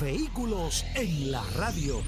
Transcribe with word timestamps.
Vehículos 0.00 0.84
en 0.94 1.32
la 1.32 1.42
radio. 1.56 2.02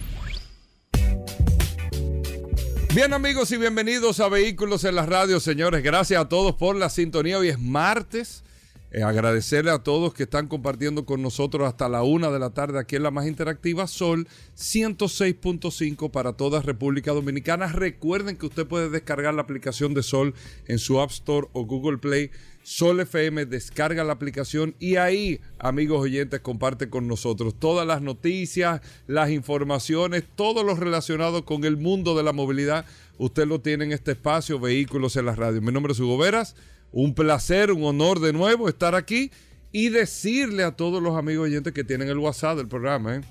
Bien 2.94 3.12
amigos 3.12 3.50
y 3.50 3.56
bienvenidos 3.56 4.20
a 4.20 4.28
Vehículos 4.28 4.84
en 4.84 4.94
la 4.94 5.06
radio, 5.06 5.40
señores. 5.40 5.82
Gracias 5.82 6.20
a 6.20 6.28
todos 6.28 6.54
por 6.54 6.76
la 6.76 6.88
sintonía. 6.88 7.38
Hoy 7.38 7.48
es 7.48 7.58
martes. 7.58 8.44
Eh, 8.92 9.02
agradecerle 9.02 9.72
a 9.72 9.80
todos 9.80 10.14
que 10.14 10.24
están 10.24 10.46
compartiendo 10.48 11.04
con 11.04 11.22
nosotros 11.22 11.66
hasta 11.68 11.88
la 11.88 12.02
una 12.02 12.30
de 12.30 12.40
la 12.40 12.50
tarde 12.50 12.78
aquí 12.78 12.96
en 12.96 13.04
la 13.04 13.12
más 13.12 13.26
interactiva 13.26 13.86
Sol 13.86 14.26
106.5 14.56 16.10
para 16.10 16.32
toda 16.32 16.62
República 16.62 17.12
Dominicana. 17.12 17.68
Recuerden 17.68 18.36
que 18.36 18.46
usted 18.46 18.66
puede 18.66 18.88
descargar 18.90 19.34
la 19.34 19.42
aplicación 19.42 19.94
de 19.94 20.02
Sol 20.02 20.34
en 20.66 20.78
su 20.78 21.00
App 21.00 21.10
Store 21.10 21.48
o 21.52 21.66
Google 21.66 21.98
Play. 21.98 22.30
Sol 22.72 23.00
FM, 23.00 23.46
descarga 23.46 24.04
la 24.04 24.12
aplicación 24.12 24.76
y 24.78 24.94
ahí, 24.94 25.40
amigos 25.58 26.02
oyentes, 26.02 26.38
comparte 26.38 26.88
con 26.88 27.08
nosotros 27.08 27.58
todas 27.58 27.84
las 27.84 28.00
noticias, 28.00 28.80
las 29.08 29.30
informaciones, 29.30 30.22
todo 30.36 30.62
lo 30.62 30.76
relacionado 30.76 31.44
con 31.44 31.64
el 31.64 31.76
mundo 31.76 32.16
de 32.16 32.22
la 32.22 32.32
movilidad. 32.32 32.84
Usted 33.18 33.48
lo 33.48 33.60
tiene 33.60 33.86
en 33.86 33.92
este 33.92 34.12
espacio, 34.12 34.60
Vehículos 34.60 35.16
en 35.16 35.26
la 35.26 35.34
Radio. 35.34 35.60
Mi 35.60 35.72
nombre 35.72 35.94
es 35.94 35.98
Hugo 35.98 36.16
Veras. 36.16 36.54
Un 36.92 37.12
placer, 37.12 37.72
un 37.72 37.82
honor 37.82 38.20
de 38.20 38.32
nuevo 38.32 38.68
estar 38.68 38.94
aquí 38.94 39.32
y 39.72 39.88
decirle 39.88 40.62
a 40.62 40.76
todos 40.76 41.02
los 41.02 41.16
amigos 41.16 41.46
oyentes 41.46 41.72
que 41.72 41.82
tienen 41.82 42.08
el 42.08 42.18
WhatsApp 42.18 42.56
del 42.56 42.68
programa, 42.68 43.16
¿eh? 43.16 43.22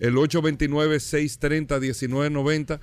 el 0.00 0.16
829-630-1990, 0.16 2.80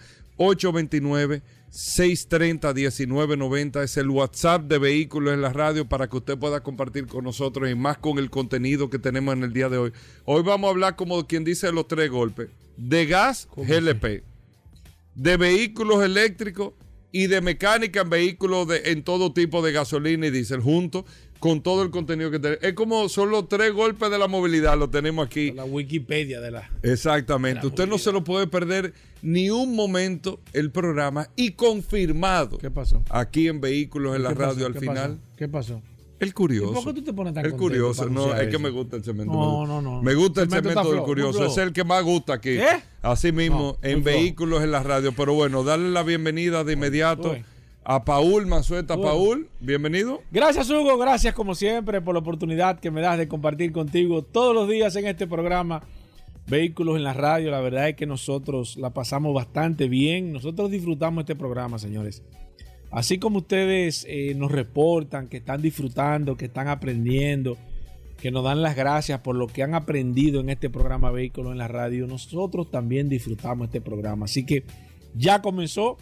829-630-1990 1.75 3.83
es 3.83 3.97
el 3.97 4.09
WhatsApp 4.09 4.63
de 4.63 4.77
Vehículos 4.77 5.33
en 5.33 5.41
la 5.41 5.51
Radio 5.51 5.89
para 5.89 6.07
que 6.07 6.15
usted 6.15 6.37
pueda 6.37 6.63
compartir 6.63 7.05
con 7.05 7.25
nosotros 7.25 7.69
y 7.69 7.75
más 7.75 7.97
con 7.97 8.17
el 8.17 8.29
contenido 8.29 8.89
que 8.89 8.97
tenemos 8.97 9.35
en 9.35 9.43
el 9.43 9.51
día 9.51 9.67
de 9.67 9.77
hoy. 9.77 9.91
Hoy 10.23 10.41
vamos 10.41 10.69
a 10.69 10.71
hablar 10.71 10.95
como 10.95 11.27
quien 11.27 11.43
dice 11.43 11.73
los 11.73 11.89
tres 11.89 12.09
golpes, 12.09 12.47
de 12.77 13.05
gas 13.07 13.49
GLP, 13.57 14.23
de 15.15 15.37
vehículos 15.37 16.01
eléctricos 16.01 16.71
y 17.11 17.27
de 17.27 17.41
mecánica 17.41 18.01
en 18.01 18.09
vehículos 18.09 18.69
de, 18.69 18.91
en 18.91 19.03
todo 19.03 19.33
tipo 19.33 19.61
de 19.61 19.73
gasolina 19.73 20.27
y 20.27 20.31
diésel 20.31 20.61
juntos 20.61 21.03
con 21.39 21.61
todo 21.61 21.83
el 21.83 21.91
contenido 21.91 22.31
que 22.31 22.39
tenemos. 22.39 22.63
Es 22.63 22.73
como 22.73 23.09
son 23.09 23.29
los 23.31 23.47
tres 23.47 23.73
golpes 23.73 24.09
de 24.09 24.17
la 24.17 24.27
movilidad, 24.27 24.77
lo 24.77 24.89
tenemos 24.89 25.25
aquí. 25.25 25.51
La 25.51 25.65
Wikipedia 25.65 26.41
de 26.41 26.51
la. 26.51 26.69
Exactamente. 26.83 27.59
de 27.59 27.63
la 27.63 27.69
Usted 27.69 27.87
no 27.87 27.97
se 27.97 28.11
lo 28.11 28.23
puede 28.23 28.47
perder 28.47 28.93
ni 29.21 29.49
un 29.49 29.75
momento 29.75 30.39
el 30.53 30.71
programa 30.71 31.29
y 31.35 31.51
confirmado 31.51 32.57
¿Qué 32.57 32.69
pasó? 32.71 33.03
aquí 33.09 33.47
en 33.47 33.61
Vehículos 33.61 34.15
en 34.15 34.23
la 34.23 34.33
radio 34.33 34.65
al 34.65 34.73
¿Qué 34.73 34.79
final. 34.79 35.11
pasó? 35.17 35.37
¿Qué 35.37 35.47
pasó? 35.47 35.81
El 36.17 36.33
curioso. 36.33 36.71
¿Y 36.79 36.83
por 36.83 36.93
qué 36.93 37.01
tú 37.01 37.05
te 37.05 37.13
pones 37.13 37.33
tan 37.33 37.45
El 37.45 37.53
curioso, 37.53 38.09
no, 38.09 38.33
es 38.33 38.47
que 38.47 38.57
me 38.57 38.69
gusta 38.69 38.95
el 38.95 39.03
cemento. 39.03 39.33
No, 39.33 39.67
no, 39.67 39.81
no. 39.81 40.01
Me 40.01 40.13
gusta 40.15 40.43
el 40.43 40.49
Cemento 40.49 40.89
del 40.91 41.01
curioso, 41.01 41.45
es 41.45 41.57
el 41.57 41.73
que 41.73 41.83
más 41.83 42.03
gusta 42.03 42.35
aquí. 42.35 42.51
¿Eh? 42.51 42.81
Así 43.01 43.33
mismo, 43.33 43.77
No, 43.81 43.89
en 43.89 44.01
vehículos 44.03 44.63
en 44.63 44.71
la 44.71 44.81
radio. 44.81 45.11
Pero 45.11 45.33
bueno, 45.33 45.63
darle 45.63 45.89
la 45.89 46.03
bienvenida 46.03 46.63
de 46.63 46.73
inmediato 46.73 47.31
Uy. 47.31 47.43
A 47.85 48.03
Paul 48.03 48.47
Manzueta. 48.47 48.95
Uy. 48.95 49.03
Paul, 49.03 49.49
bienvenido. 49.59 50.21
Gracias, 50.31 50.69
Hugo. 50.69 50.97
Gracias, 50.97 51.33
como 51.33 51.53
siempre, 51.53 52.01
por 52.01 52.15
la 52.15 52.19
oportunidad 52.19 52.79
que 52.79 52.91
me 52.91 52.99
das 52.99 53.17
de 53.17 53.27
compartir 53.27 53.71
contigo 53.71 54.23
todos 54.23 54.53
los 54.55 54.67
días 54.67 54.95
en 54.95 55.05
este 55.05 55.27
programa 55.27 55.83
Vehículos 56.47 56.97
en 56.97 57.03
la 57.03 57.13
Radio. 57.13 57.51
La 57.51 57.61
verdad 57.61 57.89
es 57.89 57.95
que 57.95 58.07
nosotros 58.07 58.75
la 58.77 58.89
pasamos 58.89 59.33
bastante 59.33 59.87
bien. 59.87 60.33
Nosotros 60.33 60.71
disfrutamos 60.71 61.21
este 61.21 61.35
programa, 61.35 61.77
señores. 61.77 62.23
Así 62.91 63.19
como 63.19 63.39
ustedes 63.39 64.05
eh, 64.09 64.33
nos 64.35 64.51
reportan 64.51 65.27
que 65.27 65.37
están 65.37 65.61
disfrutando, 65.61 66.37
que 66.37 66.45
están 66.45 66.67
aprendiendo, 66.67 67.57
que 68.19 68.31
nos 68.31 68.43
dan 68.43 68.61
las 68.61 68.75
gracias 68.75 69.19
por 69.19 69.35
lo 69.35 69.47
que 69.47 69.63
han 69.63 69.75
aprendido 69.75 70.39
en 70.39 70.49
este 70.49 70.69
programa 70.69 71.11
Vehículos 71.11 71.51
en 71.51 71.57
la 71.59 71.67
Radio, 71.67 72.07
nosotros 72.07 72.71
también 72.71 73.09
disfrutamos 73.09 73.65
este 73.65 73.81
programa. 73.81 74.25
Así 74.25 74.45
que 74.45 74.63
ya 75.13 75.41
comenzó 75.41 75.97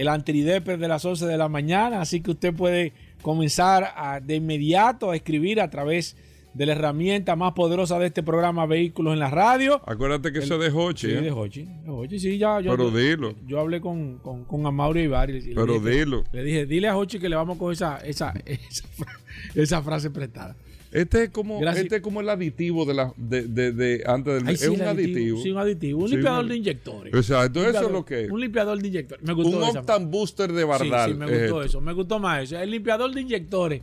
el 0.00 0.08
antideper 0.08 0.78
de 0.78 0.88
las 0.88 1.04
11 1.04 1.26
de 1.26 1.36
la 1.36 1.48
mañana, 1.48 2.00
así 2.00 2.20
que 2.20 2.30
usted 2.32 2.54
puede 2.54 2.92
comenzar 3.22 3.92
a- 3.96 4.20
de 4.20 4.36
inmediato 4.36 5.10
a 5.10 5.16
escribir 5.16 5.60
a 5.60 5.70
través 5.70 6.16
de 6.54 6.64
la 6.64 6.72
herramienta 6.72 7.36
más 7.36 7.52
poderosa 7.52 7.98
de 7.98 8.06
este 8.06 8.22
programa 8.22 8.64
Vehículos 8.64 9.12
en 9.12 9.18
la 9.18 9.28
Radio. 9.30 9.82
Acuérdate 9.86 10.32
que 10.32 10.38
eso 10.38 10.54
es 10.54 10.72
de 10.72 10.78
Hochi. 10.78 11.06
Sí, 11.08 11.12
¿eh? 11.12 11.20
de 11.20 11.30
Hochi. 11.30 12.18
sí, 12.18 12.38
ya. 12.38 12.60
Yo, 12.60 12.70
Pero 12.70 12.90
yo- 12.90 12.96
dilo. 12.96 13.34
Yo 13.46 13.60
hablé 13.60 13.80
con, 13.80 14.18
con, 14.18 14.44
con 14.44 14.64
Amaury 14.64 15.02
Ibarri. 15.02 15.36
y 15.36 15.40
le 15.48 15.54
Pero 15.54 15.74
dije 15.74 15.84
que- 15.84 15.90
dilo. 15.98 16.24
Le 16.32 16.42
dije, 16.44 16.66
dile 16.66 16.88
a 16.88 16.96
Hochi 16.96 17.18
que 17.18 17.28
le 17.28 17.36
vamos 17.36 17.58
con 17.58 17.72
esa, 17.72 17.98
esa, 17.98 18.32
esa, 18.46 18.84
esa 19.54 19.82
frase 19.82 20.10
prestada. 20.10 20.56
Este 20.96 21.24
es 21.24 21.30
como, 21.30 21.60
Gracias. 21.60 21.84
este 21.84 21.96
es 21.96 22.02
como 22.02 22.20
el 22.20 22.28
aditivo 22.28 22.84
de 22.84 22.94
la 22.94 23.12
de, 23.16 23.42
de, 23.42 23.72
de- 23.72 24.02
antes 24.06 24.34
del 24.34 24.48
Ay, 24.48 24.54
es 24.54 24.60
sí, 24.60 24.68
un 24.68 24.80
el 24.80 24.88
aditivo. 24.88 25.42
Sí, 25.42 25.50
un 25.50 25.58
aditivo. 25.58 26.00
Un 26.02 26.08
Sí, 26.08 26.14
limpiador 26.16 26.42
un- 26.44 26.48
de 26.48 26.56
inyectores. 26.56 27.14
Exacto, 27.14 27.64
eso 27.68 27.86
es 27.86 27.90
lo 27.92 28.04
que 28.04 28.24
es. 28.24 28.30
Un 28.30 28.40
limpiador 28.40 28.80
de 28.80 28.88
inyectores. 28.88 29.24
Me 29.24 29.32
gustó 29.34 29.56
Un 29.58 29.62
Octan 29.76 30.10
Booster 30.10 30.52
de 30.52 30.62
Sí, 30.62 30.68
Bardal. 30.68 31.10
sí, 31.12 31.16
me 31.18 31.24
es 31.26 31.30
gustó 31.30 31.44
esto. 31.44 31.62
eso. 31.62 31.80
Me 31.80 31.92
gustó 31.92 32.18
más 32.18 32.42
eso. 32.44 32.58
El 32.58 32.70
limpiador 32.70 33.14
de 33.14 33.20
inyectores. 33.20 33.82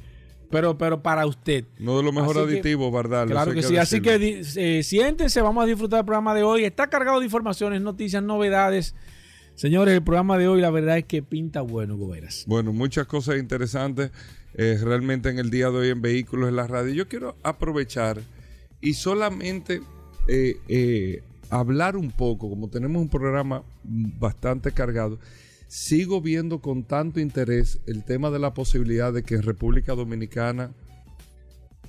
Pero, 0.50 0.78
pero 0.78 1.02
para 1.02 1.26
usted. 1.26 1.66
Uno 1.80 1.98
de 1.98 2.04
los 2.04 2.14
mejores 2.14 2.44
aditivos, 2.44 2.92
Bardal. 2.92 3.28
Claro 3.30 3.54
que 3.54 3.64
sí. 3.64 3.76
Así 3.78 4.02
que 4.02 4.42
eh, 4.56 4.84
siéntense, 4.84 5.42
vamos 5.42 5.64
a 5.64 5.68
disfrutar 5.68 6.00
del 6.00 6.06
programa 6.06 6.36
de 6.36 6.44
hoy. 6.44 6.64
Está 6.64 6.88
cargado 6.90 7.20
de 7.20 7.26
informaciones, 7.26 7.82
noticias, 7.82 8.22
novedades. 8.22 8.94
Señores, 9.56 9.94
el 9.96 10.04
programa 10.04 10.38
de 10.38 10.48
hoy 10.48 10.62
la 10.62 10.70
verdad 10.72 10.98
es 10.98 11.06
que 11.06 11.22
pinta 11.24 11.62
bueno, 11.62 11.96
Goberas. 11.98 12.44
Bueno, 12.48 12.74
muchas 12.74 13.06
cosas 13.08 13.38
interesantes 13.38 14.12
eh, 14.56 14.78
realmente 14.84 15.30
en 15.30 15.40
el 15.40 15.50
día 15.50 15.72
de 15.72 15.78
hoy 15.78 15.90
en 15.90 16.02
Vehículos 16.02 16.50
en 16.50 16.56
la 16.56 16.68
Radio. 16.68 16.94
Yo 16.94 17.08
quiero 17.08 17.36
aprovechar 17.42 18.22
y 18.82 18.94
solamente 18.94 19.82
eh, 20.28 20.58
eh, 20.68 21.24
hablar 21.50 21.98
un 21.98 22.12
poco, 22.12 22.50
como 22.50 22.70
tenemos 22.70 23.02
un 23.02 23.10
programa 23.10 23.64
bastante 23.84 24.72
cargado, 24.72 25.20
sigo 25.68 26.22
viendo 26.22 26.60
con 26.60 26.84
tanto 26.84 27.20
interés 27.20 27.80
el 27.88 28.04
tema 28.04 28.30
de 28.30 28.38
la 28.38 28.54
posibilidad 28.54 29.12
de 29.12 29.24
que 29.24 29.36
en 29.36 29.42
República 29.42 29.96
Dominicana, 29.96 30.72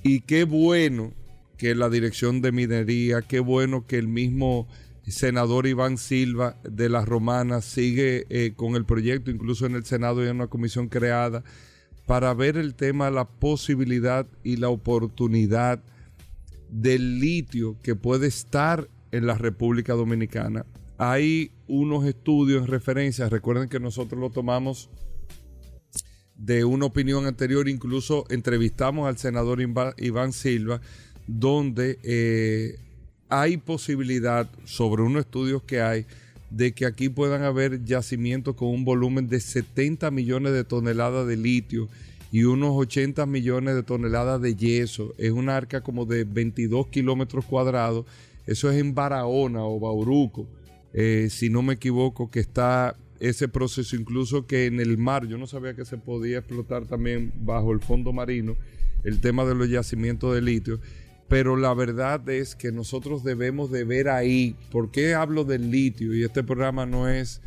y 0.01 0.21
qué 0.21 0.43
bueno 0.43 1.13
que 1.57 1.75
la 1.75 1.89
Dirección 1.89 2.41
de 2.41 2.51
Minería, 2.51 3.21
qué 3.21 3.39
bueno 3.39 3.85
que 3.85 3.97
el 3.97 4.07
mismo 4.07 4.67
senador 5.07 5.67
Iván 5.67 5.99
Silva 5.99 6.57
de 6.63 6.89
las 6.89 7.07
Romanas 7.07 7.63
sigue 7.63 8.53
con 8.55 8.75
el 8.75 8.85
proyecto, 8.85 9.29
incluso 9.29 9.67
en 9.67 9.75
el 9.75 9.85
Senado 9.85 10.21
hay 10.21 10.29
una 10.29 10.47
comisión 10.47 10.89
creada 10.89 11.43
para 12.05 12.33
ver 12.33 12.57
el 12.57 12.75
tema, 12.75 13.09
la 13.09 13.25
posibilidad 13.27 14.27
y 14.43 14.57
la 14.57 14.69
oportunidad 14.69 15.83
del 16.69 17.19
litio 17.19 17.77
que 17.81 17.95
puede 17.95 18.27
estar 18.27 18.89
en 19.11 19.25
la 19.25 19.35
República 19.35 19.93
Dominicana. 19.93 20.65
Hay 20.97 21.51
unos 21.67 22.05
estudios 22.05 22.63
en 22.63 22.67
referencia, 22.67 23.29
recuerden 23.29 23.69
que 23.69 23.79
nosotros 23.79 24.19
lo 24.19 24.29
tomamos 24.29 24.89
de 26.35 26.65
una 26.65 26.85
opinión 26.85 27.25
anterior, 27.25 27.67
incluso 27.69 28.25
entrevistamos 28.29 29.07
al 29.07 29.17
senador 29.17 29.59
Iván 29.97 30.33
Silva, 30.33 30.81
donde 31.27 31.97
eh, 32.03 32.77
hay 33.29 33.57
posibilidad 33.57 34.49
sobre 34.65 35.01
unos 35.01 35.21
estudios 35.21 35.63
que 35.63 35.81
hay 35.81 36.05
de 36.49 36.73
que 36.73 36.85
aquí 36.85 37.09
puedan 37.09 37.43
haber 37.43 37.83
yacimientos 37.83 38.55
con 38.55 38.69
un 38.69 38.85
volumen 38.85 39.27
de 39.27 39.39
70 39.39 40.11
millones 40.11 40.53
de 40.53 40.63
toneladas 40.63 41.27
de 41.27 41.37
litio 41.37 41.89
y 42.31 42.43
unos 42.43 42.71
80 42.75 43.25
millones 43.25 43.75
de 43.75 43.83
toneladas 43.83 44.41
de 44.41 44.55
yeso. 44.55 45.13
Es 45.17 45.31
una 45.31 45.55
arca 45.55 45.81
como 45.81 46.05
de 46.05 46.23
22 46.23 46.87
kilómetros 46.87 47.45
cuadrados. 47.45 48.05
Eso 48.45 48.69
es 48.69 48.77
en 48.79 48.93
Barahona 48.93 49.63
o 49.63 49.79
Bauruco, 49.79 50.47
eh, 50.93 51.27
si 51.29 51.49
no 51.49 51.61
me 51.61 51.73
equivoco, 51.73 52.29
que 52.29 52.39
está 52.39 52.95
ese 53.19 53.47
proceso, 53.47 53.95
incluso 53.95 54.45
que 54.45 54.65
en 54.65 54.79
el 54.79 54.97
mar, 54.97 55.25
yo 55.27 55.37
no 55.37 55.47
sabía 55.47 55.75
que 55.75 55.85
se 55.85 55.97
podía 55.97 56.39
explotar 56.39 56.85
también 56.85 57.31
bajo 57.43 57.71
el 57.71 57.79
fondo 57.79 58.13
marino 58.13 58.55
el 59.03 59.21
tema 59.21 59.45
de 59.45 59.55
los 59.55 59.69
yacimientos 59.69 60.33
de 60.33 60.41
litio. 60.41 60.79
Pero 61.27 61.57
la 61.57 61.73
verdad 61.73 62.27
es 62.29 62.55
que 62.55 62.71
nosotros 62.71 63.23
debemos 63.23 63.71
de 63.71 63.83
ver 63.83 64.09
ahí, 64.09 64.55
¿por 64.71 64.91
qué 64.91 65.15
hablo 65.15 65.43
del 65.43 65.71
litio? 65.71 66.13
Y 66.13 66.23
este 66.23 66.43
programa 66.43 66.85
no 66.85 67.09
es 67.09 67.41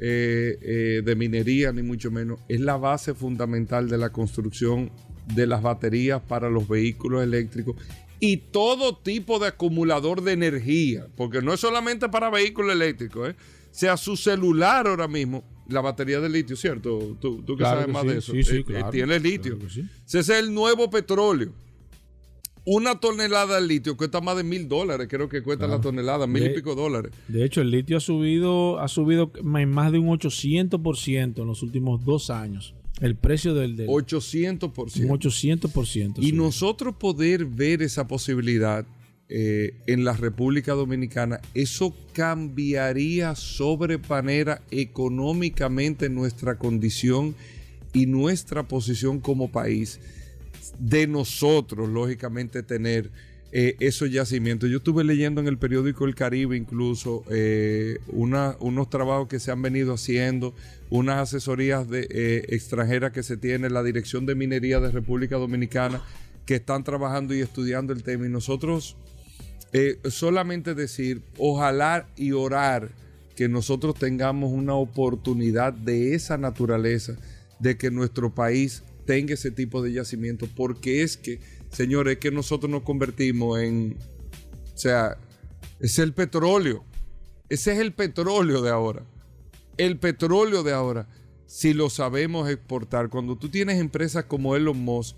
eh, 0.00 0.58
eh, 0.62 1.02
de 1.04 1.14
minería, 1.16 1.72
ni 1.72 1.82
mucho 1.82 2.10
menos, 2.10 2.40
es 2.48 2.60
la 2.60 2.76
base 2.76 3.14
fundamental 3.14 3.88
de 3.88 3.98
la 3.98 4.10
construcción 4.10 4.90
de 5.34 5.46
las 5.46 5.62
baterías 5.62 6.20
para 6.22 6.48
los 6.50 6.66
vehículos 6.66 7.22
eléctricos 7.22 7.76
y 8.18 8.36
todo 8.38 8.96
tipo 8.96 9.38
de 9.38 9.48
acumulador 9.48 10.22
de 10.22 10.32
energía, 10.32 11.06
porque 11.16 11.42
no 11.42 11.52
es 11.52 11.60
solamente 11.60 12.08
para 12.08 12.30
vehículos 12.30 12.72
eléctricos, 12.72 13.30
¿eh? 13.30 13.36
sea 13.70 13.96
su 13.96 14.16
celular 14.16 14.86
ahora 14.86 15.08
mismo, 15.08 15.44
la 15.68 15.80
batería 15.80 16.20
de 16.20 16.28
litio, 16.28 16.56
¿cierto? 16.56 17.16
Tú, 17.20 17.42
tú 17.42 17.56
que 17.56 17.62
Claro 17.64 17.80
sabes 17.80 17.86
que 17.86 17.92
más 17.92 18.02
sí, 18.02 18.08
de 18.08 18.18
eso. 18.18 18.32
sí, 18.32 18.42
sí, 18.44 18.56
Eh, 18.56 18.60
eh, 18.60 18.64
claro. 18.64 18.90
tiene 18.90 19.20
litio. 19.20 19.58
Claro. 19.58 19.88
Ese 20.06 20.18
es 20.20 20.28
el 20.28 20.52
nuevo 20.54 20.88
petróleo. 20.90 21.52
Una 22.64 23.00
tonelada 23.00 23.60
de 23.60 23.66
litio 23.66 23.96
cuesta 23.96 24.20
más 24.20 24.36
de 24.36 24.44
mil 24.44 24.68
dólares, 24.68 25.08
creo 25.10 25.28
que 25.28 25.42
cuesta 25.42 25.66
la 25.66 25.80
tonelada, 25.80 26.26
mil 26.26 26.46
y 26.46 26.50
pico 26.50 26.74
dólares. 26.74 27.12
De 27.26 27.44
hecho, 27.44 27.60
el 27.60 27.70
litio 27.70 27.96
ha 27.96 28.00
subido, 28.00 28.78
ha 28.78 28.88
subido 28.88 29.32
en 29.36 29.70
más 29.70 29.90
de 29.90 29.98
un 29.98 30.08
800% 30.08 31.40
en 31.40 31.46
los 31.46 31.62
últimos 31.62 32.04
dos 32.04 32.30
años. 32.30 32.74
El 33.00 33.16
precio 33.16 33.54
del, 33.54 33.76
del 33.76 33.88
800%. 33.88 35.00
un 35.00 35.18
800%. 35.18 36.22
Y 36.22 36.32
nosotros 36.32 36.94
poder 36.94 37.46
ver 37.46 37.82
esa 37.82 38.06
posibilidad 38.06 38.86
eh, 39.28 39.74
en 39.86 40.04
la 40.04 40.12
República 40.12 40.74
Dominicana, 40.74 41.40
eso 41.54 41.96
cambiaría 42.12 43.34
sobremanera 43.34 44.60
económicamente 44.70 46.10
nuestra 46.10 46.58
condición 46.58 47.34
y 47.94 48.04
nuestra 48.04 48.68
posición 48.68 49.20
como 49.20 49.50
país. 49.50 50.00
De 50.78 51.06
nosotros, 51.06 51.88
lógicamente, 51.88 52.62
tener 52.62 53.10
eh, 53.54 53.76
esos 53.80 54.10
yacimientos. 54.10 54.70
Yo 54.70 54.78
estuve 54.78 55.04
leyendo 55.04 55.38
en 55.42 55.46
el 55.46 55.58
periódico 55.58 56.06
El 56.06 56.14
Caribe 56.14 56.56
incluso 56.56 57.22
eh, 57.30 57.98
unos 58.06 58.88
trabajos 58.88 59.28
que 59.28 59.38
se 59.38 59.50
han 59.50 59.60
venido 59.60 59.92
haciendo, 59.92 60.54
unas 60.88 61.18
asesorías 61.18 61.86
de, 61.86 62.08
eh, 62.10 62.46
extranjeras 62.48 63.12
que 63.12 63.22
se 63.22 63.36
tiene 63.36 63.68
la 63.68 63.82
Dirección 63.82 64.24
de 64.24 64.34
Minería 64.34 64.80
de 64.80 64.90
República 64.90 65.36
Dominicana 65.36 66.00
que 66.46 66.54
están 66.54 66.82
trabajando 66.82 67.34
y 67.34 67.40
estudiando 67.40 67.92
el 67.92 68.02
tema. 68.02 68.24
Y 68.24 68.30
nosotros 68.30 68.96
solamente 70.08 70.74
decir, 70.74 71.22
ojalá 71.36 72.06
y 72.16 72.32
orar 72.32 72.90
que 73.36 73.48
nosotros 73.48 73.94
tengamos 73.94 74.50
una 74.50 74.74
oportunidad 74.74 75.74
de 75.74 76.14
esa 76.14 76.38
naturaleza, 76.38 77.16
de 77.58 77.76
que 77.76 77.90
nuestro 77.90 78.34
país 78.34 78.82
tenga 79.04 79.34
ese 79.34 79.50
tipo 79.50 79.82
de 79.82 79.92
yacimiento, 79.92 80.48
porque 80.54 81.02
es 81.02 81.16
que, 81.16 81.40
señores, 81.70 82.14
es 82.14 82.18
que 82.18 82.30
nosotros 82.30 82.70
nos 82.70 82.82
convertimos 82.82 83.60
en, 83.60 83.96
o 84.74 84.76
sea, 84.76 85.16
es 85.80 85.98
el 85.98 86.12
petróleo, 86.12 86.84
ese 87.48 87.72
es 87.72 87.78
el 87.78 87.92
petróleo 87.92 88.62
de 88.62 88.70
ahora, 88.70 89.04
el 89.76 89.98
petróleo 89.98 90.62
de 90.62 90.72
ahora, 90.72 91.08
si 91.46 91.74
lo 91.74 91.90
sabemos 91.90 92.48
exportar, 92.48 93.08
cuando 93.08 93.36
tú 93.36 93.48
tienes 93.48 93.78
empresas 93.78 94.24
como 94.24 94.56
Elon 94.56 94.78
Musk, 94.78 95.16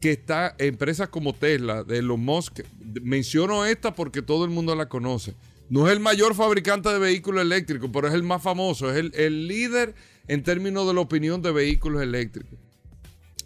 que 0.00 0.12
está 0.12 0.54
empresas 0.58 1.08
como 1.08 1.34
Tesla, 1.34 1.84
de 1.84 1.98
Elon 1.98 2.20
Musk, 2.20 2.60
menciono 3.02 3.64
esta 3.66 3.94
porque 3.94 4.22
todo 4.22 4.44
el 4.44 4.50
mundo 4.50 4.74
la 4.74 4.88
conoce. 4.88 5.34
No 5.68 5.86
es 5.86 5.92
el 5.92 6.00
mayor 6.00 6.34
fabricante 6.34 6.88
de 6.88 6.98
vehículos 6.98 7.42
eléctricos, 7.42 7.88
pero 7.92 8.08
es 8.08 8.14
el 8.14 8.22
más 8.22 8.42
famoso, 8.42 8.90
es 8.90 8.96
el, 8.96 9.12
el 9.14 9.46
líder 9.46 9.94
en 10.26 10.42
términos 10.42 10.86
de 10.86 10.94
la 10.94 11.00
opinión 11.00 11.40
de 11.40 11.52
vehículos 11.52 12.02
eléctricos. 12.02 12.58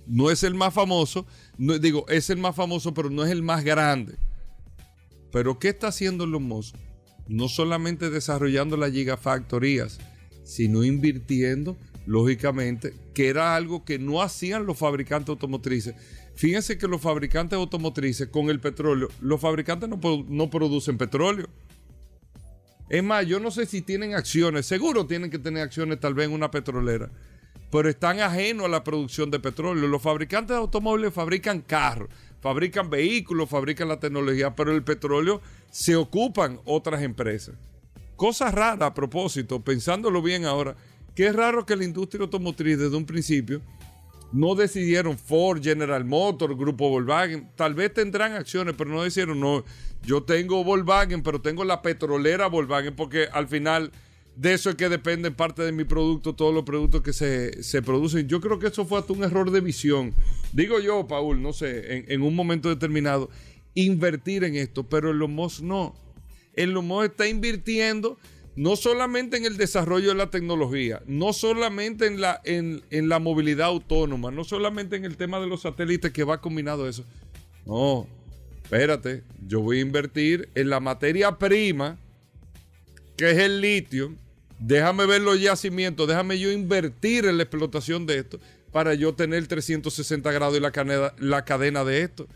No 0.06 0.30
es 0.30 0.42
el 0.44 0.54
más 0.54 0.72
famoso, 0.72 1.26
no, 1.58 1.78
digo, 1.78 2.06
es 2.08 2.30
el 2.30 2.38
más 2.38 2.54
famoso, 2.54 2.94
pero 2.94 3.10
no 3.10 3.24
es 3.24 3.30
el 3.30 3.42
más 3.42 3.64
grande. 3.64 4.16
Pero 5.32 5.58
¿qué 5.58 5.68
está 5.68 5.88
haciendo 5.88 6.24
Elon 6.24 6.44
Musk? 6.44 6.76
No 7.28 7.48
solamente 7.48 8.08
desarrollando 8.10 8.76
las 8.76 8.92
gigafactorías, 8.92 9.98
sino 10.44 10.84
invirtiendo, 10.84 11.76
lógicamente, 12.06 12.94
que 13.14 13.28
era 13.28 13.56
algo 13.56 13.84
que 13.84 13.98
no 13.98 14.22
hacían 14.22 14.64
los 14.64 14.78
fabricantes 14.78 15.30
automotrices. 15.30 15.94
Fíjense 16.36 16.78
que 16.78 16.86
los 16.86 17.00
fabricantes 17.00 17.56
automotrices 17.56 18.28
con 18.28 18.48
el 18.48 18.60
petróleo, 18.60 19.08
los 19.20 19.40
fabricantes 19.40 19.88
no, 19.88 19.98
no 20.28 20.50
producen 20.50 20.98
petróleo. 20.98 21.48
Es 22.88 23.02
más, 23.02 23.26
yo 23.26 23.40
no 23.40 23.50
sé 23.50 23.66
si 23.66 23.82
tienen 23.82 24.14
acciones, 24.14 24.66
seguro 24.66 25.06
tienen 25.06 25.30
que 25.30 25.40
tener 25.40 25.62
acciones 25.62 25.98
tal 25.98 26.14
vez 26.14 26.28
en 26.28 26.34
una 26.34 26.50
petrolera, 26.50 27.10
pero 27.70 27.88
están 27.88 28.20
ajenos 28.20 28.66
a 28.66 28.68
la 28.68 28.84
producción 28.84 29.30
de 29.30 29.40
petróleo. 29.40 29.88
Los 29.88 30.02
fabricantes 30.02 30.54
de 30.54 30.60
automóviles 30.60 31.12
fabrican 31.12 31.60
carros, 31.60 32.08
fabrican 32.40 32.90
vehículos, 32.90 33.48
fabrican 33.48 33.88
la 33.88 34.00
tecnología, 34.00 34.54
pero 34.54 34.72
el 34.72 34.82
petróleo 34.82 35.40
se 35.70 35.96
ocupan 35.96 36.60
otras 36.64 37.02
empresas. 37.02 37.54
Cosa 38.16 38.50
rara 38.50 38.86
a 38.86 38.94
propósito, 38.94 39.60
pensándolo 39.60 40.22
bien 40.22 40.46
ahora, 40.46 40.76
que 41.14 41.26
es 41.26 41.34
raro 41.34 41.66
que 41.66 41.76
la 41.76 41.84
industria 41.84 42.22
automotriz 42.22 42.78
desde 42.78 42.96
un 42.96 43.04
principio 43.04 43.60
no 44.32 44.54
decidieron 44.54 45.18
Ford, 45.18 45.62
General 45.62 46.04
Motors, 46.04 46.56
Grupo 46.56 46.88
Volkswagen. 46.88 47.50
Tal 47.56 47.74
vez 47.74 47.92
tendrán 47.92 48.32
acciones, 48.32 48.74
pero 48.76 48.90
no 48.90 49.02
decidieron, 49.02 49.40
no, 49.40 49.64
yo 50.02 50.22
tengo 50.22 50.64
Volkswagen, 50.64 51.22
pero 51.22 51.40
tengo 51.40 51.64
la 51.64 51.82
petrolera 51.82 52.46
Volkswagen, 52.46 52.94
porque 52.94 53.28
al 53.32 53.48
final 53.48 53.92
de 54.36 54.52
eso 54.52 54.68
es 54.68 54.76
que 54.76 54.90
depende 54.90 55.28
en 55.28 55.34
parte 55.34 55.62
de 55.62 55.72
mi 55.72 55.84
producto, 55.84 56.34
todos 56.34 56.54
los 56.54 56.64
productos 56.64 57.00
que 57.00 57.14
se, 57.14 57.62
se 57.62 57.80
producen. 57.80 58.28
Yo 58.28 58.40
creo 58.42 58.58
que 58.58 58.66
eso 58.66 58.84
fue 58.84 58.98
hasta 58.98 59.14
un 59.14 59.24
error 59.24 59.50
de 59.50 59.60
visión. 59.62 60.12
Digo 60.52 60.78
yo, 60.78 61.06
Paul, 61.08 61.40
no 61.40 61.54
sé, 61.54 62.04
en, 62.06 62.20
un 62.20 62.36
momento 62.36 62.68
determinado, 62.68 63.30
invertir 63.74 64.44
en 64.44 64.54
esto, 64.56 64.84
pero 64.84 65.10
en 65.10 65.18
los 65.18 65.30
MOS 65.30 65.62
no. 65.62 65.94
En 66.54 66.74
los 66.74 66.84
MOS 66.84 67.06
está 67.06 67.26
invirtiendo 67.26 68.18
no 68.56 68.76
solamente 68.76 69.38
en 69.38 69.46
el 69.46 69.56
desarrollo 69.56 70.08
de 70.10 70.14
la 70.14 70.30
tecnología, 70.30 71.02
no 71.06 71.32
solamente 71.32 72.06
en 72.06 72.20
la, 72.20 72.40
en, 72.44 72.82
en 72.90 73.08
la 73.08 73.18
movilidad 73.18 73.68
autónoma, 73.68 74.30
no 74.30 74.44
solamente 74.44 74.96
en 74.96 75.04
el 75.06 75.16
tema 75.16 75.40
de 75.40 75.46
los 75.46 75.62
satélites 75.62 76.12
que 76.12 76.24
va 76.24 76.42
combinado 76.42 76.88
eso. 76.88 77.04
No, 77.64 78.06
espérate, 78.62 79.22
yo 79.46 79.60
voy 79.60 79.78
a 79.78 79.82
invertir 79.82 80.50
en 80.54 80.70
la 80.70 80.80
materia 80.80 81.38
prima, 81.38 81.98
que 83.16 83.30
es 83.30 83.38
el 83.38 83.62
litio. 83.62 84.14
Déjame 84.58 85.06
ver 85.06 85.20
los 85.20 85.40
yacimientos, 85.40 86.08
déjame 86.08 86.38
yo 86.38 86.50
invertir 86.50 87.26
en 87.26 87.36
la 87.36 87.42
explotación 87.42 88.06
de 88.06 88.18
esto 88.18 88.38
para 88.72 88.94
yo 88.94 89.14
tener 89.14 89.46
360 89.46 90.32
grados 90.32 90.56
y 90.56 90.60
la 90.60 91.14
la 91.18 91.44
cadena 91.44 91.84
de 91.84 92.02
esto. 92.02 92.26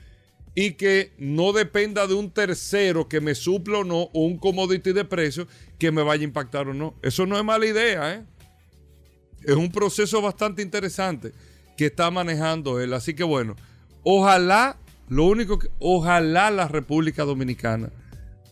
Y 0.54 0.72
que 0.72 1.12
no 1.16 1.52
dependa 1.52 2.06
de 2.06 2.14
un 2.14 2.30
tercero 2.30 3.08
que 3.08 3.20
me 3.20 3.34
supla 3.34 3.78
o 3.78 3.84
no, 3.84 4.10
o 4.12 4.24
un 4.24 4.36
commodity 4.36 4.92
de 4.92 5.04
precio 5.04 5.46
que 5.78 5.92
me 5.92 6.02
vaya 6.02 6.22
a 6.22 6.24
impactar 6.24 6.68
o 6.68 6.74
no. 6.74 6.94
Eso 7.02 7.24
no 7.24 7.38
es 7.38 7.44
mala 7.44 7.66
idea, 7.66 8.14
¿eh? 8.14 8.24
Es 9.44 9.54
un 9.54 9.70
proceso 9.70 10.20
bastante 10.20 10.60
interesante 10.60 11.32
que 11.76 11.86
está 11.86 12.10
manejando 12.10 12.80
él. 12.80 12.92
Así 12.92 13.14
que 13.14 13.22
bueno, 13.22 13.56
ojalá, 14.02 14.76
lo 15.08 15.24
único 15.24 15.58
que, 15.58 15.68
ojalá 15.78 16.50
la 16.50 16.68
República 16.68 17.24
Dominicana 17.24 17.90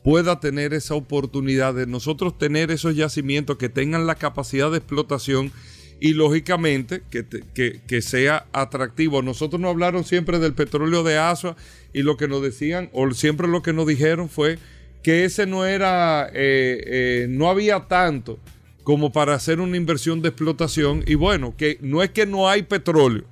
pueda 0.05 0.41
tener 0.41 0.75
esa 0.75 0.95
oportunidad 0.95 1.75
de 1.75 1.87
nosotros 1.87 2.39
tener 2.39 2.71
esos 2.71 2.95
yacimientos 2.97 3.57
que 3.59 3.69
tengan 3.69 4.07
la 4.07 4.15
capacidad 4.15 4.71
de 4.71 4.79
explotación 4.79 5.53
y 6.01 6.13
lógicamente 6.13 7.03
que, 7.11 7.25
que- 7.55 7.81
que 7.87 8.03
sea 8.03 8.47
atractivo. 8.53 9.21
Nosotros 9.23 9.61
nos 9.61 9.71
hablaron 9.71 10.05
siempre 10.05 10.39
del 10.39 10.55
petróleo 10.55 11.03
de 11.03 11.19
Asua 11.19 11.57
y 11.93 12.03
lo 12.03 12.17
que 12.17 12.29
nos 12.29 12.43
decían, 12.43 12.89
o 12.93 13.11
siempre 13.13 13.49
lo 13.49 13.63
que 13.63 13.73
nos 13.73 13.87
dijeron 13.87 14.29
fue 14.29 14.59
que 15.03 15.25
ese 15.25 15.47
no 15.47 15.65
era, 15.65 16.29
eh, 16.33 16.83
eh, 16.87 17.27
no 17.29 17.49
había 17.51 17.81
tanto 17.89 18.39
como 18.85 19.13
para 19.13 19.35
hacer 19.35 19.61
una 19.61 19.77
inversión 19.77 20.23
de 20.23 20.29
explotación 20.29 21.03
y 21.07 21.15
bueno, 21.17 21.55
que 21.57 21.79
no 21.81 22.03
es 22.03 22.11
que 22.11 22.25
no 22.27 22.49
hay 22.49 22.63
petróleo, 22.63 23.25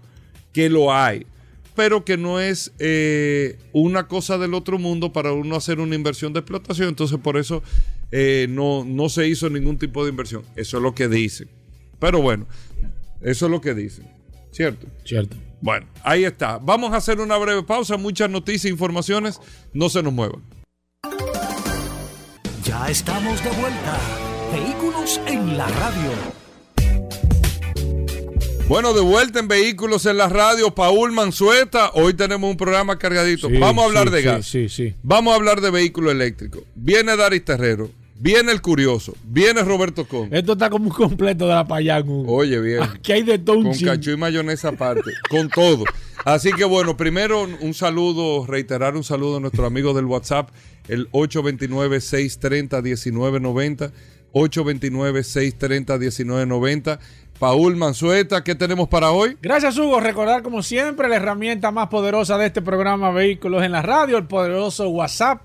que 0.53 0.69
lo 0.69 0.93
hay, 0.93 1.27
pero 1.77 2.05
que 2.05 2.17
no 2.17 2.41
es 2.41 2.73
eh, 2.79 3.59
una 3.73 4.09
cosa 4.09 4.39
del 4.39 4.55
otro 4.55 4.79
mundo 4.79 5.13
para 5.13 5.33
uno 5.33 5.55
hacer 5.55 5.79
una 5.79 5.95
inversión 5.95 6.33
de 6.33 6.41
explotación. 6.41 6.89
Entonces, 6.89 7.19
por 7.23 7.37
eso 7.37 7.63
eh, 8.11 8.47
no, 8.49 8.85
no 8.85 9.09
se 9.09 9.29
hizo 9.29 9.49
ningún 9.51 9.79
tipo 9.79 10.03
de 10.03 10.11
inversión. 10.11 10.43
Eso 10.57 10.79
es 10.79 10.83
lo 10.83 10.95
que 10.95 11.07
dicen. 11.07 11.49
Pero 12.01 12.21
bueno, 12.21 12.47
eso 13.21 13.47
es 13.47 13.53
lo 13.53 13.61
que 13.61 13.75
dicen. 13.75 14.11
¿Cierto? 14.51 14.87
Cierto. 15.05 15.37
Bueno, 15.61 15.87
ahí 16.03 16.25
está. 16.25 16.59
Vamos 16.59 16.93
a 16.93 16.97
hacer 16.97 17.21
una 17.21 17.37
breve 17.37 17.63
pausa. 17.63 17.99
Muchas 17.99 18.31
noticias 18.31 18.65
e 18.65 18.71
informaciones. 18.71 19.39
No 19.75 19.89
se 19.91 20.03
nos 20.03 20.13
muevan. 20.13 20.43
Ya 22.65 22.89
estamos 22.89 23.43
de 23.45 23.51
vuelta. 23.51 23.99
Vehículos 24.53 25.21
en 25.27 25.59
la 25.59 25.69
radio. 25.69 26.46
Bueno, 28.69 28.93
de 28.95 29.01
vuelta 29.01 29.39
en 29.39 29.47
Vehículos 29.47 30.07
en 30.07 30.17
la 30.17 30.29
Radio, 30.29 30.75
Paul 30.75 31.13
Manzueta. 31.13 31.93
Hoy 31.95 32.15
tenemos 32.15 32.51
un 32.51 32.57
programa 32.57 32.99
cargadito. 32.99 33.49
Sí, 33.49 33.59
Vamos 33.59 33.85
a 33.85 33.87
hablar 33.87 34.09
sí, 34.09 34.15
de 34.15 34.23
gas. 34.23 34.45
Sí, 34.47 34.69
sí. 34.69 34.93
Vamos 35.05 35.33
a 35.33 35.37
hablar 35.37 35.61
de 35.61 35.71
vehículo 35.71 36.11
eléctrico. 36.11 36.65
Viene 36.75 37.17
Daris 37.17 37.45
Terrero. 37.45 37.89
Viene 38.19 38.51
el 38.51 38.61
curioso. 38.63 39.15
Viene 39.25 39.63
Roberto 39.63 40.05
Con. 40.09 40.35
Esto 40.35 40.55
está 40.55 40.69
como 40.69 40.87
un 40.87 40.91
completo 40.93 41.47
de 41.47 41.55
la 41.55 41.65
payán. 41.67 42.07
Oye, 42.27 42.59
bien. 42.61 42.83
Aquí 42.83 43.13
hay 43.13 43.23
de 43.23 43.39
todo 43.39 43.59
un 43.59 43.65
Con 43.67 43.75
chin. 43.75 43.87
cacho 43.87 44.11
y 44.11 44.17
mayonesa 44.17 44.71
aparte. 44.71 45.13
con 45.31 45.49
todo. 45.49 45.85
Así 46.25 46.53
que 46.53 46.65
bueno, 46.65 46.97
primero 46.97 47.47
un 47.61 47.73
saludo, 47.75 48.47
reiterar 48.47 48.97
un 48.97 49.05
saludo 49.05 49.37
a 49.37 49.41
nuestro 49.41 49.65
amigo 49.67 49.95
del 49.95 50.07
WhatsApp, 50.07 50.49
el 50.89 51.09
829-630-1990. 51.13 53.93
829-630-1990. 54.33 56.99
Paul 57.39 57.77
Manzueta, 57.77 58.43
¿qué 58.43 58.55
tenemos 58.55 58.89
para 58.89 59.11
hoy? 59.11 59.37
Gracias, 59.43 59.77
Hugo. 59.77 60.01
Recordar, 60.01 60.43
como 60.43 60.63
siempre, 60.63 61.07
la 61.09 61.17
herramienta 61.17 61.71
más 61.71 61.89
poderosa 61.89 62.39
de 62.39 62.47
este 62.47 62.63
programa 62.63 63.11
Vehículos 63.11 63.63
en 63.63 63.73
la 63.73 63.83
Radio, 63.83 64.17
el 64.17 64.27
poderoso 64.27 64.89
WhatsApp 64.89 65.43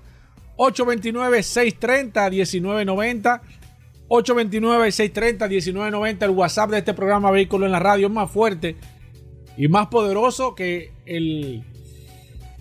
829-630-1990. 0.56 3.42
829-630-1990, 4.08 6.22
el 6.22 6.30
WhatsApp 6.30 6.70
de 6.70 6.78
este 6.78 6.94
programa 6.94 7.30
Vehículos 7.30 7.66
en 7.66 7.72
la 7.72 7.80
Radio 7.80 8.06
es 8.06 8.12
más 8.12 8.30
fuerte 8.30 8.76
y 9.56 9.68
más 9.68 9.88
poderoso 9.88 10.54
que, 10.54 10.92
el, 11.06 11.64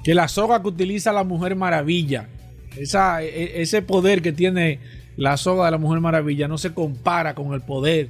que 0.03 0.13
la 0.13 0.27
soga 0.27 0.61
que 0.61 0.67
utiliza 0.67 1.13
la 1.13 1.23
Mujer 1.23 1.55
Maravilla. 1.55 2.27
Esa, 2.77 3.23
e, 3.23 3.61
ese 3.61 3.81
poder 3.81 4.21
que 4.21 4.33
tiene 4.33 4.79
la 5.17 5.35
soga 5.37 5.65
de 5.65 5.71
la 5.71 5.77
Mujer 5.77 5.99
Maravilla 5.99 6.47
no 6.47 6.57
se 6.57 6.73
compara 6.73 7.35
con 7.35 7.53
el 7.53 7.61
poder 7.61 8.09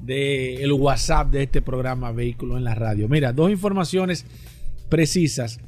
del 0.00 0.72
WhatsApp 0.72 1.30
de 1.30 1.42
este 1.44 1.62
programa 1.62 2.12
Vehículos 2.12 2.58
en 2.58 2.64
la 2.64 2.74
Radio. 2.74 3.08
Mira, 3.08 3.32
dos 3.32 3.50
informaciones 3.50 4.24
precisas. 4.88 5.60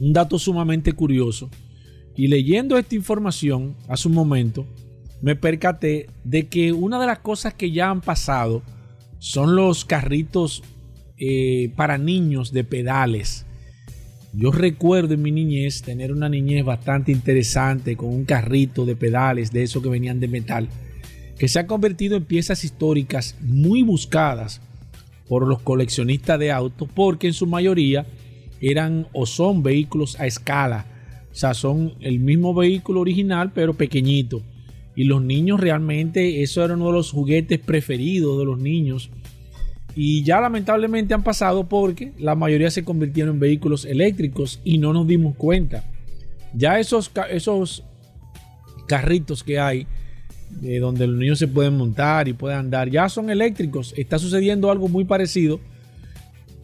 Un 0.00 0.12
dato 0.12 0.38
sumamente 0.38 0.92
curioso. 0.92 1.50
Y 2.16 2.28
leyendo 2.28 2.78
esta 2.78 2.94
información 2.94 3.76
hace 3.88 4.08
un 4.08 4.14
momento, 4.14 4.66
me 5.22 5.36
percaté 5.36 6.08
de 6.22 6.48
que 6.48 6.72
una 6.72 7.00
de 7.00 7.06
las 7.06 7.20
cosas 7.20 7.54
que 7.54 7.70
ya 7.70 7.90
han 7.90 8.00
pasado 8.00 8.62
son 9.18 9.56
los 9.56 9.84
carritos 9.84 10.62
eh, 11.16 11.72
para 11.76 11.96
niños 11.96 12.52
de 12.52 12.64
pedales. 12.64 13.46
Yo 14.32 14.50
recuerdo 14.50 15.14
en 15.14 15.22
mi 15.22 15.30
niñez 15.30 15.82
tener 15.82 16.12
una 16.12 16.28
niñez 16.28 16.64
bastante 16.64 17.12
interesante 17.12 17.96
con 17.96 18.08
un 18.10 18.24
carrito 18.24 18.84
de 18.84 18.96
pedales 18.96 19.52
de 19.52 19.62
esos 19.62 19.82
que 19.82 19.88
venían 19.88 20.18
de 20.18 20.28
metal, 20.28 20.68
que 21.38 21.48
se 21.48 21.58
ha 21.58 21.66
convertido 21.66 22.16
en 22.16 22.24
piezas 22.24 22.64
históricas 22.64 23.36
muy 23.40 23.82
buscadas 23.82 24.60
por 25.28 25.46
los 25.46 25.60
coleccionistas 25.60 26.38
de 26.38 26.52
autos, 26.52 26.88
porque 26.94 27.26
en 27.26 27.32
su 27.32 27.46
mayoría 27.46 28.06
eran 28.60 29.06
o 29.12 29.26
son 29.26 29.62
vehículos 29.62 30.18
a 30.20 30.26
escala, 30.26 30.86
o 31.32 31.34
sea, 31.34 31.54
son 31.54 31.94
el 32.00 32.20
mismo 32.20 32.54
vehículo 32.54 33.00
original 33.00 33.52
pero 33.52 33.74
pequeñito. 33.74 34.42
Y 34.96 35.04
los 35.04 35.22
niños 35.22 35.60
realmente, 35.60 36.42
eso 36.42 36.64
era 36.64 36.74
uno 36.74 36.86
de 36.86 36.92
los 36.92 37.10
juguetes 37.10 37.58
preferidos 37.58 38.38
de 38.38 38.44
los 38.44 38.60
niños 38.60 39.10
y 39.96 40.24
ya 40.24 40.40
lamentablemente 40.40 41.14
han 41.14 41.22
pasado 41.22 41.68
porque 41.68 42.12
la 42.18 42.34
mayoría 42.34 42.70
se 42.70 42.84
convirtieron 42.84 43.34
en 43.34 43.40
vehículos 43.40 43.84
eléctricos 43.84 44.60
y 44.64 44.78
no 44.78 44.92
nos 44.92 45.06
dimos 45.06 45.36
cuenta. 45.36 45.84
Ya 46.52 46.80
esos, 46.80 47.10
esos 47.30 47.84
carritos 48.88 49.44
que 49.44 49.58
hay, 49.58 49.86
de 50.60 50.78
donde 50.78 51.06
los 51.06 51.16
niños 51.16 51.38
se 51.38 51.48
pueden 51.48 51.76
montar 51.76 52.28
y 52.28 52.32
pueden 52.32 52.58
andar, 52.58 52.88
ya 52.90 53.08
son 53.08 53.30
eléctricos. 53.30 53.94
Está 53.96 54.18
sucediendo 54.18 54.70
algo 54.70 54.88
muy 54.88 55.04
parecido 55.04 55.60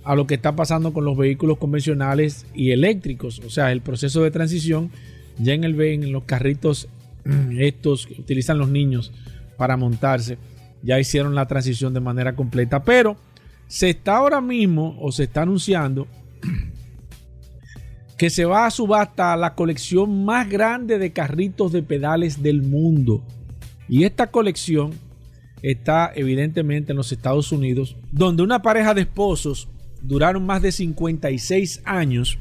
a 0.04 0.14
lo 0.14 0.26
que 0.26 0.35
está 0.35 0.56
pasando 0.56 0.92
con 0.92 1.04
los 1.04 1.16
vehículos 1.16 1.59
convencionales 1.59 2.47
y 2.54 2.70
eléctricos. 2.70 3.40
O 3.40 3.50
sea, 3.50 3.73
el 3.73 3.80
proceso 3.80 4.23
de 4.23 4.30
transición 4.30 4.90
ya 5.38 5.54
en, 5.54 5.64
el, 5.64 5.80
en 5.80 6.12
los 6.12 6.25
carritos 6.25 6.88
estos 7.59 8.06
que 8.06 8.20
utilizan 8.20 8.59
los 8.59 8.68
niños 8.68 9.12
para 9.56 9.76
montarse 9.76 10.38
ya 10.82 10.99
hicieron 10.99 11.35
la 11.35 11.47
transición 11.47 11.92
de 11.92 12.00
manera 12.00 12.35
completa. 12.35 12.82
Pero 12.82 13.16
se 13.66 13.90
está 13.90 14.16
ahora 14.16 14.40
mismo 14.40 14.97
o 15.00 15.12
se 15.12 15.25
está 15.25 15.42
anunciando 15.42 16.06
que 18.16 18.30
se 18.30 18.44
va 18.44 18.66
a 18.66 18.70
subasta 18.70 19.37
la 19.37 19.54
colección 19.54 20.25
más 20.25 20.49
grande 20.49 20.99
de 20.99 21.12
carritos 21.12 21.73
de 21.73 21.82
pedales 21.82 22.42
del 22.42 22.62
mundo. 22.62 23.23
Y 23.90 24.04
esta 24.04 24.30
colección 24.30 24.92
está 25.62 26.12
evidentemente 26.14 26.92
en 26.92 26.97
los 26.97 27.11
Estados 27.11 27.50
Unidos, 27.50 27.97
donde 28.12 28.44
una 28.44 28.62
pareja 28.62 28.94
de 28.94 29.00
esposos 29.00 29.68
duraron 30.00 30.47
más 30.47 30.62
de 30.62 30.70
56 30.70 31.82
años 31.85 32.38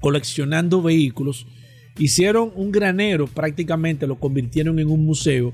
coleccionando 0.00 0.80
vehículos, 0.80 1.44
hicieron 1.98 2.52
un 2.54 2.70
granero, 2.70 3.26
prácticamente 3.26 4.06
lo 4.06 4.20
convirtieron 4.20 4.78
en 4.78 4.90
un 4.90 5.04
museo 5.04 5.52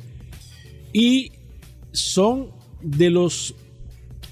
y 0.92 1.32
son 1.92 2.48
de 2.82 3.08
los 3.08 3.54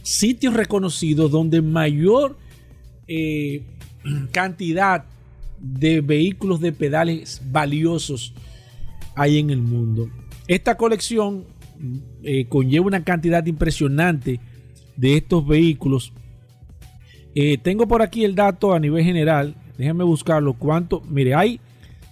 sitios 0.02 0.52
reconocidos 0.52 1.30
donde 1.30 1.62
mayor 1.62 2.36
eh, 3.06 3.62
cantidad 4.32 5.06
de 5.58 6.02
vehículos 6.02 6.60
de 6.60 6.72
pedales 6.72 7.40
valiosos 7.50 8.34
hay 9.16 9.38
en 9.38 9.48
el 9.48 9.62
mundo. 9.62 10.10
Esta 10.48 10.76
colección 10.76 11.44
eh, 12.22 12.46
conlleva 12.48 12.86
una 12.86 13.04
cantidad 13.04 13.44
impresionante 13.46 14.40
de 14.96 15.16
estos 15.16 15.46
vehículos. 15.46 16.12
Eh, 17.34 17.58
tengo 17.58 17.86
por 17.86 18.00
aquí 18.02 18.24
el 18.24 18.34
dato 18.34 18.72
a 18.72 18.80
nivel 18.80 19.04
general. 19.04 19.54
Déjenme 19.76 20.04
buscarlo. 20.04 20.54
¿Cuánto? 20.54 21.02
Mire, 21.02 21.34
hay 21.34 21.60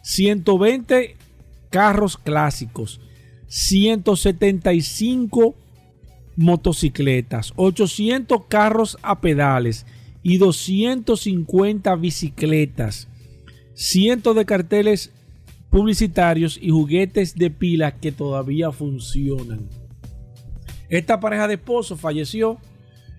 120 0.02 1.16
carros 1.70 2.16
clásicos, 2.16 3.00
175 3.48 5.56
motocicletas, 6.36 7.52
800 7.56 8.44
carros 8.46 8.98
a 9.02 9.20
pedales 9.20 9.84
y 10.22 10.38
250 10.38 11.96
bicicletas, 11.96 13.08
cientos 13.74 14.36
de 14.36 14.44
carteles 14.44 15.12
publicitarios 15.76 16.58
y 16.62 16.70
juguetes 16.70 17.34
de 17.34 17.50
pilas 17.50 17.92
que 18.00 18.10
todavía 18.10 18.72
funcionan. 18.72 19.68
Esta 20.88 21.20
pareja 21.20 21.46
de 21.48 21.54
esposos 21.54 22.00
falleció. 22.00 22.56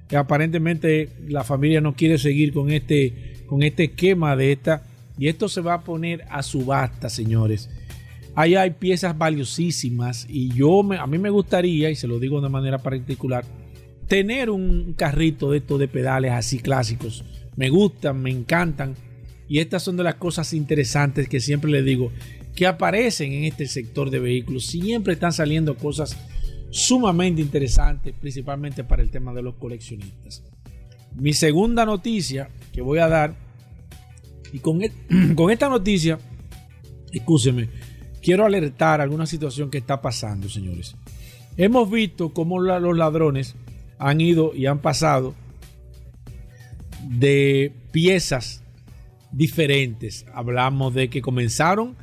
Que 0.08 0.18
aparentemente 0.18 1.10
la 1.28 1.44
familia 1.44 1.82
no 1.82 1.94
quiere 1.94 2.18
seguir 2.18 2.54
con 2.54 2.72
este, 2.72 3.44
con 3.46 3.62
este 3.62 3.84
esquema 3.84 4.36
de 4.36 4.54
esta. 4.54 4.82
Y 5.20 5.28
esto 5.28 5.50
se 5.50 5.62
va 5.62 5.76
a 5.76 5.84
poner 5.84 6.24
a 6.32 6.42
subasta, 6.42 7.10
señores. 7.10 7.70
Ahí 8.34 8.56
hay 8.56 8.72
piezas 8.72 9.16
valiosísimas 9.16 10.26
y 10.28 10.50
yo 10.50 10.82
a 10.94 11.06
mí 11.06 11.20
me 11.20 11.30
gustaría, 11.30 11.92
y 11.92 11.96
se 11.96 12.08
lo 12.08 12.18
digo 12.18 12.42
de 12.42 12.50
manera 12.50 12.80
particular, 12.80 13.46
tener 14.08 14.50
un 14.50 14.94
carrito 14.94 15.52
de 15.52 15.60
estos 15.60 15.80
de 15.80 15.90
pedales 15.90 16.32
así 16.32 16.58
clásicos. 16.58 17.24
Me 17.56 17.70
gustan, 17.70 18.20
me 18.20 18.32
encantan. 18.32 18.96
Y 19.50 19.60
estas 19.60 19.84
son 19.84 19.96
de 19.96 20.04
las 20.04 20.16
cosas 20.16 20.54
interesantes 20.54 21.30
que 21.30 21.40
siempre 21.40 21.72
les 21.72 21.86
digo, 21.86 22.12
que 22.58 22.66
aparecen 22.66 23.34
en 23.34 23.44
este 23.44 23.68
sector 23.68 24.10
de 24.10 24.18
vehículos. 24.18 24.66
Siempre 24.66 25.14
están 25.14 25.32
saliendo 25.32 25.78
cosas 25.78 26.18
sumamente 26.72 27.40
interesantes, 27.40 28.16
principalmente 28.20 28.84
para 28.84 29.04
el 29.04 29.12
tema 29.12 29.32
de 29.32 29.44
los 29.44 29.58
coleccionistas. 29.58 30.42
Mi 31.14 31.34
segunda 31.34 31.86
noticia 31.86 32.50
que 32.74 32.82
voy 32.82 32.98
a 32.98 33.08
dar, 33.08 33.36
y 34.52 34.58
con, 34.58 34.82
e-, 34.82 34.92
con 35.36 35.52
esta 35.52 35.70
noticia, 35.70 36.18
escúcheme, 37.12 37.70
quiero 38.24 38.44
alertar 38.44 39.02
alguna 39.02 39.28
situación 39.28 39.70
que 39.70 39.78
está 39.78 40.02
pasando, 40.02 40.50
señores. 40.50 40.96
Hemos 41.58 41.92
visto 41.92 42.34
cómo 42.34 42.60
los 42.60 42.98
ladrones 42.98 43.54
han 44.00 44.20
ido 44.20 44.56
y 44.56 44.66
han 44.66 44.80
pasado 44.80 45.36
de 47.08 47.72
piezas 47.92 48.64
diferentes. 49.32 50.26
Hablamos 50.34 50.96
de 50.96 51.12
que 51.12 51.22
comenzaron, 51.22 51.96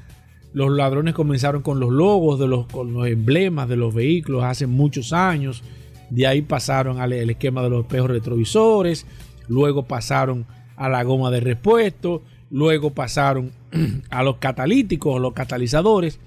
los 0.54 0.70
ladrones 0.70 1.14
comenzaron 1.14 1.62
con 1.62 1.80
los 1.80 1.90
logos, 1.90 2.38
de 2.38 2.46
los, 2.46 2.66
con 2.66 2.94
los 2.94 3.08
emblemas 3.08 3.68
de 3.68 3.76
los 3.76 3.92
vehículos 3.92 4.44
hace 4.44 4.66
muchos 4.66 5.12
años. 5.12 5.62
De 6.10 6.26
ahí 6.26 6.42
pasaron 6.42 7.00
al 7.00 7.12
esquema 7.12 7.60
de 7.62 7.70
los 7.70 7.80
espejos 7.84 8.08
retrovisores, 8.08 9.04
luego 9.48 9.82
pasaron 9.82 10.46
a 10.76 10.88
la 10.88 11.02
goma 11.02 11.32
de 11.32 11.40
repuesto, 11.40 12.22
luego 12.50 12.90
pasaron 12.90 13.50
a 14.10 14.22
los 14.22 14.36
catalíticos 14.36 15.20
los 15.20 15.32
catalizadores 15.32 16.20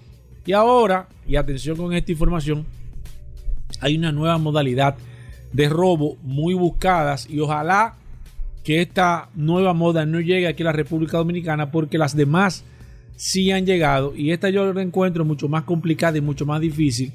y 0.46 0.52
ahora, 0.52 1.08
y 1.26 1.38
atención 1.38 1.78
con 1.78 1.94
esta 1.94 2.12
información, 2.12 2.66
hay 3.80 3.98
una 3.98 4.12
nueva 4.12 4.38
modalidad 4.38 4.98
de 5.54 5.70
robo 5.70 6.18
muy 6.22 6.54
buscadas 6.54 7.30
y 7.30 7.40
ojalá 7.40 7.96
que 8.66 8.82
esta 8.82 9.30
nueva 9.36 9.74
moda 9.74 10.06
no 10.06 10.20
llegue 10.20 10.48
aquí 10.48 10.64
a 10.64 10.68
la 10.68 10.72
República 10.74 11.18
Dominicana 11.18 11.72
porque 11.72 11.98
las 11.98 12.16
demás 12.16 12.66
sí 13.18 13.52
han 13.52 13.66
llegado 13.66 14.16
y 14.16 14.32
esta 14.32 14.50
yo 14.50 14.72
la 14.72 14.82
encuentro 14.82 15.26
mucho 15.26 15.50
más 15.50 15.64
complicada 15.64 16.18
y 16.18 16.22
mucho 16.22 16.46
más 16.46 16.62
difícil 16.62 17.12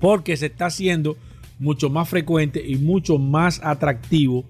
porque 0.00 0.36
se 0.36 0.46
está 0.46 0.66
haciendo 0.66 1.16
mucho 1.58 1.90
más 1.90 2.08
frecuente 2.08 2.62
y 2.66 2.76
mucho 2.76 3.18
más 3.18 3.60
atractivo 3.62 4.44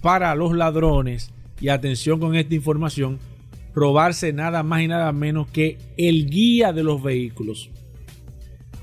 para 0.00 0.34
los 0.34 0.56
ladrones 0.56 1.30
y 1.60 1.68
atención 1.68 2.20
con 2.20 2.34
esta 2.34 2.54
información, 2.54 3.18
robarse 3.74 4.32
nada 4.32 4.62
más 4.62 4.82
y 4.82 4.88
nada 4.88 5.12
menos 5.12 5.48
que 5.48 5.78
el 5.96 6.30
guía 6.30 6.72
de 6.72 6.82
los 6.82 7.02
vehículos. 7.02 7.70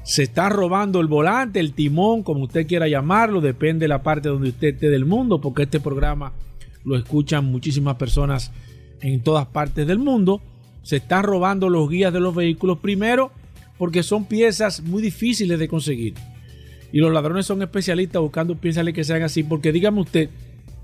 Se 0.03 0.23
está 0.23 0.49
robando 0.49 0.99
el 0.99 1.07
volante, 1.07 1.59
el 1.59 1.73
timón, 1.73 2.21
como 2.21 2.43
usted 2.43 2.67
quiera 2.67 2.87
llamarlo, 2.87 3.41
depende 3.41 3.85
de 3.85 3.87
la 3.89 4.03
parte 4.03 4.29
donde 4.29 4.49
usted 4.49 4.75
esté 4.75 4.89
del 4.89 5.05
mundo, 5.05 5.41
porque 5.41 5.63
este 5.63 5.79
programa 5.79 6.33
lo 6.83 6.95
escuchan 6.95 7.45
muchísimas 7.45 7.95
personas 7.95 8.51
en 9.01 9.23
todas 9.23 9.47
partes 9.47 9.87
del 9.87 9.97
mundo. 9.97 10.41
Se 10.85 10.97
están 10.97 11.23
robando 11.23 11.67
los 11.67 11.89
guías 11.89 12.13
de 12.13 12.19
los 12.19 12.35
vehículos 12.35 12.77
primero 12.77 13.31
porque 13.79 14.03
son 14.03 14.25
piezas 14.25 14.83
muy 14.83 15.01
difíciles 15.01 15.57
de 15.57 15.67
conseguir. 15.67 16.13
Y 16.91 16.99
los 16.99 17.11
ladrones 17.11 17.47
son 17.47 17.63
especialistas 17.63 18.21
buscando 18.21 18.55
piezas 18.55 18.85
que 18.93 19.03
sean 19.03 19.23
así, 19.23 19.41
porque 19.41 19.71
dígame 19.71 20.01
usted, 20.01 20.29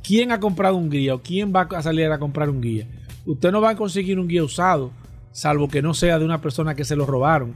¿quién 0.01 0.31
ha 0.31 0.39
comprado 0.39 0.75
un 0.75 0.89
guía 0.89 1.13
o 1.13 1.22
quién 1.22 1.53
va 1.55 1.70
a 1.70 1.84
salir 1.84 2.08
a 2.08 2.17
comprar 2.17 2.50
un 2.50 2.62
guía? 2.62 2.88
Usted 3.27 3.51
no 3.51 3.62
va 3.62 3.70
a 3.70 3.75
conseguir 3.75 4.17
un 4.17 4.27
guía 4.27 4.43
usado, 4.43 4.91
salvo 5.34 5.67
que 5.67 5.84
no 5.84 5.93
sea 5.93 6.17
de 6.17 6.25
una 6.25 6.41
persona 6.41 6.74
que 6.74 6.84
se 6.84 6.96
lo 6.96 7.05
robaron. 7.05 7.53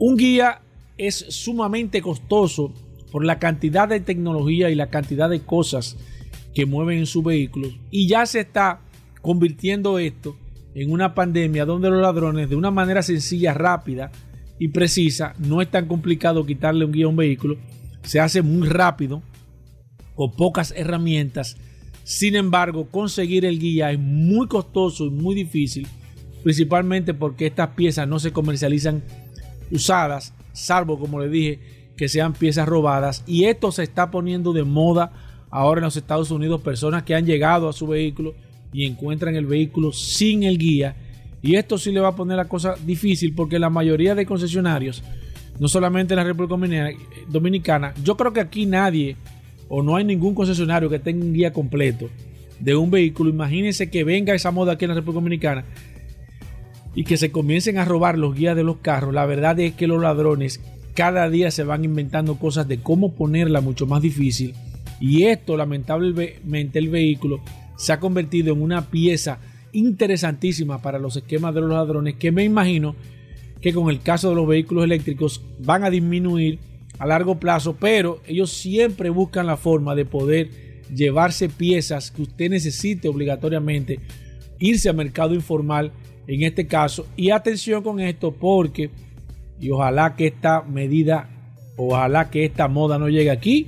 Un 0.00 0.16
guía 0.16 0.60
es 0.98 1.14
sumamente 1.14 2.02
costoso 2.02 2.74
por 3.12 3.24
la 3.24 3.38
cantidad 3.38 3.86
de 3.86 4.00
tecnología 4.00 4.70
y 4.70 4.74
la 4.74 4.90
cantidad 4.90 5.30
de 5.30 5.42
cosas 5.42 5.96
que 6.52 6.66
mueven 6.66 6.98
en 6.98 7.06
su 7.06 7.22
vehículo. 7.22 7.68
Y 7.92 8.08
ya 8.08 8.26
se 8.26 8.40
está 8.40 8.80
convirtiendo 9.22 10.00
esto 10.00 10.36
en 10.74 10.90
una 10.90 11.14
pandemia 11.14 11.64
donde 11.64 11.90
los 11.90 12.02
ladrones 12.02 12.48
de 12.48 12.56
una 12.56 12.70
manera 12.70 13.02
sencilla, 13.02 13.54
rápida 13.54 14.10
y 14.58 14.68
precisa, 14.68 15.34
no 15.38 15.62
es 15.62 15.70
tan 15.70 15.86
complicado 15.86 16.44
quitarle 16.44 16.84
un 16.84 16.92
guía 16.92 17.06
a 17.06 17.08
un 17.08 17.16
vehículo, 17.16 17.56
se 18.02 18.20
hace 18.20 18.42
muy 18.42 18.68
rápido, 18.68 19.22
con 20.14 20.34
pocas 20.36 20.72
herramientas. 20.76 21.56
Sin 22.02 22.36
embargo, 22.36 22.88
conseguir 22.90 23.44
el 23.44 23.58
guía 23.58 23.90
es 23.90 23.98
muy 23.98 24.46
costoso 24.46 25.06
y 25.06 25.10
muy 25.10 25.34
difícil, 25.34 25.88
principalmente 26.42 27.14
porque 27.14 27.46
estas 27.46 27.70
piezas 27.70 28.06
no 28.06 28.18
se 28.18 28.32
comercializan 28.32 29.02
usadas, 29.70 30.34
salvo 30.52 30.98
como 30.98 31.20
le 31.20 31.28
dije, 31.28 31.60
que 31.96 32.08
sean 32.08 32.32
piezas 32.32 32.68
robadas. 32.68 33.24
Y 33.26 33.44
esto 33.44 33.72
se 33.72 33.84
está 33.84 34.10
poniendo 34.10 34.52
de 34.52 34.64
moda 34.64 35.12
ahora 35.50 35.78
en 35.78 35.84
los 35.84 35.96
Estados 35.96 36.30
Unidos, 36.30 36.60
personas 36.60 37.04
que 37.04 37.14
han 37.14 37.26
llegado 37.26 37.68
a 37.68 37.72
su 37.72 37.86
vehículo 37.86 38.34
y 38.74 38.86
encuentran 38.86 39.36
el 39.36 39.46
vehículo 39.46 39.92
sin 39.92 40.42
el 40.42 40.58
guía. 40.58 40.96
Y 41.40 41.54
esto 41.54 41.78
sí 41.78 41.92
le 41.92 42.00
va 42.00 42.08
a 42.08 42.16
poner 42.16 42.36
la 42.36 42.48
cosa 42.48 42.74
difícil 42.84 43.32
porque 43.32 43.60
la 43.60 43.70
mayoría 43.70 44.16
de 44.16 44.26
concesionarios, 44.26 45.02
no 45.60 45.68
solamente 45.68 46.12
en 46.12 46.16
la 46.16 46.24
República 46.24 46.90
Dominicana, 47.28 47.94
yo 48.02 48.16
creo 48.16 48.32
que 48.32 48.40
aquí 48.40 48.66
nadie 48.66 49.16
o 49.68 49.82
no 49.82 49.94
hay 49.94 50.04
ningún 50.04 50.34
concesionario 50.34 50.90
que 50.90 50.98
tenga 50.98 51.24
un 51.24 51.32
guía 51.32 51.52
completo 51.52 52.10
de 52.58 52.74
un 52.74 52.90
vehículo. 52.90 53.30
Imagínense 53.30 53.90
que 53.90 54.02
venga 54.02 54.34
esa 54.34 54.50
moda 54.50 54.72
aquí 54.72 54.86
en 54.86 54.90
la 54.90 54.96
República 54.96 55.20
Dominicana 55.20 55.64
y 56.96 57.04
que 57.04 57.16
se 57.16 57.30
comiencen 57.30 57.78
a 57.78 57.84
robar 57.84 58.18
los 58.18 58.34
guías 58.34 58.56
de 58.56 58.64
los 58.64 58.78
carros. 58.78 59.14
La 59.14 59.24
verdad 59.24 59.58
es 59.60 59.74
que 59.74 59.86
los 59.86 60.02
ladrones 60.02 60.60
cada 60.94 61.30
día 61.30 61.52
se 61.52 61.62
van 61.62 61.84
inventando 61.84 62.36
cosas 62.36 62.66
de 62.66 62.78
cómo 62.78 63.12
ponerla 63.12 63.60
mucho 63.60 63.86
más 63.86 64.02
difícil. 64.02 64.54
Y 65.00 65.24
esto, 65.24 65.56
lamentablemente, 65.56 66.78
el 66.78 66.88
vehículo 66.88 67.40
se 67.76 67.92
ha 67.92 68.00
convertido 68.00 68.52
en 68.52 68.62
una 68.62 68.90
pieza 68.90 69.38
interesantísima 69.72 70.80
para 70.80 70.98
los 70.98 71.16
esquemas 71.16 71.54
de 71.54 71.60
los 71.60 71.70
ladrones 71.70 72.14
que 72.14 72.32
me 72.32 72.44
imagino 72.44 72.94
que 73.60 73.72
con 73.72 73.90
el 73.90 74.00
caso 74.00 74.28
de 74.28 74.36
los 74.36 74.46
vehículos 74.46 74.84
eléctricos 74.84 75.42
van 75.58 75.84
a 75.84 75.90
disminuir 75.90 76.58
a 76.98 77.06
largo 77.06 77.40
plazo, 77.40 77.76
pero 77.78 78.20
ellos 78.26 78.52
siempre 78.52 79.10
buscan 79.10 79.46
la 79.46 79.56
forma 79.56 79.94
de 79.94 80.04
poder 80.04 80.50
llevarse 80.94 81.48
piezas 81.48 82.10
que 82.10 82.22
usted 82.22 82.50
necesite 82.50 83.08
obligatoriamente, 83.08 84.00
irse 84.58 84.88
al 84.88 84.96
mercado 84.96 85.34
informal 85.34 85.92
en 86.26 86.42
este 86.42 86.66
caso. 86.66 87.06
Y 87.16 87.30
atención 87.30 87.82
con 87.82 88.00
esto 88.00 88.32
porque, 88.32 88.90
y 89.60 89.70
ojalá 89.70 90.14
que 90.14 90.26
esta 90.26 90.62
medida, 90.62 91.28
ojalá 91.76 92.30
que 92.30 92.44
esta 92.44 92.68
moda 92.68 92.98
no 92.98 93.08
llegue 93.08 93.30
aquí, 93.30 93.66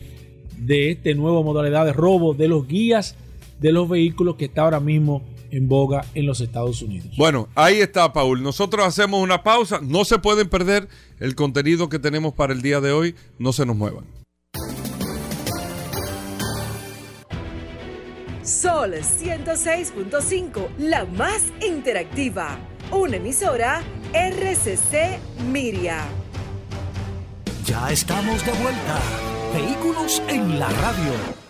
de 0.58 0.90
este 0.90 1.14
nuevo 1.14 1.42
modalidad 1.42 1.84
de 1.84 1.92
robo 1.92 2.34
de 2.34 2.48
los 2.48 2.66
guías 2.66 3.16
de 3.60 3.72
los 3.72 3.88
vehículos 3.88 4.36
que 4.36 4.46
está 4.46 4.62
ahora 4.62 4.80
mismo 4.80 5.22
en 5.50 5.68
boga 5.68 6.04
en 6.14 6.26
los 6.26 6.40
Estados 6.40 6.82
Unidos. 6.82 7.16
Bueno, 7.16 7.48
ahí 7.54 7.80
está, 7.80 8.12
Paul. 8.12 8.42
Nosotros 8.42 8.86
hacemos 8.86 9.22
una 9.22 9.42
pausa. 9.42 9.80
No 9.82 10.04
se 10.04 10.18
pueden 10.18 10.48
perder 10.48 10.88
el 11.18 11.34
contenido 11.34 11.88
que 11.88 11.98
tenemos 11.98 12.34
para 12.34 12.52
el 12.52 12.62
día 12.62 12.80
de 12.80 12.92
hoy. 12.92 13.14
No 13.38 13.52
se 13.52 13.66
nos 13.66 13.76
muevan. 13.76 14.04
Sol 18.42 18.92
106.5, 18.92 20.68
la 20.78 21.04
más 21.04 21.42
interactiva. 21.66 22.58
Una 22.92 23.16
emisora 23.16 23.82
RCC 24.12 25.18
Miria. 25.50 26.04
Ya 27.64 27.90
estamos 27.90 28.46
de 28.46 28.52
vuelta. 28.52 29.00
Vehículos 29.52 30.22
en 30.28 30.60
la 30.60 30.68
radio. 30.68 31.45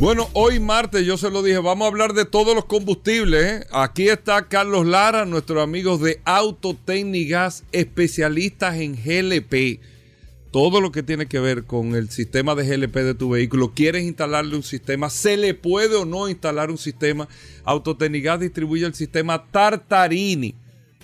Bueno, 0.00 0.30
hoy 0.32 0.60
martes, 0.60 1.04
yo 1.04 1.18
se 1.18 1.30
lo 1.30 1.42
dije, 1.42 1.58
vamos 1.58 1.84
a 1.84 1.88
hablar 1.88 2.14
de 2.14 2.24
todos 2.24 2.54
los 2.54 2.64
combustibles. 2.64 3.44
¿eh? 3.44 3.66
Aquí 3.70 4.08
está 4.08 4.48
Carlos 4.48 4.86
Lara, 4.86 5.26
nuestros 5.26 5.62
amigos 5.62 6.00
de 6.00 6.22
Autotecnigas, 6.24 7.64
especialistas 7.70 8.76
en 8.76 8.94
GLP. 8.96 9.78
Todo 10.52 10.80
lo 10.80 10.90
que 10.90 11.02
tiene 11.02 11.26
que 11.26 11.38
ver 11.38 11.64
con 11.64 11.94
el 11.94 12.08
sistema 12.08 12.54
de 12.54 12.64
GLP 12.66 12.96
de 12.96 13.14
tu 13.14 13.28
vehículo. 13.28 13.74
¿Quieres 13.74 14.04
instalarle 14.04 14.56
un 14.56 14.62
sistema? 14.62 15.10
¿Se 15.10 15.36
le 15.36 15.52
puede 15.52 15.96
o 15.96 16.06
no 16.06 16.30
instalar 16.30 16.70
un 16.70 16.78
sistema? 16.78 17.28
Autotecnigas 17.64 18.40
distribuye 18.40 18.86
el 18.86 18.94
sistema 18.94 19.50
Tartarini. 19.50 20.54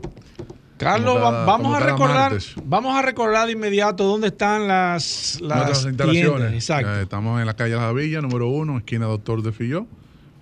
Carlos, 0.77 1.21
vamos 1.21 1.75
a 1.75 1.79
recordar, 1.79 2.37
vamos 2.65 2.97
a 2.97 3.01
recordar 3.01 3.47
de 3.47 3.53
inmediato 3.53 4.03
dónde 4.03 4.27
están 4.27 4.67
las, 4.67 5.39
las 5.41 5.85
instalaciones. 5.85 6.53
Exacto. 6.53 6.99
Estamos 6.99 7.39
en 7.39 7.45
la 7.45 7.55
calle 7.55 7.75
La 7.75 7.93
Villa, 7.93 8.19
número 8.21 8.49
uno, 8.49 8.77
esquina 8.77 9.05
Doctor 9.05 9.41
de 9.41 9.53
Filló, 9.53 9.87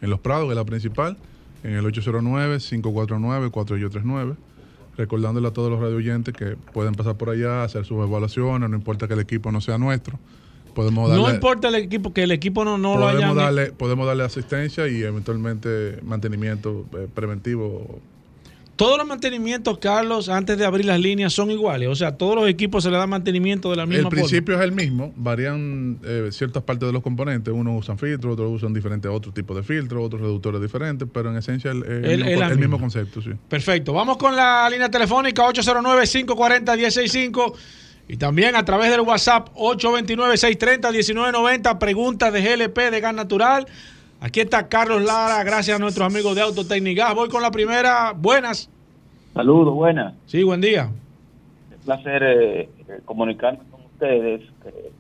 en 0.02 0.10
Los 0.10 0.20
Prados, 0.20 0.46
que 0.46 0.52
es 0.52 0.56
la 0.56 0.66
principal, 0.66 1.18
en 1.64 1.74
el 1.74 1.86
809-549-4839. 1.86 4.36
Recordándole 4.96 5.48
a 5.48 5.52
todos 5.52 5.72
los 5.72 5.80
radio 5.80 5.96
oyentes 5.96 6.36
que 6.36 6.56
pueden 6.72 6.94
pasar 6.94 7.16
por 7.16 7.32
allá, 7.32 7.64
hacer 7.64 7.84
sus 7.86 7.98
evaluaciones, 8.04 8.70
no 8.70 8.76
importa 8.76 9.08
que 9.08 9.16
el 9.16 9.20
equipo 9.20 9.52
no 9.52 9.60
sea 9.60 9.80
nuestro. 9.80 10.20
Podemos 10.76 11.10
darle, 11.10 11.24
no 11.24 11.32
importa 11.32 11.68
el 11.68 11.76
equipo, 11.76 12.14
que 12.14 12.24
el 12.24 12.32
equipo 12.32 12.66
no, 12.66 12.80
no 12.80 12.98
lo 12.98 13.08
haya. 13.08 13.32
Darle, 13.34 13.72
podemos 13.72 14.08
darle 14.08 14.24
asistencia 14.24 14.88
y 14.88 15.04
eventualmente 15.04 16.00
mantenimiento 16.04 16.86
eh, 16.94 17.08
preventivo 17.14 18.02
todos 18.76 18.98
los 18.98 19.06
mantenimientos, 19.06 19.78
Carlos, 19.78 20.30
antes 20.30 20.58
de 20.58 20.66
abrir 20.66 20.86
las 20.86 21.00
líneas 21.00 21.32
son 21.32 21.52
iguales. 21.52 21.90
O 21.90 21.96
sea, 21.96 22.18
todos 22.18 22.34
los 22.36 22.50
equipos 22.50 22.84
se 22.84 22.90
le 22.90 22.98
da 22.98 23.06
mantenimiento 23.06 23.70
de 23.70 23.76
la 23.76 23.86
misma 23.86 24.06
forma. 24.06 24.18
El 24.18 24.24
principio 24.24 24.56
es 24.56 24.62
el 24.62 24.72
mismo. 24.72 25.14
Varían 25.16 26.00
eh, 26.04 26.30
ciertas 26.32 26.64
partes 26.64 26.88
de 26.88 26.94
los 26.94 27.04
componentes. 27.04 27.54
Unos 27.54 27.82
usan 27.82 28.00
filtros, 28.00 28.34
otros 28.34 28.52
usan 28.52 28.74
diferentes 28.74 29.12
otros 29.12 29.32
tipos 29.34 29.56
de 29.56 29.64
filtros, 29.64 30.04
otros 30.04 30.22
reductores 30.22 30.60
diferentes, 30.60 31.08
pero 31.14 31.30
en 31.30 31.38
esencia 31.38 31.70
el, 31.70 31.84
el, 31.84 32.24
el, 32.24 32.58
mismo, 32.58 32.80
concepto. 32.80 33.22
Sí. 33.22 33.30
Perfecto. 33.48 33.94
Vamos 33.94 34.18
con 34.18 34.36
la 34.36 34.68
línea 34.72 34.90
telefónica 34.90 35.44
809-540-165 35.44 37.54
y 38.08 38.18
también 38.18 38.56
a 38.56 38.66
través 38.66 38.90
del 38.90 39.02
WhatsApp 39.02 39.50
829-630-1990. 39.56 41.78
Preguntas 41.78 42.34
de 42.34 42.42
GLP 42.42 42.90
de 42.90 43.00
gas 43.00 43.14
natural. 43.14 43.68
Aquí 44.24 44.40
está 44.40 44.70
Carlos 44.70 45.04
Lara, 45.04 45.44
gracias 45.44 45.76
a 45.76 45.80
nuestros 45.80 46.08
amigos 46.08 46.34
de 46.34 46.42
Autotécnica. 46.42 47.14
Voy 47.14 47.28
con 47.28 47.42
la 47.42 47.52
primera. 47.52 48.14
Buenas. 48.16 48.70
Saludos, 49.34 49.74
buenas. 49.74 50.14
Sí, 50.28 50.44
buen 50.44 50.62
día. 50.62 50.90
Es 51.70 51.80
un 51.80 51.84
placer 51.84 52.24
eh, 52.24 52.70
comunicarme 53.04 53.60
con 53.70 53.82
ustedes. 53.82 54.42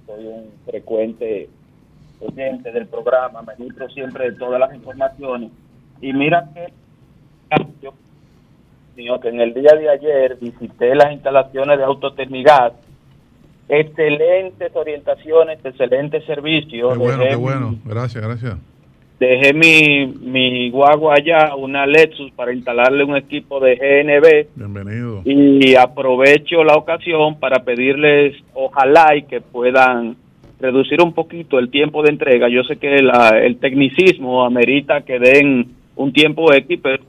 soy 0.05 0.25
un 0.25 0.51
frecuente 0.65 1.47
oyente 2.19 2.69
del 2.73 2.85
programa, 2.87 3.41
me 3.43 3.53
nutro 3.63 3.89
siempre 3.91 4.29
de 4.29 4.37
todas 4.37 4.59
las 4.59 4.75
informaciones. 4.75 5.51
Y 6.01 6.11
mira 6.11 6.49
que 6.53 6.73
yo 7.79 7.93
que 9.21 9.29
en 9.29 9.39
el 9.39 9.53
día 9.53 9.71
de 9.73 9.89
ayer 9.89 10.37
visité 10.41 10.95
las 10.95 11.13
instalaciones 11.13 11.77
de 11.77 11.85
Autotecnigas. 11.85 12.73
Excelentes 13.69 14.75
orientaciones, 14.75 15.59
excelentes 15.63 16.25
servicios. 16.25 16.91
Qué 16.91 16.99
bueno, 16.99 17.23
qué 17.23 17.35
bueno. 17.37 17.75
Gracias, 17.85 18.21
gracias 18.21 18.72
dejé 19.25 19.53
mi, 19.53 20.07
mi 20.07 20.69
guagua 20.69 21.15
allá, 21.15 21.55
una 21.55 21.85
Lexus, 21.85 22.31
para 22.31 22.53
instalarle 22.53 23.03
un 23.03 23.15
equipo 23.15 23.59
de 23.59 23.75
GNB. 23.75 24.55
Bienvenido. 24.55 25.21
Y 25.25 25.75
aprovecho 25.75 26.63
la 26.63 26.75
ocasión 26.75 27.39
para 27.39 27.63
pedirles, 27.63 28.35
ojalá 28.53 29.15
y 29.15 29.23
que 29.23 29.41
puedan 29.41 30.15
reducir 30.59 31.01
un 31.01 31.13
poquito 31.13 31.59
el 31.59 31.69
tiempo 31.69 32.01
de 32.03 32.09
entrega. 32.09 32.47
Yo 32.49 32.63
sé 32.63 32.77
que 32.77 32.95
el 32.95 33.57
tecnicismo 33.57 34.45
amerita 34.45 35.01
que 35.01 35.19
den 35.19 35.67
un 35.95 36.13
tiempo 36.13 36.53
X, 36.53 36.79
pero 36.81 37.03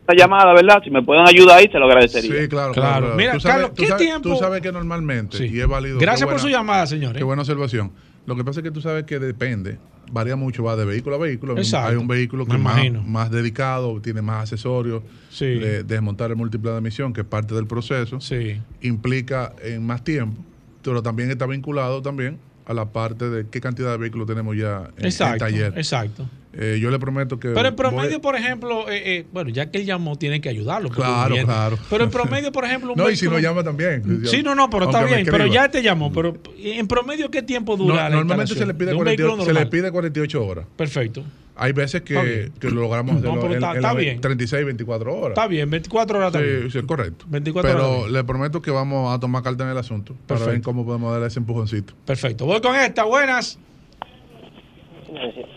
esta 0.00 0.14
llamada, 0.14 0.52
¿verdad? 0.52 0.82
Si 0.82 0.90
me 0.90 1.02
pueden 1.02 1.26
ayudar 1.28 1.58
ahí, 1.58 1.68
se 1.68 1.78
lo 1.78 1.86
agradecería. 1.86 2.42
Sí, 2.42 2.48
claro, 2.48 2.72
claro. 2.72 3.14
Mira, 3.16 3.34
tú 3.34 3.40
sabes, 3.40 3.54
Carlos, 3.54 3.70
¿qué 3.76 3.82
tú 3.82 3.88
sabes, 3.88 4.06
tiempo? 4.06 4.28
Tú 4.30 4.36
sabes 4.36 4.60
que 4.60 4.72
normalmente, 4.72 5.46
y 5.46 5.60
es 5.60 5.68
válido. 5.68 5.98
Gracias 5.98 6.28
por 6.28 6.40
su 6.40 6.48
llamada, 6.48 6.86
señores. 6.86 7.16
Qué 7.16 7.24
buena 7.24 7.42
observación. 7.42 7.92
Lo 8.26 8.36
que 8.36 8.44
pasa 8.44 8.60
es 8.60 8.64
que 8.64 8.70
tú 8.70 8.80
sabes 8.80 9.04
que 9.04 9.18
depende, 9.18 9.78
varía 10.12 10.36
mucho, 10.36 10.62
va 10.64 10.76
de 10.76 10.84
vehículo 10.84 11.16
a 11.16 11.18
vehículo. 11.18 11.56
Exacto. 11.56 11.88
Hay 11.90 11.96
un 11.96 12.06
vehículo 12.08 12.46
que 12.46 12.54
es 12.56 12.60
más, 13.04 13.30
dedicado, 13.30 14.00
tiene 14.00 14.22
más 14.22 14.42
accesorios, 14.42 15.02
Sí. 15.30 15.46
de, 15.46 15.82
desmontar 15.84 16.30
el 16.30 16.36
múltiple 16.36 16.70
de 16.70 16.76
admisión, 16.78 17.12
que 17.12 17.22
es 17.22 17.26
parte 17.26 17.54
del 17.54 17.66
proceso, 17.66 18.20
Sí. 18.20 18.60
implica 18.82 19.52
en 19.62 19.84
más 19.86 20.04
tiempo, 20.04 20.42
pero 20.82 21.02
también 21.02 21.30
está 21.30 21.46
vinculado 21.46 22.02
también 22.02 22.38
a 22.66 22.74
la 22.74 22.86
parte 22.92 23.28
de 23.30 23.48
qué 23.48 23.60
cantidad 23.60 23.90
de 23.92 23.98
vehículos 23.98 24.26
tenemos 24.26 24.56
ya 24.56 24.90
en, 24.96 25.04
Exacto. 25.06 25.38
taller. 25.44 25.72
Exacto. 25.76 26.28
Eh, 26.52 26.78
yo 26.80 26.90
le 26.90 26.98
prometo 26.98 27.38
que... 27.38 27.48
Pero 27.50 27.60
en 27.68 27.76
voy- 27.76 27.76
promedio, 27.76 28.20
por 28.20 28.34
ejemplo, 28.34 28.88
eh, 28.90 29.02
eh, 29.18 29.26
bueno, 29.32 29.50
ya 29.50 29.70
que 29.70 29.78
él 29.78 29.86
llamó, 29.86 30.16
tiene 30.16 30.40
que 30.40 30.48
ayudarlo. 30.48 30.88
Claro, 30.90 31.36
claro. 31.44 31.78
Pero 31.88 32.04
en 32.04 32.10
promedio, 32.10 32.50
por 32.50 32.64
ejemplo, 32.64 32.92
un 32.92 32.98
No, 32.98 33.08
y 33.08 33.16
si 33.16 33.26
no 33.28 33.38
llama 33.38 33.62
también. 33.62 34.22
Sí, 34.26 34.42
no, 34.42 34.54
no, 34.56 34.68
pero 34.68 34.86
está 34.86 34.98
Aunque 35.00 35.14
bien. 35.16 35.26
Pero 35.30 35.46
ya 35.46 35.70
te 35.70 35.82
llamó. 35.82 36.12
Pero 36.12 36.36
en 36.58 36.88
promedio, 36.88 37.30
¿qué 37.30 37.42
tiempo 37.42 37.76
No, 37.76 37.84
dura? 37.84 38.08
la 38.08 38.16
normalmente 38.16 38.54
se 38.54 38.66
le, 38.66 38.74
pide 38.74 38.86
de 38.88 38.92
un 38.94 38.98
48, 38.98 39.26
vehículo 39.36 39.44
se 39.44 39.52
le 39.64 39.66
pide 39.70 39.92
48 39.92 40.44
horas. 40.46 40.66
Perfecto. 40.76 41.22
Hay 41.54 41.72
veces 41.72 42.00
que, 42.02 42.50
lo 42.62 42.70
logramos 42.70 43.20
No, 43.20 43.34
pero 43.34 43.48
en, 43.48 43.52
está- 43.54 43.70
en 43.72 43.76
está 43.76 43.94
bien. 43.94 44.20
36, 44.20 44.64
24 44.64 45.14
horas. 45.14 45.28
Está 45.38 45.46
bien, 45.46 45.68
24 45.70 46.18
horas 46.18 46.32
también. 46.32 46.70
Sí, 46.70 46.80
sí, 46.80 46.86
correcto. 46.86 47.26
24 47.28 47.70
Pero 47.70 47.90
horas 48.00 48.10
le 48.12 48.24
prometo 48.24 48.62
que 48.62 48.70
vamos 48.70 49.14
a 49.14 49.20
tomar 49.20 49.42
carta 49.42 49.64
en 49.64 49.70
el 49.70 49.78
asunto 49.78 50.16
para 50.26 50.40
ver 50.40 50.46
Perfecto. 50.48 50.64
cómo 50.68 50.84
podemos 50.86 51.12
darle 51.12 51.26
ese 51.28 51.38
empujoncito. 51.38 51.92
Perfecto. 52.06 52.46
Voy 52.46 52.60
con 52.62 52.74
esta. 52.74 53.04
Buenas. 53.04 53.58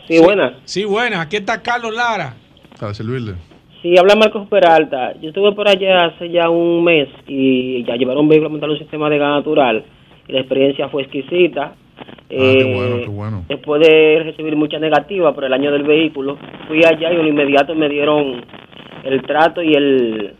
Sí, 0.07 0.19
buenas. 0.19 0.53
Sí, 0.65 0.85
buenas. 0.85 1.19
Aquí 1.19 1.37
está 1.37 1.61
Carlos 1.61 1.93
Lara. 1.95 2.35
Para 2.79 2.93
servirle. 2.93 3.33
Sí, 3.81 3.97
habla 3.97 4.15
Marcos 4.15 4.47
Peralta. 4.47 5.13
Yo 5.21 5.29
estuve 5.29 5.51
por 5.51 5.67
allá 5.67 6.05
hace 6.05 6.29
ya 6.29 6.49
un 6.49 6.83
mes 6.83 7.09
y 7.27 7.83
ya 7.83 7.95
llevaron 7.95 8.23
un 8.23 8.29
vehículo 8.29 8.47
a 8.47 8.51
montar 8.51 8.69
un 8.69 8.77
sistema 8.79 9.09
de 9.09 9.17
gas 9.17 9.31
natural. 9.31 9.83
Y 10.27 10.31
la 10.31 10.39
experiencia 10.39 10.87
fue 10.89 11.03
exquisita. 11.03 11.73
Ah, 11.73 12.25
qué 12.29 12.59
Eh, 12.59 12.73
bueno, 12.73 13.01
qué 13.01 13.09
bueno. 13.09 13.45
Después 13.49 13.81
de 13.81 14.21
recibir 14.23 14.55
mucha 14.55 14.79
negativa 14.79 15.33
por 15.33 15.43
el 15.43 15.53
año 15.53 15.71
del 15.71 15.83
vehículo, 15.83 16.37
fui 16.67 16.83
allá 16.83 17.11
y 17.11 17.17
de 17.17 17.27
inmediato 17.27 17.75
me 17.75 17.89
dieron 17.89 18.43
el 19.03 19.21
trato 19.23 19.61
y 19.61 19.73
el 19.73 20.33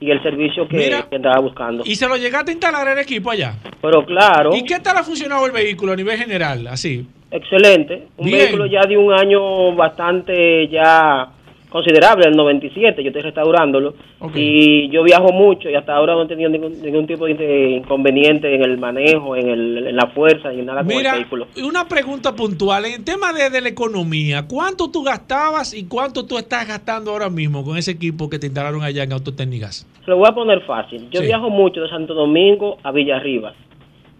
y 0.00 0.10
el 0.10 0.22
servicio 0.22 0.68
que, 0.68 0.76
Mira. 0.76 1.06
que 1.08 1.16
andaba 1.16 1.40
buscando. 1.40 1.84
¿Y 1.86 1.94
se 1.94 2.06
lo 2.06 2.16
llegaste 2.16 2.50
a 2.50 2.54
instalar 2.54 2.88
el 2.88 2.98
equipo 2.98 3.30
allá? 3.30 3.54
Pero 3.80 4.04
claro, 4.04 4.54
¿Y 4.54 4.64
qué 4.64 4.80
tal 4.80 4.96
ha 4.98 5.02
funcionado 5.02 5.46
el 5.46 5.52
vehículo 5.52 5.92
a 5.92 5.96
nivel 5.96 6.18
general? 6.18 6.66
Así. 6.66 7.06
Excelente. 7.34 8.08
Un 8.16 8.26
Bien. 8.26 8.38
vehículo 8.38 8.66
ya 8.66 8.82
de 8.88 8.96
un 8.96 9.12
año 9.12 9.74
bastante 9.74 10.68
ya 10.68 11.28
considerable, 11.68 12.28
el 12.28 12.36
97, 12.36 13.02
yo 13.02 13.08
estoy 13.08 13.22
restaurándolo. 13.22 13.94
Ok. 14.20 14.30
Y 14.36 14.88
yo 14.90 15.02
viajo 15.02 15.32
mucho 15.32 15.68
y 15.68 15.74
hasta 15.74 15.96
ahora 15.96 16.14
no 16.14 16.22
he 16.22 16.28
tenido 16.28 16.48
ningún, 16.48 16.80
ningún 16.80 17.04
tipo 17.04 17.26
de 17.26 17.70
inconveniente 17.82 18.54
en 18.54 18.62
el 18.62 18.78
manejo, 18.78 19.34
en, 19.34 19.48
el, 19.48 19.86
en 19.88 19.96
la 19.96 20.06
fuerza 20.06 20.52
y 20.54 20.62
nada 20.62 20.82
con 20.82 20.92
el 20.92 20.96
Mira, 20.98 21.14
vehículo. 21.14 21.48
una 21.66 21.88
pregunta 21.88 22.32
puntual. 22.32 22.84
En 22.84 22.92
el 22.92 23.04
tema 23.04 23.32
de, 23.32 23.50
de 23.50 23.60
la 23.60 23.68
economía, 23.70 24.46
¿cuánto 24.46 24.88
tú 24.88 25.02
gastabas 25.02 25.74
y 25.74 25.88
cuánto 25.88 26.24
tú 26.26 26.38
estás 26.38 26.68
gastando 26.68 27.10
ahora 27.10 27.28
mismo 27.28 27.64
con 27.64 27.76
ese 27.76 27.90
equipo 27.90 28.30
que 28.30 28.38
te 28.38 28.46
instalaron 28.46 28.80
allá 28.84 29.02
en 29.02 29.12
Autotécnicas? 29.12 29.84
Se 30.04 30.10
lo 30.12 30.18
voy 30.18 30.28
a 30.30 30.32
poner 30.32 30.60
fácil. 30.60 31.08
Yo 31.10 31.22
Sí. 31.22 31.26
viajo 31.26 31.50
mucho 31.50 31.80
de 31.80 31.88
Santo 31.88 32.14
Domingo 32.14 32.78
a 32.84 32.92
Villarribas 32.92 33.54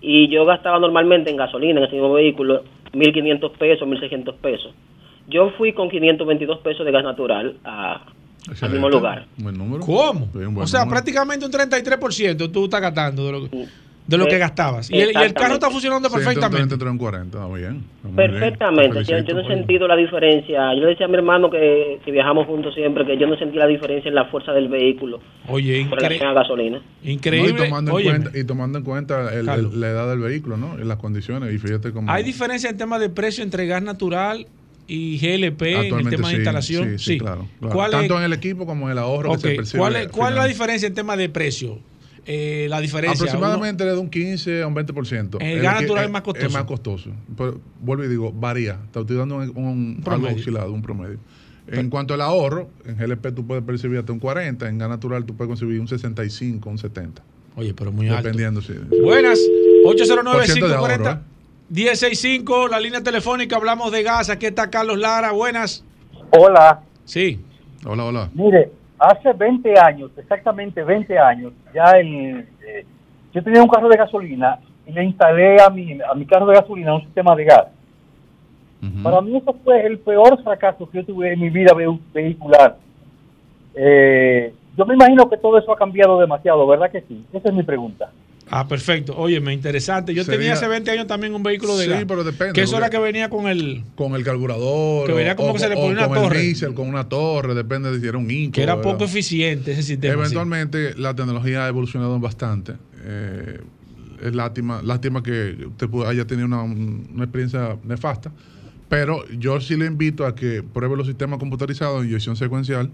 y 0.07 0.29
yo 0.29 0.45
gastaba 0.45 0.79
normalmente 0.79 1.31
en 1.31 1.37
gasolina 1.37 1.81
en 1.81 1.87
ese 1.87 1.95
mismo 1.95 2.12
vehículo 2.12 2.62
1.500 2.93 3.51
pesos, 3.59 3.88
1.600 3.88 4.35
pesos. 4.37 4.73
Yo 5.29 5.51
fui 5.57 5.73
con 5.73 5.88
522 5.88 6.59
pesos 6.59 6.85
de 6.85 6.93
gas 6.93 7.03
natural 7.03 7.57
a, 7.64 8.03
al 8.61 8.71
mismo 8.71 8.90
lugar. 8.90 9.25
Buen 9.38 9.57
número. 9.57 9.83
¿Cómo? 9.85 10.27
Buen 10.27 10.59
O 10.59 10.67
sea, 10.67 10.81
número. 10.81 10.95
prácticamente 10.97 11.47
un 11.47 11.53
33% 11.53 12.53
tú 12.53 12.64
estás 12.64 12.81
gastando 12.83 13.25
de 13.27 13.33
lo, 13.33 13.49
de 14.07 14.19
lo 14.19 14.25
Eh, 14.27 14.29
que 14.29 14.38
gastabas. 14.38 14.90
Y 14.90 15.01
el, 15.01 15.12
y 15.14 15.23
el 15.23 15.33
carro 15.33 15.55
está 15.55 15.71
funcionando 15.71 16.11
perfectamente. 16.11 16.77
133 16.77 16.90
en 16.93 16.99
40, 16.99 17.38
está 17.38 17.55
bien. 17.55 17.85
está 17.97 18.09
muy 18.09 18.17
bien. 18.17 18.31
Perfectamente. 18.31 19.05
Te 19.05 19.25
Yo, 19.27 19.35
no 19.35 19.40
he 19.40 19.47
sentido 19.47 19.88
la 19.88 19.97
diferencia. 19.97 20.75
Yo 20.75 20.81
le 20.83 20.87
decía 20.88 21.07
a 21.07 21.09
mi 21.09 21.14
hermano 21.17 21.51
que, 21.51 22.01
que 22.05 22.12
viajamos 22.12 22.47
juntos 22.47 22.75
siempre 22.75 23.07
que 23.07 23.17
yo 23.19 23.27
no 23.27 23.37
sentí 23.38 23.57
la 23.57 23.67
diferencia 23.67 24.09
en 24.11 24.14
la 24.14 24.27
fuerza 24.27 24.53
del 24.53 24.69
vehículo 24.69 25.21
Oye, 25.49 25.87
por 25.88 25.99
relación 26.01 26.29
a 26.29 26.33
incre- 26.33 26.35
gasolina. 26.35 26.79
No, 27.03 27.11
increíble. 27.11 27.51
y, 27.51 27.64
tomando 27.69 27.99
en 27.99 28.05
cuenta, 28.05 28.38
y 28.38 28.45
tomando 28.45 28.79
en 28.79 28.85
cuenta 28.85 29.35
el- 29.35 29.47
la 29.81 29.88
edad 29.88 30.09
del 30.11 30.19
vehículo, 30.19 30.57
¿no? 30.59 30.79
Y 30.79 30.85
las 30.85 30.99
condiciones. 30.99 31.55
Y 31.55 31.59
fíjate 31.59 31.93
cómo. 31.93 32.11
¿Hay 32.12 32.23
diferencia 32.25 32.69
en 32.69 32.77
tema 32.77 32.99
de 32.99 33.09
precio 33.09 33.43
entre 33.43 33.67
gas 33.67 33.83
natural 33.83 34.47
y 34.87 35.17
GLP 35.19 35.62
en 35.88 35.99
el 36.01 36.11
tema 36.11 36.29
de 36.29 36.35
instalación? 36.35 36.99
Sí, 36.99 37.12
sí, 37.12 37.19
claro. 37.19 37.47
claro. 37.59 37.75
¿Cuál 37.75 37.90
Tanto 37.90 38.14
es, 38.14 38.21
en 38.21 38.27
el 38.27 38.33
equipo 38.35 38.67
como 38.67 38.85
en 38.85 38.93
el 38.93 38.99
ahorro 38.99 39.33
que 39.33 39.38
se 39.38 39.55
percibe. 39.55 39.79
¿cuál, 39.79 39.97
es, 39.97 40.09
cuál 40.09 40.35
es 40.35 40.38
la 40.40 40.45
diferencia 40.47 40.87
en 40.87 40.95
tema 40.95 41.17
de 41.17 41.31
precio? 41.31 41.79
Eh, 42.26 42.66
la 42.70 42.80
diferencia. 42.80 43.26
Aproximadamente 43.26 43.84
de 43.84 43.96
un 43.98 44.08
15 44.08 44.62
a 44.62 44.66
un 44.66 44.74
20%. 44.74 45.38
El 45.40 45.60
gas 45.60 45.76
que- 45.76 45.82
natural 45.82 46.04
es 46.06 46.10
más 46.10 46.22
costoso. 46.22 46.46
Es 46.46 46.52
más 46.52 46.64
costoso. 46.64 47.10
Pero, 47.37 47.60
vuelvo 47.80 48.04
y 48.04 48.08
digo, 48.08 48.32
varía. 48.32 48.78
Te 48.92 49.00
estoy 49.00 49.16
dando 49.16 49.37
un, 49.37 49.52
un- 49.56 50.00
promedio. 50.02 50.28
algo 50.28 50.38
oscilado, 50.40 50.72
un 50.72 50.82
promedio. 50.82 51.18
En 51.66 51.88
cuanto 51.88 52.12
al 52.14 52.20
ahorro, 52.20 52.68
en 52.84 52.96
GLP 52.98 53.32
tú 53.32 53.46
puedes 53.46 53.64
percibir 53.64 53.98
hasta 53.98 54.12
un 54.12 54.18
40, 54.18 54.68
en 54.68 54.76
gas 54.78 54.88
natural 54.90 55.24
tú 55.24 55.34
puedes 55.34 55.48
conseguir 55.48 55.80
un 55.80 55.88
65, 55.88 56.68
un 56.68 56.76
70. 56.78 57.22
Uno, 57.22 57.62
oye, 57.62 57.72
pero 57.74 57.90
muy 57.90 58.08
alto. 58.08 58.22
Dependiendo, 58.22 58.60
sí. 58.60 58.74
Buenas, 59.02 59.38
Por 59.82 59.96
ciento 59.98 60.14
de 60.14 60.74
809-540. 60.74 61.06
ahorro, 61.08 61.20
1065, 61.70 62.68
la 62.68 62.80
línea 62.80 63.02
telefónica, 63.02 63.56
hablamos 63.56 63.92
de 63.92 64.02
gas. 64.02 64.28
Aquí 64.30 64.46
está 64.46 64.70
Carlos 64.70 64.98
Lara. 64.98 65.32
Buenas. 65.32 65.84
Hola, 66.30 66.82
Sí. 67.04 67.38
Hola, 67.87 68.04
hola. 68.04 68.30
mire, 68.34 68.70
hace 68.98 69.33
20 69.33 69.78
años, 69.78 70.11
exactamente 70.16 70.83
20 70.83 71.18
años, 71.18 71.52
ya 71.72 71.90
el, 71.92 72.46
eh, 72.66 72.87
yo 73.33 73.42
tenía 73.42 73.62
un 73.62 73.68
carro 73.68 73.88
de 73.88 73.96
gasolina 73.96 74.59
y 74.87 74.92
le 74.92 75.04
instalé 75.04 75.61
a 75.61 75.68
mi, 75.70 75.98
a 76.00 76.14
mi 76.14 76.26
carro 76.26 76.46
de 76.46 76.54
gasolina 76.54 76.94
un 76.94 77.02
sistema 77.02 77.35
de 77.35 77.44
gas. 77.44 77.66
Para 79.02 79.22
mí 79.22 79.35
eso 79.35 79.57
fue 79.64 79.87
el 79.87 79.98
peor 79.98 80.42
fracaso 80.42 80.88
que 80.90 80.98
yo 80.98 81.07
tuve 81.07 81.33
en 81.33 81.40
mi 81.40 81.48
vida 81.48 81.72
vehicular. 82.12 82.76
Eh, 83.74 84.52
yo 84.76 84.85
me 84.85 84.94
imagino 84.94 85.28
que 85.28 85.38
todo 85.38 85.57
eso 85.59 85.72
ha 85.72 85.76
cambiado 85.76 86.20
demasiado, 86.20 86.66
¿verdad 86.66 86.90
que 86.90 87.00
sí? 87.00 87.24
Esa 87.33 87.48
es 87.48 87.54
mi 87.54 87.62
pregunta. 87.62 88.11
Ah, 88.50 88.68
perfecto. 88.68 89.16
Oye, 89.16 89.40
me 89.40 89.52
interesante. 89.54 90.12
Yo 90.14 90.22
Sería- 90.22 90.38
tenía 90.38 90.52
hace 90.52 90.68
20 90.68 90.90
años 90.90 91.07
también 91.07 91.35
un 91.35 91.42
vehículo 91.42 91.76
de 91.76 91.85
Sí, 91.85 91.90
gas. 91.90 92.04
pero 92.07 92.24
depende, 92.24 92.52
Que 92.52 92.62
eso 92.62 92.76
era 92.76 92.90
que 92.90 92.98
venía 92.98 93.30
con 93.30 93.48
el... 93.48 93.83
Con 93.96 94.14
el 94.14 94.22
carburador. 94.22 95.07
Que 95.07 95.12
venía 95.14 95.35
como 95.35 95.50
o- 95.50 95.52
que 95.54 95.59
se 95.61 95.68
le 95.68 95.74
ponía 95.76 95.90
una 95.92 96.09
con 96.09 96.16
el 96.18 96.22
torre. 96.24 96.40
diésel, 96.42 96.74
con 96.74 96.88
una 96.88 97.09
torre, 97.09 97.54
depende 97.54 97.90
de 97.90 98.00
si 98.00 98.07
era 98.07 98.18
un 98.18 98.30
Inco. 98.30 98.52
Que 98.52 98.62
era 98.62 98.74
¿verdad? 98.76 98.92
poco 98.92 99.04
eficiente 99.04 99.72
ese 99.72 99.83
sistema. 99.83 100.14
Eventualmente 100.14 100.94
la 100.96 101.14
tecnología 101.14 101.64
ha 101.64 101.68
evolucionado 101.68 102.18
bastante. 102.20 102.74
Eh, 103.04 103.61
es 104.22 104.35
lástima, 104.35 104.80
lástima 104.83 105.22
que 105.22 105.57
usted 105.66 105.88
haya 106.07 106.26
tenido 106.26 106.46
una, 106.46 106.62
una 106.62 107.24
experiencia 107.24 107.76
nefasta. 107.85 108.30
Pero 108.88 109.26
yo 109.30 109.61
sí 109.61 109.76
le 109.76 109.87
invito 109.87 110.26
a 110.26 110.35
que 110.35 110.62
pruebe 110.62 110.96
los 110.96 111.07
sistemas 111.07 111.38
computarizados 111.38 112.02
de 112.02 112.09
inyección 112.09 112.37
secuencial, 112.37 112.90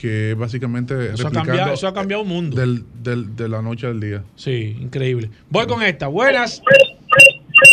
que 0.00 0.34
básicamente 0.34 1.12
Eso 1.12 1.28
ha, 1.28 1.30
cambiado, 1.30 1.72
eso 1.74 1.86
ha 1.88 1.92
cambiado 1.92 2.22
un 2.22 2.28
mundo. 2.28 2.56
del, 2.56 2.84
del- 3.02 3.36
de 3.36 3.48
la 3.48 3.60
noche 3.60 3.86
al 3.86 4.00
día. 4.00 4.22
Sí, 4.34 4.76
increíble. 4.80 5.30
Voy 5.50 5.66
con 5.66 5.82
esta. 5.82 6.06
Buenas. 6.06 6.62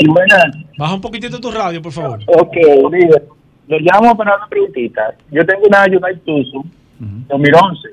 buenas. 0.07 0.45
Baja 0.77 0.93
un 0.95 1.01
poquitito 1.01 1.39
tu 1.39 1.51
radio, 1.51 1.81
por 1.81 1.91
favor. 1.91 2.19
Ok, 2.27 2.55
líder. 2.91 3.23
Lo 3.67 3.77
llamo 3.79 4.15
para 4.17 4.35
una 4.37 4.47
preguntita. 4.47 5.15
Yo 5.31 5.45
tengo 5.45 5.67
una 5.67 5.85
Hyundai 5.87 6.15
Tucson 6.25 6.63
2011. 7.27 7.89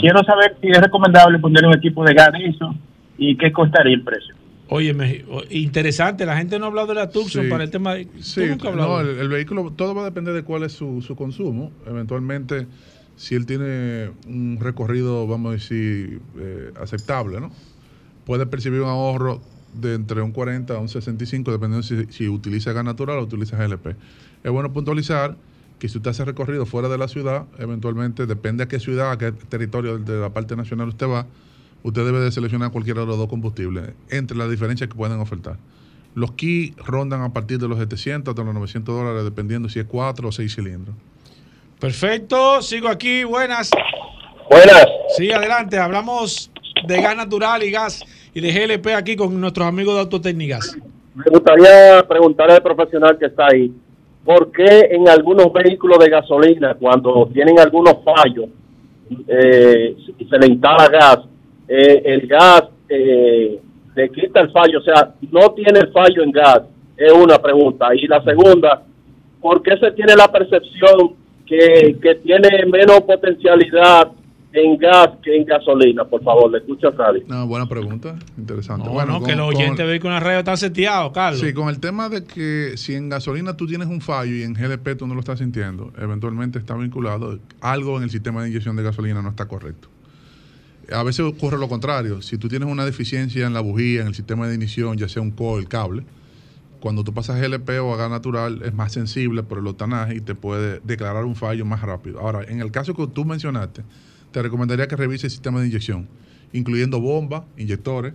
Quiero 0.00 0.22
saber 0.24 0.56
si 0.60 0.68
es 0.68 0.80
recomendable 0.80 1.38
poner 1.38 1.64
un 1.66 1.74
equipo 1.74 2.04
de 2.04 2.14
gas 2.14 2.30
eso 2.40 2.74
y 3.18 3.36
qué 3.36 3.50
costaría 3.52 3.94
el 3.94 4.02
precio. 4.02 4.34
Oye, 4.68 4.94
interesante. 5.50 6.26
La 6.26 6.36
gente 6.36 6.58
no 6.58 6.64
ha 6.66 6.68
hablado 6.68 6.88
de 6.88 6.94
la 6.94 7.08
Tucson 7.10 7.44
Sí. 7.44 7.48
para 7.50 7.62
el 7.64 7.70
tema 7.70 7.94
de... 7.94 8.08
Sí, 8.20 8.40
¿Tú 8.42 8.46
nunca 8.46 8.70
no, 8.72 9.00
el, 9.00 9.18
el 9.20 9.28
vehículo, 9.28 9.72
todo 9.76 9.94
va 9.94 10.02
a 10.02 10.04
depender 10.06 10.34
de 10.34 10.42
cuál 10.42 10.64
es 10.64 10.72
su, 10.72 11.02
su 11.02 11.14
consumo. 11.14 11.70
Eventualmente, 11.86 12.66
si 13.16 13.34
él 13.34 13.46
tiene 13.46 14.12
un 14.26 14.58
recorrido, 14.60 15.26
vamos 15.26 15.50
a 15.50 15.52
decir, 15.54 16.20
eh, 16.38 16.72
aceptable, 16.80 17.40
¿no? 17.40 17.50
Puede 18.24 18.46
percibir 18.46 18.82
un 18.82 18.88
ahorro 18.88 19.40
de 19.74 19.94
entre 19.94 20.22
un 20.22 20.32
40 20.32 20.74
a 20.74 20.78
un 20.78 20.88
65, 20.88 21.50
dependiendo 21.50 21.82
si, 21.82 22.06
si 22.10 22.28
utiliza 22.28 22.72
gas 22.72 22.84
natural 22.84 23.18
o 23.18 23.22
utiliza 23.22 23.56
GLP. 23.56 23.96
Es 24.44 24.50
bueno 24.50 24.72
puntualizar 24.72 25.36
que 25.78 25.88
si 25.88 25.98
usted 25.98 26.10
hace 26.10 26.24
recorrido 26.24 26.66
fuera 26.66 26.88
de 26.88 26.98
la 26.98 27.08
ciudad, 27.08 27.46
eventualmente, 27.58 28.26
depende 28.26 28.64
a 28.64 28.68
qué 28.68 28.80
ciudad, 28.80 29.10
a 29.12 29.18
qué 29.18 29.32
territorio 29.32 29.98
de 29.98 30.20
la 30.20 30.30
parte 30.30 30.56
nacional 30.56 30.88
usted 30.88 31.06
va, 31.06 31.26
usted 31.82 32.04
debe 32.04 32.20
de 32.20 32.32
seleccionar 32.32 32.70
cualquiera 32.70 33.00
de 33.02 33.06
los 33.06 33.18
dos 33.18 33.28
combustibles, 33.28 33.90
entre 34.10 34.36
las 34.36 34.50
diferencias 34.50 34.88
que 34.88 34.96
pueden 34.96 35.20
ofertar. 35.20 35.58
Los 36.14 36.32
key 36.32 36.74
rondan 36.84 37.20
a 37.20 37.32
partir 37.32 37.58
de 37.58 37.68
los 37.68 37.78
700 37.78 38.32
hasta 38.32 38.42
los 38.42 38.54
900 38.54 38.94
dólares, 38.94 39.24
dependiendo 39.24 39.68
si 39.68 39.80
es 39.80 39.86
4 39.86 40.28
o 40.28 40.32
6 40.32 40.54
cilindros. 40.54 40.96
Perfecto. 41.80 42.62
Sigo 42.62 42.88
aquí. 42.88 43.24
Buenas. 43.24 43.70
Buenas. 44.50 44.86
Sí, 45.16 45.32
adelante. 45.32 45.78
Hablamos 45.78 46.50
de 46.86 47.00
gas 47.00 47.16
natural 47.16 47.62
y 47.62 47.70
gas 47.70 48.04
y 48.34 48.40
de 48.40 48.52
GLP 48.52 48.88
aquí 48.94 49.16
con 49.16 49.40
nuestros 49.40 49.66
amigos 49.66 49.94
de 49.94 50.00
Autotécnicas. 50.00 50.76
Me 51.14 51.24
gustaría 51.30 52.06
preguntarle 52.06 52.54
al 52.54 52.62
profesional 52.62 53.18
que 53.18 53.26
está 53.26 53.46
ahí. 53.46 53.72
¿por 54.26 54.50
qué 54.50 54.88
en 54.90 55.08
algunos 55.08 55.52
vehículos 55.52 55.98
de 56.00 56.10
gasolina, 56.10 56.74
cuando 56.74 57.30
tienen 57.32 57.58
algunos 57.60 57.98
fallos, 58.04 58.46
eh, 59.28 59.96
y 60.18 60.24
se 60.24 60.38
le 60.38 60.48
instala 60.48 60.88
gas, 60.88 61.18
eh, 61.68 62.02
el 62.04 62.26
gas 62.26 62.64
eh, 62.88 63.60
le 63.94 64.10
quita 64.10 64.40
el 64.40 64.50
fallo? 64.50 64.80
O 64.80 64.82
sea, 64.82 65.14
no 65.30 65.52
tiene 65.52 65.78
el 65.78 65.92
fallo 65.92 66.24
en 66.24 66.32
gas, 66.32 66.62
es 66.96 67.12
una 67.12 67.38
pregunta. 67.38 67.94
Y 67.94 68.08
la 68.08 68.20
segunda, 68.24 68.82
¿por 69.40 69.62
qué 69.62 69.78
se 69.78 69.92
tiene 69.92 70.16
la 70.16 70.26
percepción 70.26 71.14
que, 71.46 71.96
que 72.02 72.14
tiene 72.16 72.48
menos 72.70 73.00
potencialidad 73.02 74.12
en 74.52 74.76
gas 74.78 75.10
que 75.22 75.36
en 75.36 75.44
gasolina? 75.44 76.04
Por 76.04 76.22
favor, 76.22 76.50
le 76.50 76.58
escucho 76.58 76.88
a 76.88 76.90
radio. 76.92 77.22
No, 77.28 77.46
buena 77.46 77.66
pregunta, 77.68 78.16
interesante. 78.38 78.86
No, 78.86 78.92
bueno, 78.92 79.12
no, 79.14 79.18
con- 79.20 79.28
que 79.28 79.36
los 79.36 79.48
oyentes 79.54 79.86
vehículos 79.86 80.16
en 80.16 80.20
la 80.22 80.26
radio 80.26 80.38
están 80.40 80.56
seteados, 80.56 81.12
Carlos. 81.12 81.40
Sí, 81.40 81.52
con 81.52 81.68
el 81.68 81.78
tema 81.78 82.08
de 82.08 82.24
que 82.24 82.72
si 82.76 82.94
en 82.94 83.08
gasolina 83.08 83.56
tú 83.56 83.66
tienes 83.66 83.88
un 83.88 84.00
fallo 84.00 84.32
y 84.34 84.42
en 84.42 84.54
GLP 84.54 84.96
tú 84.96 85.06
no 85.06 85.14
lo 85.14 85.20
estás 85.20 85.38
sintiendo, 85.40 85.92
eventualmente 86.00 86.58
está 86.58 86.74
vinculado, 86.74 87.38
algo 87.60 87.98
en 87.98 88.04
el 88.04 88.10
sistema 88.10 88.42
de 88.42 88.48
inyección 88.48 88.76
de 88.76 88.82
gasolina 88.82 89.20
no 89.22 89.28
está 89.30 89.46
correcto. 89.46 89.88
A 90.92 91.02
veces 91.02 91.20
ocurre 91.26 91.58
lo 91.58 91.68
contrario, 91.68 92.22
si 92.22 92.38
tú 92.38 92.48
tienes 92.48 92.68
una 92.68 92.84
deficiencia 92.84 93.44
en 93.46 93.52
la 93.52 93.60
bujía, 93.60 94.02
en 94.02 94.06
el 94.06 94.14
sistema 94.14 94.46
de 94.46 94.54
ignición, 94.54 94.96
ya 94.96 95.08
sea 95.08 95.20
un 95.20 95.32
coil, 95.32 95.66
cable, 95.68 96.04
cuando 96.80 97.04
tú 97.04 97.12
pasas 97.14 97.40
GLP 97.40 97.70
o 97.80 97.94
a 97.94 97.96
gas 97.96 98.10
natural 98.10 98.62
es 98.64 98.74
más 98.74 98.92
sensible 98.92 99.42
por 99.42 99.58
el 99.58 99.66
octanaje 99.66 100.16
y 100.16 100.20
te 100.20 100.34
puede 100.34 100.80
declarar 100.84 101.24
un 101.24 101.34
fallo 101.34 101.64
más 101.64 101.82
rápido. 101.82 102.20
Ahora, 102.20 102.44
en 102.44 102.60
el 102.60 102.70
caso 102.70 102.94
que 102.94 103.06
tú 103.06 103.24
mencionaste, 103.24 103.82
te 104.32 104.42
recomendaría 104.42 104.86
que 104.88 104.96
revise 104.96 105.26
el 105.26 105.30
sistema 105.30 105.60
de 105.60 105.68
inyección, 105.68 106.08
incluyendo 106.52 107.00
bombas, 107.00 107.42
inyectores, 107.56 108.14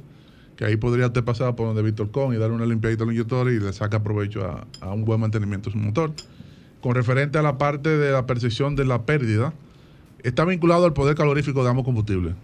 que 0.56 0.66
ahí 0.66 0.76
podría 0.76 1.08
usted 1.08 1.24
pasar 1.24 1.56
por 1.56 1.68
donde 1.68 1.82
Víctor 1.82 2.12
Con 2.12 2.34
y 2.34 2.38
darle 2.38 2.56
una 2.56 2.66
limpiadita 2.66 3.04
a 3.04 3.06
los 3.08 3.16
inyectores 3.16 3.60
y 3.60 3.64
le 3.64 3.74
saca 3.74 4.04
provecho 4.04 4.46
a, 4.46 4.68
a 4.82 4.94
un 4.94 5.06
buen 5.06 5.20
mantenimiento 5.20 5.70
de 5.70 5.74
su 5.74 5.80
motor. 5.80 6.14
Con 6.82 6.96
referente 6.96 7.38
a 7.38 7.42
la 7.42 7.58
parte 7.58 7.90
de 7.90 8.12
la 8.12 8.26
percepción 8.26 8.76
de 8.76 8.86
la 8.86 9.04
pérdida, 9.04 9.54
está 10.24 10.46
vinculado 10.46 10.86
al 10.86 10.94
poder 10.94 11.16
calorífico 11.16 11.64
de 11.64 11.70
ambos 11.70 11.86
combustibles. 11.86 12.36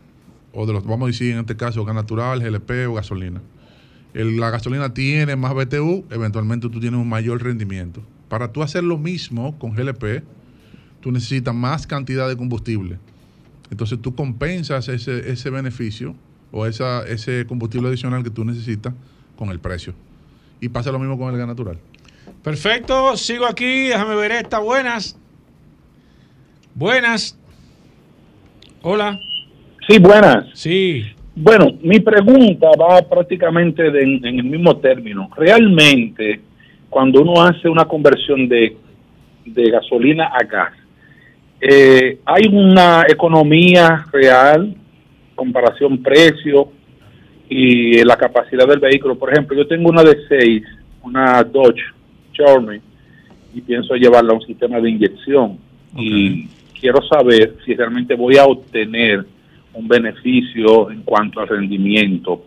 O 0.54 0.66
de 0.66 0.74
los, 0.74 0.86
vamos 0.86 1.04
a 1.04 1.08
decir 1.08 1.34
en 1.34 1.40
este 1.40 1.56
caso, 1.56 1.86
gas 1.86 1.96
natural, 1.96 2.40
GLP 2.40 2.88
o 2.88 2.96
gasolina. 2.96 3.42
El- 4.14 4.38
la 4.40 4.50
gasolina 4.50 4.94
tiene 4.94 5.36
más 5.36 5.54
BTU, 5.54 6.06
eventualmente 6.12 6.70
tú 6.70 6.80
tienes 6.80 7.00
un 7.00 7.08
mayor 7.10 7.44
rendimiento. 7.44 8.02
Para 8.30 8.52
tú 8.52 8.64
hacer 8.64 8.84
lo 8.84 8.98
mismo 8.98 9.58
con 9.60 9.74
GLP, 9.74 10.24
tú 11.02 11.12
necesitas 11.12 11.54
más 11.54 11.88
cantidad 11.88 12.28
de 12.28 12.36
combustible. 12.36 12.98
Entonces 13.70 14.02
tú 14.02 14.16
compensas 14.16 14.88
ese, 14.88 15.32
ese 15.32 15.50
beneficio 15.50 16.16
o 16.52 16.66
esa, 16.66 17.06
ese 17.08 17.46
combustible 17.48 17.90
adicional 17.90 18.24
que 18.24 18.30
tú 18.30 18.44
necesitas 18.46 18.94
con 19.38 19.50
el 19.50 19.60
precio. 19.60 19.94
Y 20.60 20.70
pasa 20.70 20.92
lo 20.92 21.00
mismo 21.00 21.18
con 21.18 21.32
el 21.32 21.38
gas 21.38 21.48
natural. 21.48 21.78
Perfecto, 22.44 23.16
sigo 23.18 23.46
aquí, 23.46 23.88
déjame 23.90 24.16
ver 24.16 24.32
esta. 24.32 24.60
Buenas. 24.60 25.16
Buenas. 26.74 27.38
Hola. 28.82 29.20
Sí, 29.88 30.00
buenas. 30.00 30.46
Sí. 30.54 31.04
Bueno, 31.40 31.68
mi 31.84 32.00
pregunta 32.00 32.68
va 32.80 33.00
prácticamente 33.08 33.92
de- 33.92 34.02
en 34.02 34.40
el 34.40 34.44
mismo 34.44 34.78
término. 34.78 35.30
Realmente, 35.36 36.42
cuando 36.90 37.22
uno 37.22 37.44
hace 37.44 37.70
una 37.70 37.86
conversión 37.86 38.48
de, 38.50 38.76
de 39.46 39.70
gasolina 39.70 40.26
a 40.34 40.44
gas, 40.44 40.74
eh, 41.62 42.20
hay 42.26 42.48
una 42.52 43.04
economía 43.08 44.04
real, 44.12 44.76
comparación 45.36 46.02
precio 46.02 46.72
y 47.50 48.04
la 48.04 48.18
capacidad 48.18 48.68
del 48.68 48.80
vehículo. 48.80 49.16
Por 49.16 49.32
ejemplo, 49.32 49.56
yo 49.56 49.68
tengo 49.68 49.90
una 49.90 50.04
de 50.04 50.18
6, 50.28 50.64
una 51.04 51.44
Dodge 51.44 51.84
Journey, 52.36 52.82
y 53.54 53.62
pienso 53.62 53.94
llevarla 53.96 54.32
a 54.34 54.36
un 54.38 54.42
sistema 54.46 54.80
de 54.80 54.90
inyección. 54.90 55.58
Y 55.96 56.48
quiero 56.80 57.02
saber 57.04 57.56
si 57.64 57.76
realmente 57.76 58.16
voy 58.16 58.38
a 58.38 58.46
obtener 58.46 59.24
un 59.78 59.88
beneficio 59.88 60.90
en 60.92 61.04
cuanto 61.04 61.40
al 61.40 61.48
rendimiento 61.48 62.44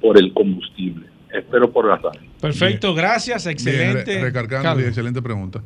por 0.00 0.18
el 0.18 0.32
combustible. 0.32 1.06
Espero 1.32 1.70
por 1.70 1.86
la 1.86 1.96
radio. 1.96 2.20
Perfecto, 2.40 2.94
gracias, 2.94 3.44
Bien, 3.44 3.52
excelente. 3.54 4.14
re- 4.14 4.22
recalcando, 4.22 4.62
Carlos. 4.62 4.84
y 4.84 4.88
excelente 4.88 5.20
pregunta. 5.22 5.62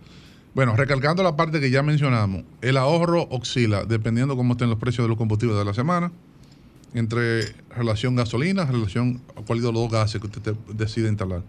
Bueno, 0.55 0.75
recalcando 0.77 1.23
la 1.23 1.37
parte 1.37 1.61
que 1.61 1.71
ya 1.71 1.83
mencionamos, 1.83 2.43
el 2.61 2.77
ahorro 2.77 3.29
oscila 3.31 3.85
dependiendo 3.85 4.37
cómo 4.37 4.55
estén 4.55 4.69
los 4.69 4.79
precios 4.79 5.05
de 5.05 5.09
los 5.09 5.17
combustibles 5.17 5.57
de 5.57 5.65
la 5.65 5.75
semana, 5.75 6.11
entre 6.93 7.43
relación 7.77 8.17
gasolina, 8.17 8.65
relación 8.65 9.21
a 9.37 9.43
cuál 9.43 9.61
de 9.61 9.67
los 9.67 9.75
dos 9.75 9.93
gases 9.93 10.21
que 10.21 10.27
usted 10.27 10.43
te- 10.43 10.75
decide 10.75 11.09
instalar. 11.09 11.43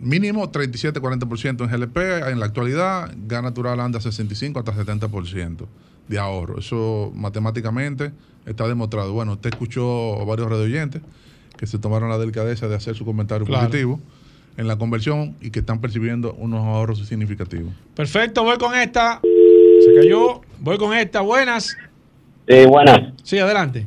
Mínimo 0.00 0.52
37-40% 0.52 1.64
en 1.64 1.70
GLP, 1.70 1.96
en 2.30 2.38
la 2.40 2.46
actualidad 2.46 3.10
gas 3.26 3.42
natural 3.42 3.80
anda 3.80 4.00
65 4.00 4.58
hasta 4.60 4.72
70% 4.74 5.66
de 6.08 6.18
ahorro. 6.18 6.58
Eso 6.58 7.12
matemáticamente 7.14 8.12
está 8.46 8.66
demostrado. 8.66 9.12
Bueno, 9.12 9.32
usted 9.32 9.50
escuchó 9.50 10.20
a 10.20 10.24
varios 10.24 10.48
radioyentes 10.50 11.02
que 11.56 11.66
se 11.66 11.78
tomaron 11.78 12.08
la 12.08 12.18
delicadeza 12.18 12.68
de 12.68 12.76
hacer 12.76 12.94
su 12.94 13.04
comentario 13.04 13.46
Claro. 13.46 13.66
positivo 13.68 14.00
en 14.56 14.66
la 14.66 14.76
conversión 14.76 15.36
y 15.40 15.50
que 15.50 15.60
están 15.60 15.80
percibiendo 15.80 16.34
unos 16.34 16.64
ahorros 16.64 17.06
significativos. 17.06 17.72
Perfecto, 17.94 18.42
voy 18.44 18.56
con 18.58 18.74
esta. 18.74 19.20
Se 19.22 19.94
cayó. 19.94 20.40
Voy 20.60 20.78
con 20.78 20.92
esta. 20.96 21.20
Buenas. 21.20 21.76
Sí, 22.48 22.64
buenas. 22.66 23.12
Sí, 23.22 23.38
adelante. 23.38 23.86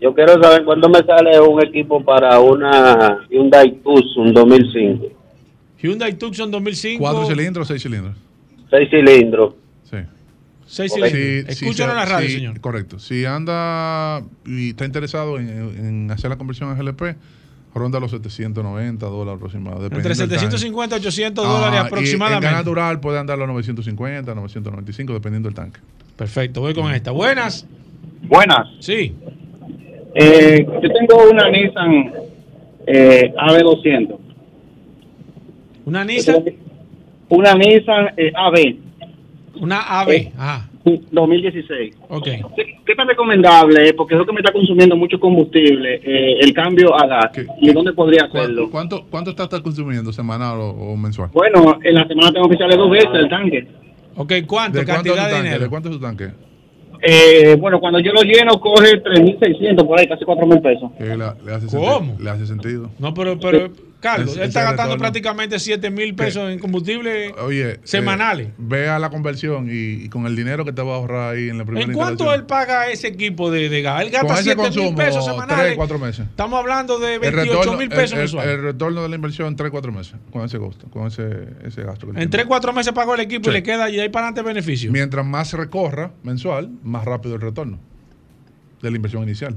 Yo 0.00 0.14
quiero 0.14 0.40
saber 0.42 0.64
cuándo 0.64 0.88
me 0.88 1.00
sale 1.00 1.40
un 1.40 1.62
equipo 1.62 2.04
para 2.04 2.38
una 2.40 3.26
Hyundai 3.30 3.80
Tucson 3.82 4.32
2005. 4.32 5.06
Hyundai 5.82 6.14
Tucson 6.14 6.50
2005. 6.50 7.00
¿Cuatro 7.00 7.26
cilindros 7.26 7.66
o 7.68 7.72
seis 7.72 7.82
cilindros? 7.82 8.14
Seis 8.70 8.88
cilindros. 8.90 9.54
Seis 10.68 10.92
cilindros. 10.92 11.56
Sí, 11.56 11.64
Escúchalo 11.64 11.92
sí, 11.92 11.98
en 11.98 12.04
la 12.04 12.04
radio, 12.04 12.28
sí, 12.28 12.34
señor. 12.34 12.60
Correcto. 12.60 12.98
Si 12.98 13.24
anda 13.24 14.22
y 14.46 14.70
está 14.70 14.84
interesado 14.84 15.38
en, 15.38 15.48
en 15.48 16.10
hacer 16.10 16.30
la 16.30 16.36
conversión 16.36 16.70
a 16.70 16.74
GLP, 16.74 17.16
ronda 17.74 17.98
los 18.00 18.10
790 18.10 19.06
dólares 19.06 19.36
aproximadamente. 19.36 19.96
Entre 19.96 20.12
dependiendo 20.12 20.28
del 20.28 20.38
750 20.40 20.96
y 20.96 20.98
800 20.98 21.44
tanque. 21.44 21.56
dólares 21.56 21.80
Ah, 21.80 21.82
y 21.82 21.86
aproximadamente. 21.86 22.46
En 22.46 22.52
gas 22.52 22.60
natural 22.60 23.00
puede 23.00 23.18
andar 23.18 23.38
los 23.38 23.48
950, 23.48 24.34
995, 24.34 25.12
dependiendo 25.14 25.48
del 25.48 25.56
tanque. 25.56 25.80
Perfecto, 26.16 26.60
voy 26.60 26.74
con 26.74 26.92
esta. 26.92 27.12
Buenas. 27.12 27.66
Buenas. 28.22 28.68
Sí. 28.80 29.14
Eh, 30.14 30.66
yo 30.66 30.92
tengo 30.92 31.30
una 31.30 31.48
Nissan 31.50 32.12
eh, 32.86 33.32
AB200. 33.36 34.18
Una 35.84 36.04
Nissan. 36.04 36.44
Una 37.28 37.54
Nissan 37.54 38.08
eh, 38.16 38.32
AB. 38.34 38.87
Una 39.60 40.00
AB. 40.00 40.10
Eh, 40.10 40.32
Ajá. 40.36 40.68
2016. 41.12 41.96
Ok. 42.08 42.24
¿Qué, 42.56 42.64
qué 42.86 42.94
tan 42.94 43.06
recomendable? 43.08 43.92
Porque 43.94 44.14
es 44.14 44.18
lo 44.18 44.24
que 44.26 44.32
me 44.32 44.40
está 44.40 44.52
consumiendo 44.52 44.96
mucho 44.96 45.20
combustible, 45.20 46.00
eh, 46.02 46.38
el 46.40 46.52
cambio 46.54 46.94
a 46.94 47.06
gas. 47.06 47.30
¿Y 47.60 47.70
dónde 47.72 47.92
podría 47.92 48.24
hacerlo? 48.24 48.70
¿Cuánto, 48.70 49.04
cuánto 49.10 49.30
está, 49.30 49.44
está 49.44 49.60
consumiendo 49.62 50.12
semanal 50.12 50.58
o, 50.60 50.70
o 50.70 50.96
mensual? 50.96 51.28
Bueno, 51.32 51.78
en 51.82 51.94
la 51.94 52.06
semana 52.08 52.32
tengo 52.32 52.48
que 52.48 52.54
echarle 52.54 52.76
dos 52.76 52.90
veces 52.90 53.10
el 53.12 53.28
tanque. 53.28 53.66
Ok, 54.16 54.32
¿cuánto? 54.46 54.78
¿De 54.78 54.84
cuánto 54.86 55.10
es 55.10 55.14
Cantidad 55.14 55.14
tu 55.14 55.18
de 55.18 55.30
tanque? 55.30 55.42
dinero. 55.42 55.62
¿De 55.64 55.68
cuánto 55.70 55.88
es 55.90 55.94
tu 55.96 56.00
tanque? 56.00 56.28
Eh, 57.00 57.56
bueno, 57.60 57.78
cuando 57.78 58.00
yo 58.00 58.12
lo 58.12 58.22
lleno, 58.22 58.58
coge 58.58 59.00
3.600 59.02 59.86
por 59.86 60.00
ahí, 60.00 60.08
casi 60.08 60.24
4.000 60.24 60.60
pesos. 60.62 60.90
Que 60.98 61.16
la- 61.16 61.36
le, 61.44 61.54
hace 61.54 61.66
¿Cómo? 61.68 61.98
sentido, 61.98 62.24
le 62.24 62.30
hace 62.30 62.46
sentido. 62.46 62.90
No, 62.98 63.14
pero, 63.14 63.38
pero 63.38 63.68
Carlos, 64.00 64.36
él 64.36 64.42
está 64.44 64.60
gastando 64.62 64.92
retorno. 64.94 65.00
prácticamente 65.02 65.58
7 65.58 65.90
mil 65.90 66.14
pesos 66.14 66.50
en 66.52 66.60
combustible 66.60 67.32
Oye, 67.44 67.80
semanales. 67.82 68.46
eh, 68.48 68.52
vea 68.56 68.96
la 69.00 69.10
conversión 69.10 69.68
y, 69.68 70.04
y 70.04 70.08
con 70.08 70.24
el 70.26 70.36
dinero 70.36 70.64
que 70.64 70.72
te 70.72 70.82
va 70.82 70.92
a 70.92 70.96
ahorrar 70.98 71.34
ahí 71.34 71.48
en 71.48 71.58
la 71.58 71.64
primera 71.64 71.84
¿En 71.86 71.92
cuánto 71.92 72.32
él 72.32 72.44
paga 72.44 72.88
ese 72.90 73.08
equipo 73.08 73.50
de, 73.50 73.68
de 73.68 73.82
gas? 73.82 74.02
Él 74.02 74.10
gasta 74.10 74.34
ese 74.34 74.54
7 74.54 74.70
mil 74.80 74.94
pesos 74.94 75.24
semanales. 75.24 75.74
cuatro 75.76 75.98
meses. 75.98 76.26
Estamos 76.28 76.60
hablando 76.60 77.00
de 77.00 77.14
El 77.14 77.20
28 77.20 77.50
retorno, 77.58 77.76
mil 77.78 77.88
pesos 77.88 78.12
el, 78.12 78.18
mensuales. 78.18 78.54
el 78.54 78.62
retorno 78.62 79.02
de 79.02 79.08
la 79.08 79.14
inversión 79.16 79.48
en 79.48 79.56
3, 79.56 79.70
4 79.70 79.90
meses 79.92 80.14
con 80.30 80.44
ese 80.44 80.58
gasto, 80.58 80.86
con 80.90 81.06
ese, 81.08 81.48
ese 81.64 81.82
gasto. 81.82 82.06
que 82.06 82.10
En 82.10 82.16
tiene. 82.16 82.28
3, 82.30 82.44
4 82.46 82.72
meses 82.72 82.92
pagó 82.92 83.14
el 83.16 83.20
equipo 83.20 83.44
Sí. 83.46 83.50
y 83.50 83.52
le 83.54 83.62
queda 83.64 83.90
y 83.90 83.98
ahí 83.98 84.08
para 84.10 84.28
adelante 84.28 84.42
beneficio. 84.48 84.92
Mientras 84.92 85.26
más 85.26 85.52
recorra 85.54 86.12
mensual, 86.22 86.70
más 86.84 87.04
rápido 87.04 87.34
el 87.34 87.40
retorno 87.40 87.80
de 88.80 88.90
la 88.90 88.96
inversión 88.96 89.24
inicial. 89.24 89.56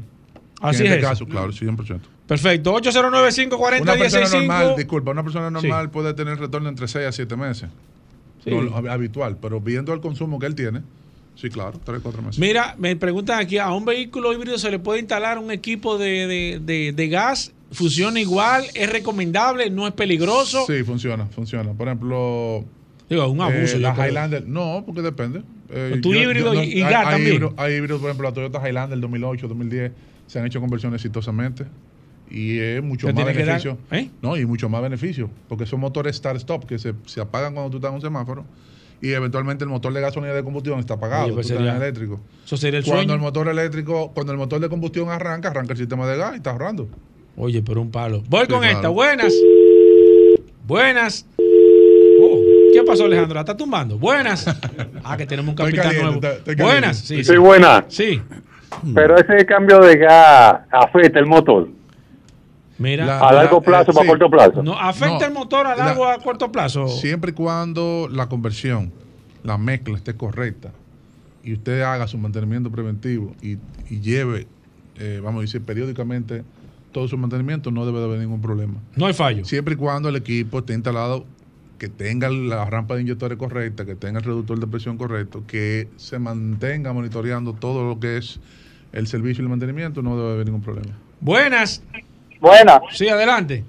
Así 0.61 0.81
en 0.81 0.87
este 0.93 0.99
es. 0.99 1.05
caso, 1.05 1.25
claro, 1.27 1.51
sí, 1.51 1.65
100%. 1.65 1.99
Perfecto. 2.31 2.73
809-540-165. 2.79 3.81
Una 3.81 3.93
persona 3.97 4.29
normal, 4.29 4.73
disculpa, 4.77 5.11
una 5.11 5.23
persona 5.23 5.51
normal 5.51 5.89
puede 5.91 6.13
tener 6.13 6.37
retorno 6.39 6.69
entre 6.69 6.87
6 6.87 7.05
a 7.07 7.11
7 7.11 7.35
meses. 7.35 7.69
Sí. 8.43 8.51
No, 8.51 8.73
habitual, 8.89 9.35
pero 9.41 9.59
viendo 9.59 9.93
el 9.93 9.99
consumo 9.99 10.39
que 10.39 10.45
él 10.45 10.55
tiene, 10.55 10.81
sí, 11.35 11.49
claro, 11.49 11.77
3, 11.83 11.99
4 12.01 12.21
meses. 12.21 12.39
Mira, 12.39 12.75
me 12.77 12.95
preguntan 12.95 13.37
aquí, 13.39 13.57
¿a 13.57 13.69
un 13.71 13.83
vehículo 13.83 14.31
híbrido 14.31 14.57
se 14.57 14.71
le 14.71 14.79
puede 14.79 15.01
instalar 15.01 15.39
un 15.39 15.51
equipo 15.51 15.97
de, 15.97 16.25
de- 16.27 16.59
de- 16.63 16.93
de 16.93 17.07
gas? 17.09 17.51
¿Funciona 17.73 18.19
igual? 18.21 18.63
¿Es 18.75 18.89
recomendable? 18.89 19.69
¿No 19.69 19.85
es 19.85 19.93
peligroso? 19.93 20.63
Sí, 20.65 20.83
funciona, 20.83 21.25
funciona. 21.25 21.73
Por 21.73 21.89
ejemplo, 21.89 22.63
Digo, 23.09 23.27
un 23.27 23.41
abuso. 23.41 23.75
eh, 23.75 23.79
la 23.79 23.93
creo. 23.93 24.07
Highlander, 24.07 24.47
no, 24.47 24.83
porque 24.85 25.01
depende. 25.01 25.41
Eh, 25.69 25.99
Tú 26.01 26.13
híbrido 26.13 26.53
y- 26.53 26.59
y 26.79 26.81
hay- 26.81 26.89
gas 26.91 27.07
hay 27.07 27.11
también. 27.15 27.35
híbridos- 27.41 27.53
Hay 27.57 27.73
híbridos, 27.73 27.99
por 27.99 28.09
ejemplo, 28.09 28.29
la 28.29 28.33
Toyota 28.33 28.65
Highlander 28.65 28.97
2008, 29.01 29.49
2010, 29.49 29.91
se 30.27 30.39
han 30.39 30.45
hecho 30.45 30.61
conversiones 30.61 30.95
exitosamente 31.01 31.65
Y 32.31 32.59
es 32.59 32.81
mucho 32.81 33.07
más 33.07 33.15
dar- 33.25 33.33
beneficio. 33.35 33.77
¿eh? 33.91 34.09
No, 34.21 34.37
y 34.37 34.45
mucho 34.45 34.69
más 34.69 34.81
beneficio. 34.81 35.29
Porque 35.49 35.65
son 35.65 35.81
motores 35.81 36.15
start-stop 36.15 36.65
que 36.65 36.79
se, 36.79 36.93
se 37.05 37.19
apagan 37.21 37.53
cuando 37.53 37.69
tú 37.71 37.77
estás 37.77 37.89
en 37.89 37.95
un 37.95 38.01
semáforo. 38.01 38.45
Y 39.01 39.11
eventualmente 39.13 39.63
el 39.63 39.69
motor 39.69 39.91
de 39.93 39.99
gasolina 39.99 40.31
de 40.33 40.43
combustión 40.43 40.79
está 40.79 40.93
apagado. 40.93 41.25
Oye, 41.25 41.33
pues 41.33 41.47
tú 41.47 41.53
estás 41.53 41.65
en 41.67 41.71
sería- 41.73 41.83
eléctrico. 41.87 42.21
Eso 42.45 42.55
sería 42.57 42.79
el 42.79 42.85
cuando 42.85 43.01
sueño. 43.01 43.13
el 43.15 43.19
motor 43.19 43.47
eléctrico, 43.49 44.11
cuando 44.13 44.31
el 44.31 44.37
motor 44.37 44.59
de 44.61 44.69
combustión 44.69 45.09
arranca, 45.09 45.49
arranca 45.49 45.73
el 45.73 45.79
sistema 45.79 46.07
de 46.07 46.17
gas 46.17 46.33
y 46.33 46.35
está 46.37 46.51
ahorrando. 46.51 46.87
Oye, 47.35 47.61
pero 47.63 47.81
un 47.81 47.91
palo. 47.91 48.23
Voy 48.29 48.41
Sí, 48.41 48.47
con 48.47 48.59
claro. 48.59 48.75
esta. 48.75 48.87
Buenas. 48.89 49.33
Buenas. 50.67 51.25
Oh, 52.23 52.39
¿Qué 52.73 52.83
pasó, 52.83 53.05
Alejandro? 53.05 53.33
¿La 53.35 53.41
está 53.41 53.57
tumbando? 53.57 53.97
Buenas. 53.97 54.45
Ah, 55.03 55.17
que 55.17 55.25
tenemos 55.25 55.49
un 55.49 55.55
capitán 55.55 55.85
caliente, 55.91 56.27
nuevo. 56.45 56.63
Buenas. 56.63 56.97
Sí, 56.99 57.23
Sí, 57.23 57.35
buena. 57.37 57.85
Sí. 57.89 58.21
Pero 58.93 59.17
ese 59.17 59.45
cambio 59.47 59.79
de 59.79 59.97
gas 59.97 60.59
afecta 60.71 61.17
el 61.19 61.25
motor. 61.25 61.67
Mira. 62.81 63.19
a 63.19 63.31
largo 63.33 63.61
plazo, 63.61 63.91
para 63.93 64.03
sí. 64.03 64.07
corto 64.09 64.29
plazo. 64.29 64.63
No, 64.63 64.77
¿Afecta 64.79 65.19
No, 65.19 65.25
el 65.25 65.33
motor 65.33 65.67
a 65.67 65.75
la- 65.75 65.85
largo 65.85 66.03
o 66.03 66.07
a 66.07 66.17
corto 66.19 66.51
plazo? 66.51 66.87
Siempre 66.87 67.31
y 67.31 67.33
cuando 67.33 68.07
la 68.11 68.27
conversión, 68.27 68.91
la 69.43 69.57
mezcla 69.57 69.95
esté 69.97 70.15
correcta 70.15 70.71
y 71.43 71.53
usted 71.53 71.81
haga 71.81 72.07
su 72.07 72.17
mantenimiento 72.17 72.71
preventivo 72.71 73.35
y, 73.41 73.57
y 73.89 73.99
lleve, 74.01 74.47
eh, 74.97 75.19
vamos 75.23 75.39
a 75.39 75.41
decir, 75.41 75.61
periódicamente 75.61 76.43
todo 76.91 77.07
su 77.07 77.17
mantenimiento, 77.17 77.71
no 77.71 77.85
debe 77.85 77.99
de 77.99 78.05
haber 78.05 78.19
ningún 78.19 78.41
problema. 78.41 78.73
No 78.95 79.05
hay 79.05 79.13
fallo. 79.13 79.45
Siempre 79.45 79.75
y 79.75 79.77
cuando 79.77 80.09
el 80.09 80.15
equipo 80.17 80.59
esté 80.59 80.73
instalado, 80.73 81.25
que 81.77 81.87
tenga 81.87 82.29
la 82.29 82.65
rampa 82.65 82.95
de 82.95 83.01
inyectores 83.01 83.37
correcta, 83.39 83.85
que 83.85 83.95
tenga 83.95 84.19
el 84.19 84.25
reductor 84.25 84.59
de 84.59 84.67
presión 84.67 84.97
correcto, 84.97 85.43
que 85.47 85.87
se 85.95 86.19
mantenga 86.19 86.93
monitoreando 86.93 87.53
todo 87.53 87.87
lo 87.87 87.99
que 87.99 88.17
es 88.17 88.39
el 88.91 89.07
servicio 89.07 89.41
y 89.41 89.45
el 89.45 89.49
mantenimiento, 89.49 90.01
no 90.03 90.15
debe 90.17 90.33
haber 90.33 90.45
ningún 90.45 90.61
problema. 90.61 90.91
Buenas. 91.21 91.81
Buenas. 92.41 92.79
Sí, 92.91 93.07
adelante. 93.07 93.63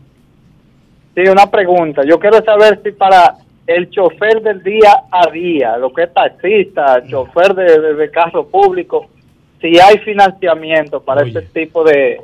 Sí, 1.15 1.21
una 1.29 1.49
pregunta. 1.51 2.03
Yo 2.09 2.19
quiero 2.19 2.43
saber 2.45 2.81
si 2.83 2.91
para 2.93 3.37
el 3.67 3.89
chofer 3.91 4.43
del 4.43 4.63
día 4.63 5.05
a 5.13 5.31
día, 5.31 5.77
lo 5.77 5.93
que 5.93 6.05
es 6.05 6.13
taxista, 6.15 7.03
chofer 7.07 7.55
de, 7.55 7.81
de- 7.81 7.95
de 7.95 8.11
carro 8.11 8.47
público, 8.49 9.09
si 9.61 9.79
hay 9.79 9.99
financiamiento 9.99 11.01
para 11.01 11.23
ese 11.27 11.43
tipo 11.43 11.85
de 11.85 12.19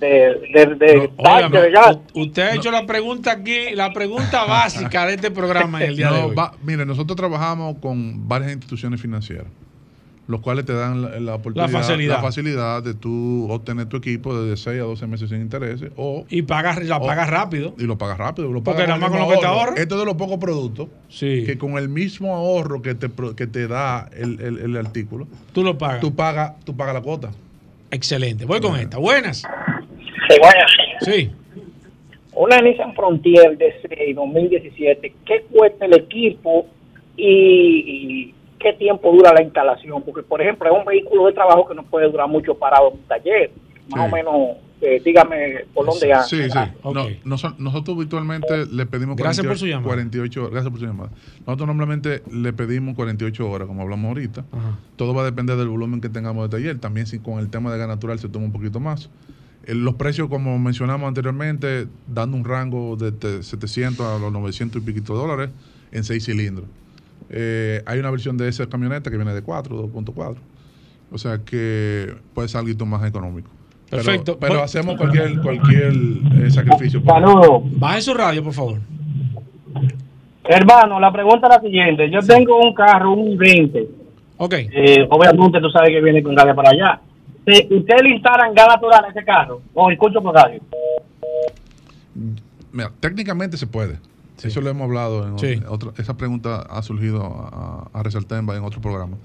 de, 0.00 0.08
de, 0.52 0.66
de 0.74 1.10
tanque 1.22 1.58
de 1.58 1.72
Usted 2.14 2.42
ha 2.42 2.54
hecho 2.54 2.70
la 2.70 2.84
pregunta 2.84 3.32
aquí, 3.32 3.70
la 3.74 3.92
pregunta 3.94 4.44
básica 4.48 5.06
de 5.06 5.14
este 5.14 5.30
programa 5.30 5.82
en 5.82 5.90
el 5.90 5.96
día 5.96 6.10
de 6.10 6.20
No, 6.20 6.26
hoy. 6.26 6.34
va- 6.34 6.52
mire, 6.62 6.84
nosotros 6.84 7.16
trabajamos 7.16 7.76
con 7.80 8.28
varias 8.28 8.52
instituciones 8.52 9.00
financieras, 9.00 9.46
los 10.28 10.40
cuales 10.40 10.64
te 10.64 10.72
dan 10.72 11.02
la, 11.02 11.20
la 11.20 11.34
oportunidad, 11.36 11.70
La 11.72 11.78
facilidad. 11.80 12.16
la 12.16 12.22
facilidad 12.22 12.82
de 12.82 12.94
tú 12.94 13.46
obtener 13.50 13.86
tu 13.86 13.96
equipo 13.98 14.36
desde 14.40 14.56
6 14.56 14.80
a 14.80 14.84
12 14.84 15.06
meses 15.06 15.28
sin 15.30 15.40
intereses 15.40 15.92
o 15.96 16.24
Y 16.28 16.42
pagas, 16.42 16.82
la 16.84 16.96
o- 16.96 17.06
pagas 17.06 17.30
rápido. 17.30 17.74
y 17.78 17.84
lo 17.84 17.96
pagas 17.96 18.18
rápido. 18.18 18.50
Lo 18.52 18.62
Porque 18.62 18.82
nada 18.86 18.98
más 18.98 19.10
con 19.10 19.20
lo 19.20 19.28
que 19.28 19.36
te 19.36 19.46
ahorras. 19.46 19.78
Esto 19.78 19.94
es 19.94 20.00
de 20.00 20.04
los 20.06 20.16
pocos 20.16 20.38
productos 20.38 20.88
que 21.18 21.56
con 21.58 21.78
el 21.78 21.88
mismo 21.88 22.34
ahorro 22.34 22.82
que 22.82 22.94
te, 22.96 23.08
pro- 23.08 23.36
que 23.36 23.46
te 23.46 23.68
da 23.68 24.08
el, 24.16 24.40
el- 24.40 24.58
el 24.58 24.76
artículo, 24.76 25.28
Tú 25.52 25.62
lo 25.62 25.78
pagas. 25.78 26.00
tú 26.00 26.14
pagas 26.14 26.58
tú 26.64 26.76
pagas 26.76 26.94
la 26.94 27.02
cuota. 27.02 27.30
Excelente. 27.90 28.44
Voy 28.46 28.60
con 28.60 28.76
esta. 28.78 28.98
Buenas. 28.98 29.38
Sí, 29.38 30.36
buenas. 30.40 30.70
Sí. 31.02 31.30
Una 32.34 32.60
Nissan 32.60 32.94
Frontier 32.94 33.56
DC 33.56 34.12
2017, 34.14 35.14
¿qué 35.24 35.44
cuesta 35.52 35.86
el 35.86 35.94
equipo 35.94 36.66
y, 37.16 37.24
y 37.24 38.34
qué 38.66 38.72
tiempo 38.78 39.12
dura 39.12 39.32
la 39.32 39.42
instalación? 39.42 40.02
Porque, 40.02 40.22
por 40.22 40.40
ejemplo, 40.42 40.68
es 40.68 40.78
un 40.78 40.84
vehículo 40.84 41.26
de 41.26 41.32
trabajo 41.32 41.66
que 41.68 41.74
no 41.74 41.84
puede 41.84 42.10
durar 42.10 42.28
mucho 42.28 42.54
parado 42.54 42.88
en 42.88 42.94
un 42.94 43.06
taller. 43.06 43.50
Más 43.88 44.00
Sí. 44.06 44.12
o 44.12 44.16
menos, 44.16 44.34
eh, 44.80 45.00
dígame 45.04 45.64
por 45.72 45.86
dónde 45.86 46.12
anda. 46.12 46.24
Sí, 46.24 46.50
sí. 46.50 46.58
No, 46.82 46.92
noso- 47.24 47.54
nosotros 47.58 47.96
virtualmente 47.96 48.66
le 48.66 48.84
pedimos 48.86 49.16
Gracias 49.16 49.46
por 49.46 49.56
48 49.56 49.58
su 49.60 49.66
llamada. 49.66 49.86
48 49.86 50.50
gracias 50.50 50.70
por 50.70 50.80
su 50.80 50.86
llamada. 50.86 51.10
Nosotros 51.46 51.66
normalmente 51.68 52.22
le 52.32 52.52
pedimos 52.52 52.96
48 52.96 53.48
horas, 53.48 53.68
como 53.68 53.82
hablamos 53.82 54.08
ahorita. 54.08 54.44
Todo 54.96 55.14
va 55.14 55.22
a 55.22 55.24
depender 55.24 55.56
del 55.56 55.68
volumen 55.68 56.00
que 56.00 56.08
tengamos 56.08 56.50
de 56.50 56.56
taller. 56.56 56.78
También 56.80 57.06
si 57.06 57.20
con 57.20 57.38
el 57.38 57.48
tema 57.48 57.72
de 57.72 57.78
gas 57.78 57.86
natural 57.88 58.18
se 58.18 58.28
toma 58.28 58.46
un 58.46 58.52
poquito 58.52 58.80
más. 58.80 59.08
Eh, 59.68 59.74
Los 59.74 59.94
precios, 59.94 60.28
como 60.28 60.58
mencionamos 60.58 61.06
anteriormente, 61.06 61.86
dando 62.08 62.36
un 62.36 62.44
rango 62.44 62.96
de 62.96 63.12
te- 63.12 63.42
700 63.44 64.04
a 64.04 64.18
los 64.18 64.32
900 64.32 64.82
y 64.82 64.84
piquito 64.84 65.14
dólares 65.14 65.50
en 65.92 66.02
6 66.04 66.24
cilindros. 66.24 66.66
Eh, 67.28 67.82
hay 67.86 67.98
una 67.98 68.10
versión 68.10 68.36
de 68.36 68.48
esa 68.48 68.66
camioneta 68.68 69.10
que 69.10 69.16
viene 69.16 69.34
de 69.34 69.42
4, 69.42 69.88
2.4. 69.88 70.36
O 71.10 71.18
sea 71.18 71.38
que 71.38 72.14
puede 72.34 72.48
ser 72.48 72.60
algo 72.60 72.86
más 72.86 73.04
económico. 73.06 73.50
Pero- 73.90 74.02
Perfecto. 74.02 74.38
Pero, 74.40 74.62
hacemos 74.62 74.96
cualquier, 74.96 75.40
cualquier 75.40 75.92
eh, 76.42 76.50
sacrificio. 76.50 77.00
Saludos. 77.04 77.62
Baje 77.78 78.02
su 78.02 78.14
radio, 78.14 78.42
por 78.42 78.52
favor. 78.52 78.80
Hermano, 80.44 80.98
la 81.00 81.12
pregunta 81.12 81.46
es 81.48 81.54
la 81.54 81.60
siguiente. 81.60 82.10
Yo 82.10 82.20
tengo 82.20 82.58
un 82.60 82.74
carro, 82.74 83.12
un 83.12 83.36
20. 83.36 83.88
Ok. 84.38 84.52
Eh, 84.54 85.06
obviamente 85.08 85.60
tú 85.60 85.70
sabes 85.70 85.90
que 85.90 86.00
viene 86.00 86.22
con 86.22 86.34
gas 86.34 86.46
de 86.46 86.54
para 86.54 86.70
allá. 86.70 87.00
Si 87.46 87.74
¿Usted 87.74 87.96
le 88.02 88.10
instalan 88.16 88.54
gas 88.54 88.66
natural 88.68 89.04
a 89.04 89.08
ese 89.08 89.24
carro? 89.24 89.60
¿O 89.72 89.90
escucho 89.90 90.20
por 90.20 90.34
radio? 90.34 90.60
Mira, 92.72 92.90
técnicamente 93.00 93.56
se 93.56 93.66
puede. 93.66 93.98
Eso 94.42 94.60
lo 94.60 94.70
hemos 94.70 94.84
hablado. 94.84 95.26
En 95.28 95.38
Sí. 95.38 95.60
otro- 95.68 95.94
esa 95.98 96.16
pregunta 96.16 96.58
ha 96.68 96.82
surgido 96.82 97.24
a, 97.24 97.88
a 97.92 98.02
resaltar 98.02 98.38
en, 98.40 98.48
otro 98.64 98.80
programa. 98.80 99.16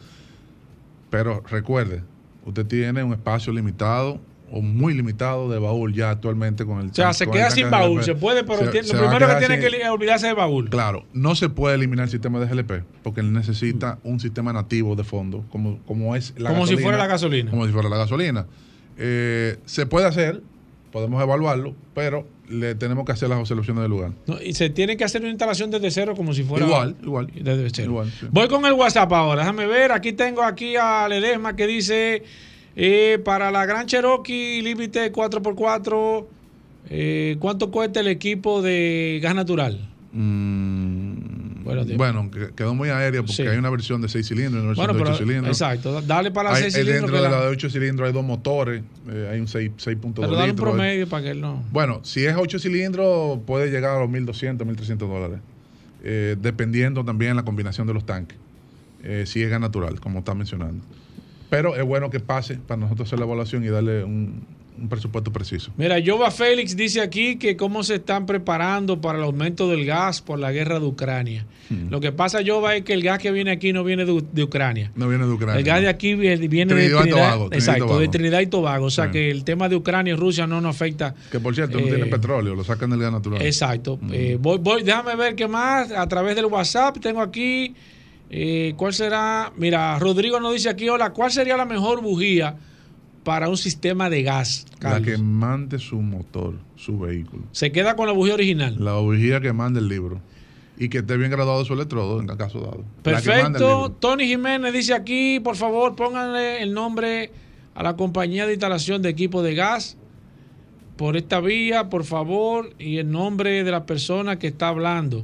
Pero 1.10 1.44
recuerde, 1.50 2.04
usted 2.46 2.66
tiene 2.66 3.04
un 3.04 3.12
espacio 3.14 3.52
limitado 3.52 4.20
o 4.54 4.62
muy 4.62 4.94
limitado 4.94 5.50
de 5.50 5.60
baúl 5.60 5.94
ya 5.94 6.10
actualmente 6.10 6.66
con 6.66 6.80
el 6.82 6.90
O 6.90 6.94
sea, 6.94 7.14
se 7.14 7.26
queda 7.28 7.50
sin 7.52 7.70
baúl. 7.70 8.04
Se 8.04 8.16
puede, 8.16 8.44
pero 8.44 8.66
lo 8.66 8.72
primero 8.72 9.28
que 9.28 9.36
tiene 9.46 9.60
que 9.60 9.90
olvidarse 9.90 10.30
es 10.30 10.36
baúl. 10.36 10.70
Claro, 10.70 11.06
no 11.14 11.36
se 11.36 11.48
puede 11.50 11.76
eliminar 11.76 12.06
el 12.06 12.10
sistema 12.12 12.40
de 12.40 12.48
GLP 12.48 12.84
porque 13.04 13.22
él 13.22 13.32
necesita 13.32 14.00
un 14.04 14.20
sistema 14.20 14.52
nativo 14.52 14.96
de 14.96 15.04
fondo, 15.06 15.46
como, 15.52 15.80
como 15.86 16.16
es 16.18 16.34
la 16.38 16.50
Como 16.50 16.66
si 16.66 16.74
gasolina. 16.74 16.82
fuera 16.84 16.98
la 16.98 17.08
gasolina. 17.08 17.52
Como 17.52 17.66
si 17.66 17.72
fuera 17.72 17.88
la 17.90 17.98
gasolina. 17.98 18.46
Eh, 18.98 19.58
se 19.66 19.86
puede 19.86 20.06
hacer, 20.08 20.42
podemos 20.92 21.22
evaluarlo, 21.24 21.74
pero 21.96 22.28
le 22.52 22.76
tenemos 22.76 23.06
que 23.06 23.12
hacer 23.12 23.30
las 23.30 23.40
observaciones 23.40 23.82
del 23.82 23.92
lugar. 23.92 24.12
No, 24.28 24.42
y 24.42 24.54
se 24.54 24.70
tiene 24.70 24.98
que 24.98 25.04
hacer 25.04 25.22
una 25.22 25.30
instalación 25.30 25.72
desde 25.72 25.92
cero 25.92 26.14
como 26.16 26.34
si 26.34 26.44
fuera. 26.44 26.66
Igual, 26.66 26.96
igual. 27.02 27.28
Desde 27.34 27.70
cero. 27.70 27.92
Igual, 27.92 28.12
sí. 28.12 28.28
Voy 28.32 28.48
con 28.48 28.66
el 28.66 28.74
WhatsApp 28.74 29.12
ahora. 29.14 29.42
Déjame 29.42 29.66
ver. 29.66 29.92
Aquí 29.92 30.14
tengo 30.14 30.44
aquí 30.44 30.76
a 30.76 31.08
Ledesma 31.08 31.56
que 31.56 31.68
dice: 31.68 32.24
eh, 32.76 33.20
Para 33.24 33.52
la 33.52 33.66
Gran 33.66 33.88
Cherokee 33.88 34.62
límite 34.62 35.12
4x4, 35.12 36.26
eh, 36.90 37.38
¿cuánto 37.40 37.72
cuesta 37.72 38.00
el 38.00 38.08
equipo 38.08 38.62
de 38.62 39.20
gas 39.22 39.36
natural? 39.36 39.88
Bueno, 41.76 41.86
de- 41.86 41.96
Bueno, 41.98 42.32
que- 42.32 42.54
quedó 42.56 42.74
muy 42.76 42.90
aéreo 42.90 43.22
porque 43.24 43.34
Sí. 43.34 43.42
hay 43.44 43.58
una 43.58 43.70
versión 43.70 44.02
de 44.02 44.10
6 44.10 44.28
cilindros 44.28 44.56
y 44.56 44.58
una 44.60 44.68
versión 44.68 44.86
Bueno, 44.88 44.94
de 44.94 45.00
pero 45.04 45.16
8 45.16 45.24
cilindros. 45.26 45.62
exacto, 45.62 46.02
dale 46.02 46.32
para 46.32 46.50
la 46.50 46.56
Hay- 46.56 46.62
seis 46.64 46.76
hay 46.76 46.82
cilindros 46.84 47.12
Dentro 47.12 47.24
de 47.30 47.30
la- 47.38 47.42
de 47.46 47.48
8 47.48 47.70
cilindros 47.70 48.08
hay 48.08 48.14
dos 48.14 48.24
motores, 48.26 48.84
eh, 49.10 49.30
hay 49.32 49.40
un 49.40 49.48
6, 49.48 49.72
6.2 49.78 50.26
Pero 50.26 50.36
dale 50.38 50.52
un 50.52 50.56
litros. 50.58 50.70
promedio 50.70 51.08
para 51.08 51.24
que 51.24 51.32
él 51.32 51.42
no. 51.42 51.64
Bueno, 51.72 52.00
si 52.04 52.26
es 52.26 52.36
8 52.38 52.60
cilindros, 52.60 53.40
puede 53.46 53.70
llegar 53.72 53.98
a 53.98 54.00
los 54.00 54.10
1.200, 54.10 54.66
1.300 54.68 55.08
dólares. 55.10 55.40
eh, 56.04 56.36
dependiendo 56.42 57.06
también 57.06 57.36
la 57.36 57.44
combinación 57.44 57.86
de 57.86 57.94
los 57.94 58.06
tanques. 58.06 58.38
eh, 59.04 59.24
si 59.28 59.42
es 59.44 59.50
gas 59.50 59.60
natural, 59.60 60.00
como 60.00 60.20
está 60.20 60.34
mencionando. 60.36 60.84
Pero 61.50 61.76
es 61.76 61.84
bueno 61.84 62.10
que 62.12 62.20
pase 62.20 62.56
para 62.56 62.80
nosotros 62.82 63.08
hacer 63.10 63.18
la 63.20 63.26
evaluación 63.26 63.64
y 63.64 63.68
darle 63.68 64.04
un, 64.04 64.46
un 64.82 64.90
presupuesto 64.90 65.32
preciso. 65.32 65.72
Mira, 65.78 65.98
Jova 66.04 66.32
Félix 66.32 66.76
dice 66.76 67.02
aquí 67.02 67.36
que 67.38 67.56
cómo 67.56 67.84
se 67.84 67.96
están 67.96 68.26
preparando 68.26 69.00
para 69.00 69.20
el 69.20 69.24
aumento 69.24 69.70
del 69.70 69.86
gas 69.86 70.22
por 70.22 70.40
la 70.40 70.52
guerra 70.52 70.80
de 70.80 70.86
Ucrania. 70.88 71.46
Hmm. 71.70 71.90
Lo 71.90 72.00
que 72.02 72.12
pasa, 72.12 72.40
Jova, 72.46 72.76
es 72.76 72.84
que 72.84 72.94
el 72.94 73.04
gas 73.04 73.20
que 73.20 73.32
viene 73.32 73.52
aquí 73.52 73.74
no 73.74 73.84
viene 73.84 74.06
de, 74.06 74.24
de 74.32 74.44
Ucrania. 74.44 74.92
No 74.96 75.08
viene 75.08 75.26
de 75.26 75.32
Ucrania. 75.32 75.60
El 75.60 75.64
gas 75.64 75.82
de 75.82 75.88
aquí 75.88 76.16
viene 76.16 76.38
de 76.38 76.48
Trinidad 76.50 77.06
y 77.06 77.10
Tobago, 77.12 77.50
Trinidad 77.50 77.54
exacto, 77.76 78.00
de. 78.00 78.08
Trinidad 78.08 78.40
y 78.42 78.48
Tobago. 78.48 78.86
O 78.86 78.90
sea 78.90 79.06
Sí. 79.06 79.12
que 79.12 79.30
el 79.32 79.44
tema 79.44 79.70
de 79.70 79.76
Ucrania 79.76 80.14
y 80.14 80.16
Rusia 80.18 80.48
no 80.48 80.60
nos 80.62 80.76
afecta. 80.76 81.14
Que 81.32 81.40
por 81.40 81.54
cierto, 81.54 81.80
no 81.80 81.86
Eh, 81.86 81.90
tiene 81.90 82.06
petróleo, 82.08 82.56
lo 82.56 82.64
sacan 82.64 82.90
del 82.90 83.00
gas 83.00 83.12
natural. 83.12 83.42
Exacto. 83.42 84.00
Eh, 84.12 84.38
voy, 84.40 84.58
voy, 84.58 84.84
déjame 84.84 85.16
ver 85.16 85.36
qué 85.36 85.48
más. 85.48 85.92
A 85.92 86.08
través 86.08 86.36
del 86.36 86.46
WhatsApp 86.46 86.98
tengo 87.00 87.22
aquí. 87.22 87.76
eh, 88.32 88.74
¿Cuál 88.78 88.94
será? 88.94 89.52
Mira, 89.58 90.00
Rodrigo 90.00 90.40
nos 90.40 90.54
dice 90.54 90.70
aquí: 90.70 90.90
Hola, 90.90 91.12
¿cuál 91.12 91.32
sería 91.32 91.56
la 91.58 91.66
mejor 91.66 92.02
bujía 92.02 92.56
para 93.24 93.50
un 93.50 93.58
sistema 93.58 94.10
de 94.10 94.24
gas? 94.24 94.66
La 94.80 95.02
que 95.02 95.18
mande 95.18 95.80
su 95.80 96.02
motor, 96.02 96.56
su 96.76 97.00
vehículo. 97.00 97.44
Se 97.52 97.72
queda 97.72 97.96
con 97.96 98.08
la 98.08 98.14
bujía 98.14 98.34
original. 98.34 98.76
La 98.80 98.96
bujía 98.96 99.42
que 99.42 99.54
mande 99.54 99.80
el 99.80 99.88
libro. 99.88 100.22
Y 100.78 100.90
que 100.90 101.00
esté 101.00 101.16
bien 101.18 101.30
graduado 101.30 101.64
su 101.64 101.74
electrodo, 101.74 102.20
en 102.20 102.28
caso 102.28 102.60
dado. 102.60 102.84
Perfecto. 103.04 103.92
Tony 104.00 104.26
Jiménez 104.26 104.74
dice 104.74 104.96
aquí, 104.96 105.40
por 105.40 105.56
favor, 105.56 105.96
pónganle 105.96 106.64
el 106.64 106.74
nombre 106.74 107.32
a 107.76 107.84
la 107.84 107.96
compañía 107.96 108.48
de 108.48 108.54
instalación 108.54 109.02
de 109.02 109.10
equipo 109.10 109.44
de 109.44 109.54
gas 109.54 109.98
por 110.98 111.18
esta 111.18 111.40
vía, 111.40 111.90
por 111.90 112.04
favor, 112.04 112.74
y 112.80 112.98
el 112.98 113.12
nombre 113.12 113.64
de 113.64 113.72
la 113.72 113.86
persona 113.86 114.40
que 114.40 114.48
está 114.48 114.70
hablando. 114.70 115.24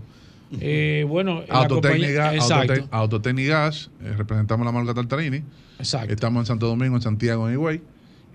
Eh, 0.62 1.06
bueno, 1.08 1.44
Autotecnigas, 1.50 3.90
eh, 4.02 4.14
representamos 4.18 4.66
la 4.66 4.72
marca 4.72 4.94
Tartarini. 4.94 5.44
Exacto. 5.80 6.14
Estamos 6.14 6.42
en 6.42 6.46
Santo 6.46 6.68
Domingo, 6.68 6.96
en 6.96 7.02
Santiago, 7.02 7.48
en 7.48 7.54
Higüey. 7.56 7.82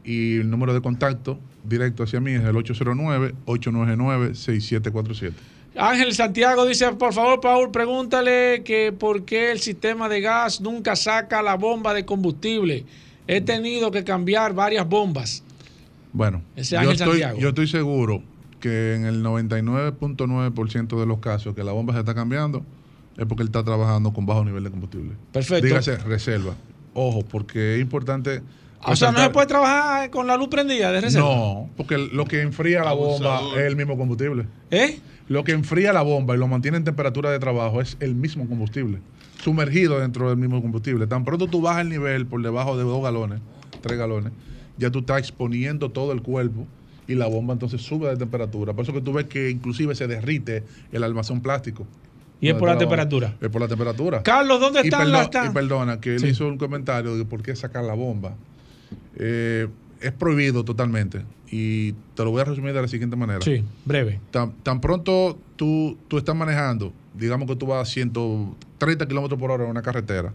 y 0.05 0.39
el 0.39 0.51
número 0.51 0.75
de 0.75 0.81
contacto 0.83 1.39
directo 1.65 2.03
hacia 2.03 2.21
mí 2.21 2.33
es 2.33 2.43
el 2.43 2.55
809-899-6747. 2.57 5.33
Ángel 5.77 6.13
Santiago 6.13 6.67
dice, 6.67 6.93
por 6.93 7.15
favor, 7.15 7.41
Paul, 7.41 7.71
pregúntale 7.71 8.63
que 8.63 8.93
por 8.93 9.25
qué 9.25 9.53
el 9.53 9.61
sistema 9.61 10.07
de 10.09 10.21
gas 10.21 10.61
nunca 10.61 10.97
saca 10.97 11.41
la 11.41 11.55
bomba 11.55 11.95
de 11.95 12.05
combustible. 12.05 12.85
He 13.27 13.41
tenido 13.41 13.91
que 13.91 14.05
cambiar 14.05 14.53
varias 14.53 14.87
bombas. 14.87 15.43
Bueno, 16.13 16.43
Ese 16.57 16.75
yo 16.75 16.81
Ángel 16.81 16.93
estoy, 16.93 17.09
Santiago. 17.21 17.39
yo 17.39 17.49
estoy 17.49 17.67
seguro 17.69 18.23
que 18.63 18.95
en 18.95 19.05
el 19.05 19.25
99.9% 19.25 20.99
de 21.01 21.05
los 21.05 21.19
casos 21.19 21.55
que 21.55 21.65
la 21.65 21.73
bomba 21.73 21.93
se 21.95 21.99
está 21.99 22.15
cambiando 22.15 22.65
es 23.19 23.27
porque 23.27 23.43
él 23.43 23.49
está 23.49 23.65
trabajando 23.65 24.13
con 24.13 24.25
bajo 24.25 24.45
nivel 24.45 24.63
de 24.63 24.71
combustible. 24.71 25.17
Perfecto. 25.33 25.67
Dígase 25.67 25.97
reserva. 25.97 26.55
Ojo, 26.95 27.25
porque 27.25 27.75
es 27.75 27.83
importante. 27.83 28.41
O 28.85 28.95
sea, 28.95 29.11
no 29.11 29.19
se 29.19 29.31
puede 29.31 29.49
trabajar 29.49 30.11
con 30.11 30.29
la 30.29 30.37
luz 30.37 30.49
prendida 30.49 30.93
de 30.93 31.01
reserva. 31.01 31.29
No, 31.29 31.71
porque 31.77 31.99
lo 31.99 32.25
que 32.25 32.41
enfría 32.41 32.85
la 32.85 32.93
bomba 32.93 33.41
es 33.57 33.65
el 33.65 33.77
mismo 33.77 33.99
combustible. 33.99 34.47
¿Eh? 34.71 35.01
Lo 35.29 35.43
que 35.43 35.53
enfría 35.53 35.93
la 35.93 36.03
bomba 36.03 36.35
y 36.37 36.39
lo 36.39 36.47
mantiene 36.47 36.77
en 36.77 36.85
temperatura 36.85 37.31
de 37.31 37.41
trabajo 37.41 37.81
es 37.81 37.97
el 37.99 38.15
mismo 38.15 38.49
combustible, 38.49 39.01
sumergido 39.43 39.99
dentro 39.99 40.29
del 40.29 40.39
mismo 40.39 40.63
combustible. 40.63 41.09
Tan 41.09 41.25
pronto 41.25 41.49
tú 41.49 41.61
bajas 41.61 41.83
el 41.83 41.89
nivel 41.89 42.27
por 42.27 42.41
debajo 42.43 42.77
de 42.77 42.85
dos 42.85 43.03
galones, 43.03 43.41
tres 43.81 43.99
galones, 43.99 44.33
ya 44.79 44.91
tú 44.91 45.01
estás 45.01 45.19
exponiendo 45.19 45.91
todo 45.91 46.13
el 46.13 46.23
cuerpo 46.23 46.67
y 47.09 47.15
la 47.15 47.27
bomba 47.27 47.53
entonces 47.53 47.83
sube 47.83 48.09
de 48.09 48.17
temperatura. 48.17 48.73
Por 48.75 48.85
eso 48.85 48.93
que 48.93 49.01
tú 49.01 49.13
ves 49.13 49.27
que 49.27 49.51
inclusive 49.51 49.95
se 49.95 50.07
derrite 50.07 50.63
el 50.93 51.05
almacén 51.05 51.41
plástico. 51.41 51.87
Y 52.41 52.49
es 52.49 52.55
por 52.55 52.69
la 52.69 52.77
temperatura. 52.77 53.37
Es 53.41 53.49
por 53.51 53.61
la 53.61 53.69
temperatura. 53.69 54.23
Carlos, 54.23 54.61
¿dónde 54.61 54.81
Y 54.81 54.85
están 54.85 55.13
las 55.13 55.29
Y 55.29 55.51
perdona, 55.55 56.01
que 56.01 56.15
él 56.15 56.21
Sí. 56.21 56.29
hizo 56.29 56.49
un 56.49 56.59
comentario 56.59 57.17
de 57.17 57.25
por 57.25 57.43
qué 57.43 57.55
sacar 57.55 57.85
la 57.85 57.95
bomba. 57.95 58.35
Eh, 59.17 59.69
es 60.01 60.13
prohibido 60.13 60.65
totalmente. 60.65 61.23
Y 61.51 61.93
te 62.15 62.25
lo 62.25 62.31
voy 62.31 62.41
a 62.41 62.45
resumir 62.45 62.73
de 62.73 62.83
la 62.83 62.89
siguiente 62.89 63.15
manera. 63.15 63.41
Sí, 63.43 63.63
breve. 63.85 64.19
Tan, 64.31 64.53
tan 64.63 64.81
pronto 64.81 65.39
tú, 65.57 65.97
tú 66.09 66.19
estás 66.19 66.35
manejando, 66.35 66.93
digamos 67.15 67.47
que 67.47 67.55
tú 67.57 67.67
vas 67.67 67.89
a 67.89 67.91
130 67.91 69.07
kilómetros 69.07 69.39
por 69.39 69.51
hora 69.51 69.65
en 69.65 69.71
una 69.71 69.83
carretera, 69.83 70.33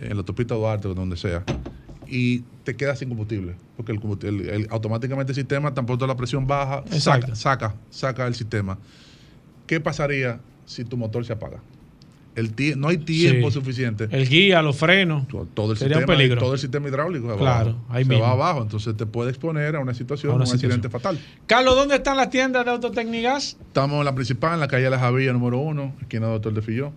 en 0.00 0.10
la 0.10 0.16
autopista 0.16 0.54
Duarte 0.54 0.88
o 0.88 0.94
donde 0.94 1.16
sea, 1.16 1.44
y 2.16 2.44
te 2.62 2.76
quedas 2.76 2.98
sin 3.00 3.08
combustible. 3.08 3.56
Porque 3.76 3.90
el, 3.92 4.00
combustible- 4.00 4.42
el- 4.42 4.48
el- 4.62 4.66
automáticamente 4.70 5.32
el 5.32 5.36
sistema, 5.36 5.74
tan 5.74 5.84
pronto 5.84 6.06
la 6.06 6.16
presión 6.16 6.46
baja, 6.46 6.84
Exacto. 6.92 7.34
saca, 7.34 7.70
saca, 7.70 7.74
saca 7.90 8.26
el 8.26 8.34
sistema. 8.36 8.78
¿Qué 9.66 9.80
pasaría 9.80 10.40
si 10.64 10.84
tu 10.84 10.96
motor 10.96 11.24
se 11.24 11.32
apaga? 11.32 11.58
El 12.36 12.52
no 12.76 12.88
hay 12.88 12.98
tiempo 12.98 13.48
Sí. 13.50 13.54
suficiente. 13.54 14.08
El 14.10 14.28
guía, 14.28 14.60
los 14.60 14.76
frenos. 14.76 15.26
Todo 15.54 15.70
el, 15.72 15.78
Sería 15.78 15.98
un 15.98 16.00
sistema, 16.02 16.16
peligro. 16.18 16.40
todo 16.40 16.52
el 16.54 16.58
sistema 16.58 16.88
hidráulico 16.88 17.26
se 17.26 17.32
va 17.32 17.38
Claro, 17.38 17.70
abajo. 17.70 17.84
ahí 17.90 18.02
se 18.04 18.10
mismo. 18.10 18.24
va 18.24 18.30
abajo. 18.32 18.62
Entonces 18.62 18.96
te 18.96 19.06
puede 19.06 19.30
exponer 19.30 19.76
a 19.76 19.80
una 19.80 19.94
situación, 19.94 20.32
A 20.32 20.36
una 20.36 20.44
un 20.44 20.50
accidente 20.52 20.88
fatal. 20.90 21.18
Carlos, 21.46 21.76
¿dónde 21.76 21.94
están 21.96 22.16
las 22.16 22.30
tiendas 22.30 22.64
de 22.64 22.70
Autotecnigas? 22.72 23.56
Estamos 23.60 23.98
en 24.00 24.04
la 24.04 24.14
principal, 24.16 24.54
en 24.54 24.60
la 24.60 24.68
calle 24.68 24.84
de 24.84 24.90
la 24.90 24.98
Javilla 24.98 25.32
número 25.32 25.58
uno, 25.58 25.94
esquina 26.00 26.26
Doctor 26.26 26.54
de 26.54 26.62
Filló. 26.62 26.92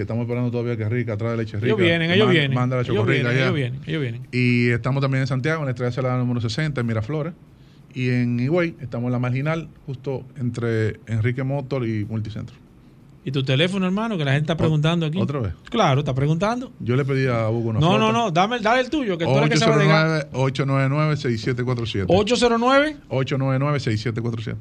Que 0.00 0.04
estamos 0.04 0.22
esperando 0.22 0.50
todavía 0.50 0.78
que 0.78 0.88
rica, 0.88 1.12
atrás 1.12 1.32
de 1.32 1.36
leche 1.36 1.56
rica. 1.58 1.66
Ellos 1.66 1.78
vienen, 1.78 2.10
ellos 2.10 2.24
Man- 2.28 2.32
vienen. 2.34 2.54
Manda 2.54 2.76
la 2.76 2.82
ellos 2.82 3.06
vienen, 3.06 3.26
allá. 3.26 3.42
ellos 3.42 3.54
vienen, 3.54 3.80
ellos 3.86 4.00
vienen. 4.00 4.26
Y 4.32 4.70
estamos 4.70 5.02
también 5.02 5.20
en 5.20 5.26
Santiago, 5.26 5.60
en 5.60 5.66
la 5.66 5.72
estrella 5.72 5.92
Salada 5.92 6.16
número 6.16 6.40
60, 6.40 6.80
en 6.80 6.86
Miraflores. 6.86 7.34
Y 7.92 8.08
en 8.08 8.40
Higüey, 8.40 8.76
estamos 8.80 9.08
en 9.08 9.12
la 9.12 9.18
marginal, 9.18 9.68
justo 9.84 10.24
entre 10.38 11.00
Enrique 11.06 11.42
Motor 11.42 11.86
y 11.86 12.06
Multicentro. 12.06 12.56
¿Y 13.26 13.30
tu 13.30 13.42
teléfono, 13.44 13.84
hermano? 13.84 14.16
Que 14.16 14.24
la 14.24 14.32
gente 14.32 14.44
está 14.44 14.56
preguntando 14.56 15.04
aquí. 15.04 15.20
¿Otra 15.20 15.40
vez? 15.40 15.52
Claro, 15.68 16.00
está 16.00 16.14
preguntando. 16.14 16.72
Yo 16.80 16.96
le 16.96 17.04
pedí 17.04 17.26
a 17.26 17.50
Hugo 17.50 17.68
una 17.68 17.80
No, 17.80 17.88
foto. 17.88 17.98
no, 17.98 18.12
no, 18.12 18.30
dame, 18.30 18.58
dale 18.60 18.80
el 18.80 18.88
tuyo, 18.88 19.18
que 19.18 19.26
tú 19.26 19.36
eres 19.36 19.50
que 19.50 19.56
sabe 19.58 19.82
de 19.82 19.86
gas. 19.86 20.26
899-899-6747. 20.32 22.06
809 22.08 22.96
899-6747. 23.10 24.56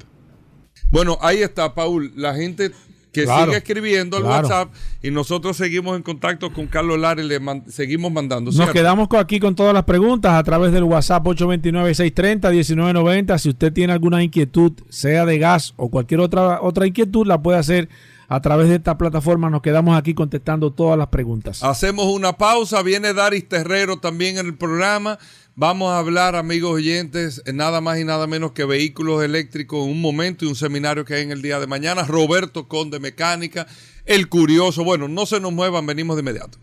Bueno, 0.92 1.18
ahí 1.22 1.38
está, 1.42 1.74
Paul. 1.74 2.12
La 2.18 2.34
gente 2.36 2.72
que 3.12 3.24
Claro, 3.24 3.46
sigue 3.46 3.58
escribiendo 3.58 4.18
al 4.18 4.24
claro. 4.24 4.48
WhatsApp 4.48 4.74
y 5.02 5.10
nosotros 5.12 5.58
seguimos 5.58 5.96
en 5.98 6.04
contacto 6.04 6.54
con 6.54 6.68
Carlos 6.68 7.00
Lara 7.00 7.22
y 7.22 7.28
le 7.28 7.40
man- 7.40 7.64
seguimos 7.68 8.12
mandando. 8.12 8.52
Nos 8.52 8.70
quedamos 8.72 9.08
aquí 9.18 9.40
con 9.40 9.56
todas 9.56 9.74
las 9.74 9.84
preguntas 9.86 10.34
a 10.34 10.44
través 10.44 10.72
del 10.72 10.84
WhatsApp 10.84 11.26
829-630-1990. 11.26 13.38
Si 13.38 13.50
usted 13.50 13.74
tiene 13.74 13.94
alguna 13.94 14.24
inquietud, 14.24 14.74
sea 14.90 15.26
de 15.26 15.38
gas 15.40 15.74
o 15.78 15.90
cualquier 15.90 16.20
otra, 16.20 16.62
otra 16.62 16.86
inquietud, 16.88 17.26
la 17.28 17.42
puede 17.42 17.58
hacer 17.58 17.90
a 18.28 18.42
través 18.42 18.70
de 18.70 18.76
esta 18.76 18.98
plataforma. 18.98 19.50
Nos 19.50 19.62
quedamos 19.62 19.98
aquí 19.98 20.14
contestando 20.14 20.72
todas 20.72 20.98
las 20.98 21.08
preguntas. 21.08 21.64
Hacemos 21.64 22.06
una 22.06 22.34
pausa, 22.34 22.82
viene 22.84 23.14
Daris 23.14 23.48
Terrero 23.50 23.98
también 23.98 24.38
en 24.38 24.46
el 24.46 24.56
programa. 24.56 25.18
Vamos 25.62 25.92
a 25.92 26.00
hablar, 26.00 26.38
amigos 26.38 26.72
oyentes, 26.72 27.44
nada 27.54 27.82
más 27.82 28.00
y 28.00 28.06
nada 28.06 28.28
menos 28.28 28.54
que 28.54 28.64
vehículos 28.64 29.22
eléctricos 29.22 29.84
en 29.84 29.92
un 29.92 30.00
momento 30.00 30.46
y 30.46 30.48
un 30.48 30.56
seminario 30.56 31.04
que 31.04 31.16
hay 31.16 31.24
en 31.24 31.32
el 31.32 31.42
día 31.42 31.60
de 31.60 31.68
mañana. 31.68 32.06
Roberto 32.06 32.70
Conde 32.70 33.02
Mecánica, 33.02 33.68
El 34.06 34.30
Curioso. 34.30 34.86
Bueno, 34.86 35.10
no 35.10 35.26
se 35.26 35.42
nos 35.42 35.52
muevan, 35.52 35.86
venimos 35.86 36.16
de 36.16 36.22
inmediato. 36.22 36.58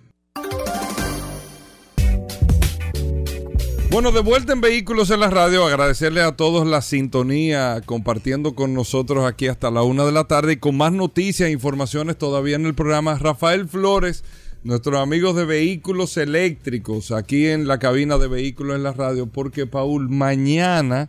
Bueno, 3.91 4.13
de 4.13 4.21
vuelta 4.21 4.55
en 4.55 4.63
Vehículos 4.63 5.11
en 5.11 5.21
la 5.21 5.29
Radio, 5.29 5.67
agradecerle 5.67 6.23
a 6.23 6.35
todos 6.35 6.67
la 6.67 6.81
sintonía, 6.81 7.83
compartiendo 7.85 8.55
con 8.55 8.73
nosotros 8.73 9.27
aquí 9.27 9.47
hasta 9.49 9.71
la 9.71 9.83
una 9.83 10.07
de 10.07 10.13
la 10.13 10.25
tarde 10.25 10.55
y 10.55 10.57
con 10.57 10.75
más 10.75 10.93
noticias 10.93 11.51
e 11.51 11.53
informaciones 11.53 12.17
todavía 12.17 12.57
en 12.57 12.65
el 12.65 12.75
programa. 12.75 13.19
Rafael 13.19 13.69
Flores, 13.69 14.25
nuestros 14.67 15.01
amigos 15.01 15.37
de 15.37 15.45
Vehículos 15.45 16.17
Eléctricos, 16.17 17.13
aquí 17.13 17.47
en 17.47 17.69
la 17.69 17.79
cabina 17.79 18.19
de 18.19 18.27
Vehículos 18.27 18.77
en 18.77 18.83
la 18.83 18.93
Radio, 18.93 19.27
porque 19.27 19.67
Paul, 19.67 20.09
mañana, 20.09 21.09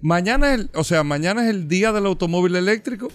mañana 0.00 0.54
es, 0.54 0.60
el- 0.60 0.70
o 0.74 0.84
sea, 0.84 1.02
mañana 1.02 1.42
es 1.44 1.50
el 1.50 1.66
día 1.68 1.90
del 1.92 2.06
automóvil 2.06 2.54
eléctrico. 2.56 3.08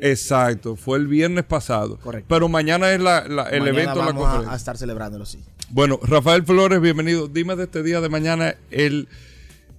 Exacto, 0.00 0.76
fue 0.76 0.98
el 0.98 1.06
viernes 1.06 1.44
pasado. 1.44 1.96
Correcto. 1.98 2.26
Pero 2.28 2.48
mañana 2.48 2.92
es 2.92 3.00
la- 3.00 3.26
la- 3.28 3.48
el 3.50 3.60
Mañana 3.60 3.68
evento 3.80 3.98
de 4.00 4.06
la 4.06 4.12
vamos 4.12 4.46
a- 4.48 4.52
a 4.52 4.56
estar 4.56 4.76
celebrándolo, 4.76 5.26
sí. 5.26 5.38
Bueno, 5.70 5.98
Rafael 6.02 6.44
Flores, 6.44 6.80
bienvenido. 6.80 7.28
Dime 7.28 7.56
de 7.56 7.64
este 7.64 7.82
día 7.82 8.00
de 8.00 8.08
mañana 8.08 8.54
el 8.70 9.08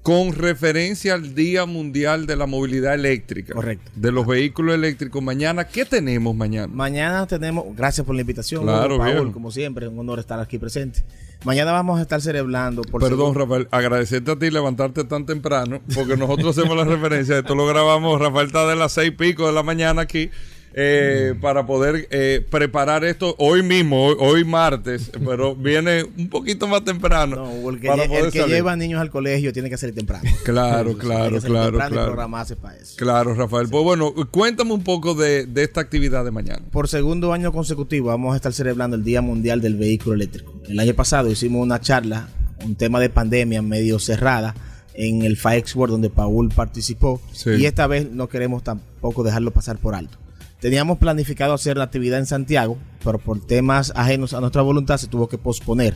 con 0.04 0.34
referencia 0.34 1.14
al 1.14 1.34
Día 1.34 1.66
Mundial 1.66 2.26
de 2.28 2.36
la 2.36 2.46
Movilidad 2.46 2.94
Eléctrica. 2.94 3.54
Correcto. 3.54 3.90
De 3.96 4.12
los 4.12 4.28
vehículos 4.28 4.76
eléctricos. 4.76 5.24
Mañana, 5.24 5.66
¿qué 5.66 5.86
tenemos 5.86 6.36
mañana? 6.36 6.68
Mañana 6.68 7.26
tenemos, 7.26 7.66
gracias 7.76 8.06
por 8.06 8.14
la 8.14 8.22
invitación, 8.22 8.64
Claro, 8.64 8.98
Paul, 8.98 9.32
como 9.32 9.50
siempre, 9.50 9.88
un 9.88 9.98
honor 9.98 10.20
estar 10.20 10.40
aquí 10.42 10.58
presente. 10.60 11.04
Mañana 11.46 11.72
vamos 11.72 12.00
a 12.00 12.02
estar 12.02 12.22
celebrando 12.22 12.82
por 12.84 13.02
Perdón, 13.02 13.34
segundo- 13.34 13.40
Rafael, 13.40 13.68
agradecerte 13.72 14.32
a 14.32 14.36
ti 14.38 14.50
levantarte 14.52 15.06
tan 15.06 15.26
temprano, 15.26 15.82
porque 15.96 16.18
nosotros 16.18 16.58
hacemos 16.58 16.76
la 16.76 16.84
referencia, 16.96 17.38
esto 17.40 17.56
lo 17.56 17.66
grabamos, 17.66 18.20
Rafael 18.20 18.48
está 18.48 18.68
de 18.68 18.76
las 18.76 18.92
seis 18.94 19.08
y 19.10 19.12
pico 19.12 19.48
de 19.48 19.54
la 19.54 19.64
mañana 19.64 20.02
aquí, 20.04 20.30
eh, 20.76 21.36
para 21.40 21.66
poder 21.66 22.08
eh, 22.12 22.46
preparar 22.50 23.04
esto 23.04 23.36
hoy 23.38 23.62
mismo, 23.64 24.06
hoy, 24.06 24.16
hoy 24.20 24.44
martes, 24.44 25.12
pero 25.26 25.56
viene 25.56 26.04
un 26.04 26.30
poquito 26.30 26.68
más 26.68 26.84
temprano. 26.84 27.36
No, 27.36 27.70
el 27.70 27.80
que, 27.80 27.88
para 27.88 28.06
lle- 28.06 28.08
poder 28.08 28.26
el 28.26 28.32
que 28.32 28.40
salir. 28.40 28.56
lleva 28.56 28.76
niños 28.76 29.00
al 29.02 29.10
colegio 29.12 29.54
tiene 29.54 29.70
que 29.70 29.78
salir 29.78 29.96
temprano. 29.96 30.24
Claro, 30.44 30.98
claro, 30.98 31.40
claro, 31.40 31.78
y 31.78 31.80
claro. 31.80 32.06
programarse 32.06 32.56
para 32.56 32.76
eso. 32.78 32.96
Claro, 32.98 33.34
Rafael. 33.34 33.68
Pues 33.70 33.84
bueno, 33.84 34.14
cuéntame 34.32 34.74
un 34.74 34.84
poco 34.84 35.14
de, 35.16 35.46
de 35.46 35.64
esta 35.64 35.82
actividad 35.82 36.26
de 36.26 36.32
mañana. 36.32 36.62
Por 36.72 36.88
segundo 36.88 37.34
año 37.34 37.52
consecutivo 37.52 38.08
vamos 38.08 38.34
a 38.34 38.36
estar 38.36 38.52
celebrando 38.54 38.96
el 38.96 39.04
Día 39.04 39.22
Mundial 39.22 39.62
del 39.62 39.76
Vehículo 39.78 40.16
Eléctrico. 40.16 40.54
El 40.68 40.80
año 40.80 40.94
pasado 40.94 41.30
hicimos 41.32 41.62
una 41.64 41.80
charla, 41.80 42.28
un 42.66 42.76
tema 42.76 43.00
de 43.00 43.10
pandemia 43.10 43.62
medio 43.62 44.00
cerrada 44.00 44.54
en 44.96 45.24
el 45.24 45.38
FAEX 45.38 45.76
World 45.76 45.94
donde 45.94 46.10
Paul 46.10 46.50
participó 46.50 47.20
Sí. 47.32 47.50
y 47.58 47.66
esta 47.66 47.88
vez 47.88 48.12
no 48.12 48.28
queremos 48.30 48.64
tampoco 48.64 49.24
dejarlo 49.24 49.52
pasar 49.52 49.78
por 49.78 49.96
alto. 49.96 50.18
Teníamos 50.64 50.98
planificado 50.98 51.54
hacer 51.54 51.76
la 51.76 51.84
actividad 51.84 52.20
en 52.20 52.26
Santiago, 52.26 52.78
pero 53.04 53.20
por 53.20 53.46
temas 53.46 53.92
ajenos 53.98 54.34
a 54.34 54.40
nuestra 54.40 54.62
voluntad 54.62 54.96
se 54.96 55.08
tuvo 55.08 55.28
que 55.28 55.38
posponer. 55.38 55.94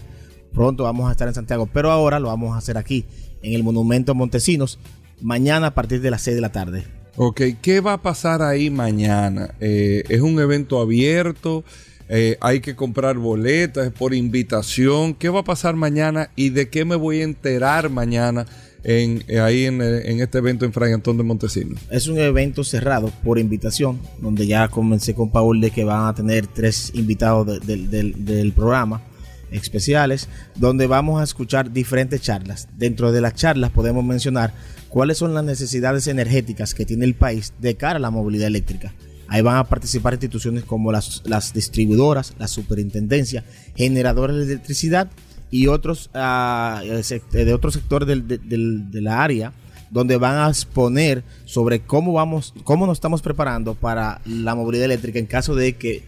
Pronto 0.53 0.84
vamos 0.84 1.07
a 1.07 1.13
estar 1.13 1.26
en 1.26 1.34
Santiago, 1.34 1.70
pero 1.72 1.89
ahora 1.89 2.20
lo 2.20 2.28
vamos 2.28 2.53
a 2.53 2.57
hacer 2.57 2.78
aquí, 2.78 3.05
en 3.41 3.53
el 3.53 3.63
Monumento 3.63 4.13
Montesinos, 4.13 4.78
mañana 5.22 5.68
a 5.68 5.74
partir 5.74 6.01
de 6.01 6.11
las 6.11 6.22
6 6.24 6.36
de 6.36 6.41
la 6.41 6.51
tarde. 6.51 6.84
Ok, 7.15 7.43
¿qué 7.61 7.80
va 7.80 7.93
a 7.93 8.01
pasar 8.01 8.41
ahí 8.41 8.70
mañana? 8.70 9.55
Eh, 9.61 10.03
¿Es 10.09 10.20
un 10.20 10.38
evento 10.38 10.82
abierto? 10.82 11.63
Eh, 12.09 12.36
¿Hay 12.41 12.59
que 12.59 12.76
comprar 12.76 13.18
boletas? 13.18 13.88
¿Es 13.88 13.93
por 13.93 14.13
invitación? 14.13 15.13
¿Qué 15.13 15.30
va 15.30 15.39
a 15.39 15.45
pasar 15.45 15.78
mañana 15.78 16.30
y 16.36 16.49
de 16.49 16.68
qué 16.68 16.84
me 16.84 16.97
voy 16.97 17.22
a 17.22 17.24
enterar 17.24 17.89
mañana 17.89 18.45
en, 18.88 19.23
eh, 19.27 19.39
ahí 19.41 19.65
en, 19.65 19.81
eh, 19.81 20.09
en 20.09 20.21
este 20.21 20.38
evento 20.39 20.63
en 20.65 20.71
Fray 20.73 20.93
Antón 20.93 21.17
de 21.17 21.23
Montesinos? 21.23 21.79
Es 21.91 22.07
un 22.07 22.17
evento 22.17 22.63
cerrado 22.63 23.11
por 23.23 23.38
invitación, 23.38 23.99
donde 24.21 24.47
ya 24.47 24.67
comencé 24.69 25.13
con 25.13 25.29
Paul 25.29 25.59
de 25.61 25.69
que 25.71 25.83
van 25.83 26.07
a 26.07 26.15
tener 26.15 26.47
tres 26.47 26.91
invitados 26.95 27.45
de- 27.67 27.77
del- 27.88 28.53
programa 28.53 29.01
especiales, 29.51 30.27
donde 30.55 30.88
vamos 30.88 31.19
a 31.21 31.23
escuchar 31.23 31.71
diferentes 31.71 32.21
charlas. 32.21 32.67
Dentro 32.77 33.11
de 33.11 33.21
las 33.21 33.33
charlas 33.35 33.71
podemos 33.71 34.03
mencionar 34.03 34.53
cuáles 34.89 35.17
son 35.17 35.33
las 35.33 35.43
necesidades 35.43 36.07
energéticas 36.07 36.73
que 36.73 36.85
tiene 36.85 37.05
el 37.05 37.13
país 37.13 37.53
de 37.59 37.75
cara 37.75 37.97
a 37.97 37.99
la 37.99 38.09
movilidad 38.09 38.47
eléctrica. 38.47 38.93
Ahí 39.29 39.41
van 39.41 39.57
a 39.57 39.65
participar 39.65 40.13
instituciones 40.13 40.63
como 40.63 40.91
las, 40.93 41.21
las 41.25 41.53
distribuidoras, 41.53 42.33
la 42.39 42.47
superintendencia, 42.47 43.43
generadores 43.75 44.38
de 44.47 44.53
electricidad 44.53 45.09
y 45.51 45.67
otros 45.67 46.09
sec- 46.13 47.29
de 47.29 47.53
otros 47.53 47.73
sectores 47.73 48.07
del, 48.07 48.27
de, 48.27 48.37
del- 48.37 48.91
de 48.91 49.01
la 49.01 49.23
área 49.23 49.53
donde 49.89 50.17
van 50.17 50.37
a 50.37 50.49
exponer 50.49 51.23
sobre 51.45 51.79
cómo 51.79 52.11
vamos, 52.13 52.53
cómo 52.65 52.85
nos 52.85 52.97
estamos 52.97 53.21
preparando 53.21 53.73
para 53.73 54.19
la 54.25 54.53
movilidad 54.53 54.85
eléctrica 54.85 55.17
en 55.19 55.25
caso 55.27 55.55
de 55.55 55.73
que 55.77 56.03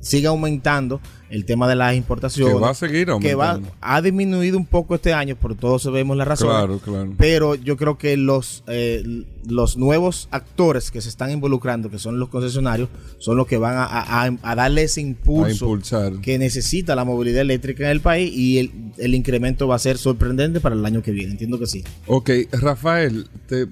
siga 0.00 0.28
aumentando 0.30 1.00
el 1.34 1.44
tema 1.44 1.68
de 1.68 1.74
las 1.74 1.94
importaciones. 1.96 2.54
Que 2.54 2.60
va 2.60 2.70
a 2.70 2.74
seguir 2.74 3.06
que 3.20 3.34
va- 3.34 3.50
aumentando. 3.52 3.76
ha 3.80 4.00
disminuido 4.00 4.56
un 4.56 4.66
poco 4.66 4.94
este 4.94 5.12
año, 5.12 5.36
por 5.36 5.54
todos 5.54 5.82
sabemos 5.82 6.16
la 6.16 6.24
razón. 6.24 6.48
Claro, 6.48 6.78
claro. 6.78 7.12
Pero 7.18 7.54
yo 7.56 7.76
creo 7.76 7.98
que 7.98 8.16
los, 8.16 8.62
eh, 8.68 9.02
los 9.46 9.76
nuevos 9.76 10.28
actores 10.30 10.90
que 10.90 11.00
se 11.00 11.08
están 11.08 11.30
involucrando, 11.30 11.90
que 11.90 11.98
son 11.98 12.18
los 12.18 12.28
concesionarios, 12.28 12.88
son 13.18 13.36
los 13.36 13.46
que 13.46 13.58
van 13.58 13.76
a, 13.76 13.84
a- 13.84 14.30
a- 14.42 14.54
darle 14.54 14.84
ese 14.84 15.00
impulso 15.00 15.78
que 16.22 16.38
necesita 16.38 16.94
la 16.94 17.04
movilidad 17.04 17.40
eléctrica 17.42 17.84
en 17.84 17.90
el 17.90 18.00
país 18.00 18.32
y 18.32 18.58
el, 18.58 18.70
el 18.98 19.14
incremento 19.14 19.66
va 19.68 19.74
a 19.76 19.78
ser 19.78 19.98
sorprendente 19.98 20.60
para 20.60 20.74
el 20.74 20.84
año 20.86 21.02
que 21.02 21.10
viene. 21.10 21.32
Entiendo 21.32 21.58
que 21.58 21.66
sí. 21.66 21.82
Ok, 22.06 22.30
Rafael, 22.52 23.26
te 23.46 23.66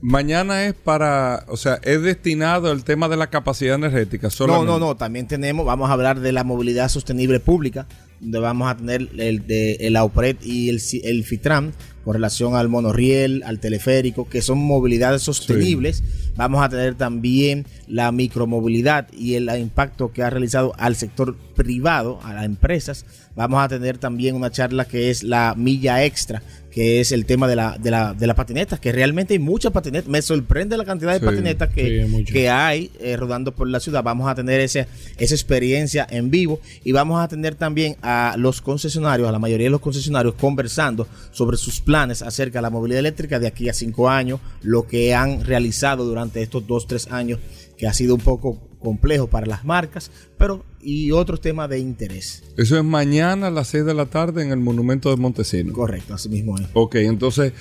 mañana 0.00 0.66
es 0.66 0.74
para, 0.74 1.44
o 1.48 1.56
sea, 1.56 1.78
es 1.82 2.02
destinado 2.02 2.70
al 2.70 2.84
tema 2.84 3.08
de 3.08 3.16
la 3.16 3.28
capacidad 3.28 3.74
energética. 3.76 4.26
No, 4.26 4.30
solamente. 4.30 4.66
no, 4.72 4.78
no. 4.78 4.96
También 4.96 5.26
tenemos, 5.26 5.64
vamos 5.66 5.88
a 5.90 5.92
hablar 5.92 6.20
de 6.20 6.32
la 6.32 6.44
movilidad 6.44 6.87
sostenible 6.88 7.40
pública, 7.40 7.86
donde 8.20 8.38
vamos 8.38 8.70
a 8.70 8.76
tener 8.76 9.08
el 9.18 9.46
de 9.46 9.74
el 9.80 9.96
AUPRED 9.96 10.36
y 10.42 10.68
el, 10.68 10.80
el 11.04 11.24
FITRAM 11.24 11.72
con 12.04 12.14
relación 12.14 12.54
al 12.54 12.68
monorriel, 12.68 13.42
al 13.44 13.60
teleférico, 13.60 14.28
que 14.28 14.40
son 14.40 14.58
movilidades 14.58 15.22
sostenibles. 15.22 16.02
Vamos 16.36 16.64
a 16.64 16.68
tener 16.68 16.94
también 16.94 17.66
la 17.86 18.10
micromovilidad 18.12 19.08
y 19.12 19.34
el 19.34 19.50
impacto 19.58 20.10
que 20.10 20.22
ha 20.22 20.30
realizado 20.30 20.72
al 20.78 20.96
sector 20.96 21.36
privado, 21.54 22.18
a 22.22 22.32
las 22.32 22.44
empresas. 22.44 23.04
Vamos 23.36 23.62
a 23.62 23.68
tener 23.68 23.98
también 23.98 24.36
una 24.36 24.50
charla 24.50 24.86
que 24.86 25.10
es 25.10 25.22
la 25.22 25.54
milla 25.54 26.02
extra, 26.04 26.42
que 26.70 27.00
es 27.00 27.12
el 27.12 27.24
tema 27.24 27.48
de 27.48 27.56
la, 27.56 27.78
de 27.78 27.90
la, 27.90 28.14
de 28.14 28.26
las 28.26 28.36
patinetas, 28.36 28.78
que 28.78 28.92
realmente 28.92 29.34
hay 29.34 29.38
muchas 29.38 29.72
patinetas. 29.72 30.08
Me 30.08 30.22
sorprende 30.22 30.76
la 30.76 30.84
cantidad 30.84 31.12
de 31.12 31.18
Sí, 31.18 31.24
patinetas 31.24 31.70
que, 31.70 32.06
sí, 32.06 32.24
que 32.24 32.48
hay 32.50 32.90
eh, 33.00 33.16
rodando 33.16 33.52
por 33.52 33.68
la 33.68 33.80
ciudad. 33.80 34.02
Vamos 34.02 34.28
a 34.28 34.34
tener 34.34 34.60
ese, 34.60 34.86
esa 35.16 35.34
experiencia 35.34 36.06
en 36.08 36.30
vivo 36.30 36.60
y 36.84 36.92
vamos 36.92 37.22
a 37.22 37.28
tener 37.28 37.54
también 37.54 37.96
a 38.02 38.34
los 38.38 38.60
concesionarios, 38.60 39.28
a 39.28 39.32
la 39.32 39.38
mayoría 39.38 39.66
de 39.66 39.70
los 39.70 39.80
concesionarios, 39.80 40.34
conversando 40.34 41.08
sobre 41.30 41.56
sus 41.56 41.80
planes 41.80 42.22
acerca 42.22 42.58
de 42.58 42.62
la 42.62 42.70
movilidad 42.70 43.00
eléctrica 43.00 43.38
de 43.38 43.46
aquí 43.46 43.68
a 43.68 43.72
cinco 43.72 44.08
años, 44.08 44.40
lo 44.62 44.86
que 44.86 45.14
han 45.14 45.44
realizado 45.44 46.04
durante 46.04 46.42
estos 46.42 46.66
dos, 46.66 46.86
tres 46.86 47.08
años, 47.10 47.38
que 47.76 47.86
ha 47.86 47.92
sido 47.92 48.14
un 48.14 48.20
poco 48.20 48.67
complejo 48.78 49.26
para 49.26 49.46
las 49.46 49.64
marcas, 49.64 50.10
pero 50.36 50.64
y 50.80 51.10
otros 51.10 51.40
temas 51.40 51.68
de 51.68 51.78
interés. 51.78 52.44
Eso 52.56 52.78
es 52.78 52.84
mañana 52.84 53.48
a 53.48 53.50
las 53.50 53.68
6 53.68 53.84
de 53.84 53.94
la 53.94 54.06
tarde 54.06 54.42
en 54.42 54.50
el 54.50 54.58
Monumento 54.58 55.10
de 55.10 55.16
Montesino. 55.16 55.72
Correcto, 55.72 56.14
así 56.14 56.28
mismo 56.28 56.56
es. 56.58 56.66
Ok, 56.72 56.96
entonces 56.96 57.52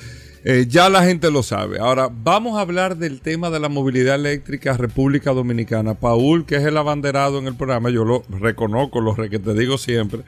eh, 0.43 0.65
ya 0.69 0.89
la 0.89 1.03
gente 1.03 1.31
lo 1.31 1.43
sabe. 1.43 1.79
Ahora 1.79 2.09
vamos 2.09 2.57
a 2.57 2.61
hablar 2.61 2.97
del 2.97 3.21
tema 3.21 3.49
de 3.49 3.59
la 3.59 3.69
movilidad 3.69 4.15
eléctrica 4.15 4.77
República 4.77 5.33
Dominicana. 5.33 5.95
Paul, 5.95 6.45
que 6.45 6.55
es 6.55 6.63
el 6.63 6.77
abanderado 6.77 7.39
en 7.39 7.47
el 7.47 7.55
programa, 7.55 7.89
yo 7.89 8.05
lo 8.05 8.23
reconozco, 8.29 9.01
lo 9.01 9.15
que 9.15 9.39
te 9.39 9.53
digo 9.53 9.77
siempre, 9.77 10.21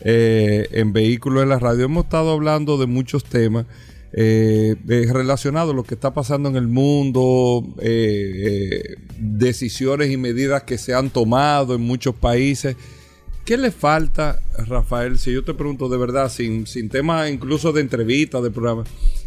eh, 0.00 0.68
en 0.72 0.92
Vehículos 0.92 1.44
de 1.44 1.46
la 1.46 1.58
Radio 1.58 1.84
hemos 1.84 2.04
estado 2.04 2.32
hablando 2.32 2.76
de 2.76 2.86
muchos 2.86 3.24
temas. 3.24 3.66
Eh, 4.14 4.76
relacionados 4.86 5.72
a 5.72 5.76
lo 5.76 5.84
que 5.84 5.94
está 5.94 6.12
pasando 6.12 6.48
en 6.48 6.56
el 6.56 6.68
mundo, 6.68 7.64
eh, 7.80 8.32
eh, 8.44 8.94
decisiones 9.18 10.10
y 10.10 10.16
medidas 10.16 10.64
que 10.64 10.76
se 10.76 10.94
han 10.94 11.10
tomado 11.10 11.74
en 11.74 11.80
muchos 11.80 12.14
países. 12.14 12.76
¿Qué 13.44 13.56
le 13.56 13.70
falta, 13.70 14.40
Rafael? 14.66 15.18
Si 15.18 15.32
yo 15.32 15.42
te 15.42 15.54
pregunto 15.54 15.88
de 15.88 15.96
verdad, 15.96 16.30
sin, 16.30 16.66
sin 16.66 16.88
tema 16.88 17.28
incluso 17.28 17.72
de 17.72 17.80
entrevista, 17.80 18.40
de 18.40 18.50
programa, 18.50 18.84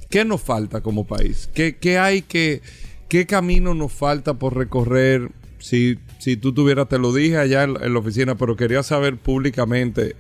¿qué 0.10 0.24
nos 0.24 0.42
falta 0.42 0.82
como 0.82 1.06
país? 1.06 1.50
¿Qué, 1.54 1.76
qué 1.78 1.98
hay 1.98 2.22
que, 2.22 2.62
qué 3.10 3.26
camino 3.26 3.74
nos 3.74 3.92
falta 3.92 4.36
por 4.36 4.56
recorrer? 4.56 5.32
Si, 5.60 5.98
si 6.20 6.38
tú 6.38 6.54
tuvieras, 6.54 6.88
te 6.88 7.00
lo 7.00 7.12
dije 7.12 7.38
allá 7.38 7.64
en, 7.64 7.76
en 7.82 7.94
la 7.94 8.00
oficina, 8.00 8.36
pero 8.36 8.56
quería 8.56 8.84
saber 8.84 9.18
públicamente, 9.18 10.16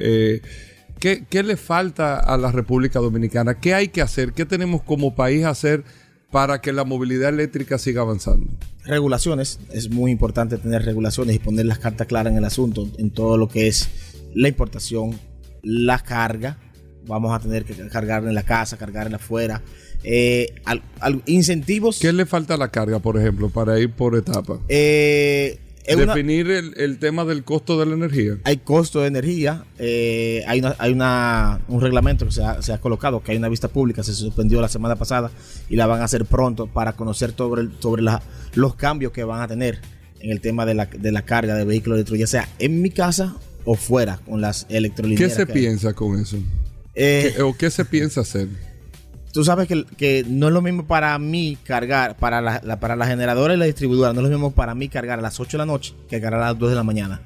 ¿qué, 0.99 1.25
¿qué 1.29 1.43
le 1.43 1.57
falta 1.57 2.19
a 2.19 2.37
la 2.37 2.51
República 2.51 2.99
Dominicana? 2.99 3.59
¿Qué 3.59 3.73
hay 3.73 3.87
que 3.89 4.01
hacer? 4.01 4.33
¿Qué 4.33 4.45
tenemos 4.45 4.81
como 4.83 5.15
país 5.15 5.45
hacer 5.45 5.83
para 6.31 6.59
que 6.61 6.73
la 6.73 6.83
movilidad 6.83 7.29
eléctrica 7.29 7.77
siga 7.77 8.01
avanzando? 8.01 8.47
regulaciones. 8.83 9.59
Es 9.73 9.89
muy 9.89 10.11
importante 10.11 10.57
tener 10.59 10.83
regulaciones 10.85 11.35
y 11.35 11.39
poner 11.39 11.65
las 11.65 11.79
cartas 11.79 12.05
claras 12.05 12.31
en 12.31 12.37
el 12.37 12.45
asunto, 12.45 12.87
en 12.99 13.09
todo 13.09 13.35
lo 13.37 13.47
que 13.49 13.67
es 13.67 13.89
la 14.35 14.47
importación, 14.47 15.19
la 15.63 15.97
carga. 15.99 16.57
Vamos 17.07 17.33
a 17.35 17.39
tener 17.39 17.65
que 17.65 17.73
cargar 17.87 18.23
en 18.25 18.35
la 18.35 18.43
casa, 18.43 18.77
cargar 18.77 19.07
en 19.07 19.15
afuera. 19.15 19.63
Eh, 20.03 20.53
al- 20.65 20.83
al- 20.99 21.23
incentivos. 21.25 21.97
¿Qué 21.99 22.13
le 22.13 22.27
falta 22.27 22.53
a 22.53 22.57
la 22.57 22.69
carga, 22.69 22.99
por 22.99 23.17
ejemplo, 23.17 23.49
para 23.49 23.79
ir 23.79 23.91
por 23.91 24.15
etapa? 24.15 24.59
Eh, 24.69 25.57
es 25.87 25.95
una- 25.95 26.13
Definir 26.15 26.49
el, 26.51 26.73
el 26.77 26.97
tema 26.99 27.25
del 27.25 27.43
costo 27.43 27.79
de 27.79 27.85
la 27.85 27.93
energía. 27.93 28.37
hay 28.43 28.57
costo 28.57 29.01
de 29.01 29.07
energía, 29.07 29.65
eh, 29.77 30.43
hay, 30.47 30.59
una, 30.59 30.75
hay 30.79 30.91
una, 30.93 31.59
un 31.67 31.81
reglamento 31.81 32.25
que 32.25 32.31
se 32.31 32.43
ha, 32.43 32.61
se 32.61 32.73
ha 32.73 32.79
colocado, 32.79 33.21
que 33.21 33.31
hay 33.31 33.37
una 33.37 33.49
vista 33.49 33.67
pública, 33.67 34.03
se 34.03 34.13
suspendió 34.13 34.61
la 34.61 34.67
semana 34.69 34.95
pasada 34.95 35.31
y 35.69 35.75
la 35.75 35.85
van 35.87 36.01
a 36.01 36.05
hacer 36.05 36.25
pronto 36.25 36.67
para 36.67 36.93
conocer 36.93 37.33
sobre, 37.37 37.61
el- 37.61 37.71
sobre 37.79 38.01
la- 38.01 38.21
los 38.55 38.75
cambios 38.75 39.11
que 39.11 39.23
van 39.23 39.41
a 39.41 39.47
tener 39.47 39.79
en 40.19 40.31
el 40.31 40.41
tema 40.41 40.65
de 40.65 40.73
la, 40.73 40.85
de 40.87 41.11
la 41.11 41.21
carga 41.21 41.55
de 41.55 41.65
vehículos 41.65 41.97
eléctricos, 41.97 42.19
ya 42.19 42.27
sea 42.27 42.49
en 42.59 42.81
mi 42.81 42.89
casa 42.89 43.35
o 43.63 43.75
fuera 43.75 44.17
con 44.25 44.41
las 44.41 44.65
¿Qué 44.65 44.77
electrolineras. 44.77 45.33
se 45.35 45.45
que 45.45 45.51
hay. 45.53 45.59
piensa 45.59 45.93
con 45.93 46.19
eso? 46.19 46.37
Eh, 46.95 47.33
¿Qué- 47.35 47.41
¿O 47.43 47.55
qué 47.55 47.69
se 47.69 47.83
piensa 47.85 48.21
hacer? 48.21 48.47
Tú 49.35 49.43
sabes 49.43 49.67
que, 49.67 49.83
que 49.97 50.25
no 50.27 50.47
es 50.47 50.53
lo 50.53 50.61
mismo 50.63 50.87
para 50.87 51.19
mí 51.19 51.57
cargar, 51.63 52.15
para 52.17 52.41
la, 52.41 52.61
la- 52.63 52.79
para 52.79 52.95
la 52.95 53.05
generadora 53.05 53.53
y 53.53 53.57
la 53.57 53.65
distribuidora, 53.65 54.13
no 54.13 54.21
es 54.21 54.23
lo 54.23 54.29
mismo 54.31 54.51
para 54.51 54.73
mí 54.73 54.87
cargar 54.89 55.19
a 55.19 55.21
las 55.21 55.39
8 55.39 55.57
de 55.57 55.59
la 55.59 55.65
noche 55.65 55.93
que 56.09 56.19
cargar 56.21 56.41
a 56.41 56.45
las 56.51 56.57
2 56.59 56.69
de 56.69 56.75
la 56.75 56.83
mañana. 56.83 57.21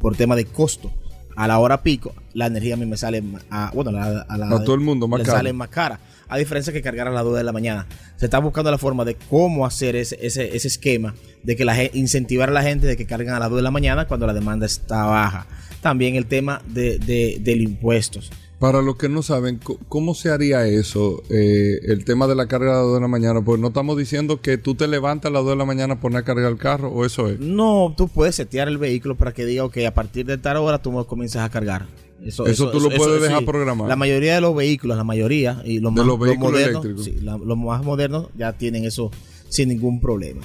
Por 0.00 0.16
tema 0.16 0.34
de 0.36 0.46
costo. 0.46 0.90
A 1.36 1.46
la 1.48 1.58
hora 1.58 1.82
pico, 1.82 2.14
la 2.32 2.46
energía 2.46 2.74
a 2.74 2.76
mí 2.76 2.86
me 2.86 2.96
sale, 2.96 3.22
a, 3.50 3.70
bueno, 3.74 3.90
a, 3.90 3.92
la- 3.92 4.20
a 4.28 4.38
la- 4.38 4.46
A 4.56 4.64
todo 4.64 4.74
el 4.74 4.80
mundo 4.80 5.06
más 5.06 5.18
le 5.18 5.24
caro. 5.26 5.36
sale 5.38 5.52
más 5.52 5.68
cara. 5.68 6.00
A 6.28 6.38
diferencia 6.38 6.72
que 6.72 6.80
cargar 6.80 7.08
a 7.08 7.10
las 7.10 7.24
2 7.24 7.36
de 7.36 7.44
la 7.44 7.52
mañana. 7.52 7.86
Se 8.16 8.24
está 8.24 8.38
buscando 8.38 8.70
la 8.70 8.78
forma 8.78 9.04
de 9.04 9.16
cómo 9.16 9.66
hacer 9.66 9.96
ese, 9.96 10.16
ese, 10.22 10.56
ese 10.56 10.68
esquema, 10.68 11.14
de 11.42 11.56
que 11.56 11.64
la 11.66 11.76
incentivar 11.92 12.48
a 12.48 12.52
la 12.52 12.62
gente 12.62 12.86
de 12.86 12.96
que 12.96 13.04
carguen 13.04 13.34
a 13.34 13.38
las 13.38 13.50
2 13.50 13.56
de 13.58 13.62
la 13.62 13.70
mañana 13.70 14.06
cuando 14.06 14.26
la 14.26 14.32
demanda 14.32 14.64
está 14.64 15.04
baja. 15.04 15.46
También 15.82 16.14
el 16.16 16.24
tema 16.24 16.62
de, 16.68 16.98
de, 16.98 17.36
del 17.40 17.60
impuestos. 17.60 18.30
Para 18.64 18.80
los 18.80 18.96
que 18.96 19.10
no 19.10 19.22
saben, 19.22 19.60
¿cómo 19.90 20.14
se 20.14 20.30
haría 20.30 20.66
eso? 20.66 21.22
eh, 21.28 21.80
el 21.82 22.06
tema 22.06 22.26
de 22.26 22.34
la 22.34 22.46
carga 22.46 22.70
a 22.70 22.74
las 22.76 22.84
2 22.84 22.94
de 22.94 23.00
la 23.02 23.08
mañana. 23.08 23.42
Pues 23.44 23.60
no 23.60 23.66
estamos 23.68 23.98
diciendo 23.98 24.40
que 24.40 24.56
tú 24.56 24.74
te 24.74 24.88
levantas 24.88 25.28
a 25.28 25.32
las 25.34 25.42
2 25.42 25.50
de 25.50 25.56
la 25.56 25.66
mañana 25.66 25.92
a 25.94 26.00
poner 26.00 26.20
a 26.20 26.22
cargar 26.22 26.50
el 26.50 26.56
carro, 26.56 26.88
o 26.90 27.04
eso 27.04 27.28
es. 27.28 27.38
No, 27.40 27.92
tú 27.94 28.08
puedes 28.08 28.36
setear 28.36 28.68
el 28.68 28.78
vehículo 28.78 29.16
para 29.16 29.32
que 29.34 29.44
diga, 29.44 29.64
ok, 29.66 29.76
a 29.86 29.92
partir 29.92 30.24
de 30.24 30.38
tal 30.38 30.56
hora 30.56 30.80
tú 30.80 31.04
comienzas 31.04 31.42
a 31.42 31.50
cargar. 31.50 31.84
Eso 32.24 32.44
tú 32.70 32.80
lo 32.80 32.88
puedes 32.88 33.20
dejar 33.20 33.44
programado. 33.44 33.86
La 33.86 33.96
mayoría 33.96 34.34
de 34.36 34.40
los 34.40 34.56
vehículos, 34.56 34.96
la 34.96 35.04
mayoría, 35.04 35.60
y 35.66 35.80
los, 35.80 35.92
De 35.94 35.98
más, 36.00 36.06
los 36.06 36.18
vehículos 36.18 36.52
modernos, 36.52 36.86
sí, 37.04 37.16
la- 37.20 37.36
los 37.36 37.58
más 37.58 37.84
modernos 37.84 38.28
ya 38.34 38.54
tienen 38.54 38.86
eso 38.86 39.10
sin 39.50 39.68
ningún 39.68 40.00
problema. 40.00 40.40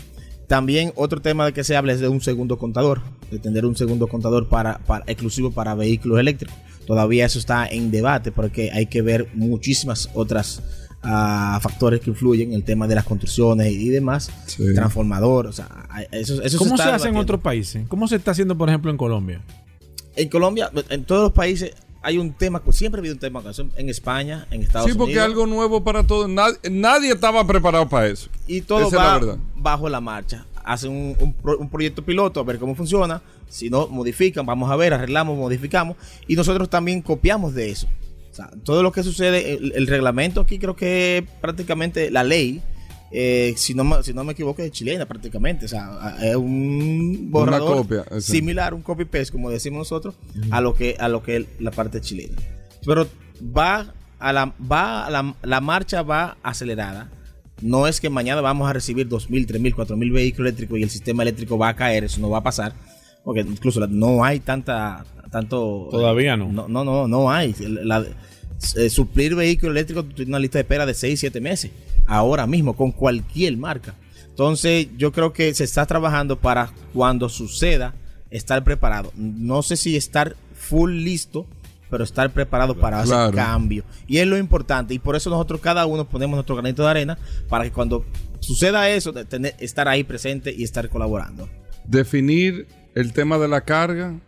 También 0.45 0.91
otro 0.97 1.21
tema 1.21 1.45
de 1.45 1.53
que 1.53 1.63
se 1.63 1.77
habla 1.77 1.93
es 1.93 2.01
de 2.01 2.09
un 2.09 2.19
segundo 2.19 2.57
contador, 2.57 2.99
de 3.31 3.39
tener 3.39 3.65
un 3.65 3.77
segundo 3.77 4.07
contador 4.07 4.49
para, 4.49 4.79
para 4.79 5.05
exclusivo 5.07 5.51
para 5.51 5.73
vehículos 5.73 6.19
eléctricos. 6.19 6.53
Todavía 6.89 7.23
eso 7.27 7.37
está 7.37 7.67
en 7.67 7.91
debate 7.91 8.31
porque 8.31 8.71
hay 8.71 8.87
que 8.87 9.03
ver 9.03 9.27
muchísimas 9.35 10.09
otras 10.15 10.63
ah, 11.03 11.59
factores 11.61 12.01
que 12.01 12.09
influyen 12.09 12.49
en 12.49 12.55
el 12.55 12.63
tema 12.63 12.87
de 12.87 12.95
las 12.95 13.03
construcciones 13.05 13.71
y 13.71 13.89
demás, 13.89 14.31
Sí. 14.47 14.73
transformador, 14.73 15.45
o 15.45 15.51
sea, 15.51 15.69
eso, 16.11 16.41
eso 16.41 16.57
¿Cómo 16.57 16.71
se, 16.75 16.81
está 16.83 16.95
hace 16.95 17.09
en 17.09 17.17
otros 17.17 17.41
países? 17.41 17.87
¿Cómo 17.87 18.07
se 18.07 18.15
está 18.15 18.31
haciendo, 18.31 18.57
por 18.57 18.69
ejemplo, 18.69 18.89
en 18.89 18.97
Colombia? 18.97 19.39
En 20.15 20.29
Colombia, 20.29 20.71
en 20.89 21.03
todos 21.03 21.21
los 21.25 21.31
países 21.31 21.75
hay 22.01 22.17
un 22.17 22.33
tema, 22.33 22.59
siempre 22.71 22.97
ha 22.97 23.01
habido 23.01 23.13
un 23.13 23.19
tema 23.19 23.43
en 23.77 23.89
España, 23.89 24.47
en 24.49 24.63
Estados 24.63 24.89
Sí, 24.91 24.97
porque 24.97 25.11
Unidos. 25.13 25.25
algo 25.27 25.45
nuevo 25.45 25.83
para 25.83 26.07
todos. 26.07 26.27
Nad- 26.27 26.57
nadie 26.71 27.11
estaba 27.11 27.45
preparado 27.45 27.87
para 27.87 28.07
eso. 28.07 28.29
y 28.47 28.61
todo 28.61 28.79
Esa 28.87 28.87
es 28.87 28.93
la 28.93 29.27
va 29.27 29.37
bajo 29.57 29.87
la 29.89 30.01
marcha. 30.01 30.43
Hacen 30.65 30.89
un, 30.91 31.15
un 31.19 31.33
pro- 31.33 31.59
un 31.59 31.69
proyecto 31.69 32.03
piloto 32.03 32.39
a 32.39 32.43
ver 32.43 32.57
cómo 32.57 32.73
funciona. 32.73 33.21
Si 33.49 33.69
no, 33.69 33.87
modifican, 33.87 34.45
vamos 34.45 34.71
a 34.71 34.75
ver, 34.75 34.93
arreglamos, 34.93 35.37
modificamos. 35.37 35.97
Y 36.27 36.35
nosotros 36.35 36.69
también 36.69 37.01
copiamos 37.01 37.53
de 37.53 37.69
eso. 37.71 37.87
O 38.31 38.33
sea, 38.33 38.49
todo 38.63 38.83
lo 38.83 38.91
que 38.91 39.03
sucede, 39.03 39.53
el, 39.55 39.73
el 39.75 39.87
reglamento 39.87 40.39
aquí 40.41 40.59
creo 40.59 40.75
que 40.75 41.17
es 41.17 41.23
prácticamente 41.41 42.09
la 42.11 42.23
ley. 42.23 42.61
eh, 43.11 43.55
si, 43.57 43.73
no, 43.73 43.83
me- 43.83 44.03
si 44.03 44.13
no 44.13 44.23
me 44.23 44.33
equivoco, 44.33 44.61
es 44.61 44.71
chilena 44.71 45.05
prácticamente. 45.07 45.65
O 45.65 45.67
sea, 45.67 46.15
es 46.21 46.35
un 46.35 47.29
borrador 47.31 47.77
copia, 47.77 48.21
similar, 48.21 48.73
un 48.75 48.81
copy 48.83 49.05
paste, 49.05 49.31
como 49.31 49.49
decimos 49.49 49.79
nosotros, 49.79 50.15
a 50.51 50.61
lo 50.61 50.75
que 50.75 50.95
a 50.99 51.07
lo 51.07 51.23
que 51.23 51.37
es 51.37 51.45
la 51.59 51.71
parte 51.71 52.01
chilena. 52.01 52.35
Pero 52.85 53.07
va 53.41 53.93
a 54.19 54.31
la, 54.33 54.53
va 54.71 55.05
a 55.05 55.09
la, 55.09 55.35
la 55.41 55.59
marcha 55.61 56.03
va 56.03 56.37
acelerada. 56.43 57.09
No 57.61 57.87
es 57.87 57.99
que 57.99 58.09
mañana 58.09 58.39
vamos 58.41 58.69
a 58.69 58.73
recibir 58.73 59.09
2.000, 59.09 59.45
3.000, 59.47 59.73
4.000 59.75 60.13
vehículos 60.13 60.47
eléctricos 60.49 60.77
y 60.79 60.83
el 60.83 60.89
sistema 60.89 61.23
eléctrico 61.23 61.57
va 61.57 61.69
a 61.69 61.75
caer, 61.75 62.05
eso 62.05 62.21
no 62.21 62.29
va 62.29 62.37
a 62.37 62.43
pasar, 62.43 62.73
porque 63.29 63.41
incluso 63.41 63.85
no 63.87 64.23
hay 64.23 64.39
tanta 64.39 65.05
tanto 65.31 65.87
Todavía 65.91 66.35
no. 66.35 66.51
No, 66.51 66.67
no, 66.67 66.83
no, 66.83 67.07
no 67.07 67.29
hay. 67.31 67.53
La- 67.59 68.03
eh, 68.75 68.89
suplir 68.89 69.35
vehículos 69.35 69.73
eléctricos 69.75 70.05
tiene 70.15 70.29
una 70.31 70.39
lista 70.39 70.57
de 70.57 70.61
espera 70.63 70.85
de 70.85 70.93
6, 70.95 71.19
7 71.19 71.39
meses. 71.39 71.69
Ahora 72.07 72.47
mismo, 72.47 72.75
con 72.75 72.91
cualquier 72.91 73.55
marca. 73.55 73.93
Entonces, 74.29 74.87
yo 74.97 75.11
creo 75.11 75.31
que 75.31 75.53
se 75.53 75.63
está 75.65 75.85
trabajando 75.85 76.37
para 76.39 76.71
cuando 76.93 77.29
suceda, 77.29 77.93
estar 78.31 78.63
preparado. 78.63 79.11
No 79.15 79.61
sé 79.61 79.77
si 79.77 79.95
estar 79.95 80.35
full 80.55 80.91
listo, 80.91 81.45
pero 81.91 82.03
estar 82.03 82.31
preparado 82.31 82.75
para 82.75 82.99
ese 83.01 83.09
Claro. 83.11 83.31
cambio. 83.35 83.83
Y 84.07 84.17
es 84.17 84.27
lo 84.27 84.37
importante. 84.37 84.93
Y 84.95 84.99
por 84.99 85.15
eso 85.15 85.29
nosotros 85.29 85.61
cada 85.61 85.85
uno 85.85 86.09
ponemos 86.09 86.35
nuestro 86.35 86.55
granito 86.55 86.83
de 86.83 86.89
arena 86.89 87.17
para 87.47 87.63
que 87.65 87.71
cuando 87.71 88.03
suceda 88.39 88.89
eso, 88.89 89.11
de 89.11 89.25
tener- 89.25 89.55
estar 89.59 89.87
ahí 89.87 90.03
presente 90.03 90.53
y 90.57 90.63
estar 90.63 90.89
colaborando. 90.89 91.47
Definir 91.85 92.67
el 92.95 93.13
tema 93.13 93.37
de 93.37 93.47
la 93.47 93.61
carga, 93.61 94.19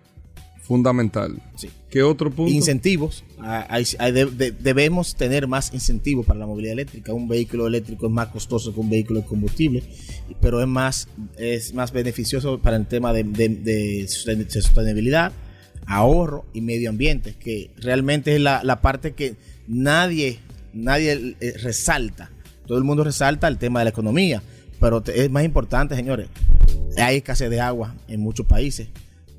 fundamental. 0.62 1.42
¿Qué 1.90 2.04
otro 2.04 2.32
punto? 2.32 2.52
Incentivos. 2.52 3.24
Ah, 3.40 3.66
hay- 3.70 3.86
hay 4.00 4.12
de- 4.14 4.26
de- 4.28 4.52
debemos 4.52 5.16
tener 5.16 5.48
más 5.48 5.74
incentivos 5.74 6.26
para 6.26 6.40
la 6.40 6.46
movilidad 6.46 6.74
eléctrica. 6.74 7.14
Un 7.14 7.28
vehículo 7.28 7.68
eléctrico 7.68 8.06
es 8.06 8.12
más 8.12 8.28
costoso 8.28 8.74
que 8.74 8.80
un 8.80 8.90
vehículo 8.90 9.20
de 9.22 9.26
combustible, 9.26 9.84
pero 10.40 10.62
es 10.62 10.68
más, 10.68 11.10
es 11.38 11.74
más 11.74 11.92
beneficioso 11.92 12.60
para 12.60 12.78
el 12.78 12.86
tema 12.86 13.12
de, 13.12 13.24
de- 13.24 13.50
de 13.50 14.04
sosten- 14.08 14.46
de 14.48 14.62
sostenibilidad, 14.62 15.34
ahorro 15.88 16.46
y 16.54 16.62
medio 16.62 16.90
ambiente, 16.90 17.36
que 17.38 17.72
realmente 17.78 18.36
es 18.36 18.40
la, 18.42 18.64
la 18.64 18.80
parte 18.82 19.12
que 19.14 19.36
nadie, 19.68 20.40
nadie 20.74 21.36
eh, 21.42 21.54
resalta. 21.62 22.32
Todo 22.66 22.78
el 22.78 22.86
mundo 22.86 23.04
resalta 23.04 23.50
el 23.50 23.58
tema 23.58 23.80
de 23.80 23.86
la 23.86 23.90
economía, 23.90 24.42
pero 24.80 25.04
es 25.06 25.30
más 25.30 25.44
importante, 25.44 25.96
señores. 25.96 26.28
Hay 26.98 27.18
escasez 27.18 27.50
de 27.50 27.60
agua 27.62 27.96
en 28.08 28.20
muchos 28.22 28.46
países 28.46 28.88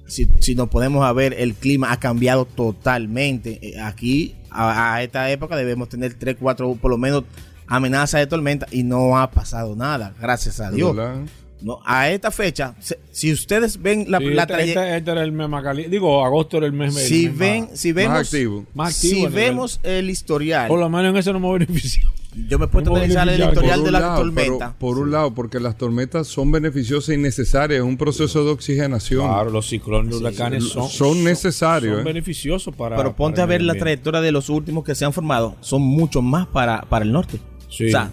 si, 0.07 0.27
si 0.41 0.55
nos 0.55 0.69
podemos 0.69 1.05
a 1.07 1.13
ver, 1.15 1.35
el 1.39 1.55
clima 1.55 1.91
ha 1.91 1.99
cambiado 1.99 2.45
totalmente. 2.45 3.59
Eh, 3.63 3.81
Aquí, 3.81 4.35
a, 4.51 4.95
a 4.95 5.03
esta 5.03 5.31
época, 5.31 5.57
debemos 5.57 5.89
tener 5.89 6.13
3, 6.15 6.37
4, 6.39 6.75
por 6.75 6.91
lo 6.91 6.99
menos, 6.99 7.25
amenazas 7.67 8.21
de 8.21 8.27
tormenta 8.27 8.67
y 8.71 8.83
no 8.83 9.19
ha 9.19 9.31
pasado 9.31 9.75
nada, 9.75 10.13
gracias 10.21 10.61
a 10.61 10.71
Dios. 10.71 10.95
¿Verdad? 10.95 11.23
No, 11.63 11.79
a 11.87 12.11
esta 12.11 12.31
fecha, 12.33 12.75
si 13.13 13.33
ustedes 13.33 13.81
ven 13.81 14.07
la, 14.09 14.19
Sí, 14.19 14.25
la 14.27 14.43
este, 14.43 14.65
este- 14.65 14.97
este 14.97 15.11
era 15.13 15.23
el 15.23 15.31
mes 15.33 15.49
más 15.49 15.63
caliente. 15.63 15.91
Digo, 15.91 16.25
agosto 16.27 16.57
era 16.59 16.67
el 16.67 16.73
mes, 16.73 16.95
el 16.97 17.07
si 17.07 17.29
mes 17.29 17.39
ven, 17.39 17.61
más, 17.71 17.79
si 17.81 17.93
vemos, 17.93 18.13
más 18.13 18.27
activo. 18.27 18.67
Más 18.75 18.95
activo 18.97 19.15
si 19.15 19.21
nivel- 19.21 19.33
vemos 19.33 19.81
el 19.85 20.11
historial, 20.11 20.69
Por 20.69 20.81
lo 20.81 20.91
menos 20.91 21.11
en 21.13 21.17
eso 21.17 21.33
no 21.33 21.41
me 21.41 21.53
benefició. 21.53 22.03
Yo 22.49 22.59
me 22.59 22.65
he 22.65 22.69
puesto 22.69 22.91
a 22.95 22.97
analizar 22.97 23.29
el 23.29 23.43
un 23.43 23.85
de 23.85 23.91
la 23.91 24.01
lado, 24.01 24.23
tormenta. 24.23 24.75
por 24.79 24.99
un 24.99 25.11
lado, 25.11 25.35
porque 25.35 25.61
las 25.61 25.77
tormentas 25.77 26.27
son 26.29 26.51
beneficiosas 26.51 27.15
y 27.15 27.19
necesarias, 27.19 27.81
es 27.81 27.85
un 27.85 27.97
proceso 27.97 28.45
de 28.45 28.51
oxigenación. 28.51 29.27
Claro, 29.27 29.51
los 29.51 29.67
ciclones, 29.69 30.13
los 30.13 30.21
huracanes 30.23 30.65
son, 30.65 30.89
son 30.89 31.23
necesarios. 31.25 31.93
son 31.97 32.01
¿eh? 32.01 32.05
beneficiosos 32.05 32.75
para. 32.75 32.97
pero 32.97 33.15
ponte 33.15 33.37
para 33.37 33.45
a 33.45 33.47
ver 33.47 33.63
la 33.63 33.75
trayectoria 33.75 34.21
de 34.21 34.33
los 34.33 34.49
últimos 34.49 34.85
que 34.85 34.95
se 34.95 35.05
han 35.05 35.13
formado, 35.13 35.57
son 35.61 35.83
mucho 35.83 36.23
más 36.23 36.47
para, 36.47 36.83
para 36.83 37.05
el 37.05 37.13
norte. 37.13 37.39
Sí. 37.69 37.87
O 37.87 37.91
sea, 37.91 38.11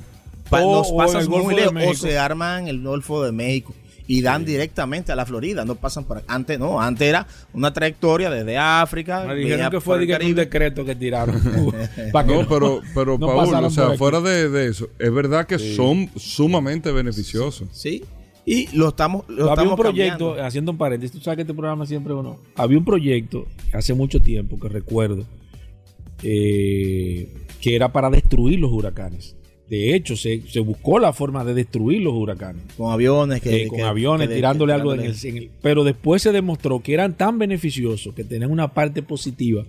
pa- 0.50 0.62
O- 0.64 0.76
nos 0.78 0.88
o 0.90 0.92
en 0.92 0.98
pasan 0.98 1.30
muy 1.30 1.56
lejos 1.56 1.74
o 1.88 1.94
se 1.94 2.18
arman 2.18 2.68
el 2.68 2.82
Golfo 2.84 3.24
de 3.24 3.32
México 3.32 3.74
y 4.12 4.24
dan 4.24 4.44
directamente 4.44 5.12
a 5.12 5.16
la 5.16 5.24
Florida, 5.24 5.66
no 5.66 5.76
pasan 5.76 6.04
por 6.04 6.24
antes 6.28 6.58
no, 6.58 6.82
antes 6.82 7.08
era 7.08 7.28
una 7.54 7.72
trayectoria 7.72 8.32
desde 8.32 8.58
África, 8.58 9.24
Me 9.26 9.36
dijeron 9.36 9.70
que 9.70 9.80
fue 9.80 10.00
un 10.04 10.34
decreto 10.34 10.84
que 10.84 10.96
tiraron. 10.96 11.40
Que 11.96 12.12
No, 12.12 12.48
pero, 12.50 12.82
pero 12.96 13.20
no 13.20 13.28
Paul, 13.28 13.66
o 13.66 13.70
sea, 13.70 13.92
fuera 13.98 14.20
de, 14.20 14.50
de 14.50 14.68
eso, 14.68 14.90
es 14.98 15.14
verdad 15.14 15.46
que 15.46 15.60
Sí. 15.60 15.76
son 15.76 16.10
sumamente 16.16 16.92
beneficiosos. 16.92 17.68
Sí. 17.72 18.04
Y 18.48 18.76
lo 18.76 18.88
estamos 18.90 19.26
lo 19.28 19.44
había 19.44 19.54
estamos 19.54 19.74
un 19.74 19.78
proyecto, 19.78 20.26
cambiando. 20.30 20.44
haciendo 20.48 20.72
un 20.72 20.78
paréntesis, 20.80 21.16
tú 21.16 21.24
sabes 21.24 21.36
que 21.36 21.42
este 21.44 21.54
programa 21.54 21.86
siempre 21.86 22.12
uno. 22.16 22.40
Había 22.56 22.80
un 22.80 22.86
proyecto 22.86 23.46
hace 23.74 23.94
mucho 23.94 24.20
tiempo 24.20 24.60
que 24.60 24.70
recuerdo 24.70 25.28
eh, 26.24 27.32
que 27.62 27.76
era 27.76 27.92
para 27.92 28.10
destruir 28.10 28.60
los 28.60 28.72
huracanes. 28.72 29.36
De 29.70 29.94
hecho, 29.96 30.16
se, 30.18 30.42
se 30.48 30.60
buscó 30.62 30.98
la 31.00 31.14
forma 31.14 31.46
de 31.46 31.54
destruir 31.54 32.02
los 32.02 32.14
huracanes. 32.14 32.64
con 32.76 32.92
aviones 32.92 33.40
que, 33.42 33.64
Eh, 33.64 33.68
con 33.68 33.78
que- 33.78 33.84
aviones, 33.84 34.28
que- 34.28 34.36
tirándole 34.36 34.72
que- 34.72 34.76
algo 34.80 34.94
en 34.96 35.02
el, 35.02 35.16
en 35.24 35.38
el- 35.38 35.50
Pero 35.62 35.84
después 35.84 36.22
se 36.24 36.32
demostró 36.32 36.82
que 36.82 36.94
eran 36.94 37.14
tan 37.16 37.38
beneficiosos 37.38 38.14
que 38.16 38.24
tenían 38.24 38.50
una 38.52 38.74
parte 38.74 39.04
positiva 39.04 39.64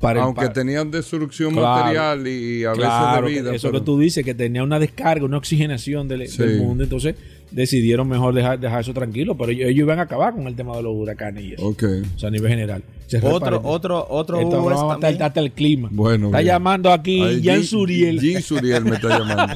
para 0.00 0.20
el 0.20 0.24
Aunque 0.26 0.48
tenían 0.48 0.90
destrucción 0.90 1.52
Claro. 1.52 1.68
material 1.84 2.26
y 2.26 2.64
a 2.64 2.72
Claro, 2.72 3.26
veces 3.26 3.36
de 3.36 3.42
vida. 3.42 3.54
Eso 3.54 3.68
pero- 3.68 3.80
que 3.80 3.84
tú 3.84 3.98
dices, 3.98 4.24
que 4.24 4.34
tenía 4.34 4.62
una 4.64 4.78
descarga, 4.78 5.24
una 5.24 5.36
oxigenación 5.36 6.08
del, 6.08 6.26
Sí. 6.28 6.38
del 6.42 6.58
mundo. 6.58 6.82
Entonces 6.84 7.14
decidieron 7.52 8.08
mejor 8.08 8.34
dejar, 8.34 8.58
dejar 8.58 8.80
eso 8.80 8.92
tranquilo. 8.94 9.36
Pero 9.36 9.52
ellos, 9.52 9.68
ellos 9.68 9.78
iban 9.84 9.98
a 9.98 10.02
acabar 10.02 10.32
con 10.34 10.46
el 10.46 10.54
tema 10.56 10.76
de 10.76 10.82
los 10.82 10.94
huracanes 10.94 11.44
y 11.44 11.52
eso. 11.54 11.64
Ok. 11.66 11.84
O 12.14 12.18
sea, 12.18 12.28
a 12.28 12.32
nivel 12.32 12.50
general. 12.50 12.82
Cerré 13.06 13.28
Otro- 13.28 13.60
otro- 13.64 14.06
otro 14.08 14.38
Esto 14.40 14.48
hubo 14.58 14.64
vamos 14.66 14.72
es 14.72 14.78
a 14.80 14.84
matar 14.86 15.00
también- 15.00 15.22
hasta 15.22 15.40
el 15.40 15.52
clima. 15.52 15.88
Bueno, 15.92 16.26
Está 16.26 16.38
bien. 16.38 16.46
llamando 16.48 16.92
aquí 16.92 17.22
Ay, 17.48 17.64
Suriel. 17.64 18.20
Jin 18.20 18.40
Suriel 18.42 18.84
me 18.84 18.96
está 18.96 19.18
llamando. 19.18 19.54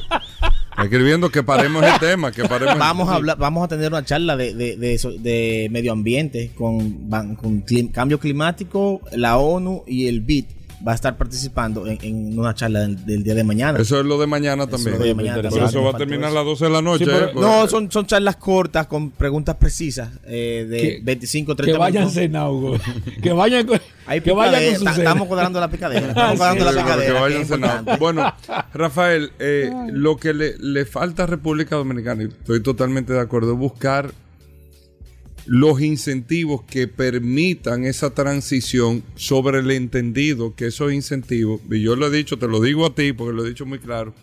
Escribiendo 0.81 1.29
que 1.31 1.41
paremos 1.41 1.83
el 1.83 1.99
tema, 1.99 2.31
que 2.31 2.43
paremos 2.43 2.77
Vamos 2.77 3.09
a 3.09 3.15
hablar, 3.15 3.35
vamos 3.39 3.63
a 3.63 3.67
tener 3.67 3.87
una 3.87 4.05
charla 4.05 4.37
de, 4.37 4.53
de, 4.53 4.77
de, 4.77 4.93
eso- 4.93 5.11
de 5.11 5.67
medio 5.71 5.91
ambiente 5.91 6.51
con, 6.53 7.09
con 7.35 7.65
clim- 7.65 7.91
cambio 7.91 8.19
climático, 8.19 9.01
la 9.13 9.37
ONU 9.39 9.83
y 9.87 10.05
el 10.07 10.21
BID 10.21 10.45
va 10.85 10.91
a 10.91 10.95
estar 10.95 11.17
participando 11.17 11.87
en, 11.87 11.97
en 12.01 12.37
una 12.37 12.53
charla 12.53 12.81
del, 12.81 13.05
del 13.05 13.23
día 13.23 13.33
de 13.35 13.43
mañana. 13.43 13.79
Eso 13.79 13.99
es 13.99 14.05
lo 14.05 14.19
de 14.19 14.27
mañana 14.27 14.63
Eso 14.63 14.71
también. 14.71 14.93
es 14.93 14.99
lo 14.99 15.05
de 15.05 15.15
mañana 15.15 15.35
Pero 15.37 15.49
también. 15.49 15.69
eso 15.69 15.83
va 15.83 15.89
a 15.91 15.97
terminar 15.97 16.25
a 16.29 16.33
las 16.33 16.45
12 16.45 16.65
de 16.65 16.71
la 16.71 16.81
noche. 16.81 17.05
Sí, 17.05 17.11
pero- 17.11 17.27
¿eh? 17.29 17.31
no, 17.35 17.67
son, 17.67 17.91
son 17.91 18.05
charlas 18.05 18.35
cortas 18.35 18.85
con 18.87 19.09
preguntas 19.11 19.55
precisas 19.55 20.09
eh, 20.25 20.65
de 20.69 20.77
Que- 20.77 20.99
25, 21.03 21.55
30 21.55 21.73
Que 21.73 21.79
vayan 21.79 22.13
minutos. 22.15 22.81
Que 23.23 23.31
vayan 23.33 23.65
con, 23.65 23.79
Hay 24.05 24.21
que 24.21 24.31
vayan 24.31 24.75
con 24.83 24.93
su. 24.93 24.99
Estamos 25.01 25.27
cuadrando 25.27 25.59
la 25.59 25.67
picadera. 25.69 26.07
Estamos 26.09 26.35
cuadrando 26.37 26.65
la 26.65 26.71
Sí, 26.71 26.77
picadera. 26.77 27.13
que 27.13 27.19
vayan 27.19 27.45
cenado. 27.45 27.97
Bueno, 27.97 28.33
Rafael, 28.73 29.31
eh, 29.39 29.71
lo 29.91 30.17
que 30.17 30.33
le, 30.33 30.57
le 30.59 30.85
falta 30.85 31.23
a 31.23 31.25
República 31.25 31.75
Dominicana, 31.75 32.23
y 32.23 32.27
estoy 32.27 32.61
totalmente 32.61 33.13
de 33.13 33.19
acuerdo, 33.19 33.53
es 33.53 33.57
buscar 33.59 34.11
los 35.47 35.81
incentivos 35.81 36.63
que 36.63 36.87
permitan 36.87 37.85
esa 37.85 38.13
transición 38.13 39.03
sobre 39.15 39.59
el 39.59 39.71
entendido 39.71 40.53
que 40.55 40.67
esos 40.67 40.91
incentivos, 40.91 41.61
y 41.71 41.81
yo 41.81 41.95
lo 41.95 42.07
he 42.07 42.11
dicho, 42.11 42.37
te 42.37 42.47
lo 42.47 42.61
digo 42.61 42.85
a 42.85 42.93
ti 42.93 43.13
porque 43.13 43.33
lo 43.33 43.45
he 43.45 43.49
dicho 43.49 43.65
muy 43.65 43.79
claro, 43.79 44.13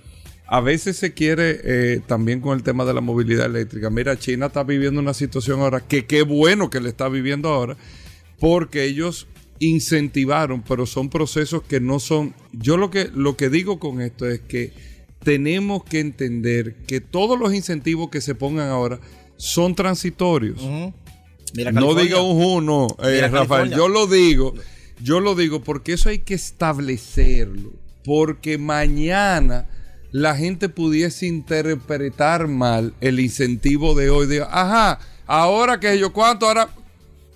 a 0.47 0.61
veces 0.61 0.97
se 0.99 1.14
quiere 1.14 1.61
eh, 1.64 2.01
también 2.07 2.41
con 2.41 2.57
el 2.57 2.62
tema 2.62 2.85
de 2.85 2.93
la 2.93 3.01
movilidad 3.01 3.47
eléctrica. 3.47 3.89
Mira, 3.89 4.18
China 4.18 4.47
está 4.47 4.62
viviendo 4.62 5.01
una 5.01 5.14
situación 5.14 5.61
ahora 5.61 5.81
que 5.81 6.05
qué 6.05 6.22
bueno 6.22 6.68
que 6.68 6.81
le 6.81 6.91
está 6.91 7.09
viviendo 7.09 7.49
ahora, 7.49 7.79
porque 8.39 8.85
ellos 8.85 9.27
incentivaron, 9.61 10.62
pero 10.62 10.85
son 10.85 11.09
procesos 11.09 11.62
que 11.62 11.81
no 11.81 11.99
son. 12.01 12.35
Yo 12.53 12.77
lo 12.77 12.91
que, 12.91 13.09
lo 13.14 13.37
que 13.39 13.49
digo 13.49 13.79
con 13.79 14.03
esto 14.03 14.29
es 14.29 14.41
que 14.41 14.72
tenemos 15.22 15.85
que 15.85 16.01
entender 16.01 16.77
que 16.87 17.01
todos 17.01 17.39
los 17.39 17.55
incentivos 17.55 18.11
que 18.11 18.20
se 18.20 18.35
pongan 18.35 18.68
ahora 18.68 19.01
son 19.39 19.75
transitorios. 19.75 20.61
Mira 21.55 21.72
no 21.72 21.94
diga 21.94 22.20
un 22.20 22.42
uno, 22.42 22.88
eh, 23.02 23.20
Rafael. 23.22 23.30
California. 23.30 23.76
Yo 23.76 23.88
lo 23.88 24.07
digo, 24.07 24.55
yo 25.00 25.20
lo 25.20 25.34
digo 25.34 25.62
porque 25.62 25.92
eso 25.92 26.09
hay 26.09 26.18
que 26.18 26.34
establecerlo. 26.34 27.72
Porque 28.05 28.59
mañana 28.59 29.66
la 30.11 30.36
gente 30.36 30.68
pudiese 30.68 31.26
interpretar 31.26 32.48
mal 32.48 32.94
el 33.00 33.20
incentivo 33.20 33.94
de 33.94 34.11
hoy. 34.11 34.26
Diga, 34.26 34.48
ajá, 34.50 35.00
ahora 35.26 35.80
que 35.80 35.98
yo 35.98 36.12
cuánto, 36.12 36.46
ahora 36.46 36.68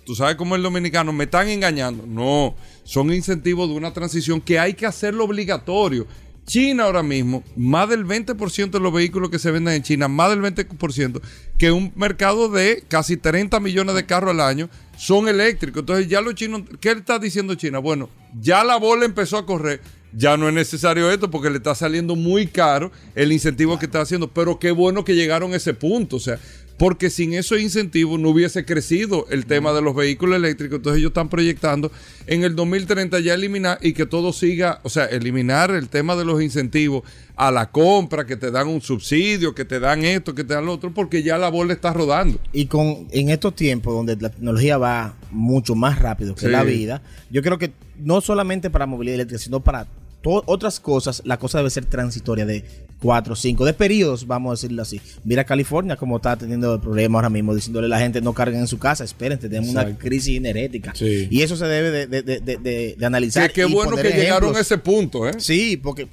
tú 0.05 0.15
sabes 0.15 0.35
cómo 0.35 0.55
el 0.55 0.63
dominicano 0.63 1.11
me 1.13 1.23
están 1.23 1.47
engañando. 1.47 2.05
No, 2.05 2.55
son 2.83 3.13
incentivos 3.13 3.69
de 3.69 3.75
una 3.75 3.93
transición 3.93 4.41
que 4.41 4.59
hay 4.59 4.73
que 4.73 4.85
hacerlo 4.85 5.25
obligatorio. 5.25 6.07
China 6.49 6.85
ahora 6.85 7.03
mismo, 7.03 7.43
más 7.55 7.87
del 7.87 8.07
20% 8.07 8.71
de 8.71 8.79
los 8.79 8.91
vehículos 8.91 9.29
que 9.29 9.37
se 9.37 9.51
venden 9.51 9.75
en 9.75 9.83
China, 9.83 10.07
más 10.07 10.31
del 10.31 10.41
20%, 10.41 11.21
que 11.59 11.71
un 11.71 11.93
mercado 11.95 12.49
de 12.49 12.83
casi 12.87 13.17
30 13.17 13.59
millones 13.59 13.93
de 13.93 14.07
carros 14.07 14.31
al 14.31 14.39
año 14.41 14.67
son 14.97 15.27
eléctricos. 15.27 15.81
Entonces 15.81 16.07
ya 16.07 16.21
los 16.21 16.33
chinos, 16.33 16.63
¿qué 16.81 16.89
está 16.89 17.19
diciendo 17.19 17.53
China? 17.53 17.77
Bueno, 17.77 18.09
ya 18.41 18.63
la 18.63 18.77
bola 18.77 19.05
empezó 19.05 19.37
a 19.37 19.45
correr, 19.45 19.79
ya 20.11 20.37
no 20.37 20.47
es 20.47 20.55
necesario 20.55 21.11
esto 21.11 21.29
porque 21.29 21.51
le 21.51 21.57
está 21.57 21.75
saliendo 21.75 22.15
muy 22.15 22.47
caro 22.47 22.91
el 23.13 23.31
incentivo 23.31 23.77
que 23.77 23.85
está 23.85 24.01
haciendo, 24.01 24.33
pero 24.33 24.57
qué 24.57 24.71
bueno 24.71 25.05
que 25.05 25.13
llegaron 25.13 25.53
a 25.53 25.57
ese 25.57 25.75
punto, 25.75 26.15
o 26.15 26.19
sea, 26.19 26.39
porque 26.79 27.09
sin 27.09 27.33
esos 27.33 27.59
incentivos 27.59 28.19
no 28.19 28.29
hubiese 28.29 28.63
crecido 28.63 29.27
el 29.29 29.45
tema 29.45 29.73
de 29.73 29.81
los 29.81 29.93
vehículos 29.93 30.37
eléctricos. 30.37 30.77
Entonces 30.77 30.99
ellos 30.99 31.09
están 31.09 31.27
proyectando 31.27 31.91
en 32.25 32.43
el 32.43 32.55
2030 32.55 33.19
ya 33.19 33.33
eliminar 33.33 33.77
y 33.81 33.91
que 33.93 34.05
todo 34.05 34.31
siga, 34.31 34.79
o 34.83 34.89
sea, 34.89 35.05
eliminar 35.05 35.71
el 35.71 35.89
tema 35.89 36.15
de 36.15 36.23
los 36.23 36.41
incentivos 36.41 37.03
a 37.35 37.51
la 37.51 37.69
compra, 37.69 38.25
que 38.25 38.37
te 38.37 38.49
dan 38.49 38.69
un 38.69 38.81
subsidio, 38.81 39.53
que 39.53 39.65
te 39.65 39.79
dan 39.81 40.03
esto, 40.05 40.33
que 40.33 40.43
te 40.45 40.53
dan 40.53 40.65
lo 40.65 40.73
otro, 40.73 40.93
porque 40.93 41.21
ya 41.21 41.37
la 41.37 41.49
bola 41.49 41.73
está 41.73 41.91
rodando. 41.93 42.39
Y 42.53 42.67
con 42.67 43.07
en 43.11 43.29
estos 43.29 43.55
tiempos 43.55 43.93
donde 43.93 44.15
la 44.15 44.29
tecnología 44.29 44.77
va 44.77 45.15
mucho 45.31 45.75
más 45.75 45.99
rápido 45.99 46.33
que 46.33 46.45
Sí. 46.45 46.47
la 46.47 46.63
vida, 46.63 47.01
yo 47.29 47.41
creo 47.43 47.57
que 47.57 47.73
no 47.97 48.21
solamente 48.21 48.69
para 48.69 48.85
movilidad 48.85 49.15
eléctrica, 49.15 49.43
sino 49.43 49.59
para 49.59 49.85
otras 50.23 50.79
cosas, 50.79 51.21
la 51.25 51.37
cosa 51.37 51.59
debe 51.59 51.69
ser 51.69 51.85
transitoria 51.85 52.45
de 52.45 52.63
cuatro 53.01 53.31
o 53.33 53.35
cinco, 53.35 53.63
de 53.63 53.73
periodos, 53.73 54.27
vamos 54.27 54.49
a 54.49 54.53
decirlo 54.61 54.81
así. 54.81 54.99
Mira 55.23 55.45
California 55.45 55.95
como 55.95 56.17
está 56.17 56.35
teniendo 56.35 56.73
el 56.75 56.81
problema 56.81 57.17
ahora 57.19 57.29
mismo, 57.29 57.55
diciéndole 57.55 57.85
a 57.85 57.89
la 57.89 57.99
gente 57.99 58.19
no 58.21 58.33
carguen 58.33 58.59
en 58.59 58.67
su 58.67 58.77
casa, 58.77 59.03
esperen, 59.05 59.39
tenemos 59.39 59.69
una 59.69 59.97
crisis 59.97 60.35
energética. 60.37 60.93
Sí. 60.93 61.27
Y 61.31 61.41
eso 61.41 61.55
se 61.55 61.65
debe 61.65 61.91
de, 61.91 62.07
de- 62.21 62.39
de- 62.41 62.57
de- 62.97 63.05
analizar. 63.05 63.47
Que 63.51 63.61
qué 63.63 63.67
y 63.69 63.73
bueno 63.73 63.95
que 63.95 64.09
llegaron 64.11 64.55
a 64.55 64.59
ese 64.59 64.77
punto, 64.77 65.27
¿eh? 65.29 65.33
Sí, 65.37 65.77
porque 65.77 66.07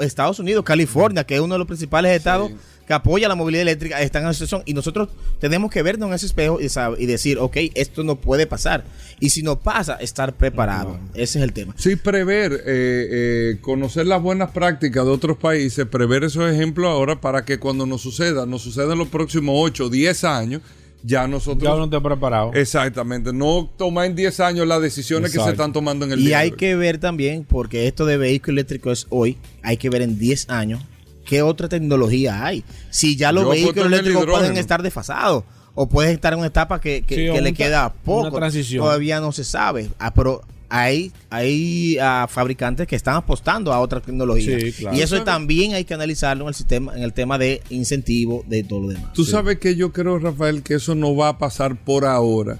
Estados 0.00 0.38
Unidos, 0.40 0.64
California, 0.64 1.24
que 1.24 1.36
es 1.36 1.40
uno 1.40 1.54
de 1.54 1.58
los 1.58 1.68
principales 1.68 2.16
estados 2.16 2.50
que 2.86 2.94
apoya 2.94 3.28
la 3.28 3.34
movilidad 3.34 3.62
eléctrica, 3.62 4.00
están 4.00 4.22
en 4.22 4.30
esa 4.30 4.44
situación 4.44 4.62
y 4.64 4.72
nosotros 4.72 5.08
tenemos 5.40 5.70
que 5.70 5.82
vernos 5.82 6.08
en 6.08 6.14
ese 6.14 6.26
espejo 6.26 6.58
y, 6.60 7.06
decir, 7.06 7.38
ok, 7.38 7.56
esto 7.74 8.04
no 8.04 8.16
puede 8.16 8.46
pasar. 8.46 8.84
Y 9.18 9.30
si 9.30 9.42
no 9.42 9.58
pasa, 9.58 9.96
estar 9.96 10.34
preparado. 10.34 10.98
Ese 11.14 11.38
es 11.38 11.44
el 11.44 11.52
tema. 11.52 11.74
Sí, 11.76 11.96
prever, 11.96 12.52
eh, 12.52 12.58
eh, 12.66 13.58
conocer 13.60 14.06
las 14.06 14.22
buenas 14.22 14.50
prácticas 14.50 15.04
de 15.04 15.10
otros 15.10 15.36
países, 15.36 15.86
prever 15.86 16.24
esos 16.24 16.50
ejemplos 16.50 16.88
ahora 16.88 17.20
para 17.20 17.44
que 17.44 17.58
cuando 17.58 17.86
nos 17.86 18.02
suceda, 18.02 18.46
nos 18.46 18.62
suceda 18.62 18.92
en 18.92 18.98
los 18.98 19.08
próximos 19.08 19.54
8 19.58 19.86
o 19.86 19.88
10 19.88 20.24
años, 20.24 20.62
ya 21.02 21.26
nosotros... 21.26 21.64
Ya 21.64 21.74
uno 21.74 21.84
está 21.84 22.00
preparado. 22.00 22.52
Exactamente, 22.54 23.32
no 23.32 23.68
tomar 23.76 24.06
en 24.06 24.14
10 24.14 24.40
años 24.40 24.66
las 24.66 24.80
decisiones 24.80 25.32
que 25.32 25.40
se 25.40 25.50
están 25.50 25.72
tomando 25.72 26.04
en 26.04 26.12
el 26.12 26.20
Y 26.20 26.26
día 26.26 26.38
hay 26.38 26.50
de 26.50 26.54
hoy. 26.54 26.58
que 26.58 26.76
ver 26.76 26.98
también, 26.98 27.44
porque 27.44 27.88
esto 27.88 28.06
de 28.06 28.16
vehículo 28.16 28.52
eléctrico 28.54 28.92
es 28.92 29.06
hoy, 29.10 29.38
hay 29.62 29.76
que 29.76 29.90
ver 29.90 30.02
en 30.02 30.18
10 30.18 30.50
años 30.50 30.82
qué 31.26 31.42
otra 31.42 31.68
tecnología 31.68 32.44
hay. 32.46 32.64
Si 32.90 33.16
ya 33.16 33.32
los 33.32 33.44
Yo 33.44 33.50
vehículos 33.50 33.86
el 33.86 33.92
eléctricos 33.92 34.24
pueden 34.24 34.56
estar 34.56 34.82
desfasados 34.82 35.44
o 35.74 35.86
pueden 35.86 36.12
estar 36.14 36.32
en 36.32 36.38
una 36.38 36.48
etapa 36.48 36.80
que, 36.80 37.02
que- 37.02 37.14
Sí, 37.14 37.20
que 37.24 37.30
o 37.32 37.40
le 37.42 37.52
queda 37.52 37.92
poco. 37.92 38.36
transición. 38.38 38.82
Todavía 38.82 39.20
no 39.20 39.32
se 39.32 39.44
sabe. 39.44 39.90
Ah, 39.98 40.14
pero 40.14 40.42
hay, 40.68 41.12
hay 41.30 41.98
ah, 42.00 42.26
fabricantes 42.30 42.86
que 42.86 42.96
están 42.96 43.14
apostando 43.16 43.72
a 43.72 43.80
otra 43.80 44.00
tecnología. 44.00 44.58
Sí, 44.58 44.72
claro. 44.72 44.96
Y 44.96 45.00
eso 45.02 45.22
también 45.22 45.74
hay 45.74 45.84
que 45.84 45.94
analizarlo 45.94 46.44
en 46.44 46.48
el 46.48 46.54
sistema, 46.54 46.96
en 46.96 47.02
el 47.02 47.12
tema 47.12 47.38
de 47.38 47.62
incentivo 47.70 48.44
de 48.46 48.62
todo 48.64 48.80
lo 48.80 48.88
demás. 48.88 49.12
Tú 49.12 49.24
sabes 49.24 49.58
que 49.58 49.76
yo 49.76 49.92
creo, 49.92 50.18
Rafael, 50.18 50.62
que 50.62 50.74
eso 50.74 50.94
no 50.94 51.14
va 51.14 51.28
a 51.28 51.38
pasar 51.38 51.76
por 51.76 52.04
ahora. 52.04 52.58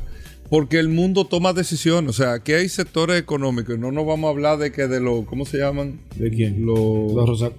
Porque 0.49 0.79
el 0.79 0.89
mundo 0.89 1.25
toma 1.27 1.53
decisiones. 1.53 2.11
O 2.11 2.13
sea, 2.13 2.35
aquí 2.35 2.53
hay 2.53 2.69
sectores 2.69 3.19
económicos. 3.21 3.75
y 3.77 3.79
No 3.79 3.91
nos 3.93 4.07
vamos 4.07 4.29
a 4.29 4.31
hablar 4.31 4.59
de 4.59 4.71
que 4.73 4.87
de 4.87 5.01
los. 5.01 5.25
¿Cómo 5.27 5.45
se 5.45 5.59
llaman? 5.59 5.99
¿De 6.17 6.31
quién? 6.31 6.65
Los. 6.65 7.13
Los 7.13 7.29
Rosa- 7.29 7.51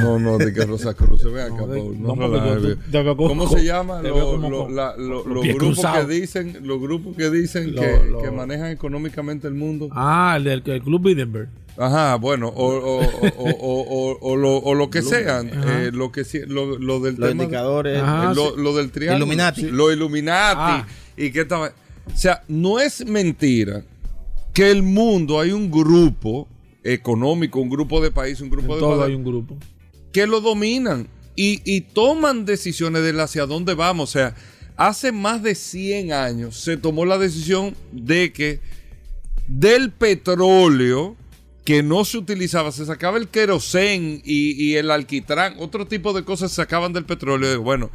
No, 0.00 0.18
no, 0.18 0.36
de 0.38 0.52
que 0.52 0.64
Rosacruz 0.66 1.20
se 1.22 1.28
vea 1.28 1.46
acá, 1.46 1.56
No, 1.60 1.66
de- 1.66 1.80
Paul, 1.80 2.02
no, 2.02 2.14
no 2.14 3.16
¿Cómo 3.16 3.48
se 3.48 3.64
llama? 3.64 4.02
Lo- 4.02 4.36
lo- 4.36 4.68
lo- 4.68 4.96
los 4.98 5.24
grupos 5.24 5.56
cruzado. 5.56 6.06
que 6.06 6.14
dicen, 6.14 6.58
los 6.62 6.78
grupos 6.80 7.16
que 7.16 7.30
dicen 7.30 7.74
Lo- 7.74 7.80
que, 7.82 8.00
lo- 8.10 8.22
que 8.22 8.30
manejan 8.30 8.70
económicamente 8.70 9.48
el 9.48 9.54
mundo. 9.54 9.88
Ah, 9.92 10.34
el 10.36 10.44
del 10.44 10.62
el 10.66 10.82
Club 10.82 11.02
Bilderberg. 11.02 11.48
Ajá, 11.78 12.16
bueno, 12.16 12.48
o, 12.48 12.66
o, 12.66 12.98
o, 13.00 13.50
o, 13.50 13.80
o- 14.10 14.18
o 14.20 14.36
lo, 14.36 14.56
o 14.58 14.74
lo 14.74 14.90
que 14.90 15.00
sean, 15.00 15.48
eh, 15.48 15.90
lo 15.92 16.10
que 16.12 16.24
lo, 16.48 16.76
lo 16.78 16.98
del 17.00 17.14
Los 17.16 17.28
tema- 17.30 17.44
indicadores. 17.44 17.96
eh, 17.98 18.00
Ajá, 18.00 18.34
lo, 18.34 18.46
sí. 18.50 18.52
lo 18.58 18.76
del 18.76 18.90
triángulo, 18.90 19.24
Illuminati. 19.24 19.60
Sí. 19.62 19.68
lo 19.70 19.92
Illuminati 19.92 20.56
Ah. 20.60 20.86
y 21.16 21.30
que 21.30 21.42
estaba, 21.42 21.72
o 22.12 22.16
sea, 22.16 22.42
no 22.48 22.80
es 22.80 23.04
mentira 23.06 23.84
que 24.52 24.70
el 24.70 24.82
mundo 24.82 25.40
hay 25.40 25.52
un 25.52 25.70
grupo 25.70 26.48
económico, 26.82 27.60
un 27.60 27.68
grupo 27.68 28.00
de 28.00 28.10
países, 28.10 28.40
un 28.40 28.50
grupo 28.50 28.72
En 28.72 28.74
de 28.74 28.80
todo 28.80 29.04
hay 29.04 29.14
un 29.14 29.24
grupo. 29.24 29.56
que 30.12 30.26
lo 30.26 30.40
dominan 30.40 31.08
y, 31.36 31.60
y 31.64 31.82
toman 31.82 32.44
decisiones 32.44 33.02
de 33.02 33.22
hacia 33.22 33.46
dónde 33.46 33.74
vamos. 33.74 34.10
O 34.10 34.12
sea, 34.12 34.34
hace 34.76 35.12
más 35.12 35.42
de 35.42 35.54
100 35.54 36.12
años 36.12 36.56
se 36.56 36.76
tomó 36.76 37.04
la 37.04 37.18
decisión 37.18 37.76
de 37.92 38.32
que 38.32 38.60
del 39.46 39.90
petróleo 39.92 41.16
que 41.64 41.82
no 41.82 42.04
se 42.04 42.16
utilizaba, 42.16 42.72
se 42.72 42.86
sacaba 42.86 43.18
el 43.18 43.28
querosén 43.28 44.22
y, 44.24 44.52
y 44.62 44.76
el 44.76 44.90
alquitrán, 44.90 45.54
otro 45.58 45.86
tipo 45.86 46.14
de 46.14 46.24
cosas 46.24 46.50
se 46.50 46.56
sacaban 46.56 46.92
del 46.94 47.04
petróleo. 47.04 47.60
Bueno, 47.60 47.90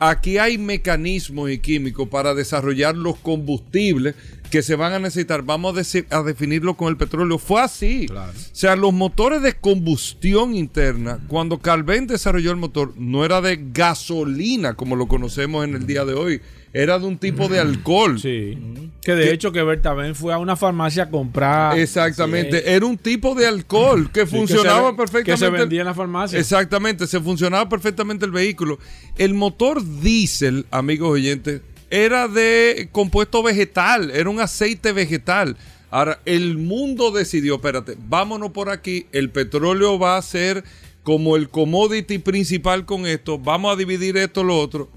aquí 0.00 0.38
hay 0.38 0.58
mecanismos 0.58 1.50
y 1.50 1.58
químicos 1.58 2.08
para 2.08 2.34
desarrollar 2.34 2.96
los 2.96 3.16
combustibles 3.18 4.16
que 4.50 4.62
se 4.62 4.74
van 4.76 4.92
a 4.92 4.98
necesitar. 4.98 5.42
Vamos 5.42 5.74
a, 6.10 6.22
definirlo 6.22 6.74
con 6.74 6.88
el 6.88 6.96
petróleo. 6.96 7.38
Fue 7.38 7.60
así. 7.62 8.06
O 8.10 8.32
sea, 8.52 8.76
los 8.76 8.92
motores 8.92 9.42
de 9.42 9.54
combustión 9.54 10.54
interna, 10.54 11.20
cuando 11.28 11.58
Calvin 11.58 12.06
desarrolló 12.06 12.50
el 12.50 12.56
motor, 12.56 12.92
no 12.96 13.24
era 13.24 13.40
de 13.40 13.58
gasolina 13.72 14.74
como 14.74 14.96
lo 14.96 15.06
conocemos 15.06 15.64
en 15.64 15.74
el 15.74 15.86
día 15.86 16.04
de 16.04 16.14
hoy. 16.14 16.40
Era 16.72 17.00
de 17.00 17.06
un 17.06 17.18
tipo 17.18 17.48
de 17.48 17.58
alcohol. 17.58 18.20
Sí. 18.20 18.56
Que 19.02 19.16
de 19.16 19.32
hecho 19.32 19.50
que 19.50 19.60
Bertaben 19.62 20.14
fue 20.14 20.32
a 20.32 20.38
una 20.38 20.54
farmacia 20.54 21.04
a 21.04 21.10
comprar. 21.10 21.76
Exactamente. 21.76 22.72
Era 22.74 22.86
un 22.86 22.96
tipo 22.96 23.34
de 23.34 23.46
alcohol 23.46 24.10
que 24.12 24.24
Sí, 24.24 24.36
funcionaba 24.36 24.90
que 24.90 24.92
se- 24.92 24.96
perfectamente. 24.96 25.30
que 25.32 25.36
se 25.36 25.50
vendía 25.50 25.80
en 25.80 25.86
la 25.86 25.94
farmacia. 25.94 26.38
Exactamente. 26.38 27.08
Se 27.08 27.18
funcionaba 27.18 27.68
perfectamente 27.68 28.24
el 28.24 28.30
vehículo. 28.30 28.78
El 29.18 29.34
motor 29.34 29.82
diésel, 30.00 30.66
amigos 30.70 31.10
oyentes, 31.10 31.60
era 31.90 32.28
de 32.28 32.88
compuesto 32.92 33.42
vegetal. 33.42 34.10
Era 34.10 34.30
un 34.30 34.40
aceite 34.40 34.92
vegetal. 34.92 35.56
Ahora, 35.90 36.20
el 36.24 36.56
mundo 36.56 37.10
decidió, 37.10 37.56
espérate, 37.56 37.96
vámonos 37.98 38.52
por 38.52 38.70
aquí. 38.70 39.06
El 39.12 39.30
petróleo 39.30 39.98
va 39.98 40.16
a 40.16 40.22
ser 40.22 40.64
como 41.02 41.36
el 41.36 41.48
commodity 41.48 42.18
principal 42.18 42.86
con 42.86 43.06
esto. 43.06 43.38
Vamos 43.38 43.72
a 43.72 43.76
dividir 43.76 44.16
esto, 44.16 44.44
lo 44.44 44.58
otro. 44.58 44.88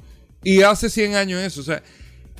Y 0.43 0.61
hace 0.61 0.89
100 0.89 1.15
años 1.15 1.41
eso. 1.41 1.61
O 1.61 1.63
sea, 1.63 1.81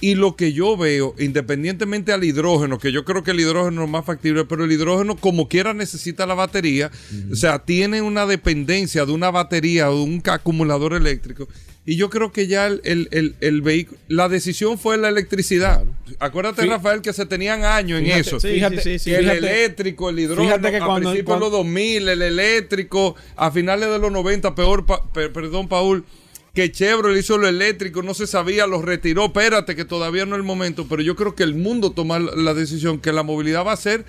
y 0.03 0.15
lo 0.15 0.35
que 0.35 0.51
yo 0.51 0.75
veo, 0.75 1.15
independientemente 1.17 2.11
al 2.11 2.25
hidrógeno, 2.25 2.77
que 2.77 2.91
yo 2.91 3.05
creo 3.05 3.23
que 3.23 3.31
el 3.31 3.39
hidrógeno 3.39 3.85
es 3.85 3.89
más 3.89 4.05
factible, 4.05 4.43
pero 4.43 4.65
el 4.65 4.71
hidrógeno 4.73 5.15
como 5.15 5.47
quiera 5.47 5.73
necesita 5.73 6.25
la 6.25 6.33
batería, 6.33 6.91
o 7.31 7.35
sea, 7.37 7.59
tiene 7.59 8.01
una 8.01 8.25
dependencia 8.25 9.05
de 9.05 9.13
una 9.13 9.31
batería 9.31 9.89
o 9.89 9.95
de 9.95 10.03
un 10.03 10.21
acumulador 10.25 10.93
eléctrico. 10.93 11.47
Y 11.85 11.97
yo 11.97 12.09
creo 12.09 12.31
que 12.31 12.47
ya 12.47 12.67
el, 12.67 12.79
el- 12.85 13.09
el- 13.11 13.35
el 13.41 13.61
vehículo, 13.61 13.99
la 14.07 14.29
decisión 14.29 14.77
fue 14.79 14.97
la 14.97 15.09
electricidad. 15.09 15.83
Acuérdate, 16.19 16.61
Fí- 16.63 16.69
Rafael, 16.69 17.01
que 17.01 17.11
se 17.11 17.25
tenían 17.25 17.65
años 17.65 17.99
en 17.99 18.05
Fíjate, 18.05 18.21
eso. 18.21 18.39
sí, 18.39 18.47
Fíjate- 18.53 18.81
sí, 18.81 18.91
sí, 18.91 18.99
sí, 18.99 19.13
el 19.13 19.21
fíjate- 19.21 19.37
eléctrico, 19.39 20.09
el 20.09 20.19
hidrógeno, 20.19 20.47
fíjate 20.47 20.71
que 20.71 20.77
a 20.77 20.85
cuando- 20.85 21.09
principios 21.09 21.35
de 21.35 21.39
los 21.41 21.49
cuando- 21.49 21.57
2000, 21.57 22.07
el 22.07 22.21
eléctrico, 22.21 23.15
a 23.35 23.51
finales 23.51 23.89
de 23.89 23.99
los 23.99 24.11
90, 24.13 24.55
peor, 24.55 24.85
pa- 24.85 25.03
per- 25.11 25.33
perdón, 25.33 25.67
Paul, 25.67 26.05
que 26.53 26.71
Chevrolet 26.71 27.19
hizo 27.19 27.37
lo 27.37 27.47
eléctrico, 27.49 28.01
no 28.03 28.13
se 28.13 28.27
sabía, 28.27 28.65
lo 28.67 28.81
retiró, 28.81 29.25
espérate, 29.25 29.75
que 29.75 29.85
todavía 29.85 30.25
no 30.25 30.35
es 30.35 30.39
el 30.39 30.43
momento, 30.45 30.85
pero 30.87 31.01
yo 31.01 31.15
creo 31.17 31.35
que 31.35 31.43
el 31.43 31.55
mundo 31.55 31.91
toma 31.91 32.19
la 32.19 32.53
decisión 32.53 32.99
que 32.99 33.11
la 33.11 33.23
movilidad 33.23 33.65
va 33.65 33.73
a 33.73 33.77
ser 33.77 34.05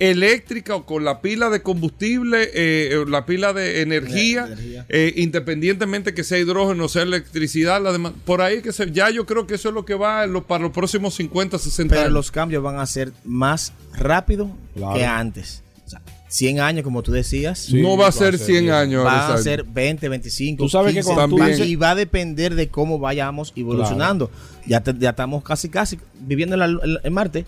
eléctrica 0.00 0.74
o 0.74 0.84
con 0.86 1.04
la 1.04 1.20
pila 1.20 1.50
de 1.50 1.62
combustible, 1.62 2.42
eh, 2.44 2.88
eh, 2.94 3.04
la 3.06 3.26
pila 3.26 3.52
de 3.52 3.82
energía, 3.82 4.48
eh, 4.88 5.12
independientemente 5.16 6.14
que 6.14 6.24
sea 6.24 6.38
hidrógeno, 6.38 6.88
sea 6.88 7.02
electricidad, 7.02 7.80
la 7.82 7.92
demás, 7.92 8.12
por 8.24 8.40
ahí 8.42 8.62
que 8.62 8.72
se, 8.72 8.90
ya 8.90 9.10
yo 9.10 9.26
creo 9.26 9.46
que 9.46 9.54
eso 9.54 9.68
es 9.68 9.74
lo 9.74 9.84
que 9.84 9.94
va 9.94 10.26
lo- 10.26 10.42
para 10.46 10.62
los 10.64 10.72
próximos 10.72 11.14
50, 11.14 11.58
60 11.58 11.92
Pero 11.94 12.00
años. 12.02 12.14
los 12.14 12.30
cambios 12.30 12.62
van 12.62 12.78
a 12.80 12.86
ser 12.86 13.12
más 13.24 13.72
rápido 13.96 14.50
Claro. 14.74 14.94
que 14.94 15.04
antes. 15.04 15.62
O 15.86 15.90
sea, 15.90 16.00
100 16.28 16.60
años, 16.60 16.84
como 16.84 17.02
tú 17.02 17.10
decías. 17.12 17.58
Sí, 17.58 17.82
No 17.82 17.96
va 17.96 18.06
a 18.08 18.12
ser 18.12 18.38
100 18.38 18.70
años, 18.70 19.04
Va 19.04 19.34
a 19.34 19.38
ser 19.38 19.64
20, 19.64 20.08
25. 20.08 20.62
Tú 20.62 20.68
sabes 20.70 20.94
que 20.94 21.00
15, 21.00 21.14
cuando 21.14 21.36
tú 21.36 21.42
dices- 21.44 21.66
Y 21.66 21.76
va 21.76 21.90
a 21.90 21.94
depender 21.94 22.54
de 22.54 22.68
cómo 22.68 22.98
vayamos 22.98 23.52
evolucionando. 23.56 24.30
Ya, 24.66 24.80
te- 24.82 24.94
ya 24.98 25.10
estamos 25.10 25.42
casi, 25.44 25.68
casi 25.68 25.98
viviendo 26.20 26.54
en, 26.54 26.60
la, 26.60 27.00
en 27.02 27.12
Marte. 27.12 27.44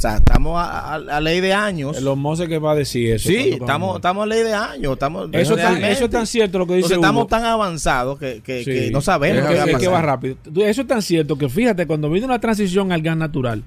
O 0.00 0.02
sea, 0.02 0.16
estamos 0.16 0.58
a, 0.58 0.94
a- 0.94 1.16
a 1.16 1.20
ley 1.20 1.40
de 1.40 1.52
años. 1.52 2.00
Los 2.00 2.16
Mose 2.16 2.48
que 2.48 2.58
va 2.58 2.72
a 2.72 2.74
decir 2.74 3.12
eso. 3.12 3.28
Sí, 3.28 3.50
estamos, 3.60 3.96
estamos 3.96 4.22
a 4.22 4.26
ley 4.26 4.42
de 4.42 4.54
años. 4.54 4.94
Estamos, 4.94 5.28
Eso, 5.30 5.40
es 5.40 5.48
tan, 5.48 5.58
realmente. 5.58 5.92
eso 5.92 6.04
es 6.06 6.10
tan 6.10 6.26
cierto 6.26 6.58
lo 6.58 6.66
que 6.66 6.72
dice 6.76 6.86
Entonces, 6.94 6.96
estamos 7.04 7.28
tan 7.28 7.44
avanzados 7.44 8.18
que, 8.18 8.40
que- 8.42 8.64
Sí. 8.64 8.70
que 8.70 8.90
no 8.90 9.02
sabemos 9.02 9.42
Es 9.44 9.48
qué 9.50 9.56
va 9.56 9.62
a 9.62 9.66
que- 9.66 9.70
que 9.72 9.76
pasar. 9.76 9.92
va 9.92 10.00
rápido. 10.02 10.36
Eso 10.64 10.80
es 10.80 10.86
tan 10.86 11.02
cierto 11.02 11.36
que 11.36 11.50
fíjate, 11.50 11.86
cuando 11.86 12.08
vino 12.08 12.26
la 12.28 12.38
transición 12.38 12.92
al 12.92 13.02
gas 13.02 13.18
natural, 13.18 13.62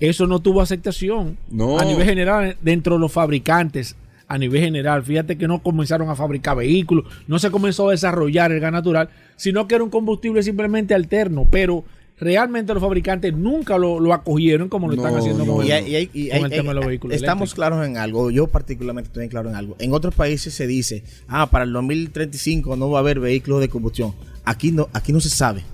eso 0.00 0.26
no 0.26 0.40
tuvo 0.40 0.60
aceptación 0.60 1.38
No. 1.50 1.78
a 1.78 1.84
nivel 1.86 2.04
general 2.04 2.58
dentro 2.60 2.96
de 2.96 3.00
los 3.00 3.10
fabricantes. 3.10 3.96
A 4.28 4.36
nivel 4.36 4.60
general, 4.60 5.02
fíjate 5.02 5.38
que 5.38 5.48
no 5.48 5.62
comenzaron 5.62 6.10
a 6.10 6.14
fabricar 6.14 6.58
vehículos, 6.58 7.06
no 7.26 7.38
se 7.38 7.50
comenzó 7.50 7.88
a 7.88 7.92
desarrollar 7.92 8.52
el 8.52 8.60
gas 8.60 8.70
natural, 8.70 9.08
sino 9.36 9.66
que 9.66 9.76
era 9.76 9.82
un 9.84 9.88
combustible 9.90 10.42
simplemente 10.42 10.94
alterno, 10.94 11.46
pero 11.50 11.84
realmente 12.20 12.72
los 12.74 12.82
fabricantes 12.82 13.34
nunca 13.34 13.78
lo, 13.78 13.98
lo 13.98 14.12
acogieron 14.12 14.68
como 14.68 14.86
lo 14.88 14.94
están 14.94 15.16
haciendo 15.16 15.44
con, 15.46 15.64
Y 15.66 15.70
el, 15.70 15.72
hay- 15.84 15.90
y 15.90 15.96
hay- 15.96 16.10
y 16.12 16.28
con 16.28 16.36
hay- 16.38 16.44
el 16.44 16.50
tema 16.50 16.68
de 16.70 16.74
los 16.74 16.82
hay- 16.84 16.88
vehículos. 16.88 17.16
Estamos 17.16 17.40
eléctricos. 17.48 17.54
claros 17.54 17.86
en 17.86 17.96
algo. 17.96 18.30
Yo 18.30 18.46
particularmente 18.46 19.08
estoy 19.08 19.28
claro 19.28 19.48
en 19.48 19.56
algo. 19.56 19.74
En 19.78 19.92
otros 19.92 20.14
países 20.14 20.52
se 20.54 20.66
dice, 20.66 21.02
ah, 21.28 21.50
para 21.50 21.64
el 21.64 21.72
2035 21.72 22.76
no 22.76 22.90
va 22.90 22.98
a 22.98 23.00
haber 23.00 23.18
vehículos 23.20 23.60
de 23.60 23.68
combustión. 23.68 24.14
Aquí 24.44 24.70
no, 24.70 24.88
aquí 24.92 25.12
no 25.12 25.20
se 25.20 25.30
sabe. 25.30 25.64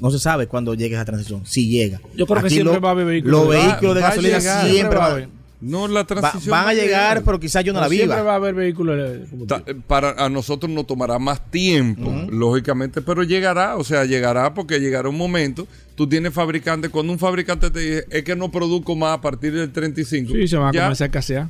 No 0.00 0.10
se 0.10 0.18
sabe 0.18 0.48
cuándo 0.48 0.74
llegue 0.74 0.96
esa 0.96 1.04
transición. 1.04 1.46
Si 1.46 1.68
llega. 1.68 2.00
Yo 2.16 2.26
creo 2.26 2.40
que 2.40 2.46
Aquí 2.46 2.54
siempre 2.56 2.74
lo- 2.74 2.80
va 2.80 2.88
a 2.88 2.92
haber 2.92 3.06
vehículos 3.06 3.40
Los 3.46 3.50
de- 3.50 3.56
vehículos 3.58 3.94
de 3.94 4.00
gasolina 4.00 4.40
siempre 4.40 4.98
va 4.98 5.04
a 5.06 5.10
haber. 5.12 5.28
No, 5.60 5.88
la 5.88 6.00
va- 6.00 6.06
transición 6.06 6.50
van 6.50 6.66
va 6.66 6.70
a 6.70 6.74
llegar, 6.74 7.22
pero 7.24 7.40
quizás 7.40 7.64
yo 7.64 7.72
no, 7.72 7.80
la 7.80 7.88
Siempre 7.88 8.06
viva. 8.16 8.22
va 8.22 8.32
a 8.32 8.36
haber 8.36 8.54
vehículos 8.54 8.96
eh, 8.98 9.74
Para 9.86 10.10
a 10.22 10.28
nosotros 10.28 10.70
nos 10.70 10.86
tomará 10.86 11.18
más 11.18 11.50
tiempo, 11.50 12.12
lógicamente, 12.30 13.00
pero 13.00 13.22
llegará, 13.22 13.76
o 13.76 13.84
sea, 13.84 14.04
llegará 14.04 14.52
porque 14.52 14.78
llegará 14.80 15.08
un 15.08 15.16
momento. 15.16 15.66
Tú 15.94 16.08
tienes 16.08 16.32
fabricantes, 16.34 16.90
cuando 16.90 17.12
un 17.12 17.18
fabricante 17.18 17.70
te 17.70 17.78
dice, 17.80 18.04
es 18.10 18.24
que 18.24 18.34
no 18.36 18.50
produzco 18.50 18.94
más 18.96 19.16
a 19.16 19.20
partir 19.20 19.52
del 19.54 19.70
35. 19.72 20.32
Sí, 20.32 20.48
se 20.48 20.56
van 20.56 20.68
a 20.68 20.72
ya, 20.72 20.82
comenzar 20.82 21.04
a 21.04 21.06
escasear. 21.08 21.48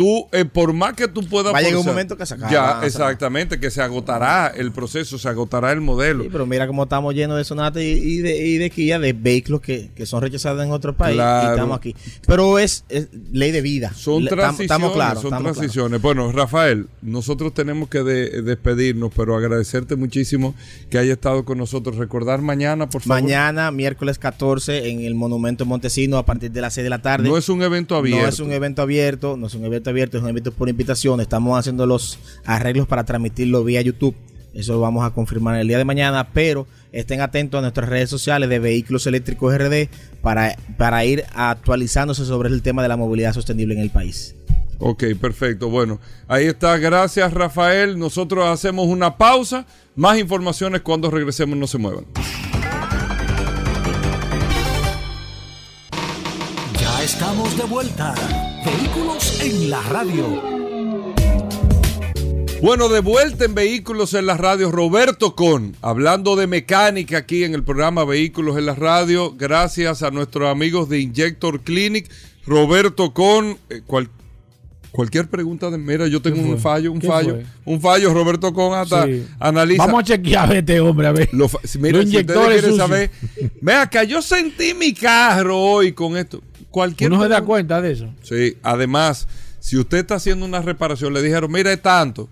Tú, 0.00 0.26
eh, 0.32 0.46
por 0.46 0.72
más 0.72 0.94
que 0.94 1.08
tú 1.08 1.20
puedas... 1.28 1.52
Va 1.52 1.58
a 1.58 1.60
llegar 1.60 1.76
un 1.76 1.84
momento 1.84 2.16
que 2.16 2.24
se 2.24 2.32
acaba, 2.32 2.50
Ya, 2.50 2.80
exactamente, 2.86 3.60
que 3.60 3.70
se 3.70 3.82
agotará 3.82 4.46
el 4.56 4.72
proceso, 4.72 5.18
se 5.18 5.28
agotará 5.28 5.72
el 5.72 5.82
modelo. 5.82 6.22
Sí, 6.24 6.30
pero 6.32 6.46
mira 6.46 6.66
cómo 6.66 6.84
estamos 6.84 7.14
llenos 7.14 7.36
de 7.36 7.44
Sonata 7.44 7.82
y, 7.82 7.88
y 7.88 8.16
de, 8.20 8.46
y 8.46 8.56
de 8.56 8.70
Kia, 8.70 8.98
de 8.98 9.12
vehículos 9.12 9.60
que, 9.60 9.90
que 9.94 10.06
son 10.06 10.22
rechazados 10.22 10.64
en 10.64 10.70
otro 10.72 10.96
país 10.96 11.16
Claro. 11.16 11.48
y 11.48 11.50
estamos 11.50 11.76
aquí. 11.76 11.94
Pero 12.26 12.58
es, 12.58 12.86
es 12.88 13.08
ley 13.30 13.50
de 13.50 13.60
vida. 13.60 13.92
Son 13.94 14.24
Le- 14.24 14.30
transiciones, 14.30 14.70
Estamos 14.70 14.92
claros. 14.94 15.20
son 15.20 15.26
estamos 15.26 15.42
claros. 15.42 15.58
transiciones. 15.58 16.00
Bueno, 16.00 16.32
Rafael, 16.32 16.86
nosotros 17.02 17.52
tenemos 17.52 17.90
que 17.90 18.02
de- 18.02 18.40
despedirnos, 18.40 19.12
pero 19.14 19.36
agradecerte 19.36 19.96
muchísimo 19.96 20.54
que 20.88 20.96
haya 20.96 21.12
estado 21.12 21.44
con 21.44 21.58
nosotros. 21.58 21.96
Recordar 21.96 22.40
mañana, 22.40 22.88
por 22.88 23.02
favor. 23.02 23.22
Mañana, 23.22 23.70
miércoles 23.70 24.18
14, 24.18 24.88
en 24.88 25.02
el 25.02 25.14
Monumento 25.14 25.66
Montesino, 25.66 26.16
a 26.16 26.24
partir 26.24 26.50
de 26.52 26.62
las 26.62 26.72
6 26.72 26.84
de 26.84 26.90
la 26.90 27.02
tarde. 27.02 27.28
No 27.28 27.36
es 27.36 27.50
un 27.50 27.62
evento 27.62 27.96
abierto. 27.96 28.22
No 28.22 28.28
es 28.30 28.40
un 28.40 28.52
evento 28.52 28.80
abierto, 28.80 29.36
no 29.36 29.46
es 29.48 29.54
un 29.54 29.66
evento 29.66 29.89
abierto, 29.90 30.16
es 30.16 30.22
un 30.22 30.30
evento 30.30 30.52
por 30.52 30.68
invitación. 30.68 31.20
Estamos 31.20 31.58
haciendo 31.58 31.86
los 31.86 32.18
arreglos 32.44 32.86
para 32.86 33.04
transmitirlo 33.04 33.64
vía 33.64 33.82
YouTube. 33.82 34.14
Eso 34.54 34.72
lo 34.72 34.80
vamos 34.80 35.04
a 35.04 35.10
confirmar 35.10 35.60
el 35.60 35.68
día 35.68 35.78
de 35.78 35.84
mañana, 35.84 36.30
pero 36.32 36.66
estén 36.92 37.20
atentos 37.20 37.58
a 37.58 37.62
nuestras 37.62 37.88
redes 37.88 38.10
sociales 38.10 38.48
de 38.48 38.58
Vehículos 38.58 39.06
Eléctricos 39.06 39.56
RD 39.56 39.88
para, 40.22 40.56
para 40.76 41.04
ir 41.04 41.24
actualizándose 41.34 42.24
sobre 42.24 42.48
el 42.48 42.62
tema 42.62 42.82
de 42.82 42.88
la 42.88 42.96
movilidad 42.96 43.32
sostenible 43.32 43.74
en 43.74 43.80
el 43.80 43.90
país. 43.90 44.34
Ok, 44.80 45.04
perfecto. 45.20 45.68
Bueno, 45.68 46.00
ahí 46.26 46.46
está. 46.46 46.78
Gracias, 46.78 47.32
Rafael. 47.32 47.98
Nosotros 47.98 48.46
hacemos 48.48 48.86
una 48.86 49.16
pausa. 49.16 49.66
Más 49.94 50.18
informaciones 50.18 50.80
cuando 50.80 51.10
regresemos. 51.10 51.56
No 51.58 51.66
se 51.66 51.76
muevan. 51.76 52.06
Ya 56.80 57.02
estamos 57.04 57.56
de 57.58 57.64
vuelta. 57.64 58.14
Vehículos 58.64 59.40
en 59.42 59.70
la 59.70 59.82
radio. 59.82 60.42
Bueno, 62.62 62.88
de 62.88 63.00
vuelta 63.00 63.44
en 63.46 63.54
Vehículos 63.54 64.12
en 64.14 64.26
la 64.26 64.36
Radio, 64.36 64.70
Roberto 64.70 65.34
Con, 65.34 65.74
hablando 65.80 66.36
de 66.36 66.46
mecánica 66.46 67.18
aquí 67.18 67.44
en 67.44 67.54
el 67.54 67.64
programa 67.64 68.04
Vehículos 68.04 68.58
en 68.58 68.66
la 68.66 68.74
Radio, 68.74 69.34
gracias 69.36 70.02
a 70.02 70.10
nuestros 70.10 70.48
amigos 70.50 70.88
de 70.90 71.00
Injector 71.00 71.60
Clinic, 71.60 72.10
Roberto 72.46 73.14
Con, 73.14 73.56
eh, 73.70 73.80
cual- 73.86 74.10
cualquier 74.92 75.28
pregunta 75.30 75.70
de, 75.70 75.78
mira, 75.78 76.06
yo 76.08 76.20
tengo 76.20 76.36
¿Qué 76.42 76.50
un 76.50 76.58
fallo, 76.58 76.92
un 76.92 76.98
¿Qué 77.00 77.06
fallo, 77.06 77.30
fue? 77.36 77.44
un 77.74 77.80
fallo, 77.80 78.12
Roberto 78.12 78.52
Con 78.52 78.74
hasta 78.74 79.06
Sí. 79.06 79.24
analiza. 79.38 79.86
Vamos 79.86 80.00
a 80.02 80.04
chequear 80.04 80.50
a 80.52 80.58
este 80.58 80.80
hombre, 80.80 81.06
a 81.06 81.12
ver. 81.12 81.28
Lo 81.32 81.46
mira, 81.48 81.50
Los 81.52 81.70
si 81.70 81.78
ustedes 81.78 82.04
inyectores 82.06 82.60
quieren 82.60 82.76
saber, 82.76 83.10
ve 83.62 83.72
acá, 83.72 84.04
yo 84.04 84.20
sentí 84.20 84.74
mi 84.74 84.92
carro 84.92 85.56
hoy 85.58 85.92
con 85.92 86.16
esto. 86.16 86.42
Cualquier 86.70 87.12
Uno 87.12 87.22
se 87.22 87.28
da 87.28 87.42
cuenta 87.42 87.82
de 87.82 87.92
eso. 87.92 88.14
Sí, 88.22 88.56
además, 88.62 89.26
si 89.58 89.76
usted 89.76 89.98
está 89.98 90.14
haciendo 90.16 90.46
una 90.46 90.62
reparación, 90.62 91.12
le 91.12 91.22
dijeron, 91.22 91.50
mira, 91.50 91.72
es 91.72 91.82
tanto. 91.82 92.28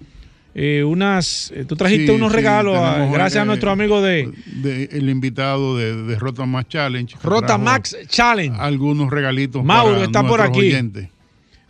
eh, 0.54 0.84
unas. 0.84 1.50
eh, 1.54 1.64
tú 1.66 1.76
trajiste 1.76 2.08
Sí, 2.08 2.12
unos 2.12 2.28
sí, 2.30 2.36
regalos 2.36 2.76
a- 2.76 3.06
gracias 3.10 3.40
a 3.40 3.44
eh, 3.44 3.46
nuestro 3.46 3.70
amigo 3.70 4.02
de 4.02 4.30
de- 4.62 4.84
el 4.92 5.08
invitado 5.08 5.78
de, 5.78 5.96
de 6.02 6.18
Rota 6.18 6.44
Max 6.44 6.68
Challenge. 6.68 7.16
Rota 7.22 7.56
Max 7.56 7.96
Challenge. 8.08 8.54
Algunos 8.60 9.10
regalitos. 9.10 9.64
Mauro 9.64 9.94
para 9.94 10.04
está 10.04 10.26
por 10.26 10.42
aquí. 10.42 10.58
oyentes. 10.60 11.08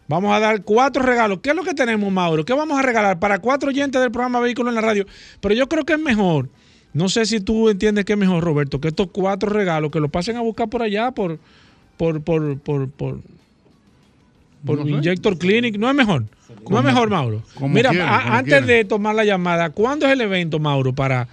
Vamos 0.09 0.35
a 0.35 0.41
dar 0.41 0.63
cuatro 0.63 1.03
regalos. 1.03 1.39
¿Qué 1.43 1.51
es 1.51 1.57
lo 1.57 1.63
que 1.63 1.75
tenemos, 1.75 2.13
Mauro? 2.13 2.45
¿Qué 2.45 2.53
vamos 2.53 2.79
a 2.79 2.83
regalar 2.83 3.19
para 3.19 3.39
cuatro 3.39 3.69
oyentes 3.71 4.01
del 4.01 4.11
programa 4.11 4.41
Vehículo 4.41 4.69
en 4.69 4.75
la 4.75 4.81
Radio? 4.81 5.07
Pero 5.41 5.55
yo 5.55 5.69
creo 5.69 5.85
que 5.85 5.95
es 5.95 5.99
mejor. 6.01 6.49
No 6.93 7.09
sé 7.09 7.25
si 7.25 7.41
tú 7.41 7.69
entiendes 7.71 8.05
que 8.05 8.13
es 8.13 8.19
mejor, 8.19 8.45
Roberto, 8.45 8.81
que 8.81 8.89
estos 8.89 9.09
cuatro 9.13 9.49
regalos 9.49 9.91
que 9.91 10.01
los 10.01 10.11
pasen 10.11 10.37
a 10.37 10.41
buscar 10.43 10.69
por 10.69 10.83
allá, 10.83 11.11
por, 11.13 11.39
por, 11.97 12.21
por, 12.21 12.59
por, 12.59 12.91
por, 12.91 13.21
por 14.67 14.79
No 14.79 14.85
sé. 14.85 14.91
Injector 14.91 15.39
Clinic. 15.39 15.79
No 15.79 15.89
es 15.89 15.95
mejor. 15.95 16.25
No 16.69 16.79
es 16.81 16.85
mejor, 16.85 17.09
Mauro. 17.09 17.43
como 17.55 17.69
Mira, 17.75 17.91
quieran, 17.91 18.09
a- 18.13 18.23
como 18.25 18.35
antes 18.35 18.67
de 18.67 18.85
tomar 18.85 19.15
la 19.15 19.25
llamada, 19.25 19.71
¿cuándo 19.71 20.05
es 20.07 20.13
el 20.13 20.21
evento, 20.21 20.59
Mauro? 20.59 20.93
Para. 20.93 21.29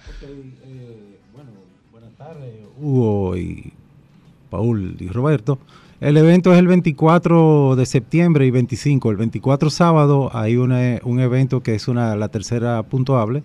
Hugo 2.80 3.36
y 3.36 3.72
Paul 4.48 4.96
y 4.98 5.08
Roberto. 5.08 5.58
El 6.00 6.16
evento 6.16 6.52
es 6.52 6.58
el 6.58 6.66
24 6.66 7.76
de 7.76 7.84
septiembre 7.86 8.46
y 8.46 8.50
25. 8.50 9.10
El 9.10 9.16
24 9.18 9.68
sábado 9.68 10.30
hay 10.32 10.56
una- 10.56 10.98
un 11.04 11.20
evento 11.20 11.62
que 11.62 11.74
es 11.74 11.88
una, 11.88 12.16
la 12.16 12.28
tercera 12.28 12.82
puntuable. 12.82 13.42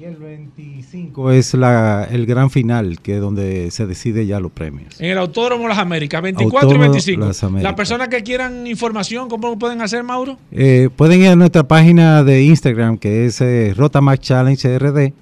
Y 0.00 0.04
el 0.04 0.14
25 0.14 1.32
es 1.32 1.54
la, 1.54 2.06
el 2.08 2.24
gran 2.24 2.50
final, 2.50 3.00
que 3.00 3.16
es 3.16 3.20
donde 3.20 3.72
se 3.72 3.84
decide 3.84 4.26
ya 4.26 4.38
los 4.38 4.52
premios. 4.52 5.00
En 5.00 5.10
el 5.10 5.18
Autódromo 5.18 5.66
Las 5.66 5.78
Américas, 5.78 6.22
24 6.22 6.54
y 6.54 6.62
Autódromo 6.62 6.92
25. 6.92 7.26
Las 7.26 7.42
Américas. 7.42 7.64
Las 7.64 7.74
personas 7.74 8.06
que 8.08 8.22
quieran 8.22 8.64
información, 8.68 9.28
¿cómo 9.28 9.48
lo 9.48 9.58
pueden 9.58 9.80
hacer, 9.82 10.04
Mauro? 10.04 10.38
Eh, 10.52 10.88
pueden 10.94 11.20
ir 11.22 11.28
a 11.30 11.34
nuestra 11.36 11.66
página 11.66 12.22
de 12.22 12.44
Instagram, 12.44 12.96
que 12.96 13.26
es 13.26 13.40
eh, 13.40 13.74
Rotamax 13.76 14.20
Challenge 14.20 14.78
RD. 14.78 15.12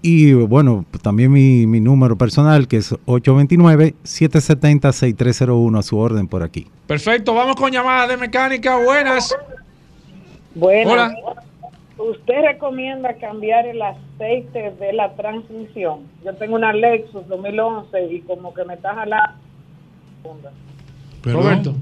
Y 0.00 0.32
bueno, 0.32 0.84
también 1.02 1.32
mi, 1.32 1.66
mi 1.66 1.80
número 1.80 2.16
personal, 2.16 2.68
que 2.68 2.76
es 2.76 2.92
829-770-6301, 3.06 5.78
a 5.78 5.82
su 5.82 5.98
orden 5.98 6.28
por 6.28 6.44
aquí. 6.44 6.68
Perfecto, 6.86 7.34
vamos 7.34 7.56
con 7.56 7.72
llamadas 7.72 8.08
de 8.08 8.16
mecánica. 8.16 8.76
Buenas. 8.76 9.36
Bueno, 10.54 10.92
Hola. 10.92 11.12
¿usted 11.98 12.42
recomienda 12.42 13.14
cambiar 13.14 13.66
el 13.66 13.82
aceite 13.82 14.72
de 14.78 14.92
la 14.92 15.14
transmisión? 15.14 16.02
Yo 16.24 16.32
tengo 16.34 16.54
una 16.54 16.72
Lexus 16.72 17.26
2011 17.28 18.12
y 18.12 18.20
como 18.20 18.54
que 18.54 18.64
me 18.64 18.74
está 18.74 18.94
jalando. 18.94 19.34
Roberto, 21.22 21.74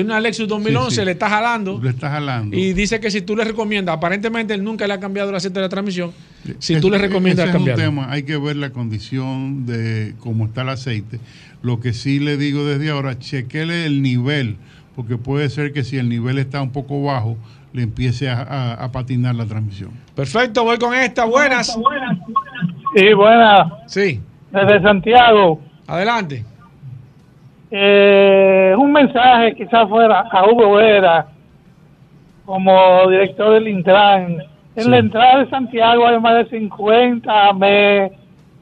tiene 0.00 0.10
una 0.12 0.20
Lexus 0.20 0.48
2011, 0.48 0.90
Sí, 0.90 0.96
sí. 1.00 1.04
le 1.04 1.10
está 1.12 1.28
jalando. 1.28 1.80
Le 1.82 1.90
está 1.90 2.10
jalando. 2.10 2.56
Y 2.56 2.72
dice 2.72 3.00
que 3.00 3.10
si 3.10 3.22
tú 3.22 3.36
le 3.36 3.44
recomiendas, 3.44 3.96
aparentemente 3.96 4.54
él 4.54 4.62
nunca 4.64 4.86
le 4.86 4.94
ha 4.94 5.00
cambiado 5.00 5.30
el 5.30 5.36
aceite 5.36 5.58
de 5.60 5.64
la 5.66 5.68
transmisión. 5.68 6.12
Si 6.58 6.80
tú 6.80 6.90
le 6.90 6.98
recomiendas 6.98 7.46
ese 7.46 7.50
es 7.50 7.60
un 7.60 7.66
cambiarlo. 7.66 7.84
tema, 7.84 8.10
hay 8.12 8.22
que 8.22 8.36
ver 8.36 8.56
la 8.56 8.70
condición 8.70 9.66
de 9.66 10.14
cómo 10.18 10.46
está 10.46 10.62
el 10.62 10.68
aceite. 10.70 11.20
Lo 11.62 11.80
que 11.80 11.92
sí 11.92 12.20
le 12.20 12.36
digo 12.36 12.64
desde 12.64 12.90
ahora, 12.90 13.18
chequele 13.18 13.84
el 13.86 14.00
nivel, 14.02 14.56
porque 14.94 15.16
puede 15.16 15.48
ser 15.50 15.72
que 15.72 15.82
si 15.84 15.96
el 15.98 16.08
nivel 16.08 16.38
está 16.38 16.62
un 16.62 16.70
poco 16.70 17.02
bajo, 17.02 17.36
le 17.72 17.82
empiece 17.82 18.28
a, 18.30 18.40
a- 18.42 18.74
a 18.84 18.92
patinar 18.92 19.34
la 19.34 19.44
transmisión. 19.46 19.90
Perfecto, 20.14 20.64
voy 20.64 20.78
con 20.78 20.94
esta. 20.94 21.24
Buenas. 21.24 21.76
Sí, 22.96 23.12
buena. 23.12 23.70
Sí. 23.86 24.20
Desde 24.52 24.80
Santiago. 24.82 25.60
Adelante. 25.86 26.44
Eh, 27.70 28.74
un 28.78 28.92
mensaje 28.92 29.54
quizás 29.54 29.88
fuera 29.88 30.20
a 30.20 30.46
Hugo 30.50 30.72
Vera 30.74 31.26
como 32.46 33.08
director 33.10 33.54
del 33.54 33.68
Intran. 33.68 34.38
En 34.74 34.84
Sí. 34.84 34.90
la 34.90 34.98
entrada 34.98 35.38
de 35.44 35.50
Santiago 35.50 36.06
hay 36.06 36.18
más 36.20 36.34
de 36.50 36.58
50 36.58 37.52
me 37.52 38.12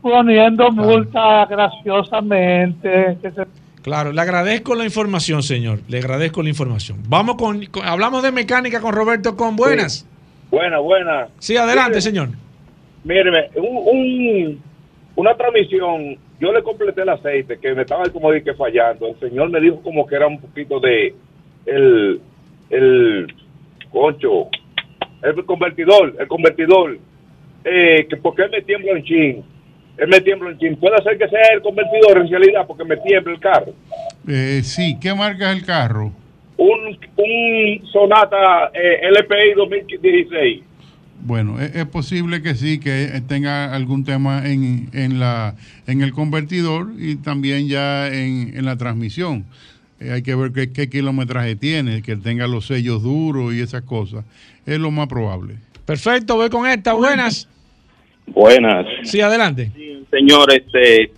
poniendo 0.02 0.70
multa 0.70 1.46
graciosamente. 1.46 3.16
Que 3.22 3.30
se 3.30 3.46
Claro, 3.82 4.12
le 4.12 4.20
agradezco 4.20 4.74
la 4.74 4.84
información, 4.84 5.42
señor. 5.44 5.78
Le 5.88 5.98
agradezco 5.98 6.42
la 6.42 6.48
información. 6.48 6.98
Vamos 7.08 7.36
con, 7.36 7.64
con- 7.66 7.84
hablamos 7.86 8.22
de 8.24 8.32
mecánica 8.32 8.80
con 8.80 8.92
Roberto 8.92 9.36
con 9.36 9.54
buenas. 9.54 10.04
Buena, 10.50 10.78
buena. 10.78 11.28
Sí, 11.38 11.56
adelante, 11.56 11.90
Mire, 11.90 12.00
señor. 12.00 12.28
Míreme, 13.04 13.50
un, 13.56 13.76
un- 13.76 14.62
una 15.14 15.34
transmisión, 15.36 16.16
yo 16.40 16.52
le 16.52 16.62
completé 16.62 17.02
el 17.02 17.08
aceite, 17.08 17.58
que 17.58 17.74
me 17.74 17.82
estaba 17.82 18.04
como 18.10 18.30
que 18.30 18.54
fallando. 18.54 19.08
El 19.08 19.18
señor 19.20 19.50
me 19.50 19.60
dijo 19.60 19.80
como 19.82 20.06
que 20.06 20.16
era 20.16 20.26
un 20.26 20.40
poquito 20.40 20.80
de 20.80 21.14
el, 21.64 22.20
el 22.70 23.34
concho, 23.90 24.48
el 25.22 25.44
convertidor, 25.44 26.14
el 26.18 26.28
convertidor, 26.28 26.98
eh, 27.64 28.06
que 28.08 28.16
porque 28.16 28.42
él 28.42 28.50
me 28.50 28.62
tiembla 28.62 28.92
un 28.92 29.02
chin. 29.02 29.44
Él 29.96 30.08
me 30.08 30.20
tiembla 30.20 30.50
un 30.50 30.58
chin. 30.58 30.76
Puede 30.76 31.02
ser 31.02 31.16
que 31.16 31.28
sea 31.28 31.54
el 31.54 31.62
convertidor 31.62 32.18
en 32.18 32.28
realidad 32.28 32.66
porque 32.66 32.84
me 32.84 32.98
tiembla 32.98 33.32
el 33.32 33.40
carro. 33.40 33.72
Eh, 34.28 34.60
sí, 34.62 34.98
¿qué 35.00 35.14
marca 35.14 35.50
es 35.50 35.58
el 35.58 35.64
carro? 35.64 36.12
Un, 36.58 36.98
un 37.16 37.86
Sonata 37.92 38.70
eh, 38.74 39.08
LPI 39.10 39.54
2016. 39.56 40.65
Bueno, 41.26 41.60
es, 41.60 41.74
es 41.74 41.86
posible 41.86 42.40
que 42.40 42.54
sí, 42.54 42.78
que 42.78 43.20
tenga 43.26 43.74
algún 43.74 44.04
tema 44.04 44.48
en, 44.48 44.88
en, 44.92 45.18
la, 45.18 45.56
en 45.88 46.00
el 46.02 46.12
convertidor 46.12 46.92
y 46.96 47.16
también 47.16 47.66
ya 47.66 48.06
en, 48.06 48.56
en 48.56 48.64
la 48.64 48.76
transmisión. 48.76 49.44
Eh, 49.98 50.12
hay 50.12 50.22
que 50.22 50.36
ver 50.36 50.52
qué, 50.52 50.72
qué 50.72 50.88
kilometraje 50.88 51.56
tiene, 51.56 52.00
que 52.02 52.14
tenga 52.14 52.46
los 52.46 52.66
sellos 52.66 53.02
duros 53.02 53.52
y 53.52 53.60
esas 53.60 53.82
cosas. 53.82 54.24
Es 54.66 54.78
lo 54.78 54.92
más 54.92 55.08
probable. 55.08 55.56
Perfecto, 55.84 56.36
voy 56.36 56.48
con 56.48 56.64
esta. 56.64 56.92
Buenas. 56.92 57.48
Buenas. 58.28 58.86
Sí, 59.02 59.20
adelante. 59.20 59.72
Señor, 60.08 60.52
este, 60.52 61.10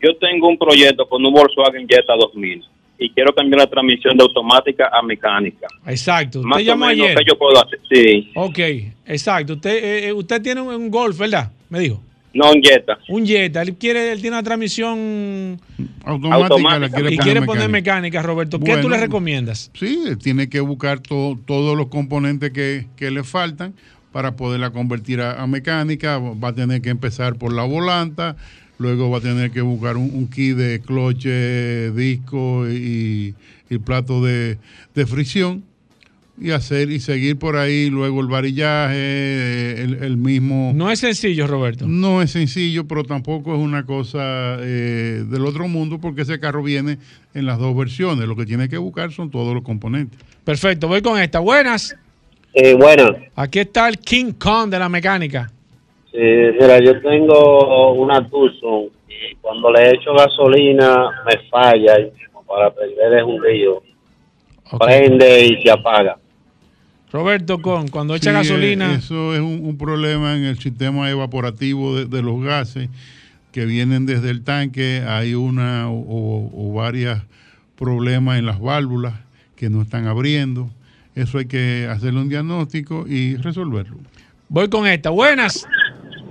yo 0.00 0.16
tengo 0.18 0.46
un 0.46 0.56
proyecto 0.56 1.08
con 1.08 1.26
un 1.26 1.32
Volkswagen 1.32 1.88
Jetta 1.88 2.14
2000 2.16 2.64
y 3.04 3.10
quiero 3.10 3.34
cambiar 3.34 3.60
la 3.60 3.66
transmisión 3.66 4.16
de 4.16 4.22
automática 4.24 4.88
a 4.92 5.02
mecánica. 5.02 5.66
Exacto. 5.86 6.38
Usted 6.40 6.48
Más 6.48 6.58
o 6.58 6.62
llamó 6.62 6.86
menos, 6.86 7.06
ayer. 7.06 7.18
¿qué 7.18 7.24
yo 7.28 7.38
puedo 7.38 7.62
hacer? 7.64 7.80
Sí, 7.90 8.30
Ok, 8.34 8.58
exacto. 9.06 9.54
Usted, 9.54 9.84
eh, 9.84 10.08
eh, 10.08 10.12
usted 10.12 10.40
tiene 10.42 10.60
un, 10.60 10.74
un 10.74 10.90
Golf, 10.90 11.18
¿verdad? 11.18 11.50
Me 11.68 11.80
dijo. 11.80 12.00
no 12.34 12.50
un 12.50 12.62
Jetta. 12.62 12.98
Un 13.08 13.26
Jetta. 13.26 13.62
Él 13.62 13.74
quiere, 13.76 14.12
él 14.12 14.20
tiene 14.20 14.36
una 14.36 14.42
transmisión 14.42 15.58
Automática, 16.04 16.88
quiere 16.90 17.14
y 17.14 17.18
quiere 17.18 17.42
poner 17.42 17.68
mecánica. 17.68 18.22
Roberto. 18.22 18.58
¿Qué 18.58 18.64
tú 18.64 18.72
Bueno, 18.82 18.88
le 18.90 18.96
recomiendas? 18.98 19.70
Sí, 19.74 19.98
tiene 20.22 20.48
que 20.48 20.60
buscar 20.60 21.00
to- 21.00 21.38
todos 21.46 21.76
los 21.76 21.86
componentes 21.88 22.50
que, 22.52 22.86
que 22.96 23.10
le 23.10 23.22
faltan 23.24 23.74
para 24.12 24.36
poderla 24.36 24.70
convertir 24.70 25.20
a, 25.20 25.42
a 25.42 25.46
mecánica. 25.46 26.18
Va 26.18 26.48
a 26.48 26.54
tener 26.54 26.82
que 26.82 26.90
empezar 26.90 27.36
por 27.36 27.52
la 27.52 27.64
volanta, 27.64 28.36
luego 28.82 29.08
va 29.08 29.18
a 29.18 29.20
tener 29.20 29.50
que 29.50 29.62
buscar 29.62 29.96
un, 29.96 30.10
un 30.12 30.28
kit 30.28 30.56
de 30.56 30.80
cloche, 30.80 31.90
disco 31.92 32.68
y, 32.68 33.34
y 33.70 33.78
plato 33.78 34.22
de, 34.22 34.58
de 34.94 35.06
fricción 35.06 35.64
y 36.40 36.50
hacer 36.50 36.90
y 36.90 36.98
seguir 36.98 37.38
por 37.38 37.56
ahí 37.56 37.88
luego 37.88 38.20
el 38.20 38.26
varillaje, 38.26 39.80
el, 39.80 40.02
el 40.02 40.16
mismo... 40.16 40.72
No 40.74 40.90
es 40.90 40.98
sencillo, 40.98 41.46
Roberto. 41.46 41.86
No 41.86 42.20
es 42.20 42.32
sencillo, 42.32 42.86
pero 42.88 43.04
tampoco 43.04 43.54
es 43.54 43.60
una 43.60 43.86
cosa 43.86 44.56
eh, 44.60 45.24
del 45.28 45.46
otro 45.46 45.68
mundo 45.68 46.00
porque 46.00 46.22
ese 46.22 46.40
carro 46.40 46.62
viene 46.62 46.98
en 47.34 47.46
las 47.46 47.58
dos 47.58 47.76
versiones. 47.76 48.26
Lo 48.26 48.34
que 48.34 48.46
tiene 48.46 48.68
que 48.68 48.78
buscar 48.78 49.12
son 49.12 49.30
todos 49.30 49.54
los 49.54 49.62
componentes. 49.62 50.18
Perfecto, 50.44 50.88
voy 50.88 51.02
con 51.02 51.20
esta. 51.20 51.38
Buenas. 51.38 51.94
Eh, 52.54 52.74
bueno, 52.74 53.14
Aquí 53.36 53.60
está 53.60 53.88
el 53.88 53.98
King 53.98 54.32
Kong 54.32 54.68
de 54.68 54.78
la 54.78 54.88
mecánica. 54.88 55.50
Eh, 56.12 56.56
mira, 56.60 56.78
yo 56.80 57.00
tengo 57.00 57.92
una 57.94 58.28
Tucson 58.28 58.84
y 59.08 59.34
cuando 59.40 59.70
le 59.70 59.90
echo 59.90 60.12
gasolina 60.14 61.10
me 61.26 61.48
falla 61.48 61.98
y 62.00 62.10
para 62.46 62.70
prender 62.74 63.14
es 63.18 63.24
un 63.24 63.42
río. 63.42 63.82
Prende 64.78 65.46
y 65.46 65.62
se 65.62 65.70
apaga. 65.70 66.18
Roberto 67.10 67.60
Con, 67.60 67.88
cuando 67.88 68.14
echa 68.14 68.30
Sí, 68.30 68.36
gasolina. 68.36 68.92
eh, 68.92 68.96
Eso 68.98 69.34
es 69.34 69.40
un, 69.40 69.60
un 69.64 69.76
problema 69.76 70.34
en 70.36 70.44
el 70.44 70.58
sistema 70.58 71.10
evaporativo 71.10 71.96
de, 71.96 72.06
de 72.06 72.22
los 72.22 72.42
gases 72.42 72.88
que 73.52 73.66
vienen 73.66 74.06
desde 74.06 74.30
el 74.30 74.44
tanque. 74.44 75.02
Hay 75.06 75.34
una 75.34 75.90
o, 75.90 75.94
o- 75.98 76.50
o 76.70 76.72
varios 76.74 77.18
problemas 77.76 78.38
en 78.38 78.46
las 78.46 78.60
válvulas 78.60 79.14
que 79.56 79.68
no 79.68 79.82
están 79.82 80.06
abriendo. 80.06 80.70
Eso 81.14 81.36
hay 81.38 81.46
que 81.46 81.86
hacerle 81.90 82.20
un 82.20 82.28
diagnóstico 82.30 83.04
y 83.06 83.36
resolverlo. 83.36 83.96
Voy 84.48 84.68
con 84.70 84.86
esta. 84.86 85.10
Buenas. 85.10 85.66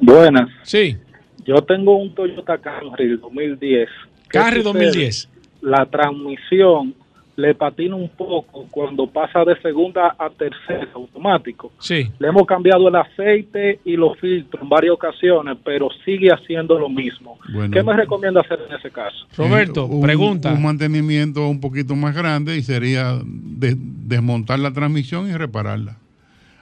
Buenas. 0.01 0.49
Sí. 0.63 0.97
Yo 1.45 1.61
tengo 1.61 1.95
un 1.97 2.13
Toyota 2.13 2.57
Camry 2.57 3.17
2010. 3.17 3.89
¿Qué 4.29 4.39
Camry 4.39 4.61
sucede? 4.63 4.85
2010. 4.85 5.29
La 5.61 5.85
transmisión 5.85 6.93
le 7.37 7.55
patina 7.55 7.95
un 7.95 8.09
poco 8.09 8.67
cuando 8.69 9.07
pasa 9.07 9.43
de 9.45 9.59
segunda 9.61 10.15
a 10.19 10.29
tercera 10.29 10.87
automático. 10.93 11.71
Sí. 11.79 12.11
Le 12.19 12.27
hemos 12.27 12.45
cambiado 12.45 12.87
el 12.89 12.95
aceite 12.95 13.79
y 13.85 13.95
los 13.95 14.17
filtros 14.19 14.61
en 14.61 14.69
varias 14.69 14.93
ocasiones, 14.93 15.57
pero 15.63 15.87
sigue 16.05 16.29
haciendo 16.31 16.77
lo 16.77 16.89
mismo. 16.89 17.39
Bueno. 17.53 17.71
¿Qué 17.73 17.81
me 17.83 17.93
recomienda 17.95 18.41
hacer 18.41 18.59
en 18.69 18.75
ese 18.75 18.91
caso? 18.91 19.25
Roberto, 19.37 19.85
un, 19.85 20.01
pregunta. 20.01 20.51
Un 20.53 20.61
mantenimiento 20.61 21.47
un 21.47 21.59
poquito 21.61 21.95
más 21.95 22.15
grande 22.15 22.57
y 22.57 22.61
sería 22.63 23.19
de- 23.23 23.75
desmontar 23.77 24.59
la 24.59 24.71
transmisión 24.73 25.29
y 25.29 25.33
repararla. 25.33 25.97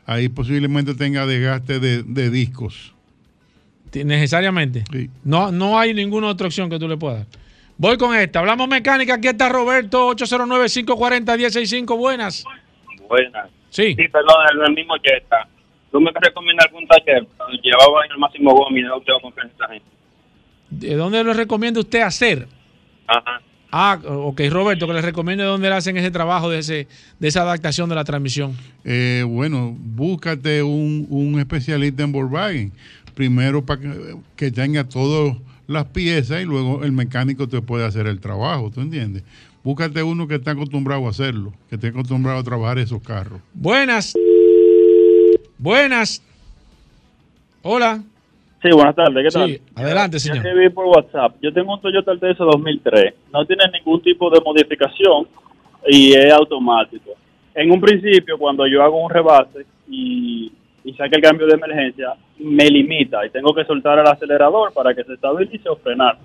Ahí 0.05 0.29
posiblemente 0.29 0.93
tenga 0.95 1.25
desgaste 1.25 1.79
de, 1.79 2.03
de 2.03 2.29
discos. 2.29 2.95
Necesariamente. 3.93 4.83
No, 5.23 5.51
no 5.51 5.79
hay 5.79 5.93
ninguna 5.93 6.27
otra 6.27 6.47
opción 6.47 6.69
que 6.69 6.79
tú 6.79 6.87
le 6.87 6.97
puedas 6.97 7.19
dar. 7.19 7.39
Voy 7.77 7.97
con 7.97 8.15
esta. 8.15 8.39
Hablamos 8.39 8.67
mecánica. 8.67 9.15
Aquí 9.15 9.27
está 9.27 9.49
Roberto, 9.49 10.11
809-540-165. 10.11 11.97
Buenas. 11.97 12.43
Buenas. 13.07 13.49
Sí. 13.69 13.95
Sí, 13.95 14.07
perdón, 14.09 14.35
el, 14.53 14.67
el 14.67 14.73
mismo 14.73 14.95
Jetta. 15.01 15.47
¿Tú 15.91 15.99
me 15.99 16.11
recomiendas 16.13 16.67
algún 16.67 16.85
taller? 16.87 17.25
Llevaba 17.63 18.05
en 18.05 18.11
el 18.11 18.17
máximo 18.17 18.51
Gómez, 18.53 18.83
no 18.85 19.01
tengo 19.01 19.21
confianza 19.21 19.65
en. 19.73 19.81
¿De 20.69 20.95
dónde 20.95 21.23
lo 21.23 21.33
recomienda 21.33 21.79
usted 21.79 22.01
hacer? 22.01 22.47
Ajá. 23.07 23.41
Ah, 23.71 23.99
ok, 24.03 24.41
Roberto, 24.49 24.87
que 24.87 24.93
le 24.93 25.01
recomiende 25.01 25.43
dónde 25.43 25.69
le 25.69 25.75
hacen 25.75 25.95
ese 25.95 26.09
trabajo 26.09 26.49
de, 26.49 26.59
ese, 26.59 26.87
de 27.19 27.27
esa 27.27 27.43
adaptación 27.43 27.87
de 27.87 27.93
la 27.93 28.03
transmisión. 28.03 28.57
Eh, 28.83 29.23
bueno, 29.27 29.75
búscate 29.77 30.63
un, 30.63 31.05
un 31.09 31.39
especialista 31.39 32.01
en 32.01 32.11
Volkswagen. 32.11 32.71
Primero 33.19 33.65
para 33.65 33.81
que, 33.81 34.15
que 34.37 34.49
tenga 34.49 34.85
todas 34.87 35.35
las 35.67 35.83
piezas 35.87 36.41
y 36.41 36.45
luego 36.45 36.85
el 36.85 36.93
mecánico 36.93 37.49
te 37.49 37.61
puede 37.61 37.83
hacer 37.83 38.07
el 38.07 38.21
trabajo, 38.21 38.71
¿tú 38.73 38.79
entiendes? 38.79 39.25
Búscate 39.61 40.01
uno 40.01 40.25
que 40.25 40.35
esté 40.35 40.51
acostumbrado 40.51 41.05
a 41.05 41.09
hacerlo, 41.09 41.51
que 41.67 41.75
esté 41.75 41.87
acostumbrado 41.89 42.39
a 42.39 42.43
trabajar 42.45 42.79
esos 42.79 43.03
carros. 43.03 43.41
Buenas. 43.53 44.15
Buenas. 45.57 46.23
Hola. 47.61 48.01
Sí, 48.63 48.69
buenas 48.71 48.95
tardes, 48.95 49.21
¿qué 49.25 49.37
tal? 49.37 49.49
Sí, 49.49 49.61
adelante, 49.75 50.17
Ya 50.17 50.19
señor. 50.21 50.41
que 50.41 50.53
vi 50.53 50.69
por 50.69 50.85
WhatsApp. 50.85 51.35
Yo 51.41 51.51
tengo 51.51 51.73
un 51.73 51.81
Toyota 51.81 52.11
Alteca 52.11 52.45
2003. 52.45 53.15
No 53.33 53.45
tiene 53.45 53.65
ningún 53.73 54.01
tipo 54.01 54.29
de 54.29 54.39
modificación 54.39 55.27
y 55.89 56.13
es 56.13 56.31
automático. 56.31 57.11
En 57.53 57.69
un 57.69 57.81
principio, 57.81 58.37
cuando 58.37 58.65
yo 58.65 58.81
hago 58.81 59.03
un 59.03 59.09
rebase 59.09 59.65
y, 59.89 60.53
y 60.89 60.93
saque 60.95 61.17
el 61.17 61.21
cambio 61.21 61.45
de 61.45 61.53
emergencia, 61.53 62.13
me 62.39 62.65
limita 62.67 63.23
y 63.23 63.29
tengo 63.29 63.53
que 63.53 63.63
soltar 63.63 63.99
el 63.99 64.07
acelerador 64.07 64.73
para 64.73 64.95
que 64.95 65.03
se 65.03 65.13
estabilice 65.13 65.69
o 65.69 65.75
frenar. 65.75 66.17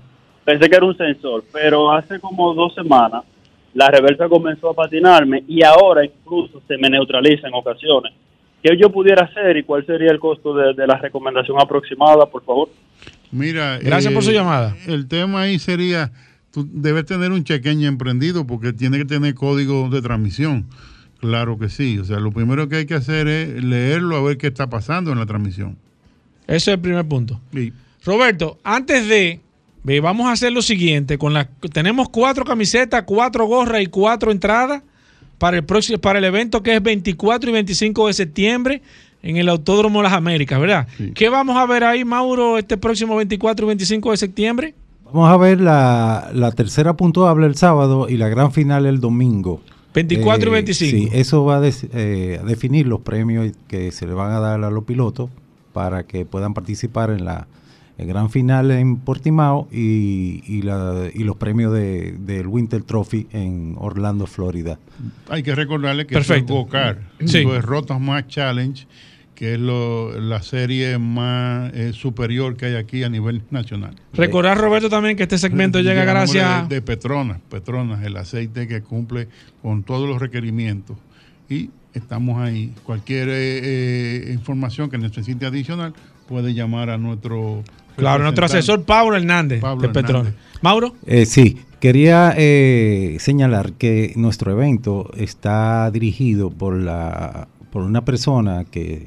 Pensé 0.42 0.70
que 0.70 0.76
era 0.76 0.86
un 0.86 0.96
sensor, 0.96 1.44
pero 1.52 1.92
hace 1.92 2.18
como 2.18 2.54
dos 2.54 2.74
semanas 2.74 3.24
la 3.74 3.88
reversa 3.88 4.26
comenzó 4.28 4.70
a 4.70 4.74
patinarme 4.74 5.44
y 5.46 5.62
ahora 5.62 6.04
incluso 6.04 6.62
se 6.66 6.78
me 6.78 6.88
neutraliza 6.88 7.48
en 7.48 7.54
ocasiones. 7.54 8.12
¿Qué 8.62 8.74
yo 8.78 8.90
pudiera 8.90 9.26
hacer 9.26 9.58
y 9.58 9.64
cuál 9.64 9.84
sería 9.84 10.10
el 10.10 10.18
costo 10.18 10.54
de, 10.54 10.72
de 10.72 10.86
la 10.86 10.96
recomendación 10.96 11.60
aproximada, 11.60 12.24
por 12.24 12.42
favor? 12.42 12.70
Mira, 13.30 13.78
Gracias 13.82 14.14
por 14.14 14.22
su 14.22 14.30
llamada. 14.30 14.74
El 14.86 15.06
tema 15.08 15.42
ahí 15.42 15.58
sería, 15.58 16.10
tú 16.50 16.66
debes 16.72 17.04
tener 17.04 17.32
un 17.32 17.44
chequeño 17.44 17.86
emprendido 17.86 18.46
porque 18.46 18.72
tiene 18.72 18.96
que 18.96 19.04
tener 19.04 19.34
código 19.34 19.90
de 19.90 20.00
transmisión. 20.00 20.64
Claro 21.24 21.58
que 21.58 21.70
sí. 21.70 21.98
O 21.98 22.04
sea, 22.04 22.20
lo 22.20 22.32
primero 22.32 22.68
que 22.68 22.76
hay 22.76 22.84
que 22.84 22.92
hacer 22.92 23.28
es 23.28 23.64
leerlo 23.64 24.16
a 24.18 24.22
ver 24.22 24.36
qué 24.36 24.48
está 24.48 24.68
pasando 24.68 25.10
en 25.10 25.18
la 25.18 25.24
transmisión. 25.24 25.78
Ese 26.46 26.56
es 26.56 26.68
el 26.68 26.80
primer 26.80 27.08
punto. 27.08 27.40
Roberto, 28.04 28.58
antes 28.62 29.08
de, 29.08 29.40
ve, 29.82 30.00
vamos 30.00 30.26
a 30.26 30.32
hacer 30.32 30.52
lo 30.52 30.60
siguiente. 30.60 31.16
Con 31.16 31.32
la, 31.32 31.48
tenemos 31.72 32.10
cuatro 32.10 32.44
camisetas, 32.44 33.04
cuatro 33.06 33.46
gorras 33.46 33.80
y 33.80 33.86
cuatro 33.86 34.32
entradas 34.32 34.82
para 35.38 35.56
el 35.56 35.64
próximo, 35.64 35.98
para 35.98 36.18
el 36.18 36.26
evento 36.26 36.62
que 36.62 36.76
es 36.76 36.82
24 36.82 37.48
y 37.48 37.52
25 37.54 38.06
de 38.08 38.12
septiembre 38.12 38.82
en 39.22 39.38
el 39.38 39.48
Autódromo 39.48 40.02
Las 40.02 40.12
Américas, 40.12 40.60
¿verdad? 40.60 40.86
¿Qué 41.14 41.30
vamos 41.30 41.56
a 41.56 41.64
ver 41.64 41.84
ahí, 41.84 42.04
Mauro, 42.04 42.58
este 42.58 42.76
próximo 42.76 43.16
24 43.16 43.64
y 43.64 43.68
25 43.68 44.10
de 44.10 44.16
septiembre? 44.18 44.74
Vamos 45.06 45.30
a 45.30 45.38
ver 45.38 45.58
la, 45.58 46.30
la 46.34 46.52
tercera 46.52 46.98
puntuable 46.98 47.46
el 47.46 47.54
sábado 47.54 48.10
y 48.10 48.18
la 48.18 48.28
gran 48.28 48.52
final 48.52 48.84
el 48.84 49.00
domingo. 49.00 49.62
24 49.94 50.44
y 50.46 50.48
Eh, 50.48 50.52
25. 50.52 50.96
Sí, 50.96 51.08
eso 51.18 51.44
va 51.44 51.56
a, 51.56 51.60
des- 51.60 51.86
eh, 51.94 52.38
a 52.42 52.44
definir 52.44 52.86
los 52.86 53.00
premios 53.00 53.52
que 53.68 53.92
se 53.92 54.06
le 54.06 54.12
van 54.14 54.32
a 54.32 54.40
dar 54.40 54.62
a 54.64 54.70
los 54.70 54.84
pilotos 54.84 55.30
para 55.72 56.04
que 56.04 56.24
puedan 56.26 56.52
participar 56.54 57.10
en 57.10 57.24
la 57.24 57.46
el 57.96 58.08
gran 58.08 58.28
final 58.28 58.72
en 58.72 58.96
Portimao 58.96 59.68
y, 59.70 60.42
y, 60.48 60.62
la- 60.62 61.08
y 61.14 61.22
los 61.22 61.36
premios 61.36 61.72
de- 61.72 62.16
del 62.18 62.48
Winter 62.48 62.82
Trophy 62.82 63.28
en 63.30 63.76
Orlando, 63.78 64.26
Florida. 64.26 64.80
Hay 65.28 65.44
que 65.44 65.54
recordarle 65.54 66.04
que 66.04 66.14
Perfecto. 66.14 66.54
es 66.54 66.58
Go-Kart. 66.64 66.98
Sí. 67.24 67.44
Es 67.48 67.62
Rotas 67.64 68.00
Más 68.00 68.26
Challenge, 68.26 68.84
que 69.34 69.54
es 69.54 69.60
lo- 69.60 70.18
la 70.20 70.42
serie 70.42 70.98
más 70.98 71.72
eh, 71.74 71.92
superior 71.92 72.56
que 72.56 72.66
hay 72.66 72.74
aquí 72.76 73.02
a 73.02 73.08
nivel 73.08 73.42
nacional. 73.50 73.94
Recordar, 74.12 74.56
Roberto, 74.58 74.88
también 74.88 75.16
que 75.16 75.24
este 75.24 75.38
segmento 75.38 75.80
llega 75.80 76.02
a 76.02 76.04
nombre 76.04 76.12
gracias. 76.14 76.68
de, 76.68 76.74
de 76.76 76.82
Petronas, 76.82 77.38
Petronas, 77.50 78.02
el 78.04 78.16
aceite 78.16 78.68
que 78.68 78.82
cumple 78.82 79.28
con 79.62 79.82
todos 79.82 80.08
los 80.08 80.20
requerimientos. 80.20 80.96
Y 81.48 81.70
estamos 81.92 82.40
ahí. 82.40 82.72
Cualquier 82.84 83.28
eh, 83.28 83.34
eh, 84.28 84.32
información 84.32 84.88
que 84.88 84.98
necesite 84.98 85.46
adicional 85.46 85.94
puede 86.28 86.54
llamar 86.54 86.90
a 86.90 86.98
nuestro 86.98 87.62
Claro, 87.96 88.22
nuestro 88.24 88.46
asesor 88.46 88.84
Pablo 88.84 89.16
Hernández 89.16 89.60
Pablo 89.60 89.82
de 89.82 89.88
Petronas. 89.88 90.26
Hernández. 90.28 90.40
Mauro. 90.62 90.94
Eh, 91.06 91.26
sí, 91.26 91.58
quería 91.80 92.34
eh, 92.36 93.16
señalar 93.20 93.72
que 93.74 94.12
nuestro 94.16 94.50
evento 94.52 95.10
está 95.16 95.90
dirigido 95.92 96.50
por, 96.50 96.74
la, 96.76 97.46
por 97.70 97.82
una 97.82 98.04
persona 98.04 98.64
que 98.64 99.06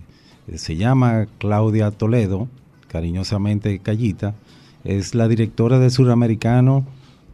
se 0.56 0.76
llama 0.76 1.28
Claudia 1.40 1.92
Toledo, 1.92 2.48
cariñosamente 2.88 3.80
Callita, 3.80 4.34
es 4.84 5.14
la 5.16 5.28
directora 5.28 5.80
del 5.80 5.92
Suramericano 5.92 6.86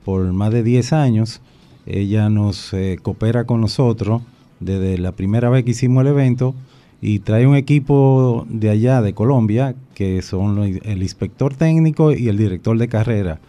por 0.03 0.23
más 0.33 0.51
de 0.51 0.63
10 0.63 0.93
años. 0.93 1.41
Ella 1.85 2.29
nos 2.29 2.73
eh, 2.73 2.97
coopera 3.01 3.45
con 3.45 3.61
nosotros 3.61 4.21
desde 4.59 4.97
la 4.97 5.11
primera 5.11 5.49
vez 5.49 5.63
que 5.63 5.71
hicimos 5.71 6.01
el 6.01 6.07
evento 6.07 6.55
y 7.01 7.19
trae 7.19 7.45
un 7.45 7.55
equipo 7.55 8.45
de 8.49 8.69
allá, 8.69 9.01
de 9.01 9.13
Colombia, 9.13 9.75
que 9.93 10.21
son 10.21 10.59
el 10.63 11.01
inspector 11.03 11.53
técnico 11.53 12.13
y 12.13 12.29
el 12.29 12.37
director 12.37 12.77
de 12.77 12.87
carrera. 12.87 13.39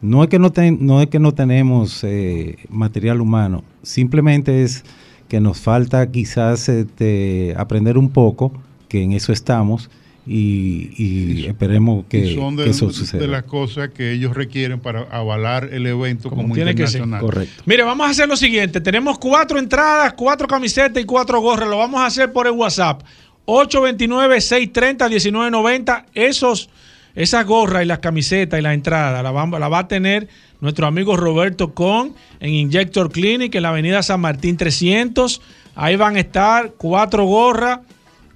No 0.00 0.22
es 0.24 0.30
que 0.30 0.38
no, 0.38 0.50
ten- 0.50 0.78
no, 0.80 1.00
es 1.00 1.08
que 1.08 1.18
no 1.20 1.32
tenemos 1.32 2.02
eh, 2.04 2.56
material 2.70 3.20
humano, 3.20 3.62
simplemente 3.82 4.62
es 4.62 4.82
que 5.28 5.40
nos 5.40 5.60
falta 5.60 6.10
quizás 6.10 6.68
este, 6.68 7.54
aprender 7.56 7.96
un 7.98 8.08
poco, 8.08 8.52
que 8.92 9.02
en 9.02 9.12
eso 9.12 9.32
estamos, 9.32 9.88
y, 10.26 10.90
y 11.02 11.46
esperemos 11.46 12.04
que, 12.08 12.18
y 12.18 12.34
son 12.36 12.56
que 12.56 12.62
de, 12.64 12.70
eso 12.70 12.86
de 12.88 12.92
suceda. 12.92 13.26
las 13.26 13.42
cosas 13.44 13.88
que 13.88 14.12
ellos 14.12 14.34
requieren 14.34 14.78
para 14.80 15.00
avalar 15.10 15.70
el 15.72 15.84
evento 15.86 16.28
como, 16.28 16.54
tiene 16.54 16.74
que 16.76 16.86
ser. 16.86 17.00
internacional. 17.00 17.20
Correcto. 17.22 17.62
Mire, 17.66 17.82
vamos 17.84 18.06
a 18.06 18.10
hacer 18.10 18.28
lo 18.28 18.36
siguiente. 18.36 18.80
Tenemos 18.82 19.18
cuatro 19.18 19.58
entradas, 19.58 20.12
cuatro 20.12 20.46
camisetas 20.46 21.02
y 21.02 21.06
cuatro 21.06 21.40
gorras. 21.40 21.68
Lo 21.68 21.78
vamos 21.78 22.00
a 22.02 22.06
hacer 22.06 22.30
por 22.32 22.46
el 22.46 22.52
WhatsApp. 22.52 23.02
829-630-1990. 23.46 26.04
Esos, 26.14 26.68
esas 27.14 27.46
gorras 27.46 27.82
y 27.82 27.86
las 27.86 27.98
camisetas 27.98 28.58
y 28.60 28.62
la 28.62 28.74
entrada 28.74 29.22
la, 29.22 29.30
vamos- 29.30 29.60
la 29.60 29.68
va 29.68 29.80
a 29.80 29.88
tener 29.88 30.28
nuestro 30.60 30.86
amigo 30.86 31.16
Roberto 31.16 31.74
Con 31.74 32.14
en 32.40 32.50
Injector 32.54 33.10
Clinic 33.10 33.54
en 33.54 33.62
la 33.62 33.70
avenida 33.70 34.02
San 34.02 34.20
Martín 34.20 34.56
300. 34.56 35.40
Ahí 35.74 35.96
van 35.96 36.16
a 36.16 36.20
estar 36.20 36.72
cuatro 36.76 37.24
gorras. 37.24 37.80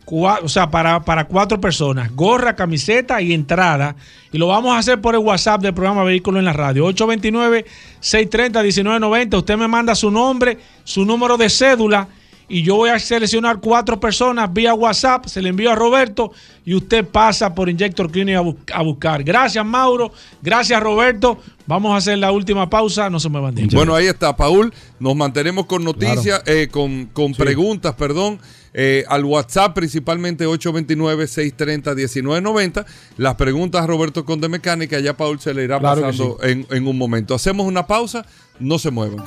O 0.08 0.48
sea, 0.48 0.70
para, 0.70 1.04
para 1.04 1.26
cuatro 1.26 1.60
personas, 1.60 2.14
gorra, 2.14 2.54
camiseta 2.54 3.20
y 3.20 3.32
entrada. 3.32 3.96
Y 4.32 4.38
lo 4.38 4.46
vamos 4.46 4.72
a 4.74 4.78
hacer 4.78 5.00
por 5.00 5.14
el 5.14 5.20
WhatsApp 5.20 5.62
del 5.62 5.74
programa 5.74 6.04
Vehículos 6.04 6.38
en 6.38 6.44
la 6.44 6.52
Radio. 6.52 6.88
829-630-1990. 6.90 9.38
Usted 9.38 9.56
me 9.56 9.66
manda 9.68 9.94
su 9.94 10.10
nombre, 10.10 10.58
su 10.84 11.04
número 11.04 11.36
de 11.36 11.50
cédula 11.50 12.08
y 12.48 12.62
yo 12.62 12.76
voy 12.76 12.90
a 12.90 12.98
seleccionar 12.98 13.60
cuatro 13.60 13.98
personas 13.98 14.52
vía 14.52 14.72
WhatsApp. 14.74 15.26
Se 15.26 15.42
le 15.42 15.48
envío 15.48 15.70
a 15.70 15.74
Roberto 15.74 16.30
y 16.64 16.74
usted 16.74 17.04
pasa 17.04 17.54
por 17.54 17.68
Injector 17.68 18.10
Clinic 18.10 18.36
a, 18.36 18.40
bus- 18.40 18.56
a 18.72 18.82
buscar. 18.82 19.24
Gracias, 19.24 19.64
Mauro. 19.66 20.12
Gracias, 20.42 20.80
Roberto. 20.80 21.38
Vamos 21.66 21.92
a 21.92 21.96
hacer 21.96 22.18
la 22.18 22.30
última 22.30 22.70
pausa. 22.70 23.10
No 23.10 23.18
se 23.18 23.28
me 23.28 23.40
van 23.40 23.54
Bueno, 23.72 23.94
ahí 23.96 24.06
está, 24.06 24.36
Paul. 24.36 24.72
Nos 25.00 25.16
mantenemos 25.16 25.66
con 25.66 25.82
noticias, 25.84 26.42
eh, 26.46 26.68
con, 26.70 27.06
con 27.06 27.32
preguntas, 27.34 27.94
perdón, 27.96 28.38
eh, 28.72 29.04
al 29.08 29.24
WhatsApp 29.24 29.74
principalmente 29.74 30.46
829-630-1990. 30.46 32.84
Las 33.16 33.34
preguntas 33.34 33.82
a 33.82 33.86
Roberto 33.86 34.24
Conde 34.24 34.48
Mecánica, 34.48 35.00
ya 35.00 35.16
Paul 35.16 35.40
se 35.40 35.52
le 35.54 35.64
irá 35.64 35.78
Claro 35.80 36.02
pasando 36.02 36.38
en, 36.42 36.66
en 36.70 36.86
un 36.86 36.96
momento. 36.96 37.34
Hacemos 37.34 37.66
una 37.66 37.86
pausa, 37.86 38.24
no 38.60 38.78
se 38.78 38.90
muevan. 38.90 39.24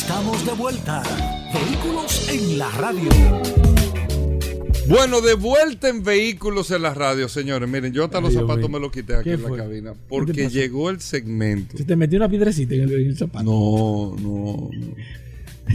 Estamos 0.00 0.44
de 0.46 0.52
vuelta. 0.52 1.02
Vehículos 1.52 2.28
en 2.30 2.58
la 2.58 2.70
radio. 2.72 3.08
Bueno, 4.88 5.20
de 5.20 5.34
vuelta 5.34 5.88
en 5.88 6.02
vehículos 6.02 6.70
en 6.70 6.82
la 6.82 6.94
radio, 6.94 7.28
señores. 7.28 7.68
Miren, 7.68 7.92
yo 7.92 8.04
hasta 8.04 8.20
los 8.20 8.30
Dios 8.30 8.42
zapatos 8.42 8.62
mío. 8.68 8.70
me 8.70 8.80
los 8.80 8.90
quité 8.92 9.14
aquí 9.16 9.24
¿Qué 9.24 9.32
en 9.34 9.42
la 9.42 9.48
fue? 9.48 9.58
cabina. 9.58 9.92
¿Qué 9.92 9.98
te 9.98 10.04
Porque 10.08 10.48
llegó 10.48 10.90
el 10.90 11.00
segmento. 11.00 11.76
Se 11.76 11.84
te 11.84 11.96
metió 11.96 12.16
una 12.18 12.28
piedrecita 12.28 12.74
en 12.74 12.82
el, 12.82 12.92
en 12.92 13.06
el 13.08 13.16
zapato. 13.16 13.44
No, 13.44 14.16
no, 14.20 14.70
no. 14.72 14.96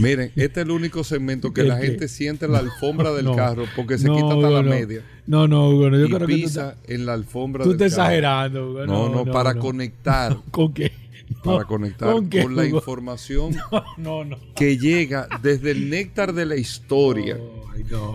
Miren, 0.00 0.30
este 0.36 0.60
es 0.60 0.66
el 0.66 0.70
único 0.72 1.04
segmento 1.04 1.52
que 1.54 1.62
¿El 1.62 1.68
la 1.68 1.80
qué? 1.80 1.86
gente 1.86 2.08
siente 2.08 2.48
la 2.48 2.58
alfombra 2.58 3.12
del 3.12 3.24
No. 3.26 3.36
carro 3.36 3.64
porque 3.76 3.96
se 3.96 4.08
No, 4.08 4.14
quita 4.16 4.26
hasta 4.26 4.38
Hugo, 4.38 4.50
la 4.50 4.62
no. 4.62 4.68
media. 4.70 5.02
No, 5.26 5.48
no, 5.48 5.70
Hugo, 5.70 5.88
no, 5.88 5.98
yo 5.98 6.04
y 6.04 6.08
creo 6.08 6.18
que 6.26 6.34
tú 6.34 6.40
pisa 6.42 6.76
en 6.86 7.06
la 7.06 7.14
alfombra 7.14 7.64
tú 7.64 7.70
del 7.70 7.80
estás 7.80 7.96
carro. 7.96 8.08
exagerando, 8.10 8.70
Hugo, 8.70 8.86
No, 8.86 9.08
no, 9.08 9.14
no, 9.14 9.24
no, 9.24 9.32
para 9.32 9.54
no. 9.54 9.60
conectar. 9.60 10.36
¿Con 10.50 10.74
qué? 10.74 10.92
Para 11.42 11.64
conectar 11.64 12.08
¿con 12.12 12.56
la 12.56 12.66
información 12.66 13.56
No, 13.96 14.24
no. 14.24 14.38
que 14.54 14.78
llega 14.78 15.28
desde 15.42 15.72
el 15.72 15.90
néctar 15.90 16.32
de 16.32 16.46
la 16.46 16.56
historia, 16.56 17.38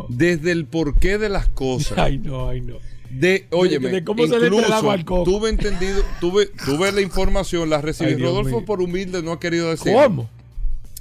desde 0.10 0.52
el 0.52 0.66
porqué 0.66 1.18
de 1.18 1.30
las 1.30 1.48
cosas. 1.48 1.98
Ay, 1.98 2.18
no, 2.20 2.48
ay, 2.50 2.62
no. 2.62 2.76
De, 3.10 3.46
óyeme, 3.52 3.90
de 3.90 4.04
cómo 4.06 4.26
se 4.26 4.40
le 4.40 4.48
entra 4.48 4.68
el 4.68 4.72
agua 4.74 4.94
al 4.94 5.04
coco. 5.04 5.24
tuve 5.30 5.50
entendido, 5.50 6.02
tuve, 6.22 6.48
tuve 6.66 6.92
la 6.94 7.02
información, 7.02 7.70
la 7.70 7.82
recibí. 7.82 8.12
Ay, 8.12 8.16
Rodolfo 8.22 8.58
mío. 8.58 8.66
por 8.66 8.82
humilde 8.82 9.22
no 9.22 9.34
ha 9.34 9.40
querido 9.40 9.70
decirlo. 9.70 10.02
¿Cómo? 10.04 10.30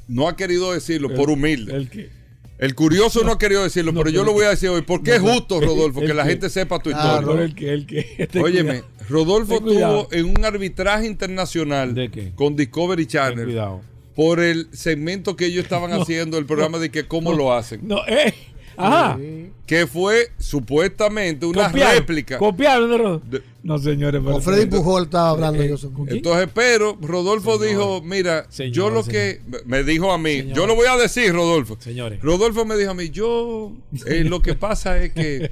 No 0.09 0.27
ha 0.29 0.37
querido 0.37 0.73
decirlo, 0.73 1.09
El- 1.11 1.15
por 1.17 1.31
humilde. 1.31 1.77
¿El 1.77 1.89
qué? 1.89 2.11
El 2.59 2.75
curioso 2.75 3.23
no, 3.25 3.33
ha 3.33 3.39
querido 3.39 3.63
decirlo, 3.63 3.95
pero 3.95 4.11
yo 4.11 4.23
lo 4.25 4.33
voy 4.33 4.45
a 4.45 4.51
decir 4.51 4.69
hoy. 4.69 4.83
Porque 4.83 5.15
es 5.15 5.23
no, 5.23 5.33
justo, 5.35 5.59
el- 5.61 5.67
Rodolfo, 5.67 6.01
que 6.01 6.13
la 6.13 6.25
que- 6.25 6.31
gente 6.31 6.51
sepa 6.51 6.79
tu 6.81 6.91
Claro, 6.91 7.21
historia. 7.21 7.45
el 7.45 7.55
que, 7.55 7.73
el 7.73 7.87
que. 7.87 8.29
ten 8.33 8.43
Óyeme. 8.43 8.83
Rodolfo 9.11 9.61
tuvo 9.61 10.09
en 10.13 10.27
un 10.27 10.45
arbitraje 10.45 11.07
internacional 11.07 11.95
con 12.35 12.57
Discovery 12.57 13.07
Channel 13.07 13.45
cuidado. 13.45 13.81
por 14.15 14.41
el 14.41 14.69
segmento 14.73 15.37
que 15.37 15.47
ellos 15.47 15.65
estaban 15.65 15.91
No, 15.95 16.03
haciendo 16.03 16.39
el 16.39 16.47
programa 16.47 16.79
de 16.79 16.91
que 16.91 17.07
cómo 17.07 17.33
no, 17.33 17.37
lo 17.37 17.53
hacen. 17.53 17.81
No, 17.87 17.99
eh. 18.07 18.33
Ajá. 18.77 19.19
Que 19.67 19.87
fue 19.87 20.29
supuestamente 20.39 21.45
una 21.45 21.67
Copiaron, 21.67 21.95
réplica. 21.97 22.39
Copiaron 22.39 22.91
de 22.91 22.99
Rodolfo. 22.99 23.27
No, 23.63 23.79
señores. 23.79 24.21
pero- 24.25 24.33
Con 24.35 24.43
Freddy 24.43 24.67
Pujol 24.67 25.05
estaba 25.05 25.31
hablando 25.31 25.63
Eh, 25.63 25.69
yo. 25.69 25.77
Entonces, 26.09 26.49
pero 26.55 26.97
Rodolfo 27.01 27.59
dijo, 27.59 28.01
mira, 28.03 28.47
yo 28.73 28.89
lo 28.91 29.05
que 29.05 29.41
me 29.67 29.85
dijo 29.85 30.13
a 30.13 30.19
mí, 30.19 30.45
yo 30.55 30.67
lo 30.67 30.75
voy 30.75 30.87
a 30.87 30.97
decir, 30.97 31.33
Rodolfo. 31.33 31.77
Señores. 31.79 32.21
Rodolfo 32.23 32.65
me 32.65 32.77
dijo 32.77 32.93
a 32.93 32.95
mí, 32.95 33.11
yo 33.11 33.73
eh, 34.07 34.25
lo 34.25 34.41
que 34.41 34.55
pasa 34.57 34.97
es 35.03 35.13
que 35.13 35.51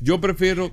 yo 0.00 0.20
prefiero, 0.20 0.72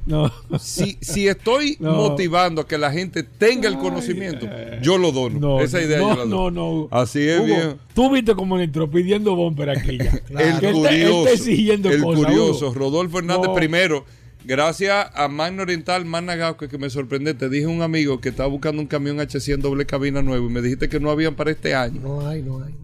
si, 0.59 0.97
si 1.01 1.27
estoy 1.27 1.77
No. 1.79 1.93
motivando 1.93 2.61
a 2.61 2.67
que 2.67 2.77
la 2.77 2.91
gente 2.91 3.23
tenga 3.23 3.67
el 3.69 3.77
conocimiento, 3.77 4.47
yo 4.81 4.97
lo 4.97 5.11
dono. 5.11 5.39
No, 5.39 5.61
Esa 5.61 5.81
idea 5.81 5.99
no, 5.99 6.09
yo 6.09 6.15
la 6.15 6.25
dono. 6.25 6.51
no, 6.51 6.81
no. 6.81 6.87
Así 6.91 7.19
es 7.27 7.37
Hugo, 7.39 7.45
bien. 7.45 7.77
Tú 7.93 8.09
viste 8.11 8.33
como 8.35 8.59
entró 8.59 8.89
pidiendo 8.89 9.35
bumper 9.35 9.69
aquí 9.71 9.97
ya. 9.97 10.19
El 10.29 10.59
Que 10.59 10.67
él 10.69 10.73
curioso, 10.73 10.85
está- 10.87 10.95
él 10.95 11.11
está 11.11 11.31
exigiendo 11.31 11.89
el 11.89 12.01
cosas, 12.01 12.25
curioso, 12.25 12.65
Hugo. 12.67 12.73
Rodolfo 12.75 13.19
Hernández 13.19 13.47
No. 13.49 13.53
primero, 13.55 14.05
gracias 14.45 15.07
a 15.13 15.27
Magna 15.27 15.63
Oriental, 15.63 16.05
Magna 16.05 16.55
que 16.57 16.77
me 16.77 16.89
sorprende, 16.89 17.33
te 17.33 17.49
dije 17.49 17.67
un 17.67 17.81
amigo 17.81 18.19
que 18.21 18.29
estaba 18.29 18.49
buscando 18.49 18.81
un 18.81 18.87
camión 18.87 19.17
H100 19.17 19.59
doble 19.61 19.85
cabina 19.85 20.21
nuevo 20.21 20.47
y 20.47 20.51
me 20.51 20.61
dijiste 20.61 20.89
que 20.89 20.99
no 20.99 21.09
habían 21.11 21.35
para 21.35 21.51
este 21.51 21.75
año. 21.75 22.01
No 22.01 22.27
hay, 22.27 22.41
no 22.41 22.63
hay. 22.63 22.75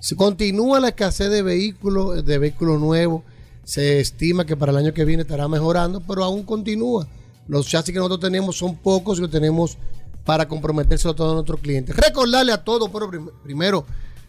Si 0.00 0.14
continúa 0.14 0.78
la 0.80 0.88
escasez 0.88 1.30
de 1.30 1.42
vehículos, 1.42 2.24
de 2.24 2.38
vehículos 2.38 2.80
nuevos, 2.80 3.22
se 3.64 3.98
estima 4.00 4.44
que 4.46 4.56
para 4.56 4.70
el 4.72 4.78
año 4.78 4.94
que 4.94 5.04
viene 5.04 5.22
estará 5.22 5.48
mejorando, 5.48 6.00
pero 6.00 6.22
aún 6.22 6.42
continúa. 6.44 7.08
Los 7.48 7.66
chasis 7.66 7.92
que 7.92 7.98
nosotros 7.98 8.20
tenemos 8.20 8.56
son 8.56 8.76
pocos 8.76 9.18
y 9.18 9.22
los 9.22 9.30
tenemos 9.30 9.76
para 10.24 10.46
comprometerse 10.46 11.08
a 11.08 11.14
todos 11.14 11.34
nuestros 11.34 11.60
clientes. 11.60 11.96
Recordarle 11.96 12.52
a 12.52 12.62
todos, 12.62 12.90
pero 12.92 13.08
prim- 13.08 13.30
primero, 13.42 13.84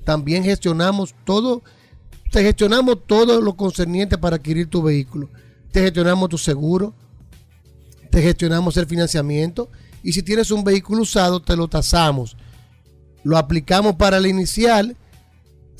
También 0.04 0.44
gestionamos 0.44 1.14
todo, 1.24 1.62
te 2.30 2.42
gestionamos 2.42 3.06
todo 3.06 3.40
lo 3.40 3.56
concerniente 3.56 4.18
para 4.18 4.36
adquirir 4.36 4.68
tu 4.68 4.82
vehículo. 4.82 5.28
Te 5.70 5.82
gestionamos 5.82 6.28
tu 6.28 6.38
seguro, 6.38 6.94
te 8.10 8.22
gestionamos 8.22 8.76
el 8.76 8.86
financiamiento 8.86 9.70
y 10.02 10.12
si 10.12 10.22
tienes 10.22 10.50
un 10.50 10.64
vehículo 10.64 11.02
usado 11.02 11.40
te 11.40 11.56
lo 11.56 11.68
tasamos. 11.68 12.36
Lo 13.22 13.36
aplicamos 13.36 13.96
para 13.96 14.16
el 14.16 14.26
inicial, 14.26 14.96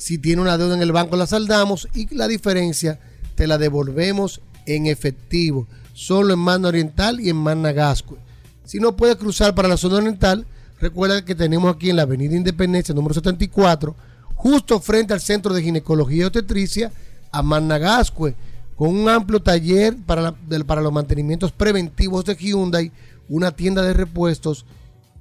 si 0.01 0.17
tiene 0.17 0.41
una 0.41 0.57
deuda 0.57 0.73
en 0.73 0.81
el 0.81 0.91
banco 0.91 1.15
la 1.15 1.27
saldamos 1.27 1.87
y 1.93 2.11
la 2.15 2.27
diferencia 2.27 2.99
te 3.35 3.45
la 3.45 3.59
devolvemos 3.59 4.41
en 4.65 4.87
efectivo, 4.87 5.67
solo 5.93 6.33
en 6.33 6.39
Mano 6.39 6.69
Oriental 6.69 7.19
y 7.21 7.29
en 7.29 7.35
Managascue. 7.35 8.17
Si 8.65 8.79
no 8.79 8.95
puedes 8.95 9.17
cruzar 9.17 9.53
para 9.53 9.67
la 9.67 9.77
zona 9.77 9.97
oriental, 9.97 10.47
recuerda 10.79 11.23
que 11.23 11.35
tenemos 11.35 11.75
aquí 11.75 11.91
en 11.91 11.97
la 11.97 12.01
Avenida 12.01 12.35
Independencia 12.35 12.95
número 12.95 13.13
74, 13.13 13.95
justo 14.33 14.79
frente 14.79 15.13
al 15.13 15.21
Centro 15.21 15.53
de 15.53 15.61
Ginecología 15.61 16.23
y 16.23 16.23
Obstetricia, 16.23 16.91
a 17.31 17.43
Managascue, 17.43 18.33
con 18.75 18.89
un 18.89 19.07
amplio 19.07 19.39
taller 19.39 19.95
para, 20.07 20.33
para 20.65 20.81
los 20.81 20.91
mantenimientos 20.91 21.51
preventivos 21.51 22.25
de 22.25 22.33
Hyundai, 22.33 22.91
una 23.29 23.51
tienda 23.51 23.83
de 23.83 23.93
repuestos 23.93 24.65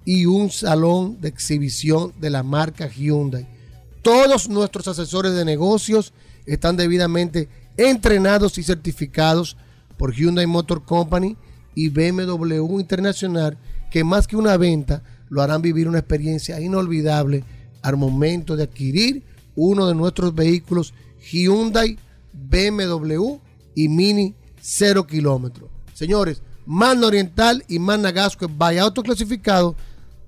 y 0.06 0.24
un 0.24 0.50
salón 0.50 1.20
de 1.20 1.28
exhibición 1.28 2.14
de 2.18 2.30
la 2.30 2.42
marca 2.42 2.88
Hyundai. 2.88 3.59
Todos 4.02 4.48
nuestros 4.48 4.88
asesores 4.88 5.34
de 5.34 5.44
negocios 5.44 6.12
están 6.46 6.76
debidamente 6.76 7.48
entrenados 7.76 8.56
y 8.58 8.62
certificados 8.62 9.56
por 9.98 10.14
Hyundai 10.14 10.46
Motor 10.46 10.84
Company 10.84 11.36
y 11.74 11.90
BMW 11.90 12.80
Internacional, 12.80 13.58
que 13.90 14.04
más 14.04 14.26
que 14.26 14.36
una 14.36 14.56
venta, 14.56 15.02
lo 15.28 15.42
harán 15.42 15.62
vivir 15.62 15.88
una 15.88 15.98
experiencia 15.98 16.60
inolvidable 16.60 17.44
al 17.82 17.96
momento 17.96 18.56
de 18.56 18.64
adquirir 18.64 19.22
uno 19.54 19.86
de 19.86 19.94
nuestros 19.94 20.34
vehículos 20.34 20.94
Hyundai, 21.30 21.98
BMW 22.32 23.38
y 23.74 23.88
Mini 23.88 24.34
0 24.60 25.06
kilómetros. 25.06 25.70
Señores, 25.94 26.42
Mano 26.66 27.06
Oriental 27.06 27.64
y 27.68 27.78
Managasco 27.78 28.48
vaya 28.48 28.82
autoclasificado, 28.82 29.76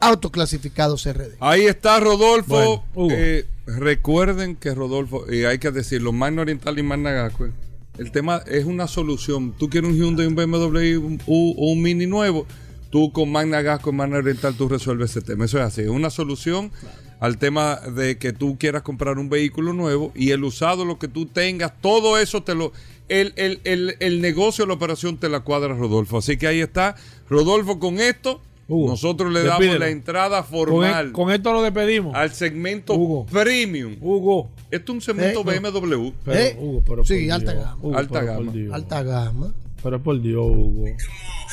autoclasificados 0.01 1.07
RD. 1.07 1.37
Ahí 1.41 1.63
está 1.63 1.99
Rodolfo. 2.01 2.85
Bueno. 2.95 3.15
Eh, 3.17 3.47
recuerden 3.67 4.57
que 4.57 4.75
Rodolfo, 4.75 5.31
y 5.31 5.45
hay 5.45 5.59
que 5.59 5.71
decirlo, 5.71 6.13
Magna 6.13 6.43
Oriental 6.43 6.79
y 6.79 6.83
Magna 6.83 7.13
Gascue, 7.13 7.53
el 7.99 8.13
tema 8.13 8.43
es 8.47 8.65
una 8.65 8.89
solución. 8.89 9.55
Tú 9.59 9.69
quieres 9.69 9.91
un 9.91 9.97
Hyundai, 9.97 10.27
un 10.27 10.35
BMW 10.35 10.99
un, 10.99 11.21
o 11.27 11.73
un 11.73 11.83
Mini 11.83 12.07
nuevo, 12.07 12.47
tú 12.91 13.13
con 13.13 13.31
Magna 13.31 13.61
Gascue 13.63 13.93
y 13.93 13.97
Magna 13.97 14.19
Oriental 14.19 14.55
tú 14.55 14.69
resuelves 14.69 15.11
ese 15.11 15.21
tema. 15.21 15.45
Eso 15.45 15.59
es 15.59 15.65
así, 15.65 15.83
es 15.83 15.89
una 15.89 16.11
solución 16.11 16.73
al 17.21 17.39
tema 17.39 17.77
de 17.77 18.19
que 18.19 18.33
tú 18.33 18.57
quieras 18.59 18.83
comprar 18.83 19.19
un 19.19 19.29
vehículo 19.29 19.73
nuevo 19.73 20.11
y 20.15 20.31
el 20.31 20.43
usado, 20.43 20.85
lo 20.85 20.99
que 20.99 21.07
tú 21.09 21.27
tengas, 21.27 21.73
todo 21.81 22.19
eso 22.19 22.43
te 22.43 22.55
lo... 22.55 22.73
El, 23.09 23.33
el, 23.37 23.61
el, 23.65 23.97
el 24.01 24.21
negocio, 24.21 24.67
la 24.67 24.75
operación 24.75 25.17
te 25.19 25.29
la 25.29 25.41
cuadra 25.41 25.75
Rodolfo. 25.75 26.19
Así 26.19 26.37
que 26.37 26.47
ahí 26.47 26.61
está. 26.61 26.95
Rodolfo, 27.29 27.79
con 27.81 27.99
esto, 28.01 28.41
nosotros 28.69 29.33
le 29.33 29.43
damos 29.43 29.79
la 29.81 29.89
entrada 29.89 30.43
Con, 30.43 30.51
formal 30.51 31.09
e- 31.09 31.13
con 31.13 31.33
esto 31.33 31.53
lo 31.53 31.61
despedimos. 31.61 32.15
al 32.15 32.33
segmento 32.33 33.27
premium. 33.31 33.97
Hugo. 34.01 34.49
Esto 34.71 34.93
es 34.93 34.95
un 34.95 35.01
segmento 35.03 35.41
Eh. 35.51 35.59
BMW. 35.59 36.11
Pero, 36.25 36.39
¿Eh? 36.39 36.57
Hugo, 36.61 36.83
pero 36.87 37.05
Sí, 37.05 37.25
por 37.27 37.33
alta 37.35 37.53
Dios. 37.53 37.65
gama. 37.65 37.79
Hugo, 37.83 37.99
Alta 37.99 38.21
pero 38.21 38.33
gama. 38.33 38.53
Dios. 38.53 38.75
Alta 38.75 39.03
gama. 39.03 39.53
Pero 39.83 40.03
por 40.03 40.23
Dios, 40.23 40.47
Hugo. 40.47 40.85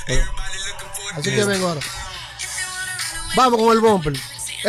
Pero- 0.05 0.21
Así 1.15 1.31
que 1.31 1.43
vengo 1.43 1.67
ahora. 1.69 1.81
Vamos 3.35 3.59
con 3.59 3.71
el 3.75 3.79
bumper. 3.81 4.13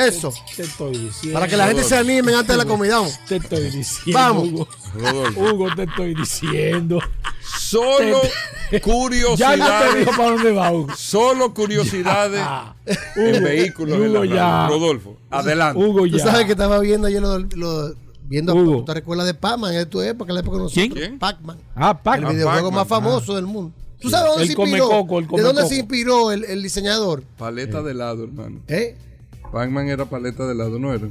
Eso. 0.06 0.32
Te 0.56 0.62
estoy 0.62 0.96
diciendo. 0.98 1.38
Para 1.40 1.48
que 1.48 1.56
la 1.56 1.66
gente 1.68 1.82
se 1.84 1.96
anime 1.96 2.32
antes 2.34 2.48
de 2.48 2.56
la 2.56 2.64
comida. 2.64 2.96
vamos. 2.98 3.18
Te 3.28 3.36
estoy 3.36 3.70
diciendo. 3.70 4.18
Vamos. 4.20 4.48
Hugo. 4.48 4.68
Rodolfo. 4.94 5.40
Hugo, 5.40 5.68
te 5.74 5.82
estoy 5.84 6.14
diciendo. 6.14 6.98
Solo 7.60 8.20
Ya 8.22 8.28
no 8.28 8.70
te 8.70 8.80
curiosidades. 8.80 9.98
digo 9.98 10.10
para 10.16 10.30
dónde 10.30 10.52
va, 10.52 10.72
Hugo. 10.72 10.94
Solo 10.96 11.54
curiosidades 11.54 12.44
en 13.16 13.34
Hugo, 13.36 13.44
vehículos 13.44 13.94
en 13.96 14.00
la 14.02 14.08
Hugo, 14.08 14.18
radio. 14.20 14.34
ya. 14.34 14.68
Rodolfo, 14.68 15.16
adelante. 15.30 15.82
Hugo, 15.82 16.00
Tú 16.00 16.18
ya. 16.18 16.24
sabes 16.24 16.44
que 16.46 16.52
estaba 16.52 16.78
viendo 16.80 17.06
ayer 17.06 17.20
lo, 17.22 17.38
lo- 17.38 17.94
viendo 18.24 18.54
Hugo. 18.54 18.76
¿tú 18.78 18.84
¿te 18.84 18.94
recuerdas 18.94 19.26
de 19.26 19.34
Pac-Man? 19.34 19.72
De 19.72 19.86
tu 19.86 20.00
época, 20.02 20.32
la 20.32 20.40
época. 20.40 20.58
¿Quién? 20.72 20.92
¿Quién? 20.92 21.18
Pac-Man. 21.18 21.58
Ah, 21.74 21.98
Pac. 22.02 22.18
El 22.18 22.26
Ah, 22.26 22.30
videojuego 22.30 22.68
Pac-Man. 22.70 22.80
más 22.80 22.88
famoso 22.88 23.34
del 23.36 23.46
mundo. 23.46 23.72
¿Tú 24.00 24.10
sabes 24.10 24.28
dónde 24.28 24.42
El 24.44 24.48
se 24.50 24.54
come 24.54 24.68
inspiró? 24.70 24.88
coco, 24.90 25.18
el 25.18 25.26
come 25.26 25.40
¿De 25.42 25.46
dónde 25.46 25.62
coco. 25.62 25.74
se 25.74 25.80
inspiró 25.80 26.30
el, 26.30 26.44
el 26.44 26.62
diseñador? 26.62 27.24
Paleta 27.38 27.82
de 27.82 27.90
helado, 27.92 28.24
hermano. 28.24 28.60
¿Eh? 28.68 28.96
Pac-Man 29.52 29.88
era 29.88 30.04
paleta 30.04 30.46
de 30.46 30.52
helado, 30.52 30.78
¿no 30.78 30.92
era? 30.92 31.08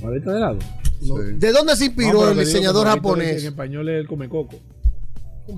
Paleta 0.00 0.30
de 0.32 0.36
helado. 0.38 0.58
Sí. 1.00 1.08
¿De 1.38 1.52
dónde 1.52 1.76
se 1.76 1.86
inspiró 1.86 2.30
el 2.30 2.38
diseñador 2.38 2.86
Pablito 2.86 3.08
En 3.08 3.18
japonés? 3.20 3.44
español 3.44 3.88
es 3.88 4.00
el 4.00 4.06
come 4.06 4.28
coco. 4.28 4.56
Sí. 5.46 5.54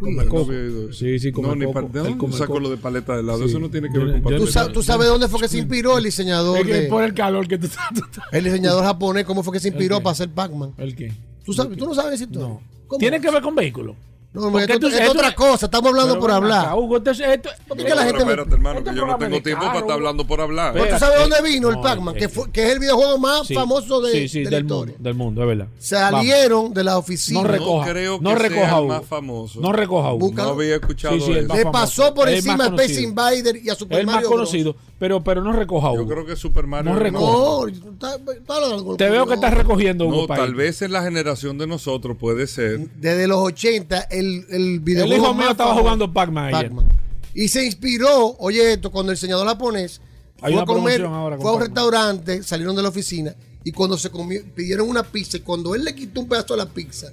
Oído 0.00 0.88
eso. 0.90 0.92
Sí, 0.92 1.18
sí, 1.18 1.32
come 1.32 1.48
No, 1.48 1.54
ni 1.56 1.64
coco. 1.66 1.74
pa- 1.74 1.80
¿de 1.80 1.86
El 1.86 2.04
dónde 2.04 2.18
come 2.18 2.32
saco 2.34 2.46
coco. 2.52 2.60
lo 2.60 2.70
de 2.70 2.76
paleta 2.76 3.14
de 3.14 3.20
helado? 3.20 3.38
Sí. 3.38 3.44
Eso 3.46 3.58
no 3.58 3.68
tiene 3.70 3.88
que 3.88 3.94
Yo- 3.98 4.04
ver 4.04 4.12
con 4.14 4.22
paleta 4.22 4.44
¿Tú, 4.44 4.50
sa- 4.50 4.66
de 4.68 4.72
tú 4.72 4.82
sabes 4.82 5.08
dónde 5.08 5.28
fue 5.28 5.40
que 5.40 5.48
se 5.48 5.58
inspiró 5.58 5.98
el 5.98 6.04
diseñador 6.04 6.64
de, 6.66 6.82
por 6.88 7.02
el 7.02 7.14
calor 7.14 7.48
que 7.48 7.58
tú 7.58 7.66
tú 7.68 8.02
el 8.32 8.44
diseñador 8.44 8.84
japonés? 8.84 9.24
¿Cómo 9.24 9.42
fue 9.42 9.52
que 9.54 9.60
se 9.60 9.68
inspiró 9.68 9.98
para 9.98 10.12
hacer 10.12 10.28
Pac-Man? 10.30 10.72
¿El 10.78 10.94
qué? 10.94 11.12
¿Tú, 11.44 11.52
sabes, 11.52 11.76
¿Tú 11.78 11.86
no 11.86 11.94
sabes 11.94 12.14
esa 12.14 12.24
historia? 12.24 12.48
No. 12.48 12.60
¿Cómo? 12.86 12.98
Tiene 12.98 13.20
que 13.20 13.30
ver 13.30 13.42
con 13.42 13.54
vehículos. 13.54 13.96
No, 14.30 14.52
¿Por 14.52 14.60
esto, 14.60 14.78
tú- 14.78 14.86
esto 14.88 14.98
es 14.98 15.06
esto- 15.06 15.12
otra 15.18 15.34
cosa. 15.34 15.66
Estamos 15.66 15.88
hablando 15.88 16.12
Pero 16.14 16.20
por 16.20 16.30
hablar. 16.30 16.66
acá, 16.66 16.76
Hugo, 16.76 16.96
esto 16.98 17.10
es- 17.12 17.20
esto- 17.20 17.48
Porque 17.66 17.82
No, 17.84 17.88
la 17.88 17.94
pero 17.96 18.06
gente 18.08 18.24
me- 18.24 18.30
espérate, 18.32 18.54
hermano, 18.54 18.78
Este 18.80 18.90
que 18.90 18.96
yo 18.96 19.06
no 19.06 19.16
tengo 19.16 19.42
tiempo 19.42 19.64
para 19.64 19.78
estar 19.78 19.92
hablando 19.92 20.26
por 20.26 20.40
hablar. 20.42 20.72
Pero 20.74 20.88
tú 20.88 20.98
sabes 20.98 21.18
dónde 21.20 21.42
vino 21.50 21.68
el 21.70 21.80
Pac-Man, 21.80 22.14
eh, 22.14 22.18
que, 22.18 22.28
fue- 22.28 22.50
que 22.52 22.66
es 22.66 22.72
el 22.72 22.78
videojuego 22.78 23.18
más 23.18 23.46
Sí. 23.46 23.54
famoso 23.54 24.00
de, 24.02 24.12
sí, 24.12 24.28
sí, 24.28 24.44
de 24.44 24.50
del 24.50 24.64
mundo, 24.64 24.92
del 24.98 25.14
mundo, 25.14 25.42
es 25.42 25.48
verdad. 25.48 25.66
Salieron 25.78 26.74
de 26.74 26.84
la 26.84 26.98
oficina. 26.98 27.40
No 27.42 27.48
recoja. 27.48 27.86
No 27.86 27.92
creo 27.92 28.18
que 28.18 28.24
no 28.24 28.34
recoja 28.34 28.68
sea 28.68 28.78
el 28.78 28.86
más 28.86 29.04
famoso. 29.06 29.60
No 29.60 29.72
recoja 29.72 30.08
Hugo. 30.12 30.18
Búscalo. 30.26 30.48
No 30.48 30.54
había 30.60 30.74
escuchado 30.76 31.14
Sí, 31.14 31.20
sí, 31.22 31.32
el 31.32 31.44
eso. 31.46 31.54
Le 31.54 31.66
pasó 31.66 32.14
por 32.14 32.28
El 32.28 32.36
encima 32.36 32.64
a 32.64 32.68
Space. 32.68 33.00
Invader 33.02 33.56
y 33.64 33.70
a 33.70 33.74
Super 33.74 34.00
El 34.00 34.06
más 34.06 34.16
Mario 34.16 34.28
conocido, 34.30 34.76
pero, 34.98 35.22
pero 35.24 35.42
no 35.42 35.52
recoja 35.52 35.90
Hugo. 35.92 36.02
Yo 36.02 36.06
creo 36.08 36.26
que 36.26 36.36
Super 36.36 36.66
Mario. 36.66 36.92
No 36.92 36.98
recoja. 36.98 37.72
No, 38.00 38.96
Te 38.96 39.10
veo 39.10 39.26
que 39.26 39.34
estás 39.34 39.54
recogiendo 39.54 40.06
Hugo 40.06 40.26
No, 40.28 40.34
tal 40.34 40.54
vez 40.54 40.82
en 40.82 40.92
la 40.92 41.02
generación 41.02 41.58
de 41.58 41.66
nosotros 41.66 42.16
puede 42.18 42.46
ser. 42.46 42.88
Desde 42.96 43.26
los 43.26 43.38
80, 43.38 44.06
el, 44.18 44.44
el 44.50 44.62
El 44.66 44.80
videojuego 44.80 45.24
hijo 45.24 45.34
mío 45.34 45.50
estaba 45.50 45.70
famoso- 45.70 45.80
jugando 45.82 46.12
Pac-Man 46.12 46.54
ayer. 46.54 46.66
Pac-Man. 46.70 46.88
Y 47.34 47.48
se 47.48 47.64
inspiró, 47.64 48.36
oye 48.38 48.72
esto, 48.72 48.90
cuando 48.90 49.12
el 49.12 49.16
diseñador 49.16 49.46
japonés 49.46 50.00
Hay 50.40 50.52
fue 50.54 50.62
a 50.62 50.64
comer, 50.66 50.96
promoción 51.00 51.12
ahora 51.14 51.36
con 51.36 51.42
fue 51.42 51.50
a 51.50 51.54
un 51.54 51.60
restaurante, 51.60 52.42
salieron 52.42 52.74
de 52.76 52.82
la 52.82 52.88
oficina 52.88 53.34
y 53.64 53.72
cuando 53.72 53.96
se 53.98 54.10
comió, 54.10 54.40
pidieron 54.54 54.88
una 54.88 55.02
pizza 55.02 55.36
y 55.36 55.40
cuando 55.40 55.74
él 55.74 55.84
le 55.84 55.94
quitó 55.94 56.20
un 56.20 56.28
pedazo 56.28 56.54
de 56.54 56.64
la 56.64 56.68
pizza, 56.70 57.12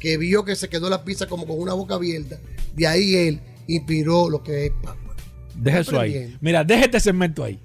que 0.00 0.16
vio 0.18 0.44
que 0.44 0.56
se 0.56 0.68
quedó 0.68 0.90
la 0.90 1.04
pizza 1.04 1.26
como 1.26 1.46
con 1.46 1.58
una 1.60 1.74
boca 1.74 1.94
abierta, 1.94 2.38
de 2.74 2.86
ahí 2.86 3.14
él 3.14 3.40
inspiró 3.68 4.28
lo 4.28 4.42
que 4.42 4.66
es 4.66 4.72
Pac-Man. 4.82 5.16
Deja 5.54 5.78
eso 5.80 6.00
ahí. 6.00 6.36
Mira, 6.40 6.64
deja 6.64 6.84
este 6.86 6.98
segmento 7.00 7.44
ahí. 7.44 7.58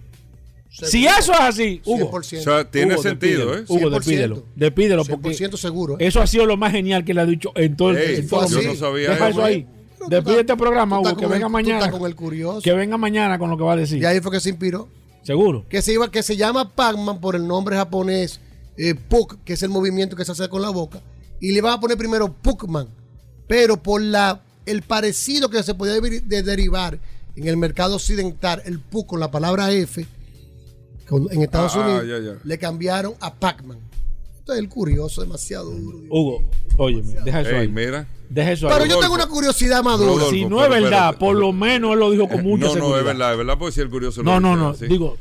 Si 0.69 1.06
eso 1.07 1.31
es 1.34 1.39
así, 1.39 1.81
Hugo. 1.85 2.11
100%. 2.11 2.39
O 2.39 2.44
sea, 2.44 2.69
tiene 2.69 2.94
Hugo, 2.94 3.03
sentido, 3.03 3.52
despídelo. 3.52 3.57
¿eh? 3.57 3.65
Hugo, 3.68 3.89
100%. 3.89 3.99
despídelo. 3.99 4.45
Despídelo 4.56 5.06
porque 5.06 5.30
100% 5.30 5.57
seguro. 5.57 5.94
¿eh? 5.99 6.07
eso 6.07 6.22
ha 6.22 6.27
sido 6.27 6.45
lo 6.45 6.57
más 6.57 6.72
genial 6.72 7.03
que 7.06 7.14
le 7.14 7.22
ha 7.22 7.26
dicho 7.26 7.52
en 7.56 7.76
todo 7.76 7.91
el, 7.91 7.98
Ey, 7.98 8.15
en 8.18 8.27
todo 8.27 8.48
yo 8.48 8.61
no 8.61 8.76
sabía 8.76 9.10
Deja 9.11 9.30
eso. 9.30 9.39
eso 9.39 9.45
ahí. 9.45 9.68
Despide 10.10 10.39
este 10.41 10.56
programa, 10.56 10.98
Tú 10.98 11.02
estás 11.02 11.14
Hugo, 11.14 11.19
que 11.22 11.26
con 11.26 11.34
el- 11.34 11.39
venga 11.39 11.48
tú 11.48 11.52
mañana. 11.53 11.80
estás 11.85 11.91
con 11.99 12.07
el 12.07 12.15
curioso. 12.15 12.61
Que 12.61 12.73
venga 12.73 12.98
mañana 12.98 13.39
con 13.39 13.49
lo 13.49 13.57
que 13.57 13.64
va 13.64 13.73
a 13.73 13.76
decir. 13.77 14.02
Y 14.02 14.06
ahí 14.06 14.19
fue 14.22 14.31
que 14.31 14.39
se 14.39 14.49
inspiró. 14.49 14.88
Seguro. 15.23 15.65
Que 15.68 15.81
se, 15.81 15.94
iba, 15.94 16.10
que 16.11 16.22
se 16.23 16.38
llama 16.38 16.73
Pac-Man 16.76 17.19
por 17.19 17.35
el 17.35 17.45
nombre 17.48 17.76
japonés 17.76 18.39
eh, 18.77 18.94
Puck, 18.95 19.38
que 19.44 19.53
es 19.53 19.64
el 19.64 19.69
movimiento 19.69 20.15
que 20.15 20.23
se 20.23 20.31
hace 20.31 20.48
con 20.49 20.61
la 20.61 20.69
boca. 20.69 21.02
Y 21.41 21.52
le 21.52 21.61
van 21.61 21.73
a 21.73 21.80
poner 21.80 21.98
primero 21.98 22.31
Puckman. 22.31 22.88
Pero 23.48 23.81
por 23.81 24.02
la 24.02 24.41
el 24.65 24.81
parecido 24.84 25.49
que 25.49 25.64
se 25.64 25.73
podía 25.73 25.95
deri- 25.98 26.22
de 26.22 26.44
derivar 26.44 26.99
en 27.35 27.48
el 27.48 27.57
mercado 27.57 27.95
occidental, 27.95 28.61
el 28.65 28.80
Puck 28.80 29.07
con 29.07 29.19
la 29.19 29.31
palabra 29.31 29.72
F, 29.72 30.06
en 31.10 31.42
Estados 31.42 31.74
Ah, 31.76 31.80
Unidos, 31.86 32.06
ya, 32.08 32.20
ya. 32.34 32.38
le 32.44 32.58
cambiaron 32.58 33.14
a 33.20 33.34
Pac-Man. 33.34 33.78
Esto 34.40 34.54
es 34.54 34.60
el 34.60 34.70
curioso, 34.70 35.22
demasiado 35.22 35.72
duro. 35.72 36.00
Hugo, 36.10 36.44
óyeme, 36.78 37.16
deja 37.24 37.42
eso 37.42 37.50
Ey, 37.52 37.56
ahí. 37.58 37.68
mira. 37.68 38.08
Deja 38.30 38.52
eso 38.52 38.68
Pero 38.68 38.84
ahí. 38.84 38.90
yo 38.90 39.00
tengo 39.00 39.14
una 39.14 39.28
curiosidad 39.28 39.84
madura. 39.84 40.10
Rodolfo, 40.12 40.32
si 40.32 40.46
no 40.46 40.58
pero 40.60 40.76
es 40.76 40.82
verdad, 40.84 41.18
por 41.18 41.36
lo 41.36 41.52
menos 41.54 41.94
él 41.94 42.00
lo 42.00 42.12
dijo 42.12 42.28
con 42.28 42.40
Eh, 42.40 42.44
mucha 42.44 42.66
no, 42.68 42.74
seguridad. 42.74 42.94
no, 42.96 43.00
es 43.00 43.06
verdad, 43.06 43.32
es 43.32 43.38
verdad, 43.38 43.56
porque 43.58 43.72
si 43.74 43.82
el 43.82 43.90
curioso 43.90 44.24
No, 44.24 44.40
no, 44.40 44.56
no. 44.56 44.70
así. 44.70 44.88
Digo, 44.88 45.18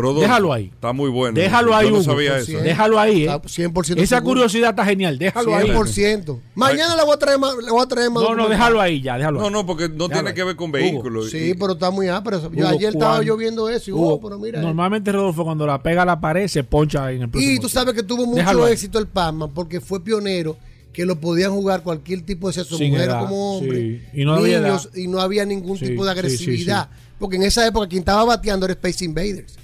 Rodolfo, 0.00 0.22
déjalo 0.22 0.52
ahí. 0.52 0.70
Está 0.74 0.92
muy 0.92 1.10
bueno. 1.10 1.34
déjalo 1.38 1.74
ahí, 1.74 1.88
Yo 1.88 1.96
no 1.96 2.02
sabía 2.02 2.38
eso. 2.38 2.52
¿eh? 2.58 2.62
Déjalo 2.62 2.98
ahí. 2.98 3.24
eh. 3.24 3.28
100% 3.30 3.98
Esa 4.02 4.16
seguro. 4.16 4.34
curiosidad 4.34 4.70
está 4.70 4.84
genial. 4.84 5.18
Déjalo 5.18 5.54
ahí. 5.54 5.68
100%. 5.68 6.40
Mañana 6.54 6.96
le 6.96 7.04
voy 7.04 7.14
a 7.14 7.18
traer 7.18 7.38
más. 7.38 7.54
Le 7.56 7.70
voy 7.70 7.82
a 7.82 7.86
traer 7.86 8.10
más 8.10 8.22
No, 8.22 8.34
no, 8.34 8.48
déjalo 8.48 8.80
ahí 8.80 9.00
ya, 9.00 9.16
déjalo 9.18 9.40
No, 9.40 9.46
ahí. 9.46 9.52
no, 9.52 9.66
porque 9.66 9.88
no 9.88 10.08
Déjalo 10.08 10.08
tiene 10.12 10.28
ahí. 10.30 10.34
que 10.34 10.44
ver 10.44 10.56
con 10.56 10.70
Hugo, 10.70 10.78
vehículos. 10.78 11.30
Sí, 11.30 11.54
pero 11.58 11.72
está 11.72 11.90
muy 11.90 12.08
ápero. 12.08 12.40
Yo 12.40 12.48
Hugo, 12.48 12.68
ayer 12.68 12.88
estaba 12.92 13.12
cuando- 13.12 13.22
yo 13.24 13.36
viendo 13.36 13.68
eso 13.68 13.90
y 13.90 13.92
Hugo, 13.94 14.14
oh, 14.14 14.20
pero 14.20 14.38
mira. 14.38 14.60
Normalmente 14.60 15.12
Rodolfo 15.12 15.44
cuando 15.44 15.66
la 15.66 15.82
pega 15.82 16.02
a 16.02 16.06
la 16.06 16.20
pared 16.20 16.46
se 16.48 16.64
poncha 16.64 17.10
en 17.12 17.22
el 17.22 17.28
próximo. 17.30 17.52
Y 17.52 17.58
tú 17.58 17.68
sabes 17.68 17.94
que 17.94 18.02
tuvo 18.02 18.24
mucho 18.26 18.36
Déjalo 18.38 18.64
ahí. 18.64 18.72
éxito 18.72 18.98
el 18.98 19.06
Pac-Man 19.06 19.50
porque 19.54 19.80
fue 19.80 20.02
pionero 20.02 20.56
que 20.92 21.06
lo 21.06 21.20
podían 21.20 21.52
jugar 21.52 21.82
cualquier 21.84 22.22
tipo 22.22 22.48
de 22.48 22.54
sexo, 22.54 22.76
Sin 22.76 22.90
mujer 22.90 23.08
edad, 23.08 23.20
como 23.20 23.58
hombre, 23.58 23.78
sí. 24.12 24.20
Y 24.20 24.24
no 24.24 24.34
había 24.34 24.58
edad. 24.58 24.80
y 24.96 25.06
no 25.06 25.20
había 25.20 25.44
ningún 25.44 25.78
Sí, 25.78 25.86
tipo 25.86 26.04
de 26.04 26.10
agresividad. 26.10 26.88
sí, 26.90 27.14
Porque 27.20 27.36
en 27.36 27.44
esa 27.44 27.64
época 27.66 27.86
quien 27.86 28.00
estaba 28.00 28.24
bateando 28.24 28.66
era 28.66 28.72
Space 28.72 29.04
Invaders. 29.04 29.54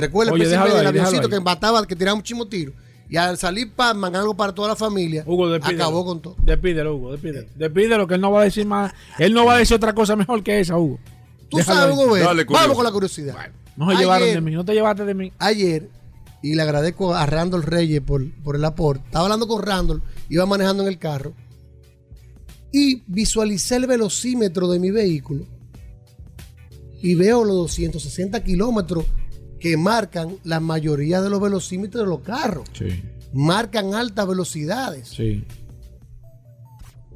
¿Te 0.00 0.06
recuerdas? 0.06 0.34
Invaders, 0.34 0.52
el 0.52 0.58
ahí, 0.58 0.64
déjalo 0.68 0.88
avioncito 0.88 1.22
ahí. 1.22 1.30
que 1.30 1.40
mataba, 1.40 1.86
que 1.86 1.96
tiraba 1.96 2.14
muchísimos 2.16 2.48
tiros. 2.48 2.74
Y 3.10 3.16
al 3.16 3.38
salir 3.38 3.72
Pac-Man, 3.72 4.14
algo 4.16 4.34
para 4.36 4.54
toda 4.54 4.68
la 4.68 4.76
familia, 4.76 5.24
Hugo, 5.26 5.48
despídelo. 5.48 5.82
acabó 5.84 6.04
con 6.04 6.20
todo. 6.20 6.36
Despídelo, 6.44 6.94
Hugo, 6.96 7.12
despídelo. 7.12 7.48
Despídelo, 7.56 8.06
que 8.06 8.14
él 8.14 8.20
no 8.20 8.30
va 8.30 8.42
a 8.42 8.44
decir 8.44 8.66
más. 8.66 8.92
Él 9.18 9.32
no 9.32 9.46
va 9.46 9.54
a 9.54 9.58
decir 9.58 9.76
otra 9.76 9.94
cosa 9.94 10.14
mejor 10.14 10.42
que 10.42 10.60
esa, 10.60 10.76
Hugo. 10.76 10.98
Tú 11.48 11.56
Déjalo 11.56 11.80
sabes. 11.80 11.96
Hugo, 11.96 12.16
Dale, 12.18 12.44
vamos 12.44 12.76
con 12.76 12.84
la 12.84 12.92
curiosidad. 12.92 13.34
No 13.76 13.86
se 13.86 13.92
Ayer- 13.92 14.00
llevaron 14.00 14.28
de 14.28 14.40
mí, 14.42 14.52
no 14.52 14.64
te 14.64 14.74
llevaste 14.74 15.04
de 15.04 15.14
mí. 15.14 15.32
ayer, 15.38 15.88
y 16.42 16.54
le 16.54 16.62
agradezco 16.62 17.14
a 17.14 17.24
Randall 17.26 17.62
Reyes 17.62 18.00
por, 18.02 18.22
por 18.42 18.56
el 18.56 18.64
aporte, 18.64 19.02
estaba 19.06 19.24
hablando 19.24 19.48
con 19.48 19.62
Randall, 19.62 20.02
iba 20.28 20.44
manejando 20.46 20.82
en 20.82 20.88
el 20.90 20.98
carro, 20.98 21.32
y 22.72 23.02
visualicé 23.06 23.76
el 23.76 23.86
velocímetro 23.86 24.68
de 24.68 24.78
mi 24.80 24.90
vehículo, 24.90 25.44
y 27.00 27.14
veo 27.14 27.44
los 27.44 27.56
260 27.56 28.42
kilómetros 28.44 29.04
que 29.60 29.76
marcan 29.76 30.36
la 30.44 30.60
mayoría 30.60 31.20
de 31.20 31.30
los 31.30 31.40
velocímetros 31.40 32.04
de 32.04 32.08
los 32.10 32.20
carros. 32.20 32.68
Sí, 32.72 33.02
Marcan 33.32 33.94
altas 33.94 34.26
velocidades. 34.26 35.08
sí. 35.08 35.44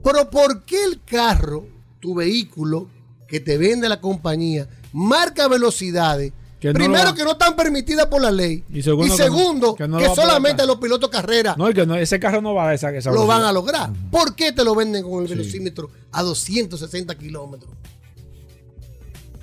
Pero 0.04 0.30
¿por 0.30 0.64
qué 0.64 0.82
el 0.84 1.00
carro, 1.04 1.64
tu 2.00 2.14
vehículo, 2.14 2.88
que 3.28 3.38
te 3.40 3.56
vende 3.56 3.88
la 3.88 4.00
compañía, 4.00 4.66
marca 4.92 5.46
velocidades? 5.46 6.32
Que 6.58 6.68
no 6.68 6.74
Primero 6.74 7.04
va- 7.10 7.14
que 7.14 7.24
no 7.24 7.32
están 7.32 7.54
permitidas 7.56 8.06
por 8.06 8.20
la 8.22 8.30
ley. 8.30 8.64
Y 8.68 8.82
segundo, 8.82 9.74
que 9.76 9.86
no- 9.88 9.98
que 9.98 10.04
que, 10.04 10.08
lo 10.08 10.14
solamente 10.14 10.66
los 10.66 10.76
pilotos 10.78 11.08
carrera 11.10 11.54
No, 11.58 11.68
y 11.70 11.74
que 11.74 11.86
no, 11.86 11.96
ese 11.96 12.18
carro 12.20 12.40
no 12.40 12.54
va 12.54 12.68
a 12.70 12.74
esa, 12.74 12.90
esa 12.94 13.10
lo 13.12 13.26
van 13.26 13.42
a 13.42 13.52
lograr. 13.52 13.90
¿Por 14.10 14.34
qué 14.34 14.52
te 14.52 14.64
lo 14.64 14.74
venden 14.74 15.02
con 15.04 15.22
el 15.22 15.28
velocímetro 15.28 15.90
a 16.12 16.22
260 16.22 17.16
kilómetros? 17.16 17.70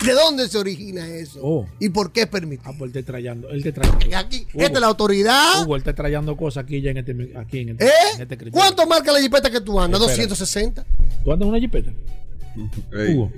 ¿De 0.05 0.13
dónde 0.13 0.47
se 0.47 0.57
origina 0.57 1.05
eso? 1.07 1.39
Oh. 1.43 1.67
¿Y 1.79 1.89
por 1.89 2.11
qué 2.11 2.21
es 2.21 2.27
permitido? 2.27 2.69
Ah, 2.71 2.75
pues 2.77 2.89
él 2.89 2.93
te 2.93 3.03
trayendo, 3.03 3.49
él 3.49 3.61
te 3.61 3.71
trayendo. 3.71 4.17
Aquí, 4.17 4.47
Hugo. 4.53 4.63
esta 4.63 4.73
es 4.75 4.79
la 4.81 4.87
autoridad. 4.87 5.61
Hugo, 5.63 5.75
él 5.75 5.83
te 5.83 5.93
trayendo 5.93 6.37
cosas 6.37 6.63
aquí 6.63 6.81
ya 6.81 6.91
en 6.91 6.97
este, 6.99 7.11
aquí 7.37 7.59
en 7.59 7.69
este, 7.69 7.85
¿Eh? 7.85 7.89
en 8.15 8.21
este 8.21 8.37
criterio. 8.37 8.51
¿Cuánto 8.53 8.87
marca 8.87 9.11
la 9.11 9.19
jipeta 9.19 9.49
que 9.51 9.59
tú 9.61 9.79
andas? 9.79 9.99
Espera. 10.01 10.27
260. 10.27 10.85
¿Tú 11.23 11.31
andas 11.33 11.45
en 11.45 11.49
una 11.49 11.59
jipeta? 11.59 11.91
Ey, 12.93 13.13
Hugo, 13.15 13.31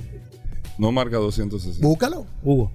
No 0.78 0.92
marca 0.92 1.18
260. 1.18 1.86
Búscalo. 1.86 2.26
Hugo. 2.44 2.72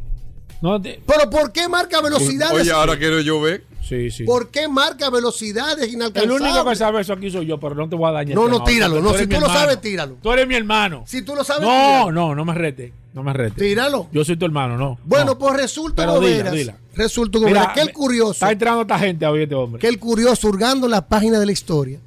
No 0.63 0.81
te- 0.81 1.01
Pero 1.07 1.31
¿por 1.31 1.53
qué 1.53 1.69
marca 1.69 2.01
velocidades? 2.01 2.61
Oye, 2.63 2.73
ahora 2.73 2.99
quiero 2.99 3.21
yo 3.21 3.41
ver. 3.41 3.63
Sí, 3.89 4.11
sí. 4.11 4.25
¿Por 4.25 4.51
qué 4.51 4.67
marca 4.67 5.11
velocidades 5.11 5.85
El 5.87 5.95
inalcanzables? 5.95 6.41
único 6.41 6.69
que 6.69 6.75
sabe 6.75 7.01
eso 7.03 7.13
aquí 7.13 7.31
soy 7.31 7.47
yo, 7.47 7.61
pero 7.61 7.75
no 7.77 7.89
te 7.89 7.95
voy 7.95 8.09
a 8.09 8.13
dañar. 8.13 8.35
No, 8.35 8.49
no, 8.49 8.65
tíralo. 8.65 9.01
No, 9.01 9.15
si 9.15 9.27
tú 9.29 9.39
lo 9.39 9.47
sabes, 9.47 9.81
tíralo. 9.81 10.17
Tú 10.21 10.33
eres 10.33 10.49
mi 10.49 10.57
hermano. 10.57 11.05
Si 11.07 11.23
tú 11.23 11.35
lo 11.37 11.45
sabes, 11.45 11.63
No, 11.63 11.69
tíralo. 11.69 12.13
no, 12.13 12.35
no 12.35 12.45
me 12.45 12.55
rete. 12.55 12.93
No 13.15 13.23
me 13.23 13.33
rete. 13.33 13.61
Tíralo. 13.61 14.09
Yo 14.13 14.25
soy 14.25 14.37
tu 14.37 14.45
hermano, 14.45 14.77
no. 14.77 14.99
Bueno, 15.05 15.27
No. 15.27 15.39
pues 15.39 15.57
resulta, 15.57 16.03
Pero 16.03 16.15
Goberas, 16.17 16.53
dila. 16.53 16.77
resulta, 16.97 17.39
Mira, 17.39 17.51
Goberas, 17.51 17.75
que 17.75 17.81
el 17.83 17.93
curioso, 17.93 18.33
Está 18.33 18.51
entrando 18.51 18.83
esta 18.83 18.99
gente 18.99 19.25
a 19.25 19.31
este 19.37 19.55
hombre. 19.55 19.81
que 19.81 19.87
el 19.89 19.99
curioso, 20.01 20.49
hurgando 20.49 20.89
la 20.89 21.07
página 21.07 21.39
de 21.39 21.47
la 21.47 21.53
historia 21.53 22.01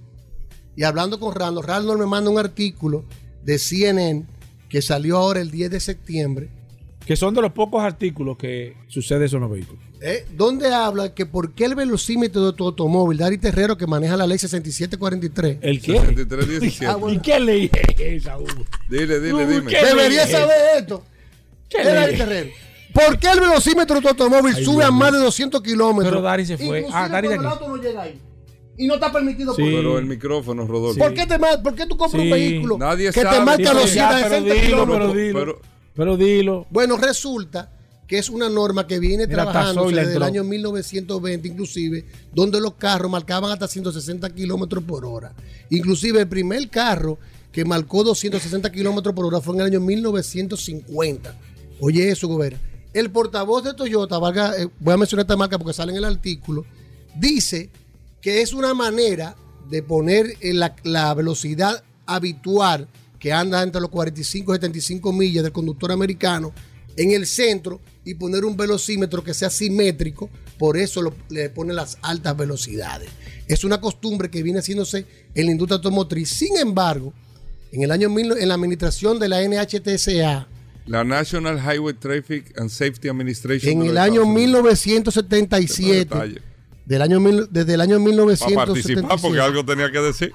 y 0.75 0.83
hablando 0.83 1.17
con 1.19 1.33
Randall, 1.33 1.63
Randall 1.63 1.97
me 1.97 2.05
manda 2.05 2.29
un 2.29 2.37
artículo 2.39 3.05
de 3.43 3.57
CNN 3.57 4.25
que 4.67 4.81
salió 4.81 5.17
ahora 5.17 5.39
el 5.39 5.49
10 5.49 5.71
de 5.71 5.79
septiembre, 5.79 6.49
Que 7.05 7.15
son 7.15 7.33
de 7.33 7.41
los 7.41 7.53
pocos 7.53 7.81
artículos 7.83 8.37
que 8.37 8.75
sucede 8.87 9.25
eso 9.25 9.37
en 9.37 9.41
los 9.43 9.51
vehículos. 9.51 9.81
¿Eh? 10.01 10.25
donde 10.35 10.73
habla 10.73 11.13
que 11.13 11.25
por 11.25 11.53
qué 11.53 11.65
el 11.65 11.75
velocímetro 11.75 12.45
de 12.45 12.53
tu 12.53 12.65
automóvil, 12.65 13.17
Dari 13.17 13.37
Terrero, 13.37 13.77
que 13.77 13.87
maneja 13.87 14.15
la 14.17 14.25
ley 14.27 14.37
6743, 14.37 15.57
¿El 15.61 15.81
qué? 15.81 15.99
63, 15.99 16.47
17. 16.47 16.85
Ah, 16.91 16.95
bueno. 16.95 17.17
¿Y 17.17 17.21
qué 17.21 17.39
ley 17.39 17.69
es 17.73 18.23
esa, 18.23 18.37
Hugo? 18.37 18.47
Dile, 18.89 19.19
dile, 19.19 19.45
dime. 19.47 19.71
debería 19.71 20.23
ley? 20.25 20.31
saber 20.31 20.57
esto. 20.77 21.03
¿Qué 21.69 21.77
¿Qué 21.77 21.83
Dari 21.83 22.11
ley? 22.11 22.17
Terrero? 22.19 22.49
¿Por 22.93 23.19
qué 23.19 23.27
el 23.31 23.39
velocímetro 23.39 23.95
de 23.97 24.01
tu 24.01 24.07
automóvil 24.09 24.53
Ay, 24.55 24.65
sube 24.65 24.77
Dios 24.77 24.85
a 24.87 24.91
más 24.91 25.11
de 25.11 25.19
200 25.19 25.61
kilómetros? 25.61 26.09
Pero 26.11 26.21
Dari 26.23 26.45
se 26.45 26.57
fue. 26.57 26.79
Inclusive 26.79 26.91
Ah, 26.93 27.07
Dari 27.07 27.27
de 27.27 27.35
cuando 27.35 27.49
el 27.49 27.55
aquí. 27.55 27.63
auto 27.65 27.77
no 27.77 27.83
llega 27.83 28.01
ahí. 28.01 28.19
Y 28.77 28.87
no 28.87 28.93
está 28.95 29.11
permitido 29.11 29.53
Sí. 29.53 29.61
por 29.61 29.71
Pero 29.71 29.99
el 29.99 30.05
micrófono, 30.05 30.65
Rodolfo. 30.65 30.97
¿Por, 30.99 31.13
qué 31.13 31.25
te, 31.27 31.37
¿Por 31.37 31.75
qué 31.75 31.85
tú 31.85 31.97
compras 31.97 32.21
Sí. 32.21 32.27
un 32.27 32.31
vehículo 32.31 32.77
Nadie 32.77 33.11
que 33.11 33.19
te 33.19 33.25
marca 33.41 33.57
Sí, 33.57 33.63
pero 33.63 33.73
los 33.73 33.93
ya, 33.93 34.09
pero 34.09 34.29
160 34.29 34.53
dilo, 34.53 34.65
kilómetros? 34.65 35.11
pero 35.11 35.21
dilo. 35.21 35.39
Pero- 35.39 35.61
Pero 35.95 36.17
dilo. 36.17 36.65
Bueno, 36.69 36.95
resulta 36.97 37.71
que 38.09 38.17
es 38.17 38.27
una 38.27 38.49
norma 38.49 38.87
que 38.87 38.97
viene 38.97 39.27
Mira, 39.27 39.43
trabajando 39.43 39.87
desde 39.91 40.15
el 40.15 40.23
año 40.23 40.43
1920 40.43 41.47
inclusive, 41.47 42.05
donde 42.33 42.59
los 42.59 42.73
carros 42.73 43.09
marcaban 43.09 43.51
hasta 43.51 43.67
160 43.67 44.27
kilómetros 44.31 44.83
por 44.83 45.05
hora. 45.05 45.31
Inclusive 45.69 46.21
el 46.21 46.27
primer 46.27 46.67
carro 46.69 47.19
que 47.51 47.63
marcó 47.65 48.03
260 48.03 48.71
kilómetros 48.71 49.13
por 49.13 49.25
hora 49.25 49.39
fue 49.41 49.53
en 49.53 49.61
el 49.61 49.67
año 49.67 49.79
1950. 49.81 51.37
Oye 51.81 52.09
eso, 52.09 52.27
Gobera. 52.27 52.59
El 52.95 53.11
portavoz 53.11 53.63
de 53.63 53.75
Toyota, 53.75 54.17
valga, 54.17 54.59
eh, 54.59 54.67
voy 54.79 54.95
a 54.95 54.97
mencionar 54.97 55.25
esta 55.25 55.37
marca 55.37 55.59
porque 55.59 55.73
sale 55.73 55.91
en 55.91 55.99
el 55.99 56.05
artículo, 56.05 56.65
dice 57.15 57.69
que 58.21 58.41
es 58.41 58.53
una 58.53 58.73
manera 58.73 59.35
de 59.69 59.83
poner 59.83 60.35
en 60.41 60.57
la, 60.57 60.75
la 60.83 61.13
velocidad 61.13 61.83
habitual 62.07 62.87
que 63.19 63.31
anda 63.31 63.61
entre 63.61 63.79
los 63.79 63.91
45 63.91 64.51
y 64.51 64.55
75 64.55 65.13
millas 65.13 65.43
del 65.43 65.51
conductor 65.51 65.91
americano 65.91 66.51
en 66.97 67.11
el 67.11 67.27
centro 67.27 67.79
y 68.05 68.15
poner 68.15 68.45
un 68.45 68.55
velocímetro 68.57 69.23
que 69.23 69.33
sea 69.33 69.49
simétrico, 69.49 70.29
por 70.57 70.77
eso 70.77 71.01
lo- 71.01 71.13
le 71.29 71.49
ponen 71.49 71.75
las 71.75 71.97
altas 72.01 72.35
velocidades. 72.37 73.09
Es 73.47 73.63
una 73.63 73.79
costumbre 73.81 74.29
que 74.31 74.41
viene 74.43 74.59
haciéndose 74.59 75.05
en 75.35 75.45
la 75.45 75.51
industria 75.51 75.75
automotriz. 75.77 76.29
Sin 76.29 76.57
embargo, 76.57 77.13
en 77.71 77.83
el 77.83 77.91
año 77.91 78.09
mil- 78.09 78.37
en 78.39 78.47
la 78.47 78.53
administración 78.55 79.19
de 79.19 79.27
la 79.29 79.41
NHTSA, 79.43 80.47
La 80.87 81.03
National 81.03 81.59
Highway 81.59 81.93
Traffic 81.93 82.57
and 82.59 82.69
Safety 82.71 83.09
Administration. 83.09 83.71
en 83.73 83.81
el 83.89 83.97
año 83.97 84.21
Estados 84.23 84.27
Unidos. 84.29 84.85
1977, 84.85 85.95
Detalle. 86.15 86.41
del 86.85 87.01
año 87.03 87.19
mil- 87.19 87.47
desde 87.51 87.73
el 87.75 87.81
año 87.81 87.97
Para 88.03 88.15
participar, 88.25 88.67
1977, 88.69 89.21
porque 89.21 89.39
algo 89.39 89.63
tenía 89.65 89.91
que 89.91 89.99
decir. 89.99 90.31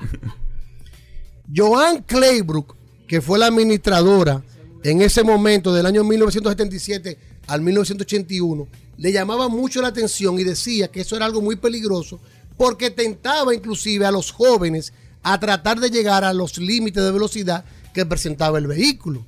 Joan 1.54 2.02
Claybrook, 2.02 2.76
que 3.08 3.20
fue 3.20 3.38
la 3.38 3.46
administradora 3.46 4.42
en 4.82 5.02
ese 5.02 5.22
momento 5.24 5.74
del 5.74 5.86
año 5.86 6.04
1977 6.04 7.18
al 7.46 7.60
1981, 7.62 8.68
le 8.96 9.12
llamaba 9.12 9.48
mucho 9.48 9.82
la 9.82 9.88
atención 9.88 10.38
y 10.38 10.44
decía 10.44 10.88
que 10.88 11.00
eso 11.00 11.16
era 11.16 11.26
algo 11.26 11.40
muy 11.40 11.56
peligroso 11.56 12.20
porque 12.56 12.90
tentaba 12.90 13.54
inclusive 13.54 14.06
a 14.06 14.12
los 14.12 14.30
jóvenes 14.30 14.92
a 15.22 15.38
tratar 15.40 15.80
de 15.80 15.90
llegar 15.90 16.24
a 16.24 16.32
los 16.32 16.58
límites 16.58 17.02
de 17.02 17.10
velocidad 17.10 17.64
que 17.92 18.06
presentaba 18.06 18.58
el 18.58 18.66
vehículo. 18.66 19.24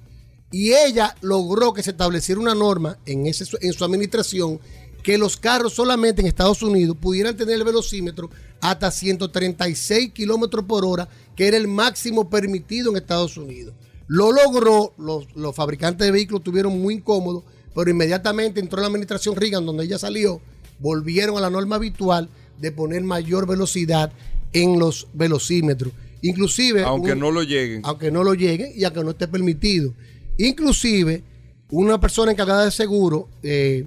Y 0.52 0.72
ella 0.72 1.14
logró 1.22 1.72
que 1.72 1.82
se 1.82 1.90
estableciera 1.90 2.40
una 2.40 2.54
norma 2.54 2.98
en, 3.06 3.26
ese, 3.26 3.44
en 3.60 3.72
su 3.72 3.84
administración 3.84 4.60
que 5.02 5.18
los 5.18 5.36
carros 5.36 5.74
solamente 5.74 6.20
en 6.20 6.26
Estados 6.26 6.62
Unidos 6.62 6.96
pudieran 7.00 7.36
tener 7.36 7.56
el 7.56 7.64
velocímetro 7.64 8.30
hasta 8.60 8.90
136 8.90 10.12
kilómetros 10.12 10.64
por 10.64 10.84
hora, 10.84 11.08
que 11.34 11.46
era 11.46 11.56
el 11.56 11.68
máximo 11.68 12.28
permitido 12.28 12.90
en 12.90 12.96
Estados 12.96 13.36
Unidos. 13.36 13.74
Lo 14.08 14.32
logró, 14.32 14.94
los, 14.98 15.26
los 15.34 15.54
fabricantes 15.54 16.06
de 16.06 16.12
vehículos 16.12 16.40
estuvieron 16.40 16.80
muy 16.80 16.94
incómodos, 16.94 17.44
pero 17.76 17.90
inmediatamente 17.90 18.58
entró 18.58 18.80
la 18.80 18.86
administración 18.88 19.36
Reagan, 19.36 19.64
donde 19.66 19.84
ella 19.84 19.98
salió, 19.98 20.40
volvieron 20.80 21.36
a 21.36 21.40
la 21.42 21.50
norma 21.50 21.76
habitual 21.76 22.28
de 22.58 22.72
poner 22.72 23.02
mayor 23.04 23.46
velocidad 23.46 24.10
en 24.54 24.78
los 24.78 25.06
velocímetros. 25.12 25.92
Inclusive... 26.22 26.82
Aunque 26.84 27.12
un- 27.12 27.20
no 27.20 27.30
lo 27.30 27.42
lleguen. 27.42 27.82
aunque 27.84 28.10
no 28.10 28.24
lo 28.24 28.32
lleguen 28.32 28.72
y 28.74 28.82
aunque 28.84 29.04
no 29.04 29.10
esté 29.10 29.28
permitido. 29.28 29.92
Inclusive, 30.38 31.22
una 31.70 32.00
persona 32.00 32.32
encargada 32.32 32.64
de 32.64 32.70
seguro, 32.70 33.28
eh, 33.42 33.86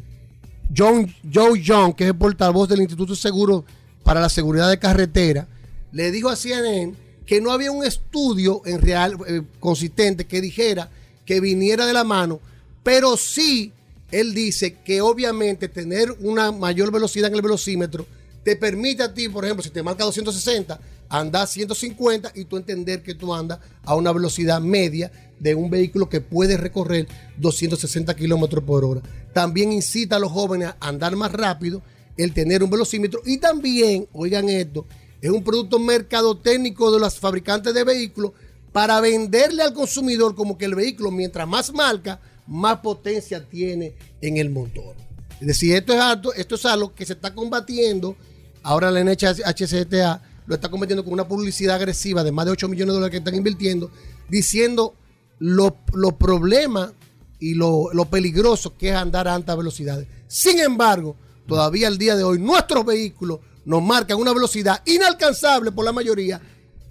John, 0.76 1.12
Joe 1.34 1.60
Young, 1.60 1.96
que 1.96 2.04
es 2.04 2.10
el 2.12 2.16
portavoz 2.16 2.70
del 2.70 2.82
Instituto 2.82 3.14
de 3.14 3.20
Seguro 3.20 3.66
para 4.04 4.22
la 4.22 4.30
Seguridad 4.30 4.70
de 4.70 4.78
Carretera, 4.78 5.48
le 5.92 6.12
dijo 6.12 6.30
a 6.30 6.36
CNN 6.36 6.94
que 7.26 7.42
no 7.42 7.52
había 7.52 7.72
un 7.72 7.84
estudio 7.84 8.62
en 8.66 8.82
real 8.82 9.18
eh, 9.28 9.42
consistente 9.60 10.26
que 10.26 10.42
dijera 10.42 10.90
que 11.26 11.40
viniera 11.42 11.88
de 11.88 11.94
la 11.94 12.04
mano, 12.04 12.40
pero 12.84 13.18
sí 13.18 13.74
él 14.12 14.34
dice 14.34 14.78
que 14.84 15.02
obviamente 15.02 15.68
tener 15.68 16.16
una 16.20 16.52
mayor 16.52 16.92
velocidad 16.92 17.30
en 17.30 17.36
el 17.36 17.42
velocímetro 17.42 18.06
te 18.44 18.56
permite 18.56 19.04
a 19.04 19.14
ti, 19.14 19.30
por 19.30 19.44
ejemplo, 19.44 19.64
si 19.64 19.70
te 19.70 19.84
marca 19.84 20.06
260, 20.06 20.80
andar 21.10 21.48
150 21.48 22.32
y 22.36 22.46
tú 22.46 22.58
entender 22.58 23.04
que 23.04 23.16
tú 23.16 23.34
andas 23.34 23.60
a 23.84 23.96
una 23.96 24.12
velocidad 24.12 24.62
media 24.62 25.12
de 25.40 25.56
un 25.56 25.70
vehículo 25.70 26.10
que 26.10 26.22
puede 26.22 26.58
recorrer 26.58 27.08
260 27.38 28.16
kilómetros 28.16 28.64
por 28.64 28.86
hora. 28.86 29.02
También 29.34 29.72
incita 29.72 30.18
a 30.18 30.20
los 30.20 30.32
jóvenes 30.32 30.70
a 30.70 30.88
andar 30.88 31.16
más 31.16 31.32
rápido, 31.32 31.82
el 32.18 32.34
tener 32.34 32.64
un 32.64 32.70
velocímetro 32.70 33.22
y 33.26 33.38
también, 33.38 34.08
oigan 34.14 34.50
esto, 34.50 34.86
es 35.22 35.32
un 35.32 35.44
producto 35.44 35.80
mercadotécnico 35.80 36.92
de 36.92 37.00
los 37.00 37.20
fabricantes 37.20 37.74
de 37.74 37.84
vehículos 37.84 38.32
para 38.72 39.02
venderle 39.02 39.64
al 39.64 39.74
consumidor 39.74 40.36
como 40.36 40.58
que 40.58 40.66
el 40.66 40.76
vehículo, 40.76 41.12
mientras 41.12 41.48
más 41.48 41.74
marca, 41.74 42.20
más 42.50 42.80
potencia 42.80 43.48
tiene 43.48 43.94
en 44.22 44.38
el 44.38 44.50
motor. 44.50 44.96
Es 45.40 45.48
decir, 45.48 45.76
esto 45.76 45.94
es 45.94 46.00
algo, 46.00 46.34
esto 46.34 46.56
es 46.56 46.66
algo 46.66 46.94
que 46.94 47.06
se 47.06 47.14
está 47.14 47.34
combatiendo. 47.34 48.18
Ahora 48.64 48.92
la 48.92 49.04
NHCTA 49.04 50.22
lo 50.48 50.56
está 50.56 50.70
combatiendo 50.70 51.04
con 51.04 51.14
una 51.14 51.28
publicidad 51.28 51.76
agresiva 51.76 52.24
de 52.24 52.32
más 52.32 52.46
de 52.46 52.52
8 52.52 52.68
millones 52.68 52.88
de 52.88 52.94
dólares 52.94 53.12
que 53.12 53.18
están 53.18 53.36
invirtiendo, 53.36 53.92
diciendo 54.28 54.96
los 55.38 55.74
los 55.94 56.14
problemas 56.14 56.92
y 57.40 57.54
lo, 57.54 57.94
lo 57.94 58.06
peligroso 58.06 58.76
que 58.78 58.90
es 58.90 58.96
andar 58.96 59.28
a 59.28 59.36
altas 59.36 59.56
velocidades. 59.56 60.08
Sin 60.28 60.60
embargo, 60.60 61.16
todavía 61.48 61.88
al 61.88 61.98
día 61.98 62.16
de 62.16 62.24
hoy, 62.24 62.40
nuestros 62.40 62.84
vehículos 62.84 63.40
nos 63.64 63.82
marcan 63.82 64.18
una 64.18 64.34
velocidad 64.34 64.82
inalcanzable 64.86 65.72
por 65.72 65.86
la 65.86 65.94
mayoría 65.94 66.42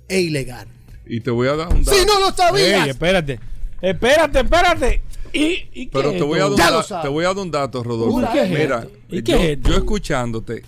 e 0.09 0.20
ilegal. 0.20 0.68
Y 1.05 1.20
te 1.20 1.30
voy 1.30 1.48
a 1.48 1.56
dar 1.56 1.68
un 1.68 1.85
dato. 1.85 1.98
Si 1.98 2.06
no 2.06 2.20
lo 2.20 2.32
sabías. 2.32 2.85
Ey, 2.85 2.90
espérate. 2.90 3.40
Espérate, 3.82 4.40
espérate. 4.40 5.02
¿Y, 5.39 5.69
y 5.82 5.86
qué 5.86 5.90
Pero 5.93 6.12
te 6.12 6.23
voy, 6.23 6.39
a 6.40 6.48
dar 6.48 6.74
un 6.77 7.02
te 7.02 7.09
voy 7.09 7.24
a 7.24 7.28
dar 7.28 7.39
un 7.39 7.51
dato, 7.51 7.82
Rodolfo. 7.82 8.20
¿Y 8.20 8.32
qué 8.32 8.43
es 8.44 8.51
Mira? 8.51 8.86
¿Y 9.09 9.16
yo, 9.16 9.24
qué 9.24 9.32
es 9.52 9.59
esto? 9.59 9.70
yo 9.70 9.77
escuchándote, 9.77 10.62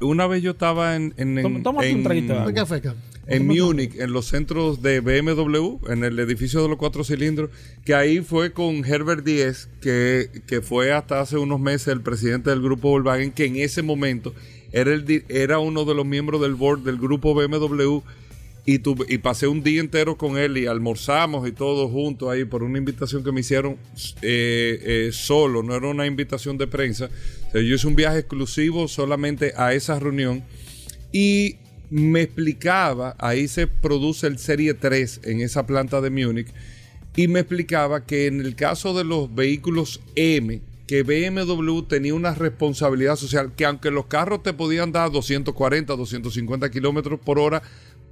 una 0.00 0.26
vez 0.26 0.42
yo 0.42 0.52
estaba 0.52 0.96
en, 0.96 1.12
en, 1.16 1.38
en, 1.38 1.46
un 1.46 1.84
en- 1.84 2.02
traguito 2.02 2.32
de 2.32 2.38
agua. 2.38 2.46
Venga, 2.46 2.66
feca. 2.66 2.94
en 3.26 3.46
Múnich, 3.46 3.94
en 3.98 4.12
los 4.12 4.26
centros 4.26 4.82
de 4.82 5.00
BMW, 5.00 5.78
en 5.92 6.04
el 6.04 6.18
edificio 6.18 6.62
de 6.62 6.68
los 6.68 6.78
cuatro 6.78 7.04
cilindros, 7.04 7.50
que 7.84 7.94
ahí 7.94 8.20
fue 8.20 8.52
con 8.52 8.84
Herbert 8.84 9.24
Díez, 9.24 9.68
que, 9.80 10.28
que 10.46 10.62
fue 10.62 10.92
hasta 10.92 11.20
hace 11.20 11.36
unos 11.36 11.60
meses 11.60 11.88
el 11.88 12.00
presidente 12.00 12.50
del 12.50 12.60
grupo 12.62 12.88
Volkswagen, 12.90 13.30
que 13.32 13.44
en 13.44 13.56
ese 13.56 13.82
momento 13.82 14.34
era, 14.72 14.92
el, 14.92 15.24
era 15.28 15.58
uno 15.58 15.84
de 15.84 15.94
los 15.94 16.06
miembros 16.06 16.40
del 16.40 16.54
board 16.54 16.80
del 16.80 16.96
grupo 16.98 17.34
BMW. 17.34 18.00
Y, 18.66 18.78
tuve- 18.80 19.06
y 19.08 19.18
pasé 19.18 19.46
un 19.48 19.62
día 19.62 19.80
entero 19.80 20.16
con 20.16 20.36
él 20.36 20.56
y 20.58 20.66
almorzamos 20.66 21.48
y 21.48 21.52
todos 21.52 21.90
juntos 21.90 22.28
ahí 22.28 22.44
por 22.44 22.62
una 22.62 22.78
invitación 22.78 23.24
que 23.24 23.32
me 23.32 23.40
hicieron 23.40 23.78
eh, 24.22 24.78
eh, 24.82 25.10
solo, 25.12 25.62
no 25.62 25.74
era 25.74 25.88
una 25.88 26.06
invitación 26.06 26.58
de 26.58 26.66
prensa. 26.66 27.08
Yo 27.54 27.60
hice 27.60 27.86
un 27.86 27.96
viaje 27.96 28.18
exclusivo 28.18 28.86
solamente 28.86 29.54
a 29.56 29.72
esa 29.74 29.98
reunión 29.98 30.44
y 31.10 31.56
me 31.90 32.20
explicaba, 32.22 33.16
ahí 33.18 33.48
se 33.48 33.66
produce 33.66 34.26
el 34.28 34.38
Serie 34.38 34.74
3 34.74 35.22
en 35.24 35.40
esa 35.40 35.66
planta 35.66 36.00
de 36.00 36.10
Múnich, 36.10 36.46
y 37.16 37.26
me 37.26 37.40
explicaba 37.40 38.06
que 38.06 38.26
en 38.28 38.40
el 38.40 38.54
caso 38.54 38.96
de 38.96 39.02
los 39.02 39.34
vehículos 39.34 40.00
M, 40.14 40.60
que 40.86 41.02
BMW 41.02 41.82
tenía 41.82 42.14
una 42.14 42.34
responsabilidad 42.34 43.16
social, 43.16 43.52
que 43.56 43.64
aunque 43.64 43.90
los 43.90 44.06
carros 44.06 44.44
te 44.44 44.52
podían 44.52 44.92
dar 44.92 45.10
240, 45.10 45.96
250 45.96 46.70
kilómetros 46.70 47.18
por 47.18 47.40
hora, 47.40 47.62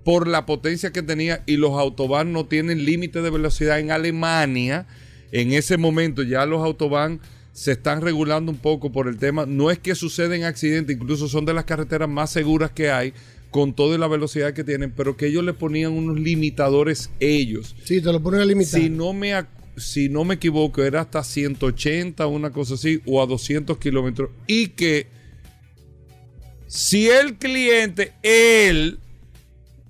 por 0.08 0.26
la 0.26 0.46
potencia 0.46 0.90
que 0.90 1.02
tenía, 1.02 1.42
y 1.44 1.58
los 1.58 1.72
autobahn 1.72 2.32
no 2.32 2.46
tienen 2.46 2.86
límite 2.86 3.20
de 3.20 3.28
velocidad 3.28 3.78
en 3.78 3.90
Alemania, 3.90 4.86
en 5.32 5.52
ese 5.52 5.76
momento 5.76 6.22
ya 6.22 6.46
los 6.46 6.64
autobahn 6.64 7.20
se 7.52 7.72
están 7.72 8.00
regulando 8.00 8.50
un 8.50 8.56
poco 8.56 8.90
por 8.90 9.06
el 9.06 9.18
tema. 9.18 9.44
No 9.44 9.70
es 9.70 9.78
que 9.78 9.94
suceden 9.94 10.44
accidentes, 10.44 10.96
incluso 10.96 11.28
son 11.28 11.44
de 11.44 11.52
las 11.52 11.66
carreteras 11.66 12.08
más 12.08 12.30
seguras 12.30 12.70
que 12.70 12.88
hay, 12.88 13.12
con 13.50 13.74
toda 13.74 13.98
la 13.98 14.08
velocidad 14.08 14.54
que 14.54 14.64
tienen, 14.64 14.92
pero 14.92 15.14
que 15.14 15.26
ellos 15.26 15.44
le 15.44 15.52
ponían 15.52 15.92
unos 15.92 16.18
limitadores 16.18 17.10
ellos. 17.20 17.76
Sí, 17.84 18.00
te 18.00 18.10
lo 18.10 18.22
ponen 18.22 18.40
a 18.40 18.46
limitar. 18.46 18.80
Si 18.80 18.88
no 18.88 19.12
me, 19.12 19.34
si 19.76 20.08
no 20.08 20.24
me 20.24 20.36
equivoco, 20.36 20.82
era 20.82 21.02
hasta 21.02 21.22
180, 21.22 22.26
una 22.28 22.50
cosa 22.50 22.76
así, 22.76 23.02
o 23.04 23.22
a 23.22 23.26
200 23.26 23.76
kilómetros. 23.76 24.30
Y 24.46 24.68
que 24.68 25.06
si 26.66 27.10
el 27.10 27.36
cliente, 27.36 28.14
él, 28.22 29.00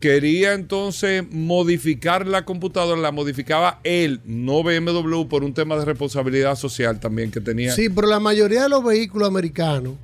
quería 0.01 0.55
entonces 0.55 1.25
modificar 1.31 2.27
la 2.27 2.45
computadora, 2.45 3.01
la 3.01 3.13
modificaba 3.13 3.81
él, 3.85 4.21
no 4.25 4.63
BMW, 4.63 5.27
por 5.29 5.45
un 5.45 5.55
tema 5.55 5.77
de 5.77 5.85
responsabilidad 5.85 6.57
social 6.57 7.01
también 7.01 7.31
que 7.31 7.41
tenía. 7.41 7.73
Sí, 7.75 7.89
pero 7.89 8.07
la 8.07 8.21
mayoría 8.21 8.63
de 8.63 8.69
los 8.69 8.85
vehículos 8.85 9.29
americanos 9.29 9.95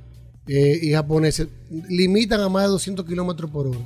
eh, 0.47 0.79
y 0.81 0.91
japoneses 0.91 1.47
limitan 1.89 2.41
a 2.41 2.49
más 2.49 2.63
de 2.63 2.69
200 2.69 3.05
kilómetros 3.05 3.49
por 3.49 3.67
hora. 3.67 3.79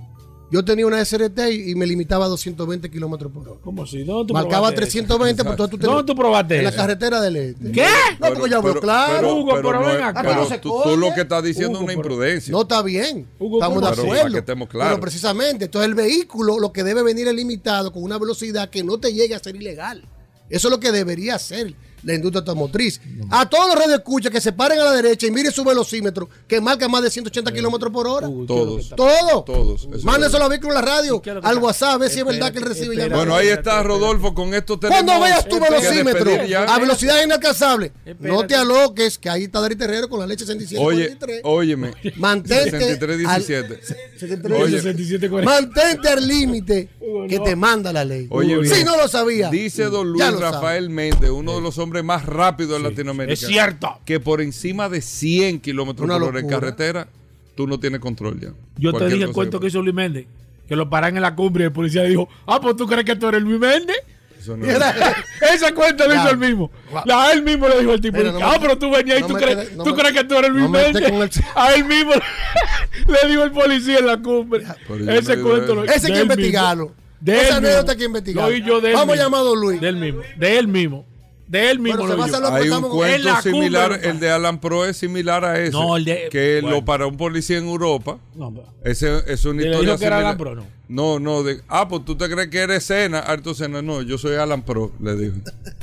Yo 0.51 0.65
tenía 0.65 0.87
una 0.87 0.99
SRT 1.03 1.39
y 1.67 1.75
me 1.75 1.85
limitaba 1.85 2.25
a 2.25 2.27
220 2.27 2.89
kilómetros 2.89 3.31
por 3.31 3.47
hora. 3.47 3.59
¿Cómo 3.63 3.83
así? 3.83 4.03
¿Dónde 4.03 4.27
tú 4.29 4.33
Marcaba 4.33 4.69
probaste 4.69 4.77
320, 4.81 5.43
pues 5.43 5.51
entonces 5.53 5.79
tú 5.79 5.85
¿Dónde 5.85 6.03
tú 6.03 6.15
probaste 6.15 6.57
En 6.57 6.63
la 6.63 6.71
carretera 6.71 7.21
del 7.21 7.35
este. 7.35 7.71
¿Qué? 7.71 7.85
No, 8.19 8.27
porque 8.33 8.49
yo 8.49 8.57
hablo 8.57 8.79
claro. 8.81 9.35
Hugo, 9.35 9.55
pero 9.61 9.79
ven 9.85 10.01
acá. 10.01 10.21
pero 10.23 10.59
tú, 10.59 10.97
lo 10.97 11.13
que 11.13 11.21
estás 11.21 11.43
diciendo 11.43 11.73
es 11.77 11.83
una 11.83 11.87
pero- 11.87 11.99
imprudencia. 11.99 12.51
No 12.51 12.61
está 12.61 12.81
bien. 12.81 13.27
Hugo, 13.37 13.57
Estamos 13.59 13.81
de 13.83 13.89
pero 13.89 14.01
acuerdo. 14.03 14.31
que 14.33 14.39
estemos 14.39 14.69
claros. 14.69 14.91
Pero 14.93 15.01
precisamente, 15.01 15.65
entonces 15.65 15.87
el 15.87 15.95
vehículo 15.95 16.57
lo 16.59 16.73
que 16.73 16.83
debe 16.83 17.03
venir 17.03 17.27
es 17.27 17.33
limitado 17.35 17.93
con 17.93 18.01
una 18.03 18.17
velocidad 18.17 18.69
que 18.69 18.83
no 18.83 18.99
te 18.99 19.13
llegue 19.13 19.35
a 19.35 19.39
ser 19.39 19.55
ilegal. 19.55 20.03
Eso 20.49 20.67
es 20.67 20.71
lo 20.71 20.79
que 20.79 20.91
debería 20.91 21.35
hacer 21.35 21.75
la 22.03 22.13
industria 22.13 22.39
automotriz. 22.39 23.01
A 23.29 23.49
todos 23.49 23.67
los 23.67 23.75
radioescuchas 23.79 24.31
que 24.31 24.41
se 24.41 24.51
paren 24.53 24.79
a 24.79 24.85
la 24.85 24.91
derecha 24.93 25.27
y 25.27 25.31
miren 25.31 25.51
su 25.51 25.63
velocímetro, 25.63 26.29
que 26.47 26.59
marca 26.61 26.87
más 26.87 27.03
de 27.03 27.09
180 27.11 27.51
kilómetros 27.51 27.91
por 27.91 28.07
hora. 28.07 28.27
Todos. 28.47 28.89
Todo. 28.95 29.43
Todos. 29.43 29.81
Eso 29.85 29.95
es 29.95 30.03
Mándenselo 30.03 30.45
a 30.45 30.47
vehículo 30.49 30.73
en 30.73 30.75
la 30.75 30.81
radio, 30.81 31.21
¿Qué 31.21 31.29
es 31.29 31.35
lo 31.35 31.41
que 31.41 31.47
al 31.47 31.57
WhatsApp, 31.57 31.89
a 31.89 31.97
ver 31.97 32.09
si 32.09 32.19
es 32.19 32.25
verdad 32.25 32.51
que 32.51 32.59
él 32.59 32.65
recibe 32.65 32.95
llamadas. 32.95 33.17
Bueno, 33.17 33.35
ahí 33.35 33.47
está 33.47 33.81
Rodolfo, 33.83 34.33
con 34.33 34.53
esto 34.53 34.79
tenemos 34.79 35.03
Cuando 35.03 35.23
veas 35.23 35.47
tu 35.47 35.59
que 35.59 35.69
velocímetro 35.69 36.45
ya. 36.45 36.63
a 36.63 36.79
velocidad 36.79 37.23
inalcanzable, 37.23 37.91
no 38.19 38.45
te 38.45 38.55
aloques, 38.55 39.17
que 39.17 39.29
ahí 39.29 39.43
está 39.43 39.59
Dari 39.61 39.75
Terrero 39.75 40.09
con 40.09 40.19
la 40.19 40.27
leche 40.27 40.45
67. 40.45 40.83
Oye, 40.83 41.07
43. 41.07 41.41
óyeme. 41.43 41.93
Mantente 42.15 42.71
63, 42.71 43.27
al- 43.27 43.45
17. 43.45 43.79
63, 44.17 44.61
Oye. 44.61 44.77
67, 44.77 45.29
40. 45.29 45.51
Mantente 45.53 46.07
al 46.09 46.27
límite 46.27 46.89
que 47.27 47.39
te 47.39 47.55
manda 47.55 47.91
la 47.91 48.05
ley. 48.05 48.27
Oye, 48.29 48.57
bien. 48.57 48.73
si 48.75 48.83
no 48.83 48.95
lo 48.97 49.07
sabía. 49.07 49.49
Dice 49.49 49.85
don 49.85 50.09
Luis 50.11 50.23
ya. 50.23 50.31
Rafael 50.31 50.89
Méndez, 50.89 51.29
uno 51.29 51.55
de 51.55 51.61
los 51.61 51.77
hombres 51.77 51.88
más 52.03 52.25
rápidos 52.25 52.81
de 52.81 52.89
Latinoamérica. 52.89 53.33
Es 53.33 53.39
cierto. 53.39 53.99
Que 54.05 54.19
por 54.19 54.41
encima 54.41 54.89
de 54.89 55.01
100 55.01 55.59
kilómetros 55.59 56.07
por 56.09 56.23
hora 56.23 56.39
en 56.39 56.47
carretera, 56.47 57.07
tú 57.55 57.67
no 57.67 57.79
tienes 57.79 57.99
control 57.99 58.39
ya. 58.39 58.49
Yo 58.77 58.91
te 58.91 58.97
Cualquier 58.99 59.11
dije 59.13 59.23
el 59.25 59.31
cuento 59.33 59.59
que 59.59 59.63
que 59.65 59.67
hizo 59.69 59.81
Luis 59.81 59.93
Méndez. 59.95 60.25
Que 60.67 60.75
lo 60.75 60.89
paran 60.89 61.15
en 61.15 61.21
la 61.23 61.35
cumbre 61.35 61.63
y 61.63 61.67
el 61.67 61.71
policía 61.73 62.03
dijo, 62.03 62.29
ah, 62.45 62.61
pues 62.61 62.75
tú 62.75 62.85
crees 62.87 63.03
que 63.03 63.15
tú 63.15 63.27
eres 63.27 63.41
Luis 63.41 63.59
Méndez. 63.59 63.97
Eso 64.39 64.55
no- 64.55 64.65
Ese 65.53 65.73
cuento 65.73 66.07
lo 66.07 66.13
Ya. 66.13 66.21
hizo 66.21 66.29
él 66.31 66.37
mismo. 66.37 66.71
La, 67.05 67.33
él 67.33 67.41
mismo 67.43 67.67
le 67.67 67.79
dijo 67.79 67.91
al 67.91 67.99
tipo, 67.99 68.17
Mira, 68.17 68.31
no 68.31 68.39
ah, 68.41 68.53
me- 68.53 68.59
pero 68.59 68.77
tú 68.77 68.89
venías 68.89 69.17
y 69.17 69.21
no 69.21 69.27
tú, 69.27 69.33
me 69.33 69.39
crees, 69.41 69.57
quede- 69.57 69.75
no 69.75 69.83
tú 69.83 69.89
me- 69.89 70.01
crees 70.01 70.13
que 70.15 70.23
tú 70.23 70.35
eres 70.35 70.51
Luis 70.51 70.69
Méndez. 70.69 71.03
el- 71.03 71.29
A 71.55 71.73
él 71.73 71.83
mismo 71.85 72.11
le 73.23 73.29
dijo 73.29 73.43
el 73.43 73.51
policía 73.51 73.97
en 73.99 74.05
la 74.05 74.17
cumbre. 74.21 74.63
Yo 74.87 75.11
Ese 75.11 75.35
no- 75.37 75.43
cuento 75.43 75.75
lo 75.75 75.83
Ese 75.83 76.07
hay 76.07 76.13
que 76.13 76.21
investigarlo. 76.21 76.93
De 77.19 77.35
Esa 77.35 77.47
él 77.49 77.53
anécdota 77.65 77.91
hay 77.91 77.97
que 77.97 78.03
investigarlo. 78.05 78.81
Vamos 78.93 79.19
a 79.19 79.21
llamar 79.23 79.41
a 79.41 79.55
Luis. 79.59 79.81
De 79.81 79.89
él 79.89 79.95
mismo. 79.97 80.21
De 80.37 80.57
él 80.57 80.67
mismo. 80.69 81.05
De 81.49 81.71
él 81.71 81.79
mismo 81.79 81.97
Bueno, 82.05 82.13
se 82.13 82.15
lo 82.15 82.17
va 82.17 82.23
a 82.23 82.27
oyó. 82.27 82.35
hacer 82.35 82.41
lo- 82.41 82.55
Hay 82.55 82.61
un 82.61 82.67
estamos- 82.67 82.91
En 82.91 82.97
cuento 82.97 83.17
la 83.27 83.33
cumbre, 83.41 83.51
similar, 83.51 83.89
papá. 83.89 84.03
el 84.09 84.19
de 84.19 84.29
Alan 84.31 84.61
Pro 84.61 84.85
es 84.85 84.97
similar 84.97 85.43
a 85.45 85.59
ese. 85.59 85.71
No, 85.71 85.97
el 85.97 86.05
de- 86.05 86.29
Que 86.31 86.59
bueno. 86.61 86.77
lo 86.77 86.85
para 86.85 87.07
un 87.07 87.17
policía 87.17 87.57
en 87.57 87.67
Europa. 87.67 88.19
No, 88.35 88.53
pero- 88.53 88.67
Ese 88.83 89.23
es 89.27 89.43
una 89.45 89.61
¿Y 89.61 89.65
le 89.65 89.71
historia 89.71 89.89
dijo 89.93 89.99
que 89.99 90.05
era. 90.05 90.19
Alan 90.19 90.37
Pro, 90.37 90.55
no? 90.55 90.65
No, 90.87 91.19
no, 91.19 91.41
de, 91.43 91.61
ah, 91.67 91.87
pues 91.87 92.05
tú 92.05 92.15
te 92.15 92.29
crees 92.29 92.49
que 92.49 92.59
eres 92.59 92.83
Sena, 92.83 93.19
Arto 93.19 93.53
Sena. 93.55 93.81
No, 93.81 94.01
yo 94.03 94.17
soy 94.19 94.35
Alan 94.35 94.61
Pro, 94.61 94.91
le 95.01 95.15
dijo. 95.15 95.35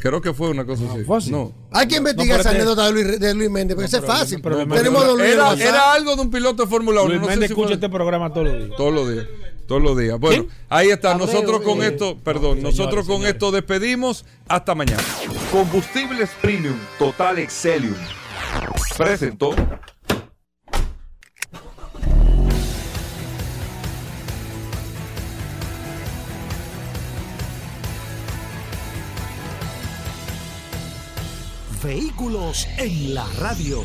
Creo 0.00 0.20
que 0.20 0.32
fue 0.32 0.48
una 0.50 0.64
cosa 0.64 0.84
así. 1.16 1.30
No. 1.32 1.52
Hay 1.72 1.88
que 1.88 1.96
investigar 1.96 2.38
esa 2.38 2.50
anécdota 2.50 2.86
de 2.86 2.92
Luis, 2.92 3.18
de 3.18 3.34
Luis 3.34 3.50
Méndez, 3.50 3.74
porque 3.74 3.86
eso 3.88 3.98
es 3.98 4.04
fácil. 4.04 4.40
No, 4.40 4.68
Tenemos 4.76 5.04
era, 5.20 5.52
era 5.54 5.92
algo 5.92 6.14
de 6.14 6.22
un 6.22 6.30
piloto 6.30 6.62
de 6.62 6.68
Fórmula 6.68 7.00
1. 7.02 7.08
Luis 7.08 7.20
no 7.20 7.26
sé 7.26 7.30
Méndez 7.32 7.48
si 7.48 7.52
escucha 7.54 7.66
fue- 7.66 7.74
este 7.74 7.88
programa 7.88 8.32
todos 8.32 8.46
los 8.46 8.58
días. 8.64 8.76
Todos 8.76 8.94
los 8.94 9.10
días. 9.12 9.26
Todos 9.68 9.82
los 9.82 9.98
días. 9.98 10.18
Bueno, 10.18 10.46
ahí 10.70 10.88
está. 10.88 11.12
Abreu, 11.12 11.26
Nosotros 11.26 11.60
con 11.60 11.82
eh, 11.82 11.88
esto, 11.88 12.16
perdón, 12.16 12.62
nosotros 12.62 13.06
con 13.06 13.26
esto 13.26 13.52
despedimos. 13.52 14.24
Hasta 14.48 14.74
mañana. 14.74 15.02
Combustibles 15.52 16.30
Premium 16.40 16.78
Total 16.98 17.38
Excelium. 17.38 17.94
Presentó. 18.96 19.50
Vehículos 31.84 32.66
en 32.78 33.14
la 33.14 33.26
radio. 33.38 33.84